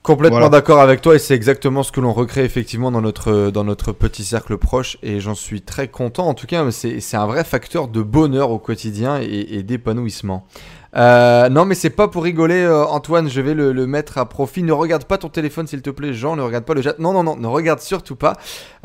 Complètement 0.05 0.37
Voilà. 0.37 0.51
d'accord 0.51 0.81
avec 0.81 1.01
toi 1.01 1.15
et 1.15 1.19
c'est 1.19 1.35
exactement 1.35 1.83
ce 1.83 1.91
que 1.91 1.99
l'on 1.99 2.13
recrée 2.13 2.45
effectivement 2.45 2.91
dans 2.93 3.01
notre, 3.01 3.51
dans 3.51 3.65
notre 3.65 3.93
petit 3.93 4.23
cercle 4.25 4.59
proche 4.59 4.99
et 5.03 5.19
j'en 5.19 5.35
suis 5.35 5.63
très 5.63 5.89
content 5.89 6.27
en 6.29 6.35
tout 6.35 6.47
cas 6.47 6.71
c'est 6.71 7.01
c'est 7.01 7.17
un 7.17 7.25
vrai 7.27 7.43
facteur 7.43 7.89
de 7.89 8.03
bonheur 8.03 8.51
au 8.51 8.59
quotidien 8.59 9.19
et, 9.23 9.47
et 9.57 9.63
d'épanouissement. 9.63 10.47
Euh, 10.97 11.49
non 11.49 11.65
mais 11.65 11.75
c'est 11.75 11.91
pas 11.91 12.07
pour 12.07 12.23
rigoler 12.23 12.63
euh, 12.63 12.85
Antoine 12.85 13.29
je 13.29 13.41
vais 13.41 13.55
le, 13.55 13.73
le 13.73 13.87
mettre 13.87 14.17
à 14.19 14.29
profit 14.29 14.63
ne 14.63 14.71
regarde 14.71 15.07
pas 15.07 15.19
ton 15.19 15.29
téléphone 15.29 15.67
s'il 15.67 15.83
te 15.83 15.91
plaît 15.91 16.13
Jean 16.15 16.37
ne 16.37 16.43
regarde 16.43 16.65
pas 16.65 16.75
le 16.75 16.83
chat 16.83 16.97
non 17.01 17.13
non 17.13 17.25
non 17.25 17.35
ne 17.37 17.49
regarde 17.49 17.81
surtout 17.81 18.15
pas 18.15 18.35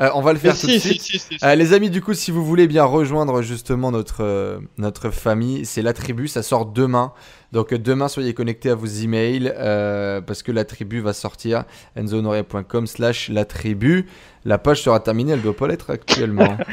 Euh, 0.02 0.10
on 0.16 0.22
va 0.22 0.32
le 0.34 0.40
faire 0.40 0.54
Mais 0.56 0.60
tout 0.60 0.66
de 0.68 0.72
si, 0.72 0.80
suite. 0.80 1.02
si, 1.02 1.20
si, 1.20 1.20
si, 1.20 1.38
si. 1.38 1.46
Euh, 1.46 1.54
les 1.56 1.74
amis, 1.74 1.90
du 1.90 2.02
coup, 2.02 2.14
si 2.14 2.32
vous 2.32 2.44
voulez 2.46 2.66
bien 2.68 2.86
rejoindre 2.86 3.42
justement 3.42 3.92
notre, 3.92 4.24
euh, 4.24 4.60
notre 4.78 5.10
famille, 5.10 5.66
c'est 5.66 5.82
la 5.82 5.92
tribu, 5.92 6.30
ça 6.30 6.42
sort 6.42 6.66
demain. 6.68 7.12
Donc 7.52 7.74
euh, 7.74 7.78
demain, 7.80 8.08
soyez 8.08 8.34
connectés 8.34 8.70
à 8.70 8.76
vos 8.76 8.86
emails 8.86 9.52
euh, 9.56 10.22
parce 10.22 10.44
que 10.44 10.52
la 10.52 10.66
tribu 10.66 11.00
va 11.02 11.14
sortir. 11.14 11.64
enzohonoré.com 11.98 12.88
slash 12.88 13.30
la 13.30 13.46
tribu. 13.46 14.06
La 14.46 14.58
page 14.58 14.82
sera 14.84 15.00
terminée, 15.00 15.34
elle 15.34 15.42
doit 15.42 15.56
pas 15.56 15.68
l'être 15.68 15.90
actuellement. 15.90 16.58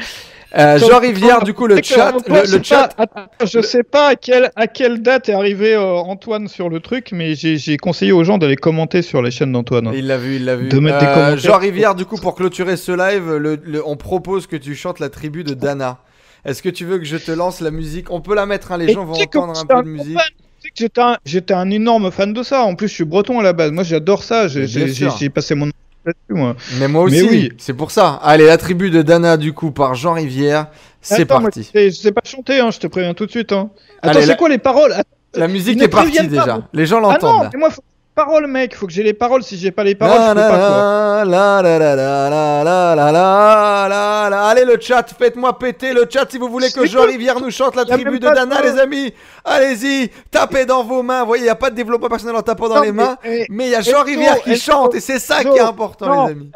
Euh, 0.57 0.79
Jean 0.79 0.99
Rivière, 0.99 1.43
du 1.43 1.53
coup, 1.53 1.67
le 1.67 1.81
chat, 1.83 2.13
le, 2.13 2.35
je 2.35 2.39
le 2.39 2.45
sais 2.47 2.57
pas- 2.59 2.63
chat, 2.63 2.93
attends, 2.97 3.25
je 3.45 3.61
sais 3.61 3.83
pas 3.83 4.07
à 4.07 4.15
quelle, 4.15 4.49
à 4.55 4.67
quelle 4.67 5.01
date 5.01 5.27
est 5.27 5.33
arrivé 5.33 5.73
euh, 5.73 5.95
Antoine 5.97 6.47
sur 6.47 6.69
le 6.69 6.79
truc, 6.79 7.09
mais 7.11 7.35
j'ai 7.35 7.75
conseillé 7.75 8.13
aux 8.13 8.23
gens 8.23 8.37
d'aller 8.37 8.55
commenter 8.55 9.01
sur 9.01 9.21
la 9.21 9.29
chaîne 9.29 9.51
d'Antoine. 9.51 9.91
il 9.93 10.07
l'a 10.07 10.17
vu, 10.17 10.37
il 10.37 10.45
l'a 10.45 10.55
vu. 10.55 10.69
De 10.69 10.79
mettre 10.79 10.99
des 10.99 11.05
commentaires. 11.05 11.37
Jean 11.37 11.57
Rivière, 11.57 11.95
du 11.95 12.05
coup, 12.05 12.15
pour 12.15 12.33
clôturer 12.33 12.77
ce 12.77 12.93
live, 12.93 13.35
le- 13.35 13.59
le- 13.61 13.85
on 13.85 13.97
propose 13.97 14.47
que 14.47 14.55
tu 14.55 14.73
chantes 14.73 14.99
la 15.01 15.09
tribu 15.09 15.43
de 15.43 15.53
Dana. 15.53 15.97
Est-ce 16.45 16.63
que 16.63 16.69
tu 16.69 16.85
veux 16.85 16.97
que 16.97 17.03
je 17.05 17.17
te 17.17 17.31
lance 17.33 17.59
la 17.59 17.69
musique? 17.69 18.09
On 18.09 18.21
peut 18.21 18.33
la 18.33 18.45
mettre, 18.45 18.71
hein, 18.71 18.77
les 18.77 18.89
Et 18.89 18.93
gens 18.93 19.03
vont 19.03 19.15
entendre 19.21 19.59
un 19.59 19.65
peu 19.65 19.83
de 19.83 19.89
musique. 19.89 20.17
Sais 20.67 20.71
que 20.71 20.77
J'étais 20.77 21.01
un, 21.01 21.17
j'étais 21.25 21.53
un 21.53 21.69
énorme 21.71 22.11
fan 22.11 22.33
de 22.33 22.43
ça. 22.43 22.63
En 22.63 22.75
plus, 22.75 22.87
je 22.87 22.93
suis 22.93 23.03
breton 23.05 23.39
à 23.39 23.43
la 23.43 23.53
base. 23.53 23.71
Moi, 23.71 23.83
j'adore 23.83 24.23
ça. 24.23 24.47
J'ai 24.47 24.67
j'ai- 24.67 24.87
j'ai- 24.93 25.29
passé 25.29 25.55
mon 25.55 25.65
là-dessus, 26.05 26.13
moi. 26.29 26.55
Mais 26.79 26.87
moi 26.87 27.03
aussi, 27.03 27.21
Mais 27.23 27.29
oui. 27.29 27.51
c'est 27.57 27.73
pour 27.73 27.91
ça. 27.91 28.19
Allez, 28.23 28.45
la 28.45 28.57
tribu 28.57 28.89
de 28.89 29.01
Dana, 29.01 29.37
du 29.37 29.53
coup, 29.53 29.71
par 29.71 29.95
Jean 29.95 30.13
Rivière. 30.13 30.67
C'est 31.01 31.21
Attends, 31.23 31.35
moi, 31.41 31.49
parti. 31.49 31.63
je 31.63 31.67
sais- 31.79 31.89
je 31.91 31.95
sais 31.95 32.11
pas 32.11 32.21
chanter, 32.25 32.59
hein, 32.59 32.69
je 32.71 32.79
te 32.79 32.87
préviens 32.87 33.13
tout 33.13 33.25
de 33.25 33.31
suite. 33.31 33.51
Hein. 33.51 33.69
Attends, 34.01 34.11
Allez, 34.11 34.21
c'est 34.21 34.27
la- 34.27 34.35
quoi 34.35 34.49
les 34.49 34.57
paroles? 34.57 34.91
Attends, 34.93 35.07
La 35.35 35.47
musique 35.47 35.77
ne 35.77 35.83
est 35.83 35.87
partie 35.87 36.17
pas, 36.17 36.23
déjà. 36.23 36.67
Les 36.73 36.85
gens 36.85 36.97
Ah 36.97 37.01
non, 37.01 37.09
l'entendent. 37.11 37.43
là. 37.43 37.49
mais 37.53 37.59
moi, 37.59 37.69
faut 37.69 37.81
les 37.81 37.96
paroles, 38.17 38.47
mec. 38.47 38.75
Faut 38.75 38.87
que 38.87 38.93
j'ai 38.93 39.03
les 39.03 39.13
paroles. 39.13 39.43
Si 39.43 39.57
j'ai 39.57 39.71
pas 39.71 39.83
les 39.83 39.95
paroles, 39.95 40.19
je 40.19 40.33
peux 40.33 40.39
la 40.39 40.49
pas. 40.49 41.25
La 41.25 41.57
Allez, 44.49 44.65
le 44.65 44.77
chat, 44.79 45.05
faites-moi 45.17 45.57
péter 45.57 45.93
le 45.93 46.05
chat 46.09 46.25
si 46.29 46.37
vous 46.37 46.49
voulez 46.49 46.71
que 46.71 46.85
Jean-Rivière 46.85 47.39
nous 47.39 47.51
chante 47.51 47.75
la 47.75 47.85
tribu 47.85 48.19
de 48.19 48.27
Dana, 48.27 48.61
les 48.61 48.77
amis. 48.79 49.13
Allez-y, 49.45 50.09
tapez 50.31 50.65
dans 50.65 50.83
vos 50.83 51.03
mains. 51.03 51.21
Vous 51.21 51.27
voyez, 51.27 51.43
il 51.43 51.45
n'y 51.45 51.51
a 51.51 51.55
pas 51.55 51.69
de 51.69 51.75
développement 51.75 52.09
personnel 52.09 52.35
en 52.35 52.41
tapant 52.41 52.69
dans 52.69 52.81
les 52.81 52.91
mains. 52.91 53.17
Eh, 53.23 53.45
mais 53.49 53.67
il 53.67 53.71
y 53.71 53.75
a 53.75 53.81
Jean-Rivière 53.81 54.41
qui 54.41 54.57
chante 54.57 54.95
et 54.95 54.99
c'est 54.99 55.19
ça 55.19 55.43
qui 55.43 55.57
est 55.57 55.59
important, 55.59 56.25
les 56.25 56.31
amis. 56.31 56.51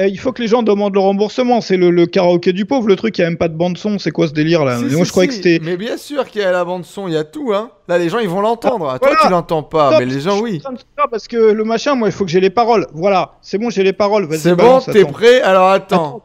Eh, 0.00 0.06
il 0.08 0.18
faut 0.18 0.30
que 0.32 0.40
les 0.40 0.46
gens 0.48 0.62
demandent 0.62 0.94
le 0.94 1.00
remboursement. 1.00 1.60
C'est 1.60 1.76
le, 1.76 1.90
le 1.90 2.06
karaoké 2.06 2.52
du 2.52 2.64
pauvre, 2.66 2.86
le 2.86 2.94
truc. 2.94 3.18
Il 3.18 3.22
y 3.22 3.24
a 3.24 3.28
même 3.28 3.36
pas 3.36 3.48
de 3.48 3.56
bande 3.56 3.76
son. 3.76 3.98
C'est 3.98 4.12
quoi 4.12 4.28
ce 4.28 4.32
délire 4.32 4.64
là 4.64 4.76
Si, 4.78 4.84
Mais 4.84 4.90
si, 4.90 4.96
Moi, 4.96 5.04
je 5.04 5.10
croyais 5.10 5.30
si. 5.30 5.38
que 5.40 5.42
c'était. 5.48 5.64
Mais 5.64 5.76
bien 5.76 5.96
sûr 5.96 6.24
qu'il 6.28 6.40
y 6.40 6.44
a 6.44 6.52
la 6.52 6.64
bande 6.64 6.84
son, 6.84 7.08
il 7.08 7.14
y 7.14 7.16
a 7.16 7.24
tout, 7.24 7.52
hein. 7.52 7.72
Là, 7.88 7.98
les 7.98 8.08
gens, 8.08 8.20
ils 8.20 8.28
vont 8.28 8.40
l'entendre. 8.40 8.86
Toi, 8.86 8.98
voilà. 9.00 9.16
tu 9.22 9.28
l'entends 9.28 9.64
pas, 9.64 9.88
Stop, 9.88 9.98
mais 10.00 10.06
les 10.06 10.20
gens, 10.20 10.40
oui. 10.40 10.62
Parce 11.10 11.26
que 11.26 11.36
le 11.36 11.64
machin, 11.64 11.96
moi, 11.96 12.06
il 12.08 12.12
faut 12.12 12.24
que 12.24 12.30
j'ai 12.30 12.38
les 12.40 12.50
paroles. 12.50 12.86
Voilà, 12.94 13.32
c'est 13.42 13.58
bon, 13.58 13.70
j'ai 13.70 13.82
les 13.82 13.92
paroles. 13.92 14.28
C'est 14.36 14.54
bon, 14.54 14.78
t'es 14.80 15.04
prêt 15.04 15.40
Alors, 15.42 15.68
attends. 15.68 16.22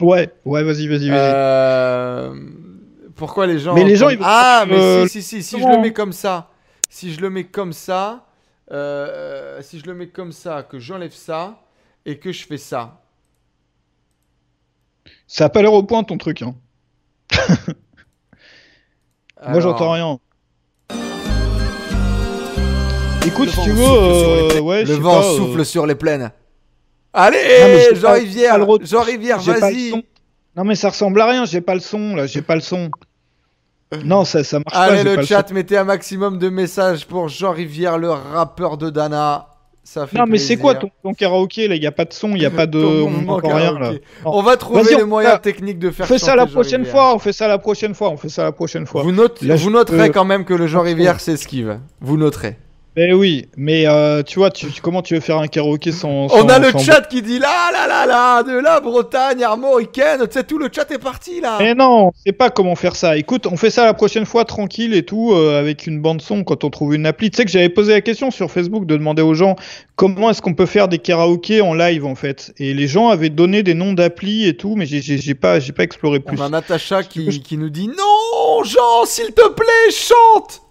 Ouais, 0.00 0.30
ouais, 0.44 0.64
vas-y, 0.64 0.88
vas-y, 0.88 1.10
vas-y. 1.10 1.10
Euh, 1.12 2.34
Pourquoi 3.14 3.46
les 3.46 3.58
gens. 3.58 3.74
Mais 3.74 3.84
les 3.84 3.96
gens, 3.96 4.08
ils 4.08 4.18
Ah, 4.22 4.64
mais 4.66 4.74
euh, 4.78 5.06
si, 5.06 5.22
si, 5.22 5.42
si, 5.42 5.56
si 5.56 5.62
je 5.62 5.66
le 5.68 5.78
mets 5.78 5.92
comme 5.92 6.12
ça. 6.12 6.48
Si 6.88 7.12
je 7.12 7.20
le 7.20 7.30
mets 7.30 7.44
comme 7.44 7.72
ça. 7.72 8.24
euh, 8.72 9.58
si 9.62 9.78
je 9.78 9.86
le 9.86 9.94
mets 9.94 10.08
comme 10.08 10.32
ça, 10.32 10.62
que 10.68 10.78
j'enlève 10.78 11.12
ça 11.12 11.60
et 12.10 12.18
que 12.18 12.32
je 12.32 12.44
fais 12.44 12.58
ça. 12.58 13.00
Ça 15.26 15.44
a 15.44 15.48
pas 15.48 15.62
l'air 15.62 15.72
au 15.72 15.82
point 15.84 16.02
ton 16.02 16.18
truc. 16.18 16.42
Hein. 16.42 16.54
Moi, 19.48 19.60
j'entends 19.60 19.92
rien. 19.92 20.18
Écoute, 23.26 23.46
Le 23.46 23.52
si 23.52 23.62
tu 23.62 23.70
veux, 23.70 23.84
euh, 23.86 24.48
plaines. 24.48 24.62
ouais, 24.62 24.84
Le 24.84 24.94
vent 24.94 25.20
pas, 25.20 25.26
euh, 25.26 25.36
souffle 25.36 25.64
sur 25.64 25.86
les 25.86 25.94
plaines. 25.94 26.32
Allez, 27.12 27.38
Non, 27.38 27.66
mais 27.66 27.86
j'ai 27.90 27.94
Jean 27.96 28.12
Rivière. 28.12 28.58
Jean 28.82 29.02
Rivière, 29.02 29.38
vas-y. 29.40 29.92
Non, 30.56 30.64
mais 30.64 30.74
ça 30.74 30.88
ressemble 30.90 31.20
à 31.20 31.26
rien. 31.26 31.44
J'ai 31.44 31.60
pas 31.60 31.74
le 31.74 31.80
son 31.80 32.16
là. 32.16 32.26
J'ai 32.26 32.42
pas 32.42 32.54
le 32.56 32.60
son. 32.60 32.90
Non, 34.04 34.24
ça, 34.24 34.42
ça 34.42 34.58
marche 34.58 34.72
pas. 34.72 34.80
Allez, 34.80 35.04
pas 35.04 35.10
le 35.10 35.16
le 35.16 35.22
chat, 35.26 35.50
mettez 35.52 35.76
un 35.76 35.84
maximum 35.84 36.38
de 36.38 36.48
messages 36.48 37.06
pour 37.06 37.28
Jean 37.28 37.52
Rivière, 37.52 37.98
le 37.98 38.10
rappeur 38.10 38.78
de 38.78 38.90
Dana. 38.90 39.49
Ça 39.92 40.06
fait. 40.06 40.16
Non, 40.18 40.24
mais 40.28 40.38
c'est 40.38 40.56
quoi 40.56 40.76
ton, 40.76 40.88
ton 41.02 41.14
karaoké 41.14 41.66
là? 41.66 41.74
Il 41.74 41.82
y 41.82 41.86
a 41.88 41.90
pas 41.90 42.04
de 42.04 42.12
son, 42.12 42.30
il 42.36 42.42
y 42.42 42.46
a 42.46 42.50
pas 42.52 42.66
de. 42.68 42.78
On 42.78 43.36
rien 43.38 43.76
là. 43.76 43.92
On 44.24 44.40
va 44.40 44.56
trouver 44.56 44.84
les 44.96 45.02
moyens 45.02 45.40
techniques 45.40 45.80
de 45.80 45.90
faire 45.90 46.06
On 46.06 46.08
fait 46.08 46.18
ça 46.20 46.36
la 46.36 46.46
prochaine 46.46 46.84
fois. 46.86 47.12
On 47.12 47.18
fait 47.18 47.32
ça 47.32 47.48
la 47.48 47.58
prochaine 47.58 47.94
fois. 47.96 48.10
On 48.10 48.16
fait 48.16 48.28
ça 48.28 48.44
la 48.44 48.52
prochaine 48.52 48.86
fois. 48.86 49.02
Vous, 49.02 49.10
note- 49.10 49.42
Là, 49.42 49.56
je 49.56 49.64
vous 49.64 49.70
noterez 49.70 50.10
quand 50.10 50.24
même 50.24 50.44
que 50.44 50.54
le 50.54 50.68
Jean 50.68 50.82
Rivière 50.82 51.18
s'esquive. 51.18 51.80
Vous 52.00 52.16
noterez. 52.16 52.56
Mais 52.96 53.12
oui, 53.12 53.46
mais 53.56 53.86
euh, 53.86 54.24
tu 54.24 54.40
vois, 54.40 54.50
tu, 54.50 54.66
tu- 54.66 54.80
comment 54.80 55.00
tu 55.00 55.14
veux 55.14 55.20
faire 55.20 55.38
un 55.38 55.46
karaoké 55.46 55.92
sans. 55.92 56.26
On 56.34 56.48
a 56.48 56.58
le 56.58 56.72
sans- 56.72 56.78
chat 56.80 57.02
qui 57.02 57.22
dit 57.22 57.38
là, 57.38 57.70
là, 57.72 57.86
là, 57.86 58.04
là, 58.04 58.42
de 58.42 58.58
la 58.58 58.80
Bretagne, 58.80 59.44
armoricaine. 59.44 60.18
Tu 60.26 60.32
sais, 60.32 60.42
tout 60.42 60.58
le 60.58 60.68
chat 60.74 60.90
est 60.90 60.98
parti 60.98 61.40
là. 61.40 61.56
Mais 61.60 61.74
non, 61.74 62.08
on 62.08 62.12
sait 62.26 62.32
pas 62.32 62.50
comment 62.50 62.74
faire 62.74 62.96
ça. 62.96 63.16
Écoute, 63.16 63.46
on 63.46 63.56
fait 63.56 63.70
ça 63.70 63.84
la 63.84 63.94
prochaine 63.94 64.26
fois 64.26 64.44
tranquille 64.44 64.92
et 64.92 65.04
tout, 65.04 65.32
euh, 65.32 65.60
avec 65.60 65.86
une 65.86 66.00
bande 66.02 66.20
son 66.20 66.42
quand 66.42 66.64
on 66.64 66.70
trouve 66.70 66.94
une 66.94 67.06
appli. 67.06 67.30
Tu 67.30 67.36
sais 67.36 67.44
que 67.44 67.50
j'avais 67.52 67.68
posé 67.68 67.92
la 67.92 68.00
question 68.00 68.32
sur 68.32 68.50
Facebook 68.50 68.86
de 68.86 68.96
demander 68.96 69.22
aux 69.22 69.34
gens 69.34 69.54
comment 69.94 70.28
est-ce 70.30 70.42
qu'on 70.42 70.54
peut 70.54 70.66
faire 70.66 70.88
des 70.88 70.98
karaokés 70.98 71.60
en 71.60 71.74
live 71.74 72.04
en 72.04 72.16
fait. 72.16 72.52
Et 72.58 72.74
les 72.74 72.88
gens 72.88 73.08
avaient 73.10 73.30
donné 73.30 73.62
des 73.62 73.74
noms 73.74 73.92
d'applis 73.92 74.48
et 74.48 74.56
tout, 74.56 74.74
mais 74.74 74.86
j'ai- 74.86 75.34
pas, 75.34 75.60
j'ai 75.60 75.72
pas 75.72 75.84
exploré 75.84 76.18
plus. 76.18 76.36
On 76.40 76.42
a 76.44 76.48
Natacha 76.48 77.04
qui, 77.04 77.40
qui 77.40 77.56
nous 77.56 77.70
dit 77.70 77.86
non, 77.86 78.64
Jean, 78.64 79.04
s'il 79.06 79.32
te 79.32 79.48
plaît, 79.48 79.90
chante. 79.92 80.62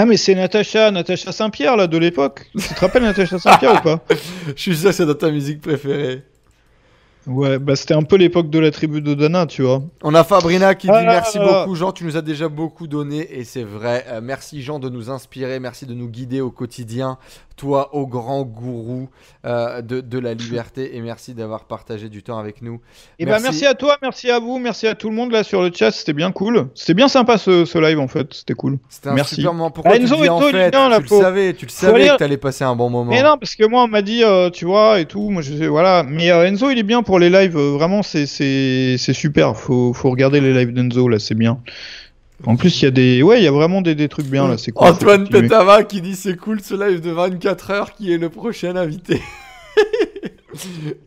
Ah 0.00 0.06
mais 0.06 0.16
c'est 0.16 0.36
Natacha, 0.36 0.92
Natacha 0.92 1.32
Saint-Pierre 1.32 1.76
là 1.76 1.88
de 1.88 1.98
l'époque. 1.98 2.48
Tu 2.56 2.72
te 2.72 2.80
rappelles 2.80 3.02
Natacha 3.02 3.36
Saint-Pierre 3.36 3.80
ou 3.80 3.82
pas 3.82 4.04
Je 4.54 4.62
suis 4.62 4.76
sûr 4.76 4.90
que 4.90 4.94
c'est 4.94 5.04
dans 5.04 5.14
ta 5.14 5.32
musique 5.32 5.60
préférée. 5.60 6.22
Ouais, 7.26 7.58
bah 7.58 7.74
c'était 7.74 7.94
un 7.94 8.04
peu 8.04 8.14
l'époque 8.14 8.48
de 8.48 8.60
la 8.60 8.70
tribu 8.70 9.02
de 9.02 9.12
Dana, 9.14 9.46
tu 9.46 9.62
vois. 9.62 9.82
On 10.04 10.14
a 10.14 10.22
Fabrina 10.22 10.76
qui 10.76 10.86
dit 10.86 10.92
Ah 10.94 11.02
merci 11.02 11.40
beaucoup 11.40 11.74
Jean, 11.74 11.90
tu 11.90 12.04
nous 12.04 12.16
as 12.16 12.22
déjà 12.22 12.48
beaucoup 12.48 12.86
donné 12.86 13.38
et 13.38 13.42
c'est 13.42 13.64
vrai. 13.64 14.04
Euh, 14.08 14.20
merci 14.22 14.62
Jean 14.62 14.78
de 14.78 14.88
nous 14.88 15.10
inspirer, 15.10 15.58
merci 15.58 15.84
de 15.84 15.94
nous 15.94 16.08
guider 16.08 16.40
au 16.40 16.52
quotidien, 16.52 17.18
toi 17.58 17.94
au 17.94 18.06
grand 18.06 18.44
gourou 18.44 19.08
euh, 19.44 19.82
de, 19.82 20.00
de 20.00 20.18
la 20.18 20.32
liberté 20.32 20.96
et 20.96 21.00
merci 21.02 21.34
d'avoir 21.34 21.64
partagé 21.64 22.08
du 22.08 22.22
temps 22.22 22.38
avec 22.38 22.62
nous. 22.62 22.80
Et 23.18 23.24
bah 23.26 23.32
Merci. 23.32 23.44
merci 23.44 23.66
à 23.66 23.74
toi, 23.74 23.96
merci 24.00 24.30
à 24.30 24.38
vous, 24.38 24.58
merci 24.58 24.86
à 24.86 24.94
tout 24.94 25.10
le 25.10 25.14
monde 25.16 25.32
là 25.32 25.42
sur 25.44 25.60
le 25.60 25.70
chat, 25.74 25.90
c'était 25.90 26.12
bien 26.14 26.32
cool. 26.32 26.68
C'était 26.74 26.94
bien 26.94 27.08
sympa 27.08 27.36
ce, 27.36 27.64
ce 27.66 27.78
live 27.78 27.98
en 27.98 28.08
fait, 28.08 28.32
c'était 28.32 28.54
cool. 28.54 28.78
C'était 28.88 29.08
un 29.10 29.14
Merci. 29.14 29.34
super 29.36 29.52
moment. 29.52 29.70
Pourquoi 29.70 29.96
Enzo 29.96 30.14
tu 30.16 30.22
dis 30.22 30.28
en 30.28 30.40
fait 30.40 30.70
là, 30.70 30.96
Tu 30.96 31.02
le 31.02 31.08
faut- 31.08 31.20
savais, 31.20 31.52
tu 31.54 31.66
le 31.66 31.70
savais 31.70 32.08
que 32.08 32.16
t'allais 32.16 32.36
passer 32.38 32.64
un 32.64 32.74
bon 32.76 32.88
moment. 32.88 33.10
Mais 33.10 33.22
non, 33.22 33.36
parce 33.38 33.54
que 33.56 33.66
moi 33.66 33.82
on 33.82 33.88
m'a 33.88 34.02
dit, 34.02 34.22
euh, 34.24 34.48
tu 34.50 34.64
vois, 34.64 35.00
et 35.00 35.04
tout, 35.06 35.28
moi 35.28 35.42
je 35.42 35.52
sais, 35.54 35.66
voilà. 35.66 36.04
Mais 36.08 36.30
euh, 36.30 36.46
Enzo 36.46 36.70
il 36.70 36.78
est 36.78 36.82
bien 36.84 37.02
pour 37.02 37.18
les 37.18 37.28
lives, 37.28 37.56
vraiment 37.58 38.02
c'est 38.02 38.26
super. 39.12 39.56
Faut 39.56 39.92
faut 39.92 40.10
regarder 40.10 40.40
les 40.40 40.52
lives 40.54 40.72
d'Enzo 40.72 41.08
là, 41.08 41.18
c'est 41.18 41.34
bien. 41.34 41.58
En 42.46 42.56
plus 42.56 42.80
il 42.80 42.84
y 42.84 42.88
a 42.88 42.90
des, 42.90 43.22
ouais, 43.22 43.40
il 43.40 43.44
y 43.44 43.48
a 43.48 43.50
vraiment 43.52 43.80
des, 43.82 43.94
des 43.94 44.08
trucs 44.08 44.26
bien 44.26 44.46
là, 44.48 44.56
c'est 44.58 44.70
cool. 44.72 44.88
Antoine. 44.88 45.28
Petava 45.28 45.82
qui 45.82 46.00
dit 46.00 46.14
c'est 46.14 46.36
cool 46.36 46.60
ce 46.60 46.74
live 46.74 47.00
de 47.00 47.10
24 47.10 47.70
heures 47.70 47.92
qui 47.94 48.12
est 48.12 48.18
le 48.18 48.28
prochain 48.30 48.76
invité. 48.76 49.20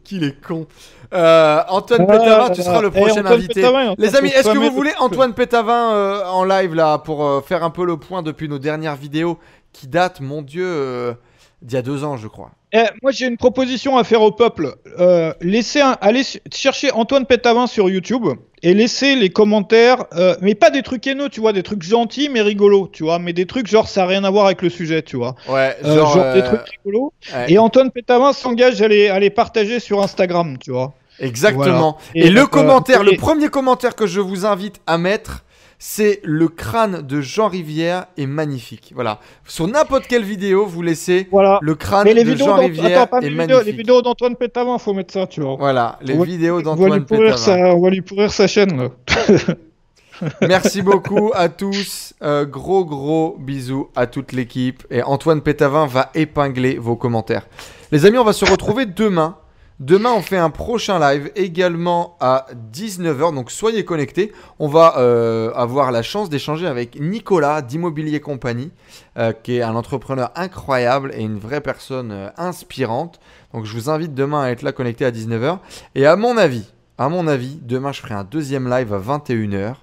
Qu'il 0.03 0.24
est 0.24 0.40
con. 0.41 0.68
Euh, 1.14 1.62
Antoine 1.68 2.06
Ah, 2.08 2.18
Pétavin, 2.18 2.49
tu 2.52 2.62
seras 2.62 2.82
le 2.82 2.91
prochain 2.91 3.26
invité. 3.26 3.56
Pétavin, 3.56 3.95
Les 3.98 4.16
amis, 4.16 4.30
est-ce 4.30 4.49
que 4.49 4.58
vous 4.58 4.72
voulez 4.72 4.94
Antoine 4.99 5.34
Pétavin 5.34 5.94
euh, 5.94 6.26
en 6.26 6.45
live 6.45 6.74
là 6.74 6.99
pour 6.99 7.26
euh, 7.26 7.41
faire 7.41 7.64
un 7.64 7.70
peu 7.70 7.86
le 7.86 7.98
point 7.98 8.22
depuis 8.24 8.48
nos 8.48 8.60
dernières 8.60 8.95
vidéos 8.95 9.38
qui 9.74 9.88
datent, 9.88 10.22
mon 10.22 10.41
dieu, 10.41 10.66
euh, 10.66 11.14
d'il 11.62 11.76
y 11.76 11.78
a 11.78 11.82
deux 11.82 12.04
ans, 12.04 12.18
je 12.18 12.28
crois. 12.28 12.52
Eh, 12.74 12.84
moi 13.02 13.12
j'ai 13.12 13.28
une 13.28 13.38
proposition 13.38 13.98
à 13.98 14.04
faire 14.04 14.22
au 14.22 14.32
peuple. 14.32 14.76
Euh, 15.00 15.34
laissez 15.42 15.82
un, 15.82 15.98
allez 16.02 16.24
chercher 16.54 16.92
Antoine 16.92 17.26
Pétavin 17.26 17.68
sur 17.68 17.90
YouTube 17.90 18.26
et 18.64 18.74
laissez 18.74 19.16
les 19.16 19.30
commentaires, 19.30 20.06
euh, 20.16 20.36
mais 20.42 20.56
pas 20.56 20.70
des 20.70 20.82
trucs 20.82 21.06
haineux, 21.06 21.28
tu 21.30 21.42
vois, 21.42 21.52
des 21.54 21.64
trucs 21.64 21.84
gentils 21.84 22.30
mais 22.30 22.42
rigolos, 22.42 22.88
tu 22.94 23.04
vois, 23.04 23.20
mais 23.20 23.34
des 23.34 23.46
trucs 23.46 23.68
genre 23.68 23.88
ça 23.90 24.04
a 24.04 24.08
rien 24.08 24.24
à 24.24 24.30
voir 24.30 24.46
avec 24.46 24.62
le 24.62 24.70
sujet, 24.70 25.02
tu 25.02 25.18
vois. 25.18 25.36
Ouais, 25.50 25.76
Euh, 25.84 25.96
genre. 25.98 26.34
des 26.34 26.44
trucs 26.44 26.62
rigolos. 26.84 27.12
ouais, 27.34 27.52
Et 27.52 27.58
Antoine 27.58 27.92
Pétavin 27.92 28.32
s'engage 28.34 28.82
à 28.82 28.88
les, 28.88 29.10
à 29.10 29.20
les 29.20 29.30
partager 29.30 29.80
sur 29.80 30.02
Instagram, 30.02 30.58
tu 30.58 30.72
vois. 30.72 30.94
Exactement. 31.20 31.98
Voilà. 32.14 32.28
Et, 32.28 32.30
le 32.32 32.48
commentaire, 32.48 33.02
et- 33.02 33.12
le 33.12 33.18
premier 33.18 33.50
commentaire 33.50 33.96
que 33.96 34.08
je 34.08 34.20
vous 34.22 34.46
invite 34.46 34.78
à 34.88 34.98
mettre, 34.98 35.44
c'est 35.84 36.20
le 36.24 36.48
crâne 36.48 37.02
de 37.02 37.22
Jean 37.22 37.48
Rivière 37.48 38.06
est 38.16 38.28
magnifique. 38.28 38.91
Voilà. 38.94 39.20
Sur 39.48 39.68
n'importe 39.68 40.06
quelle 40.06 40.22
vidéo, 40.24 40.68
vous 40.68 40.84
laissez 40.84 41.28
Voilà. 41.32 41.58
le 41.64 41.74
crâne 41.74 42.03
Mais 42.06 42.14
les 42.14 42.24
de 42.24 42.36
Jean 42.36 42.56
Rivière 42.56 43.02
attends, 43.02 43.08
pas 43.08 43.18
est 43.18 43.22
les 43.22 43.30
vidéos, 43.30 43.48
les 43.48 43.56
magnifique. 43.56 43.78
vidéos 43.78 44.02
d'Antoine 44.03 44.36
Pétavin, 44.36 44.78
faut 44.78 44.94
mettre 44.94 45.12
ça, 45.12 45.26
tu 45.26 45.41
vois. 45.41 45.56
Voilà, 45.56 45.98
les 46.03 46.14
On 46.14 46.22
vidéos 46.22 46.62
d'Antoine 46.62 47.03
Pétavin. 47.03 47.36
sa, 47.36 47.56
on 47.76 47.82
va 47.82 47.90
lui 47.90 48.02
pourrir 48.03 48.32
sa 48.32 48.45
chaîne, 48.45 48.78
là. 48.78 48.90
Merci 50.48 50.84
beaucoup 50.84 51.32
à 51.34 51.49
tous. 51.49 52.14
Euh, 52.22 52.45
gros 52.45 52.86
gros 52.86 53.36
bisous 53.40 53.90
à 53.95 54.06
toute 54.06 54.34
l'équipe. 54.34 54.84
Et 54.91 55.02
Antoine 55.02 55.41
Pétavin 55.41 55.88
va 55.88 56.12
épingler 56.14 56.78
vos 56.78 56.95
commentaires. 56.95 57.48
Les 57.91 58.06
amis, 58.06 58.20
on 58.20 58.24
va 58.24 58.34
se 58.34 58.45
retrouver 58.45 58.86
demain. 58.86 59.38
Demain, 59.82 60.12
on 60.16 60.22
fait 60.22 60.38
un 60.38 60.52
prochain 60.52 60.99
live 60.99 61.32
également 61.36 62.16
à 62.20 62.45
19h. 62.72 63.34
Donc 63.34 63.49
soyez 63.49 63.84
connectés. 63.84 64.32
On 64.60 64.68
va 64.68 64.99
euh, 64.99 65.52
avoir 65.56 65.91
la 65.91 66.03
chance 66.03 66.30
d'échanger 66.30 66.68
avec 66.68 66.99
Nicolas 66.99 67.64
d'Immobilier 67.64 68.20
Compagnie, 68.20 68.70
euh, 69.18 69.34
qui 69.34 69.58
est 69.58 69.64
un 69.64 69.74
entrepreneur 69.74 70.30
incroyable 70.36 71.12
et 71.16 71.24
une 71.24 71.40
vraie 71.40 71.62
personne 71.62 72.12
euh, 72.12 72.30
inspirante. 72.38 73.20
Donc 73.56 73.66
je 73.66 73.74
vous 73.74 73.90
invite 73.90 74.14
demain 74.14 74.44
à 74.44 74.49
être 74.52 74.62
là 74.62 74.72
connecté 74.72 75.03
à 75.03 75.10
19h. 75.10 75.58
Et 75.95 76.06
à 76.06 76.16
mon 76.16 76.38
avis, 76.38 76.72
à 76.99 77.10
mon 77.10 77.26
avis, 77.26 77.58
demain 77.64 77.91
je 77.91 78.02
ferai 78.02 78.14
un 78.14 78.24
deuxième 78.24 78.70
live 78.70 78.94
à 78.94 78.99
21h 78.99 79.78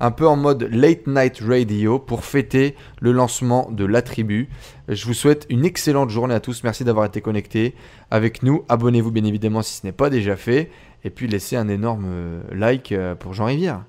un 0.00 0.10
peu 0.10 0.26
en 0.26 0.36
mode 0.36 0.68
late 0.70 1.06
night 1.06 1.40
radio 1.40 1.98
pour 1.98 2.24
fêter 2.24 2.74
le 3.00 3.12
lancement 3.12 3.68
de 3.70 3.84
la 3.84 4.02
tribu. 4.02 4.48
Je 4.88 5.06
vous 5.06 5.14
souhaite 5.14 5.46
une 5.48 5.64
excellente 5.64 6.10
journée 6.10 6.34
à 6.34 6.40
tous. 6.40 6.62
Merci 6.64 6.84
d'avoir 6.84 7.06
été 7.06 7.20
connectés 7.20 7.74
avec 8.10 8.42
nous. 8.42 8.64
Abonnez-vous 8.68 9.10
bien 9.10 9.24
évidemment 9.24 9.62
si 9.62 9.74
ce 9.74 9.86
n'est 9.86 9.92
pas 9.92 10.10
déjà 10.10 10.36
fait. 10.36 10.70
Et 11.04 11.10
puis 11.10 11.28
laissez 11.28 11.56
un 11.56 11.68
énorme 11.68 12.06
euh, 12.06 12.42
like 12.52 12.92
euh, 12.92 13.14
pour 13.14 13.34
Jean 13.34 13.46
Rivière. 13.46 13.84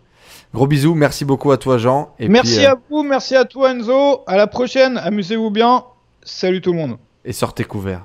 Gros 0.54 0.68
bisous. 0.68 0.96
Merci 0.96 1.26
beaucoup 1.26 1.52
à 1.52 1.58
toi 1.58 1.78
Jean. 1.78 2.14
Et 2.20 2.28
merci 2.28 2.58
puis, 2.58 2.66
euh, 2.66 2.72
à 2.72 2.76
vous, 2.90 3.04
merci 3.04 3.36
à 3.36 3.46
toi 3.46 3.72
Enzo. 3.72 4.24
À 4.28 4.38
la 4.38 4.48
prochaine, 4.48 4.98
amusez-vous 4.98 5.50
bien. 5.50 5.86
Salut 6.24 6.62
tout 6.62 6.72
le 6.72 6.80
monde. 6.80 6.98
Et 7.24 7.34
sortez 7.34 7.64
couverts. 7.64 8.04